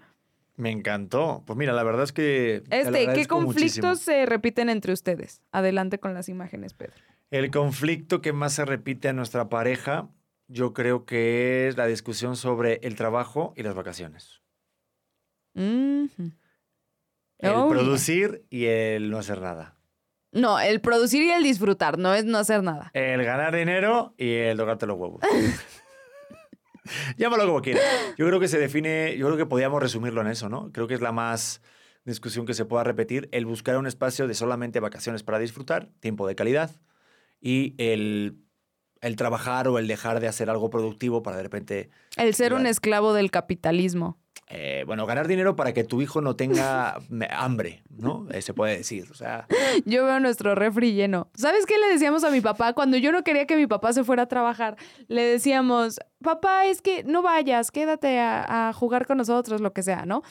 Me 0.57 0.72
encantó. 0.72 1.44
Pues 1.46 1.57
mira, 1.57 1.72
la 1.72 1.84
verdad 1.84 2.02
es 2.02 2.12
que. 2.12 2.64
Este, 2.70 3.12
¿qué 3.12 3.26
conflictos 3.26 3.44
muchísimo. 3.44 3.94
se 3.94 4.26
repiten 4.26 4.68
entre 4.68 4.92
ustedes? 4.92 5.42
Adelante 5.52 6.00
con 6.00 6.12
las 6.12 6.28
imágenes, 6.28 6.74
Pedro. 6.74 6.96
El 7.30 7.52
conflicto 7.52 8.20
que 8.20 8.32
más 8.32 8.54
se 8.54 8.64
repite 8.64 9.09
en 9.09 9.16
nuestra 9.16 9.48
pareja, 9.48 10.09
yo 10.48 10.72
creo 10.72 11.04
que 11.04 11.68
es 11.68 11.76
la 11.76 11.86
discusión 11.86 12.34
sobre 12.34 12.80
el 12.82 12.96
trabajo 12.96 13.54
y 13.57 13.62
las 13.62 13.76
vacaciones. 13.76 14.42
El 17.39 17.53
Oh, 17.53 17.68
producir 17.68 18.45
y 18.51 18.66
el 18.66 19.11
no 19.11 19.18
hacer 19.18 19.41
nada. 19.41 19.76
No, 20.32 20.59
el 20.61 20.80
producir 20.80 21.22
y 21.22 21.30
el 21.30 21.43
disfrutar, 21.43 21.99
no 21.99 22.14
es 22.14 22.24
no 22.24 22.39
hacer 22.39 22.62
nada. 22.62 22.91
El 22.93 23.24
ganar 23.24 23.55
dinero 23.55 24.14
y 24.18 24.32
el 24.34 24.57
tocarte 24.57 24.87
los 24.87 24.99
huevos. 24.99 25.20
Llámalo 27.16 27.47
como 27.47 27.62
quieras. 27.62 27.82
Yo 28.16 28.26
creo 28.26 28.39
que 28.39 28.49
se 28.49 28.59
define, 28.59 29.16
yo 29.16 29.26
creo 29.26 29.39
que 29.39 29.47
podíamos 29.47 29.82
resumirlo 29.82 30.20
en 30.20 30.28
eso, 30.28 30.49
¿no? 30.49 30.70
Creo 30.72 30.87
que 30.87 30.95
es 30.95 31.01
la 31.01 31.12
más 31.12 31.62
discusión 32.05 32.47
que 32.47 32.55
se 32.55 32.64
pueda 32.64 32.84
repetir, 32.84 33.28
el 33.32 33.47
buscar 33.47 33.76
un 33.76 33.87
espacio 33.87 34.28
de 34.28 34.34
solamente 34.34 34.78
vacaciones 34.78 35.22
para 35.22 35.39
disfrutar, 35.39 35.89
tiempo 36.01 36.26
de 36.28 36.37
calidad, 36.37 36.70
y 37.41 37.74
el, 37.78 38.39
el 39.01 39.16
trabajar 39.16 39.68
o 39.68 39.78
el 39.78 39.86
dejar 39.88 40.20
de 40.20 40.28
hacer 40.28 40.51
algo 40.51 40.70
productivo 40.70 41.22
para 41.22 41.36
de 41.36 41.42
repente, 41.42 41.90
El 42.16 42.34
ser 42.34 42.55
un 42.55 42.66
esclavo 42.66 43.12
del 43.14 43.30
capitalismo. 43.30 44.18
eh, 44.49 44.84
bueno, 44.86 45.07
ganar 45.07 45.26
dinero 45.26 45.57
para 45.57 45.72
que 45.72 45.82
tu 45.82 46.01
hijo 46.03 46.20
no 46.20 46.36
tenga 46.36 46.99
hambre, 47.30 47.82
¿no? 47.90 48.28
Eh, 48.30 48.42
se 48.42 48.55
puede 48.55 48.76
decir. 48.78 49.09
O 49.11 49.14
sea, 49.14 49.47
Yo 49.84 50.05
veo 50.05 50.20
nuestro 50.20 50.55
refri 50.55 50.92
lleno. 50.92 51.28
¿Sabes 51.34 51.66
qué 51.66 51.78
le 51.78 51.88
decíamos 51.88 52.22
a 52.22 52.30
mi 52.30 52.40
papá? 52.40 52.72
Cuando 52.72 52.97
yo 52.97 53.11
no 53.11 53.24
quería 53.24 53.47
que 53.47 53.57
mi 53.57 53.66
papá 53.66 53.92
se 53.92 54.05
fuera 54.05 54.22
a 54.22 54.26
trabajar, 54.28 54.76
le 55.09 55.22
decíamos, 55.22 55.99
papá, 56.22 56.66
es 56.66 56.80
que 56.80 57.03
no 57.03 57.22
vayas, 57.22 57.70
quédate 57.72 58.20
a, 58.20 58.68
a 58.68 58.72
jugar 58.72 59.07
con 59.07 59.18
nosotros, 59.18 59.61
lo 59.61 59.72
que 59.72 59.82
sea, 59.82 60.07
¿no? 60.07 60.22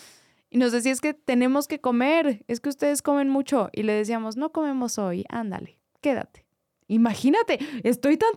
Y 0.49 0.57
nos 0.59 0.71
decía, 0.71 0.93
es 0.93 1.01
que 1.01 1.13
tenemos 1.13 1.67
que 1.67 1.81
comer, 1.81 2.45
es 2.47 2.61
que 2.61 2.69
ustedes 2.69 3.01
comen 3.01 3.27
mucho. 3.29 3.69
Y 3.73 3.83
le 3.83 3.91
decíamos, 3.91 4.37
no 4.37 4.53
comemos 4.53 4.97
hoy, 4.97 5.25
ándale, 5.27 5.77
quédate. 5.99 6.44
Imagínate, 6.87 7.59
estoy 7.83 8.17
tan 8.17 8.29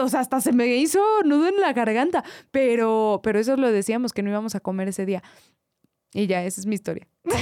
o 0.00 0.08
sea, 0.08 0.20
hasta 0.20 0.40
se 0.40 0.52
me 0.52 0.66
hizo 0.76 1.00
nudo 1.24 1.48
en 1.48 1.60
la 1.60 1.72
garganta, 1.72 2.22
pero, 2.50 3.20
pero 3.22 3.38
eso 3.40 3.56
lo 3.56 3.70
decíamos 3.72 4.12
que 4.12 4.22
no 4.22 4.30
íbamos 4.30 4.54
a 4.54 4.60
comer 4.60 4.88
ese 4.88 5.06
día. 5.06 5.22
Y 6.12 6.26
ya, 6.28 6.44
esa 6.44 6.60
es 6.60 6.66
mi 6.66 6.74
historia. 6.76 7.06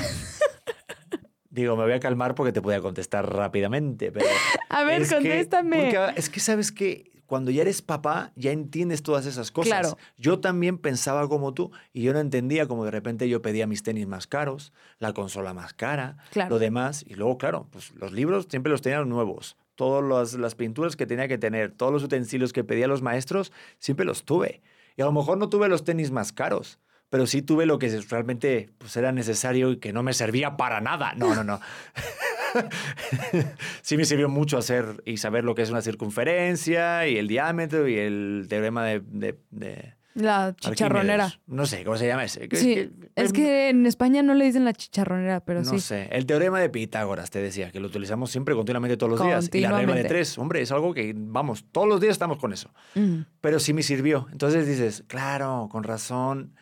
digo, 1.50 1.76
me 1.76 1.84
voy 1.84 1.92
a 1.92 2.00
calmar 2.00 2.34
porque 2.34 2.52
te 2.52 2.60
podía 2.62 2.80
contestar 2.80 3.32
rápidamente, 3.32 4.10
pero... 4.10 4.26
A 4.68 4.84
ver, 4.84 5.02
Es 5.02 5.08
que- 5.10 5.14
contéstame. 5.16 5.82
porque, 5.92 6.12
es 6.20 6.28
que 6.30 6.40
sabes 6.40 6.72
que 6.72 7.12
cuando 7.26 7.50
ya 7.50 7.62
eres 7.62 7.80
papá, 7.80 8.32
ya 8.36 8.50
entiendes 8.50 9.02
todas 9.02 9.24
esas 9.26 9.50
cosas. 9.50 9.68
Claro. 9.80 9.98
Yo 10.18 10.40
también 10.40 10.78
pensaba 10.78 11.28
como 11.28 11.54
tú 11.54 11.70
y 11.92 12.02
yo 12.02 12.12
no 12.12 12.20
entendía 12.20 12.66
como 12.66 12.84
de 12.84 12.90
repente 12.90 13.28
yo 13.28 13.40
pedía 13.40 13.66
mis 13.66 13.82
tenis 13.82 14.06
más 14.06 14.26
caros, 14.26 14.72
la 14.98 15.12
consola 15.14 15.54
más 15.54 15.72
cara, 15.72 16.18
Claro. 16.30 16.50
lo 16.50 16.58
demás. 16.58 17.04
Y 17.06 17.14
luego, 17.14 17.38
claro, 17.38 17.66
pues 17.70 17.92
los 17.94 18.12
libros 18.12 18.46
siempre 18.50 18.70
los 18.70 18.82
tenían 18.82 19.08
nuevos. 19.08 19.56
Todas 19.74 20.34
las, 20.34 20.54
pinturas 20.54 20.96
que 20.96 21.06
tenía 21.06 21.28
que 21.28 21.38
tener, 21.38 21.72
todos 21.72 21.92
los 21.92 22.04
utensilios 22.04 22.52
que 22.52 22.64
pedía 22.64 22.86
los 22.86 23.02
maestros, 23.02 23.52
siempre 23.78 24.06
los 24.06 24.24
tuve. 24.24 24.62
Y 24.96 25.02
a 25.02 25.06
lo 25.06 25.12
mejor 25.12 25.38
no 25.38 25.48
tuve 25.48 25.68
los 25.68 25.84
tenis 25.84 26.10
más 26.10 26.32
caros, 26.32 26.78
pero 27.10 27.26
sí 27.26 27.42
tuve 27.42 27.66
lo 27.66 27.78
que 27.78 27.88
realmente 28.08 28.70
pues, 28.78 28.96
era 28.96 29.12
necesario 29.12 29.72
y 29.72 29.78
que 29.78 29.92
no 29.92 30.02
me 30.02 30.12
servía 30.12 30.56
para 30.56 30.80
nada. 30.80 31.14
No, 31.14 31.34
no, 31.34 31.42
no. 31.42 31.60
sí 33.82 33.96
me 33.96 34.04
sirvió 34.04 34.28
mucho 34.28 34.58
hacer 34.58 35.02
y 35.04 35.16
saber 35.16 35.44
lo 35.44 35.54
que 35.54 35.62
es 35.62 35.70
una 35.70 35.82
circunferencia 35.82 37.08
y 37.08 37.16
el 37.16 37.26
diámetro 37.26 37.88
y 37.88 37.98
el 37.98 38.46
teorema 38.48 38.84
de 38.84 39.36
La 40.14 40.54
chicharronera. 40.58 41.24
Arquímedes. 41.24 41.40
No 41.48 41.66
sé, 41.66 41.84
¿cómo 41.84 41.96
se 41.96 42.06
llama 42.06 42.24
ese? 42.24 42.42
Sí, 42.52 42.74
que- 42.74 42.90
es 43.16 43.32
que 43.32 43.68
en 43.70 43.84
España 43.86 44.22
no 44.22 44.34
le 44.34 44.44
dicen 44.44 44.64
la 44.64 44.72
chicharronera, 44.72 45.40
pero 45.40 45.62
no 45.62 45.70
sí. 45.70 45.80
sé. 45.80 46.08
El 46.12 46.24
teorema 46.26 46.60
de 46.60 46.70
Pitágoras, 46.70 47.30
te 47.30 47.40
decía, 47.40 47.70
que 47.72 47.80
lo 47.80 47.88
utilizamos 47.88 48.30
siempre 48.30 48.54
continuamente 48.54 48.96
todos 48.96 49.10
los 49.10 49.20
días. 49.26 49.50
Y 49.52 49.60
la 49.60 49.76
regla 49.78 49.94
de 49.94 50.04
tres, 50.04 50.38
hombre, 50.38 50.62
es 50.62 50.70
algo 50.72 50.94
que, 50.94 51.12
vamos, 51.16 51.64
todos 51.72 51.88
los 51.88 52.00
días 52.00 52.12
estamos 52.12 52.38
con 52.38 52.52
eso. 52.52 52.70
Pero 53.40 53.58
sí 53.58 53.72
me 53.72 53.82
sirvió. 53.82 54.26
Entonces 54.30 54.66
dices, 54.66 55.04
claro, 55.08 55.68
con 55.70 55.82
razón, 55.82 56.54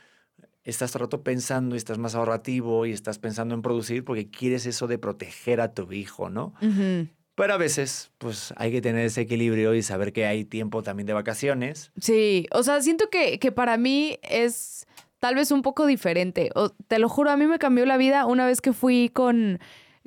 estás 0.64 0.92
todo 0.92 1.02
el 1.02 1.06
rato 1.08 1.22
pensando 1.22 1.74
y 1.74 1.78
estás 1.78 1.98
más 1.98 2.14
ahorrativo 2.14 2.86
y 2.86 2.92
estás 2.92 3.18
pensando 3.18 3.54
en 3.54 3.62
producir 3.62 4.04
porque 4.04 4.30
quieres 4.30 4.64
eso 4.64 4.86
de 4.86 4.96
proteger 4.96 5.60
a 5.60 5.72
tu 5.74 5.92
hijo, 5.92 6.30
¿no? 6.30 6.54
Pero 7.34 7.54
a 7.54 7.56
veces, 7.56 8.10
pues 8.18 8.52
hay 8.56 8.70
que 8.72 8.82
tener 8.82 9.06
ese 9.06 9.22
equilibrio 9.22 9.74
y 9.74 9.82
saber 9.82 10.12
que 10.12 10.26
hay 10.26 10.44
tiempo 10.44 10.82
también 10.82 11.06
de 11.06 11.14
vacaciones. 11.14 11.90
Sí, 12.00 12.46
o 12.52 12.62
sea, 12.62 12.80
siento 12.82 13.08
que, 13.10 13.38
que 13.38 13.52
para 13.52 13.76
mí 13.78 14.18
es 14.22 14.86
tal 15.18 15.34
vez 15.36 15.50
un 15.50 15.62
poco 15.62 15.86
diferente. 15.86 16.50
O, 16.54 16.70
te 16.88 16.98
lo 16.98 17.08
juro, 17.08 17.30
a 17.30 17.36
mí 17.36 17.46
me 17.46 17.58
cambió 17.58 17.86
la 17.86 17.96
vida 17.96 18.26
una 18.26 18.44
vez 18.44 18.60
que 18.60 18.72
fui 18.74 19.08
con... 19.14 19.60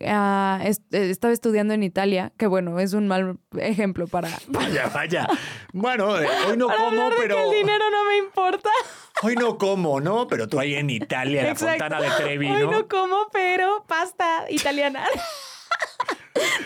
ah, 0.06 0.60
est- 0.66 0.94
estaba 0.94 1.34
estudiando 1.34 1.74
en 1.74 1.82
Italia, 1.82 2.32
que 2.38 2.46
bueno, 2.46 2.80
es 2.80 2.94
un 2.94 3.08
mal 3.08 3.40
ejemplo 3.58 4.06
para... 4.08 4.30
Vaya, 4.50 4.88
vaya. 4.94 5.28
Bueno, 5.74 6.20
eh, 6.20 6.28
hoy 6.48 6.58
no 6.58 6.68
para 6.68 6.80
como, 6.86 7.10
de 7.10 7.16
pero... 7.18 7.36
que 7.38 7.44
el 7.44 7.52
dinero 7.52 7.86
no 7.90 8.06
me 8.06 8.18
importa. 8.18 8.70
Hoy 9.24 9.36
no 9.36 9.58
como, 9.58 10.00
¿no? 10.00 10.28
Pero 10.28 10.48
tú 10.48 10.60
ahí 10.60 10.76
en 10.76 10.90
Italia, 10.92 11.42
en 11.42 11.48
la. 11.48 11.56
Fontana 11.56 12.02
de 12.02 12.10
Trevi, 12.12 12.52
Hoy 12.52 12.62
¿no? 12.62 12.72
no 12.72 12.88
como, 12.88 13.16
pero 13.32 13.84
pasta 13.88 14.46
italiana. 14.52 15.06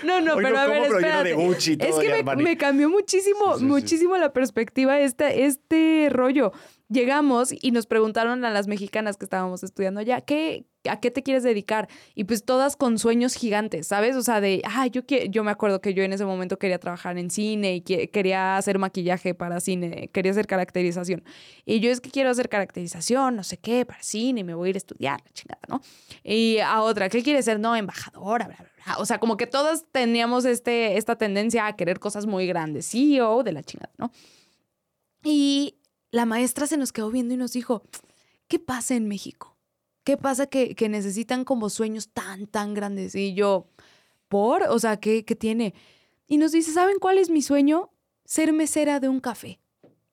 No, 0.04 0.22
no, 0.22 0.34
Hoy 0.36 0.44
pero 0.44 0.56
no 0.56 0.62
a 0.62 0.68
ver, 0.68 0.84
espérate. 0.84 1.30
de 1.30 1.34
Gucci 1.36 1.72
y 1.80 1.84
es 1.86 1.96
que 1.96 2.24
me, 2.38 2.58
cambió 2.58 2.90
muchísimo, 2.90 3.54
Sí, 3.54 3.54
sí, 3.54 3.60
sí. 3.60 3.66
muchísimo 3.66 4.18
la 4.18 4.34
perspectiva 4.34 5.00
este, 5.00 5.46
este 5.46 6.08
rollo. 6.12 6.52
Llegamos 6.92 7.54
y 7.62 7.70
nos 7.70 7.86
preguntaron 7.86 8.44
a 8.46 8.50
las 8.50 8.68
mexicanas 8.68 9.16
que 9.18 9.26
estábamos 9.26 9.62
estudiando 9.64 10.02
ya, 10.02 10.22
¿qué, 10.22 10.66
¿a 10.90 11.00
qué 11.00 11.12
te 11.12 11.22
quieres 11.22 11.44
dedicar? 11.44 11.88
Y 12.16 12.24
pues 12.24 12.44
todas 12.46 12.76
con 12.76 12.98
sueños 12.98 13.36
gigantes, 13.36 13.86
¿sabes? 13.86 14.16
O 14.16 14.24
sea, 14.24 14.42
de, 14.42 14.64
ah, 14.66 14.88
yo, 14.88 15.02
yo 15.30 15.44
me 15.44 15.52
acuerdo 15.52 15.82
que 15.82 15.94
yo 15.94 16.02
en 16.02 16.14
ese 16.14 16.26
momento 16.26 16.58
quería 16.58 16.80
trabajar 16.80 17.20
en 17.20 17.30
cine 17.30 17.76
y 17.76 17.82
que- 17.82 18.10
quería 18.10 18.58
hacer 18.58 18.80
maquillaje 18.80 19.36
para 19.36 19.60
cine, 19.60 20.10
quería 20.12 20.32
hacer 20.32 20.48
caracterización. 20.48 21.24
Y 21.64 21.80
yo 21.80 21.92
es 21.92 22.02
que 22.02 22.10
quiero 22.10 22.32
hacer 22.32 22.50
caracterización, 22.50 23.36
no 23.36 23.44
sé 23.44 23.58
qué, 23.58 23.86
para 23.86 24.02
cine, 24.02 24.44
me 24.44 24.56
voy 24.56 24.70
a 24.70 24.72
ir 24.72 24.76
a 24.76 24.80
estudiar, 24.80 25.22
la 25.24 25.32
chingada, 25.32 25.62
¿no? 25.68 25.82
Y 26.24 26.58
a 26.58 26.82
otra, 26.82 27.08
¿qué 27.10 27.22
quiere 27.22 27.44
ser? 27.44 27.60
No, 27.60 27.76
embajadora, 27.76 28.48
bla, 28.48 28.58
bla. 28.58 28.69
O 28.98 29.06
sea, 29.06 29.20
como 29.20 29.38
que 29.38 29.48
todas 29.48 29.86
teníamos 29.92 30.46
este, 30.46 30.98
esta 30.98 31.18
tendencia 31.18 31.68
a 31.68 31.76
querer 31.76 32.00
cosas 32.00 32.26
muy 32.26 32.48
grandes, 32.48 32.90
CEO 32.90 33.44
de 33.44 33.52
la 33.52 33.64
chingada, 33.64 33.94
¿no? 33.98 34.12
Y 35.24 35.76
la 36.12 36.26
maestra 36.26 36.66
se 36.68 36.78
nos 36.78 36.92
quedó 36.92 37.12
viendo 37.12 37.34
y 37.34 37.38
nos 37.38 37.54
dijo, 37.54 37.84
¿qué 38.48 38.60
pasa 38.60 38.96
en 38.96 39.08
México? 39.08 39.60
¿qué 40.10 40.18
pasa 40.18 40.48
que, 40.48 40.74
que 40.74 40.90
necesitan 40.90 41.44
como 41.46 41.70
sueños 41.70 42.10
tan, 42.10 42.48
tan 42.48 42.74
grandes? 42.74 43.14
Y 43.14 43.36
yo, 43.36 43.68
¿por? 44.28 44.64
O 44.64 44.80
sea, 44.80 44.98
¿qué, 44.98 45.24
¿qué 45.24 45.36
tiene? 45.36 45.76
Y 46.26 46.38
nos 46.38 46.52
dice, 46.52 46.72
¿saben 46.72 46.98
cuál 47.00 47.20
es 47.20 47.30
mi 47.30 47.44
sueño? 47.44 47.92
Ser 48.26 48.52
mesera 48.52 49.00
de 49.00 49.08
un 49.08 49.20
café. 49.20 49.60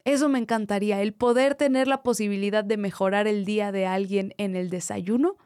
Eso 0.05 0.29
me 0.29 0.39
encantaría, 0.39 1.01
el 1.01 1.15
poder 1.15 1.55
tener 1.55 1.89
la 1.89 2.03
posibilidad 2.03 2.63
de 2.63 2.77
mejorar 2.77 3.27
el 3.27 3.47
día 3.47 3.73
de 3.73 3.87
alguien 3.87 4.35
en 4.37 4.55
el 4.55 4.69
desayuno, 4.69 5.37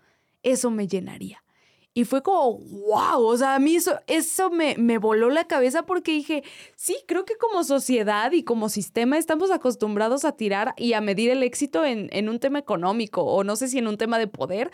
eso 0.42 0.72
me 0.72 0.88
llenaría. 0.88 1.44
Y 1.93 2.05
fue 2.05 2.22
como, 2.22 2.59
wow, 2.59 3.24
o 3.24 3.36
sea, 3.36 3.57
a 3.57 3.59
mí 3.59 3.74
eso, 3.74 3.99
eso 4.07 4.51
me, 4.51 4.76
me 4.78 4.99
voló 4.99 5.28
la 5.28 5.49
cabeza 5.49 5.84
porque 5.84 6.12
dije, 6.12 6.45
sí, 6.76 6.97
creo 7.09 7.24
que 7.24 7.36
como 7.36 7.64
sociedad 7.64 8.30
y 8.30 8.45
como 8.45 8.68
sistema 8.68 9.18
estamos 9.18 9.51
acostumbrados 9.51 10.24
a 10.24 10.32
tirar 10.32 10.72
y 10.76 10.93
a 10.93 11.01
medir 11.01 11.30
el 11.30 11.43
éxito 11.43 11.84
en, 11.84 12.09
en 12.12 12.28
un 12.28 12.38
tema 12.38 12.61
económico 12.61 13.22
o 13.22 13.43
no 13.43 13.57
sé 13.57 13.66
si 13.66 13.78
en 13.78 13.88
un 13.88 13.99
tema 13.99 14.20
de 14.20 14.28
poder. 14.28 14.70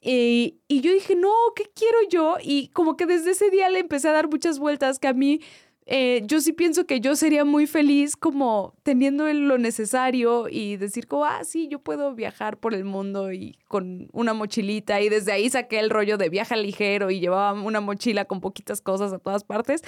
Y, 0.00 0.60
y 0.68 0.80
yo 0.80 0.92
dije, 0.92 1.14
no, 1.16 1.32
¿qué 1.54 1.70
quiero 1.74 1.98
yo? 2.08 2.36
Y 2.42 2.68
como 2.68 2.96
que 2.96 3.06
desde 3.06 3.32
ese 3.32 3.50
día 3.50 3.68
le 3.68 3.78
empecé 3.78 4.08
a 4.08 4.12
dar 4.12 4.28
muchas 4.28 4.58
vueltas 4.58 4.98
que 4.98 5.08
a 5.08 5.12
mí 5.12 5.40
eh, 5.84 6.22
yo 6.26 6.40
sí 6.40 6.52
pienso 6.52 6.86
que 6.86 7.00
yo 7.00 7.16
sería 7.16 7.44
muy 7.44 7.66
feliz 7.66 8.14
como 8.14 8.74
teniendo 8.84 9.26
lo 9.32 9.58
necesario 9.58 10.46
y 10.48 10.76
decir 10.76 11.08
como, 11.08 11.24
ah, 11.24 11.42
sí, 11.44 11.66
yo 11.68 11.80
puedo 11.80 12.14
viajar 12.14 12.58
por 12.58 12.72
el 12.72 12.84
mundo 12.84 13.32
y 13.32 13.58
con 13.66 14.08
una 14.12 14.32
mochilita 14.32 15.00
y 15.00 15.08
desde 15.08 15.32
ahí 15.32 15.50
saqué 15.50 15.80
el 15.80 15.90
rollo 15.90 16.18
de 16.18 16.28
viaje 16.28 16.56
ligero 16.56 17.10
y 17.10 17.18
llevaba 17.18 17.60
una 17.60 17.80
mochila 17.80 18.26
con 18.26 18.40
poquitas 18.40 18.80
cosas 18.80 19.12
a 19.12 19.18
todas 19.18 19.42
partes. 19.42 19.82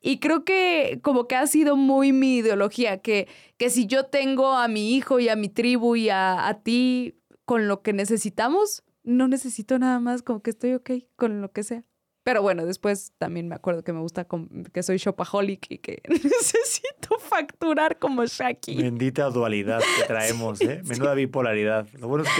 Y 0.00 0.18
creo 0.18 0.44
que 0.44 0.98
como 1.02 1.28
que 1.28 1.36
ha 1.36 1.46
sido 1.46 1.76
muy 1.76 2.12
mi 2.12 2.38
ideología, 2.38 2.98
que, 2.98 3.28
que 3.56 3.70
si 3.70 3.86
yo 3.86 4.06
tengo 4.06 4.54
a 4.54 4.66
mi 4.66 4.96
hijo 4.96 5.20
y 5.20 5.28
a 5.28 5.36
mi 5.36 5.48
tribu 5.48 5.94
y 5.94 6.08
a, 6.08 6.48
a 6.48 6.60
ti 6.62 7.14
con 7.44 7.68
lo 7.68 7.82
que 7.82 7.92
necesitamos, 7.92 8.82
no 9.04 9.28
necesito 9.28 9.78
nada 9.78 10.00
más, 10.00 10.22
como 10.22 10.42
que 10.42 10.50
estoy 10.50 10.74
ok 10.74 10.90
con 11.16 11.40
lo 11.40 11.52
que 11.52 11.62
sea. 11.62 11.84
Pero 12.26 12.42
bueno, 12.42 12.66
después 12.66 13.12
también 13.18 13.46
me 13.46 13.54
acuerdo 13.54 13.84
que 13.84 13.92
me 13.92 14.00
gusta 14.00 14.26
que 14.72 14.82
soy 14.82 14.96
shopaholic 14.96 15.66
y 15.68 15.78
que 15.78 16.02
necesito 16.08 17.20
facturar 17.20 18.00
como 18.00 18.24
Shaki. 18.26 18.82
Bendita 18.82 19.30
dualidad 19.30 19.78
que 19.78 20.06
traemos, 20.08 20.60
¿eh? 20.62 20.82
Menuda 20.88 21.14
bipolaridad. 21.14 21.86
Lo 22.00 22.08
bueno 22.08 22.24
es 22.24 22.30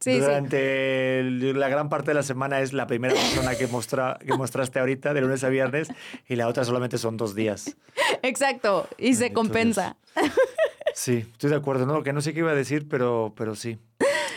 que 0.00 0.18
durante 0.18 1.22
la 1.22 1.68
gran 1.68 1.88
parte 1.88 2.10
de 2.10 2.14
la 2.14 2.24
semana 2.24 2.60
es 2.60 2.72
la 2.72 2.88
primera 2.88 3.14
persona 3.14 3.54
que, 3.54 3.68
mostra, 3.68 4.18
que 4.18 4.34
mostraste 4.34 4.80
ahorita, 4.80 5.14
de 5.14 5.20
lunes 5.20 5.44
a 5.44 5.48
viernes, 5.48 5.90
y 6.26 6.34
la 6.34 6.48
otra 6.48 6.64
solamente 6.64 6.98
son 6.98 7.16
dos 7.16 7.36
días. 7.36 7.76
Exacto, 8.22 8.88
y 8.98 9.14
se 9.14 9.32
compensa. 9.32 9.96
Sí, 10.92 11.24
estoy 11.30 11.50
de 11.50 11.56
acuerdo, 11.56 11.86
¿no? 11.86 12.02
Que 12.02 12.12
no 12.12 12.20
sé 12.20 12.34
qué 12.34 12.40
iba 12.40 12.50
a 12.50 12.56
decir, 12.56 12.88
pero, 12.88 13.32
pero 13.36 13.54
sí. 13.54 13.78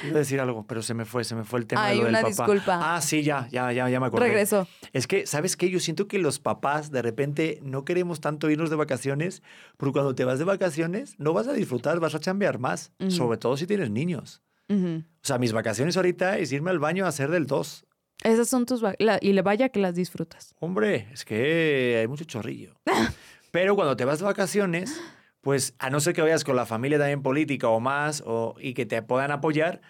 Iba 0.07 0.15
a 0.15 0.19
decir 0.19 0.39
algo, 0.39 0.65
pero 0.65 0.81
se 0.81 0.93
me 0.93 1.05
fue, 1.05 1.23
se 1.23 1.35
me 1.35 1.43
fue 1.43 1.59
el 1.59 1.67
tema 1.67 1.85
Ay, 1.85 1.97
de 1.97 2.03
lo 2.03 2.09
una 2.09 2.21
del 2.21 2.31
papá. 2.35 2.51
disculpa. 2.51 2.95
Ah, 2.95 3.01
sí, 3.01 3.23
ya, 3.23 3.47
ya, 3.51 3.71
ya, 3.71 3.89
ya 3.89 3.99
me 3.99 4.07
acordé. 4.07 4.27
Regresó. 4.27 4.67
Es 4.93 5.07
que, 5.07 5.25
¿sabes 5.25 5.57
qué? 5.57 5.69
Yo 5.69 5.79
siento 5.79 6.07
que 6.07 6.19
los 6.19 6.39
papás 6.39 6.91
de 6.91 7.01
repente 7.01 7.59
no 7.61 7.85
queremos 7.85 8.21
tanto 8.21 8.49
irnos 8.49 8.69
de 8.69 8.75
vacaciones, 8.75 9.43
porque 9.77 9.93
cuando 9.93 10.15
te 10.15 10.25
vas 10.25 10.39
de 10.39 10.45
vacaciones 10.45 11.15
no 11.17 11.33
vas 11.33 11.47
a 11.47 11.53
disfrutar, 11.53 11.99
vas 11.99 12.15
a 12.15 12.19
chambear 12.19 12.59
más, 12.59 12.91
sobre 13.09 13.37
todo 13.37 13.57
si 13.57 13.67
tienes 13.67 13.89
niños. 13.91 14.41
O 14.69 15.03
sea, 15.23 15.37
mis 15.39 15.51
vacaciones 15.51 15.97
ahorita 15.97 16.37
es 16.37 16.51
irme 16.51 16.69
al 16.69 16.79
baño 16.79 17.05
a 17.05 17.09
hacer 17.09 17.31
del 17.31 17.47
2. 17.47 17.85
Esas 18.23 18.49
son 18.49 18.65
tus... 18.65 18.83
y 19.21 19.33
le 19.33 19.41
vaya 19.41 19.69
que 19.69 19.79
las 19.79 19.95
disfrutas. 19.95 20.53
Hombre, 20.59 21.07
es 21.11 21.25
que 21.25 21.97
hay 21.99 22.07
mucho 22.07 22.25
chorrillo. 22.25 22.75
Pero 23.51 23.75
cuando 23.75 23.95
te 23.95 24.05
vas 24.05 24.19
de 24.19 24.25
vacaciones, 24.25 25.01
pues 25.41 25.73
a 25.79 25.89
no 25.89 25.99
ser 25.99 26.13
que 26.13 26.21
vayas 26.21 26.43
con 26.43 26.55
la 26.55 26.65
familia 26.65 26.97
también 26.97 27.21
política 27.21 27.69
o 27.69 27.79
más, 27.79 28.23
o, 28.25 28.55
y 28.59 28.73
que 28.73 28.85
te 28.85 29.01
puedan 29.01 29.31
apoyar, 29.31 29.81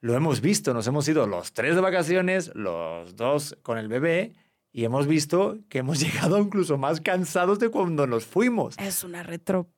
lo 0.00 0.14
hemos 0.14 0.40
visto, 0.40 0.74
nos 0.74 0.86
hemos 0.86 1.08
ido 1.08 1.26
los 1.26 1.52
tres 1.52 1.74
de 1.74 1.80
vacaciones, 1.80 2.52
los 2.54 3.16
dos 3.16 3.56
con 3.62 3.78
el 3.78 3.88
bebé, 3.88 4.34
y 4.72 4.84
hemos 4.84 5.06
visto 5.06 5.58
que 5.68 5.78
hemos 5.78 6.00
llegado 6.00 6.38
incluso 6.38 6.78
más 6.78 7.00
cansados 7.00 7.58
de 7.58 7.70
cuando 7.70 8.06
nos 8.06 8.24
fuimos. 8.24 8.76
Es 8.78 9.04
una 9.04 9.22
retro 9.22 9.70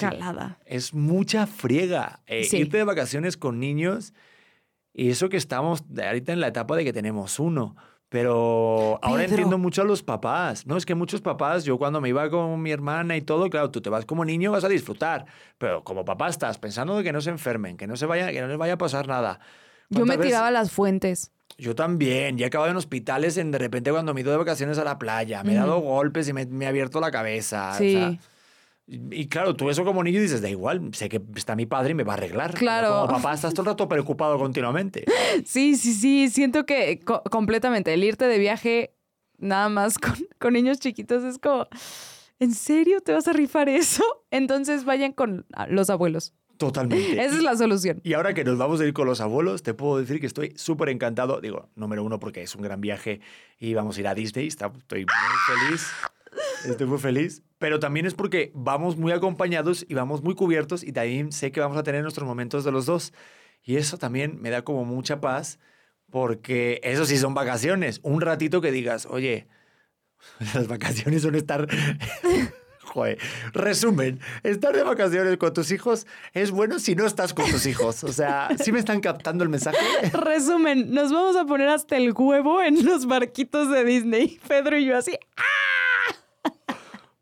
calada. 0.00 0.58
es 0.64 0.92
mucha 0.92 1.46
friega. 1.46 2.20
Eh, 2.26 2.46
Irte 2.52 2.78
de 2.78 2.84
vacaciones 2.84 3.36
con 3.36 3.60
niños, 3.60 4.12
y 4.92 5.10
eso 5.10 5.28
que 5.28 5.36
estamos 5.36 5.84
ahorita 5.96 6.32
en 6.32 6.40
la 6.40 6.48
etapa 6.48 6.76
de 6.76 6.84
que 6.84 6.92
tenemos 6.92 7.38
uno. 7.38 7.76
Pero 8.08 8.98
ahora 9.02 9.24
entiendo 9.24 9.58
mucho 9.58 9.82
a 9.82 9.84
los 9.84 10.02
papás. 10.02 10.66
No, 10.66 10.76
es 10.76 10.86
que 10.86 10.94
muchos 10.94 11.20
papás, 11.20 11.64
yo 11.64 11.76
cuando 11.76 12.00
me 12.00 12.08
iba 12.08 12.30
con 12.30 12.60
mi 12.62 12.70
hermana 12.70 13.16
y 13.16 13.20
todo, 13.20 13.50
claro, 13.50 13.70
tú 13.70 13.82
te 13.82 13.90
vas 13.90 14.06
como 14.06 14.24
niño, 14.24 14.50
vas 14.50 14.64
a 14.64 14.68
disfrutar. 14.68 15.26
Pero 15.58 15.84
como 15.84 16.04
papá 16.04 16.28
estás 16.28 16.56
pensando 16.58 16.96
de 16.96 17.04
que 17.04 17.12
no 17.12 17.20
se 17.20 17.30
enfermen, 17.30 17.76
que 17.76 17.86
no, 17.86 17.96
se 17.96 18.06
vaya, 18.06 18.32
que 18.32 18.40
no 18.40 18.48
les 18.48 18.56
vaya 18.56 18.74
a 18.74 18.78
pasar 18.78 19.08
nada. 19.08 19.40
Yo 19.90 20.06
me 20.06 20.16
tiraba 20.16 20.48
a 20.48 20.50
las 20.50 20.70
fuentes. 20.70 21.32
Yo 21.58 21.74
también. 21.74 22.38
Ya 22.38 22.46
he 22.46 22.48
acabado 22.48 22.70
en 22.70 22.76
hospitales 22.76 23.36
en 23.36 23.50
de 23.50 23.58
repente 23.58 23.90
cuando 23.90 24.14
me 24.14 24.20
he 24.20 24.22
ido 24.22 24.32
de 24.32 24.38
vacaciones 24.38 24.78
a 24.78 24.84
la 24.84 24.98
playa. 24.98 25.42
Me 25.44 25.52
he 25.52 25.56
dado 25.56 25.80
golpes 25.80 26.28
y 26.28 26.32
me, 26.32 26.46
me, 26.46 26.64
he 26.64 26.68
abierto 26.68 27.00
la 27.00 27.10
cabeza. 27.10 27.74
Sí. 27.74 27.96
O 27.96 27.98
sea, 27.98 28.18
y 28.90 29.28
claro, 29.28 29.54
tú 29.54 29.68
eso 29.68 29.84
como 29.84 30.02
niño 30.02 30.20
dices, 30.20 30.40
da 30.40 30.48
igual, 30.48 30.90
sé 30.92 31.10
que 31.10 31.20
está 31.36 31.54
mi 31.54 31.66
padre 31.66 31.90
y 31.90 31.94
me 31.94 32.04
va 32.04 32.14
a 32.14 32.16
arreglar. 32.16 32.54
Claro. 32.54 33.02
Como 33.02 33.18
papá 33.18 33.34
estás 33.34 33.52
todo 33.52 33.62
el 33.62 33.66
rato 33.68 33.88
preocupado 33.88 34.38
continuamente. 34.38 35.04
Sí, 35.44 35.76
sí, 35.76 35.92
sí, 35.92 36.30
siento 36.30 36.64
que 36.64 37.00
co 37.00 37.22
completamente 37.30 37.92
el 37.92 38.02
irte 38.02 38.26
de 38.26 38.38
viaje 38.38 38.94
nada 39.36 39.68
más 39.68 39.98
con, 39.98 40.14
con, 40.38 40.54
niños 40.54 40.78
chiquitos 40.78 41.22
es 41.22 41.38
como, 41.38 41.66
¿en 42.38 42.52
serio 42.54 43.00
te 43.00 43.12
vas 43.12 43.28
a 43.28 43.32
rifar 43.32 43.68
eso? 43.68 44.02
Entonces 44.30 44.84
vayan 44.84 45.12
con 45.12 45.46
los 45.68 45.90
abuelos. 45.90 46.32
Totalmente. 46.56 47.12
Esa 47.24 47.36
es 47.36 47.42
la 47.42 47.56
solución. 47.56 48.00
Y 48.02 48.14
ahora 48.14 48.34
que 48.34 48.42
nos 48.42 48.58
vamos 48.58 48.80
a 48.80 48.84
ir 48.84 48.92
con 48.92 49.06
los 49.06 49.20
abuelos, 49.20 49.62
te 49.62 49.74
puedo 49.74 49.98
decir 49.98 50.18
que 50.20 50.26
estoy 50.26 50.54
súper 50.56 50.88
encantado. 50.88 51.40
Digo, 51.40 51.68
número 51.76 52.02
uno, 52.02 52.18
porque 52.18 52.42
es 52.42 52.54
un 52.56 52.62
gran 52.62 52.80
viaje 52.80 53.20
y 53.60 53.74
vamos 53.74 53.96
a 53.96 54.00
ir 54.00 54.08
a 54.08 54.14
Disney. 54.14 54.48
Estoy 54.48 54.68
muy 54.90 55.06
feliz. 55.46 55.86
Estoy 56.64 56.86
muy 56.86 56.98
feliz. 56.98 57.42
Pero 57.58 57.80
también 57.80 58.06
es 58.06 58.14
porque 58.14 58.52
vamos 58.54 58.96
muy 58.96 59.12
acompañados 59.12 59.84
y 59.88 59.94
vamos 59.94 60.22
muy 60.22 60.34
cubiertos 60.34 60.84
y 60.84 60.92
también 60.92 61.32
sé 61.32 61.50
que 61.50 61.60
vamos 61.60 61.76
a 61.76 61.82
tener 61.82 62.02
nuestros 62.02 62.26
momentos 62.26 62.64
de 62.64 62.72
los 62.72 62.86
dos. 62.86 63.12
Y 63.62 63.76
eso 63.76 63.98
también 63.98 64.40
me 64.40 64.50
da 64.50 64.62
como 64.62 64.84
mucha 64.84 65.20
paz 65.20 65.58
porque 66.10 66.80
eso 66.84 67.04
sí 67.04 67.18
son 67.18 67.34
vacaciones. 67.34 68.00
Un 68.02 68.20
ratito 68.20 68.60
que 68.60 68.70
digas, 68.70 69.06
oye, 69.06 69.48
las 70.54 70.68
vacaciones 70.68 71.22
son 71.22 71.34
estar... 71.34 71.66
Joder. 72.88 73.18
Resumen, 73.52 74.18
estar 74.42 74.74
de 74.74 74.82
vacaciones 74.82 75.36
con 75.36 75.52
tus 75.52 75.70
hijos 75.72 76.06
es 76.32 76.50
bueno 76.50 76.78
si 76.78 76.94
no 76.94 77.04
estás 77.04 77.34
con 77.34 77.50
tus 77.50 77.66
hijos. 77.66 78.02
O 78.02 78.12
sea, 78.14 78.48
¿sí 78.58 78.72
me 78.72 78.78
están 78.78 79.00
captando 79.00 79.44
el 79.44 79.50
mensaje? 79.50 79.76
Resumen, 80.14 80.90
nos 80.90 81.12
vamos 81.12 81.36
a 81.36 81.44
poner 81.44 81.68
hasta 81.68 81.98
el 81.98 82.12
huevo 82.12 82.62
en 82.62 82.86
los 82.86 83.04
barquitos 83.04 83.70
de 83.70 83.84
Disney. 83.84 84.40
Pedro 84.48 84.78
y 84.78 84.86
yo 84.86 84.96
así. 84.96 85.18
¡ah! 85.36 85.87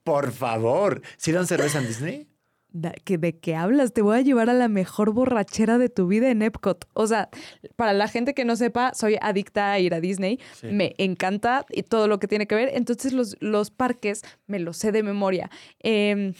Por 0.06 0.30
favor, 0.30 1.02
¿sí 1.16 1.32
dan 1.32 1.48
cerveza 1.48 1.80
en 1.80 1.88
Disney? 1.88 2.28
¿De 2.70 3.38
qué 3.40 3.56
hablas? 3.56 3.92
Te 3.92 4.02
voy 4.02 4.18
a 4.18 4.20
llevar 4.20 4.48
a 4.48 4.54
la 4.54 4.68
mejor 4.68 5.12
borrachera 5.12 5.78
de 5.78 5.88
tu 5.88 6.06
vida 6.06 6.30
en 6.30 6.42
Epcot. 6.42 6.86
O 6.92 7.08
sea, 7.08 7.28
para 7.74 7.92
la 7.92 8.06
gente 8.06 8.32
que 8.32 8.44
no 8.44 8.54
sepa, 8.54 8.94
soy 8.94 9.16
adicta 9.20 9.72
a 9.72 9.80
ir 9.80 9.94
a 9.94 10.00
Disney. 10.00 10.38
Sí. 10.60 10.68
Me 10.68 10.94
encanta 10.98 11.66
y 11.70 11.82
todo 11.82 12.06
lo 12.06 12.20
que 12.20 12.28
tiene 12.28 12.46
que 12.46 12.54
ver. 12.54 12.70
Entonces, 12.74 13.14
los, 13.14 13.36
los 13.40 13.72
parques 13.72 14.22
me 14.46 14.60
los 14.60 14.76
sé 14.76 14.92
de 14.92 15.02
memoria. 15.02 15.50
Eh, 15.82 16.34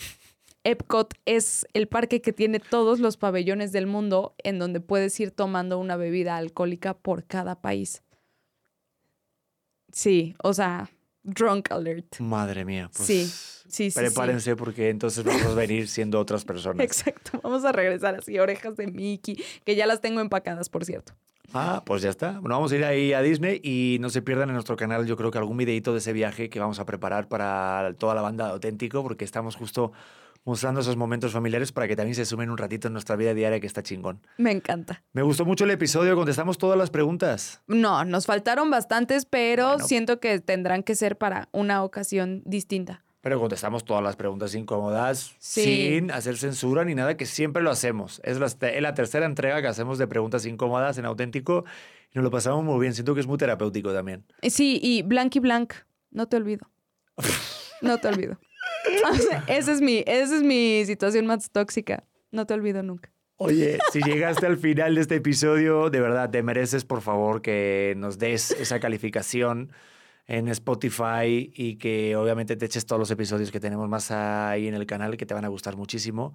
Epcot 0.62 1.14
es 1.24 1.66
el 1.72 1.88
parque 1.88 2.20
que 2.20 2.32
tiene 2.32 2.60
todos 2.60 3.00
los 3.00 3.16
pabellones 3.16 3.72
del 3.72 3.88
mundo 3.88 4.36
en 4.44 4.60
donde 4.60 4.78
puedes 4.78 5.18
ir 5.18 5.32
tomando 5.32 5.80
una 5.80 5.96
bebida 5.96 6.36
alcohólica 6.36 6.94
por 6.94 7.24
cada 7.24 7.60
país. 7.60 8.04
Sí, 9.90 10.36
o 10.40 10.52
sea, 10.54 10.88
drunk 11.26 11.70
alert. 11.72 12.20
Madre 12.20 12.64
mía. 12.64 12.90
Pues... 12.94 13.06
Sí. 13.06 13.30
Sí, 13.68 13.90
sí, 13.90 13.98
Prepárense 13.98 14.52
sí. 14.52 14.56
porque 14.56 14.90
entonces 14.90 15.24
vamos 15.24 15.44
a 15.44 15.54
venir 15.54 15.88
siendo 15.88 16.20
otras 16.20 16.44
personas. 16.44 16.80
Exacto, 16.84 17.40
vamos 17.42 17.64
a 17.64 17.72
regresar 17.72 18.14
así, 18.14 18.38
orejas 18.38 18.76
de 18.76 18.86
Mickey, 18.86 19.42
que 19.64 19.74
ya 19.74 19.86
las 19.86 20.00
tengo 20.00 20.20
empacadas, 20.20 20.68
por 20.68 20.84
cierto. 20.84 21.14
Ah, 21.52 21.82
pues 21.84 22.02
ya 22.02 22.10
está. 22.10 22.32
Bueno, 22.40 22.56
vamos 22.56 22.72
a 22.72 22.76
ir 22.76 22.84
ahí 22.84 23.12
a 23.12 23.22
Disney 23.22 23.60
y 23.62 23.98
no 24.00 24.10
se 24.10 24.22
pierdan 24.22 24.50
en 24.50 24.54
nuestro 24.54 24.76
canal, 24.76 25.06
yo 25.06 25.16
creo 25.16 25.30
que 25.30 25.38
algún 25.38 25.56
videito 25.56 25.92
de 25.92 25.98
ese 25.98 26.12
viaje 26.12 26.48
que 26.48 26.60
vamos 26.60 26.78
a 26.78 26.86
preparar 26.86 27.28
para 27.28 27.94
toda 27.98 28.14
la 28.14 28.22
banda 28.22 28.46
de 28.46 28.52
auténtico, 28.52 29.02
porque 29.02 29.24
estamos 29.24 29.56
justo 29.56 29.92
mostrando 30.46 30.80
esos 30.80 30.96
momentos 30.96 31.32
familiares 31.32 31.72
para 31.72 31.88
que 31.88 31.96
también 31.96 32.14
se 32.14 32.24
sumen 32.24 32.50
un 32.50 32.56
ratito 32.56 32.86
en 32.86 32.92
nuestra 32.94 33.16
vida 33.16 33.34
diaria 33.34 33.60
que 33.60 33.66
está 33.66 33.82
chingón. 33.82 34.22
Me 34.38 34.52
encanta. 34.52 35.02
Me 35.12 35.22
gustó 35.22 35.44
mucho 35.44 35.64
el 35.64 35.72
episodio, 35.72 36.14
contestamos 36.14 36.56
todas 36.56 36.78
las 36.78 36.88
preguntas. 36.88 37.62
No, 37.66 38.04
nos 38.04 38.26
faltaron 38.26 38.70
bastantes, 38.70 39.26
pero 39.26 39.70
bueno. 39.70 39.86
siento 39.86 40.20
que 40.20 40.38
tendrán 40.38 40.84
que 40.84 40.94
ser 40.94 41.18
para 41.18 41.48
una 41.52 41.82
ocasión 41.82 42.42
distinta. 42.46 43.04
Pero 43.22 43.40
contestamos 43.40 43.84
todas 43.84 44.04
las 44.04 44.14
preguntas 44.14 44.54
incómodas 44.54 45.34
sí. 45.40 45.62
sin 45.96 46.12
hacer 46.12 46.36
censura 46.36 46.84
ni 46.84 46.94
nada, 46.94 47.16
que 47.16 47.26
siempre 47.26 47.60
lo 47.60 47.72
hacemos. 47.72 48.20
Es 48.22 48.38
la, 48.38 48.46
es 48.46 48.82
la, 48.82 48.94
tercera 48.94 49.26
entrega 49.26 49.60
que 49.60 49.66
hacemos 49.66 49.98
de 49.98 50.06
preguntas 50.06 50.46
incómodas 50.46 50.96
en 50.98 51.06
auténtico 51.06 51.64
y 52.12 52.14
nos 52.14 52.22
lo 52.22 52.30
pasamos 52.30 52.64
muy 52.64 52.78
bien. 52.78 52.94
Siento 52.94 53.14
que 53.14 53.20
es 53.20 53.26
muy 53.26 53.36
terapéutico 53.36 53.92
también. 53.92 54.24
Sí, 54.44 54.78
y 54.80 55.02
blank 55.02 55.34
y 55.34 55.40
blank, 55.40 55.74
no 56.12 56.28
te 56.28 56.36
olvido. 56.36 56.70
no 57.82 57.98
te 57.98 58.06
olvido. 58.06 58.38
O 59.10 59.14
sea, 59.14 59.44
esa, 59.46 59.72
es 59.72 59.80
mi, 59.80 60.04
esa 60.06 60.36
es 60.36 60.42
mi 60.42 60.84
situación 60.86 61.26
más 61.26 61.50
tóxica. 61.50 62.04
No 62.30 62.46
te 62.46 62.54
olvido 62.54 62.82
nunca. 62.82 63.10
Oye, 63.36 63.78
si 63.92 64.00
llegaste 64.00 64.46
al 64.46 64.56
final 64.56 64.94
de 64.94 65.00
este 65.00 65.16
episodio, 65.16 65.90
de 65.90 66.00
verdad, 66.00 66.30
te 66.30 66.42
mereces, 66.42 66.84
por 66.84 67.02
favor, 67.02 67.42
que 67.42 67.94
nos 67.96 68.18
des 68.18 68.52
esa 68.52 68.80
calificación 68.80 69.72
en 70.26 70.48
Spotify 70.48 71.52
y 71.54 71.76
que 71.76 72.16
obviamente 72.16 72.56
te 72.56 72.66
eches 72.66 72.86
todos 72.86 72.98
los 72.98 73.10
episodios 73.10 73.52
que 73.52 73.60
tenemos 73.60 73.88
más 73.88 74.10
ahí 74.10 74.66
en 74.66 74.74
el 74.74 74.86
canal 74.86 75.16
que 75.16 75.26
te 75.26 75.34
van 75.34 75.44
a 75.44 75.48
gustar 75.48 75.76
muchísimo. 75.76 76.34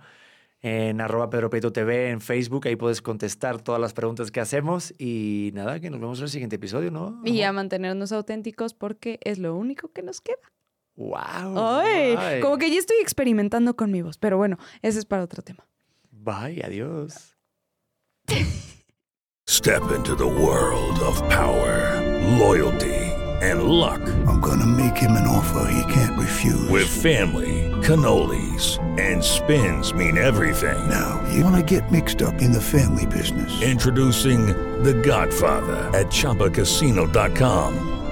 En 0.64 1.02
arroba 1.02 1.30
Pedro 1.32 1.50
Peito 1.50 1.74
TV, 1.74 2.12
en 2.12 2.22
Facebook, 2.22 2.68
ahí 2.68 2.76
puedes 2.76 3.02
contestar 3.02 3.62
todas 3.62 3.82
las 3.82 3.94
preguntas 3.94 4.30
que 4.30 4.40
hacemos 4.40 4.94
y 5.00 5.50
nada, 5.56 5.80
que 5.80 5.90
nos 5.90 6.00
vemos 6.00 6.20
en 6.20 6.26
el 6.26 6.30
siguiente 6.30 6.58
episodio, 6.58 6.92
¿no? 6.92 7.20
Y 7.26 7.42
a 7.42 7.52
mantenernos 7.52 8.12
auténticos 8.12 8.76
porque 8.76 9.20
es 9.24 9.40
lo 9.40 9.56
único 9.56 9.92
que 9.92 10.04
nos 10.04 10.22
queda. 10.22 10.38
¡Wow! 11.02 11.58
Ay, 11.58 12.40
como 12.42 12.58
que 12.58 12.70
ya 12.70 12.78
estoy 12.78 12.98
experimentando 13.02 13.76
con 13.76 13.92
mi 13.92 14.02
voz, 14.04 14.18
pero 14.20 14.38
bueno, 14.38 14.58
ese 14.84 15.00
es 15.00 15.06
para 15.06 15.24
otro 15.24 15.42
tema. 15.42 15.68
Bye, 16.12 16.62
adiós. 16.64 17.36
Step 19.48 19.92
into 19.92 20.16
the 20.16 20.28
world 20.28 21.00
of 21.00 21.20
power, 21.28 22.00
loyalty, 22.40 22.94
and 23.42 23.64
luck. 23.64 24.00
I'm 24.28 24.40
gonna 24.40 24.66
make 24.68 24.96
him 24.96 25.12
an 25.14 25.28
offer 25.28 25.68
he 25.72 25.92
can't 25.92 26.18
refuse. 26.18 26.70
With 26.70 26.88
family, 26.88 27.70
cannolis, 27.82 28.78
and 29.00 29.24
spins 29.24 29.94
mean 29.94 30.18
everything. 30.18 30.88
now, 30.88 31.20
you 31.34 31.44
wanna 31.44 31.64
get 31.64 31.92
mixed 31.92 32.22
up 32.22 32.36
in 32.42 32.52
the 32.52 32.62
family 32.62 33.08
business. 33.08 33.52
Introducing 33.64 34.46
The 34.84 34.94
Godfather 34.94 35.90
at 35.98 36.08
ChumbaCasino.com. 36.12 38.01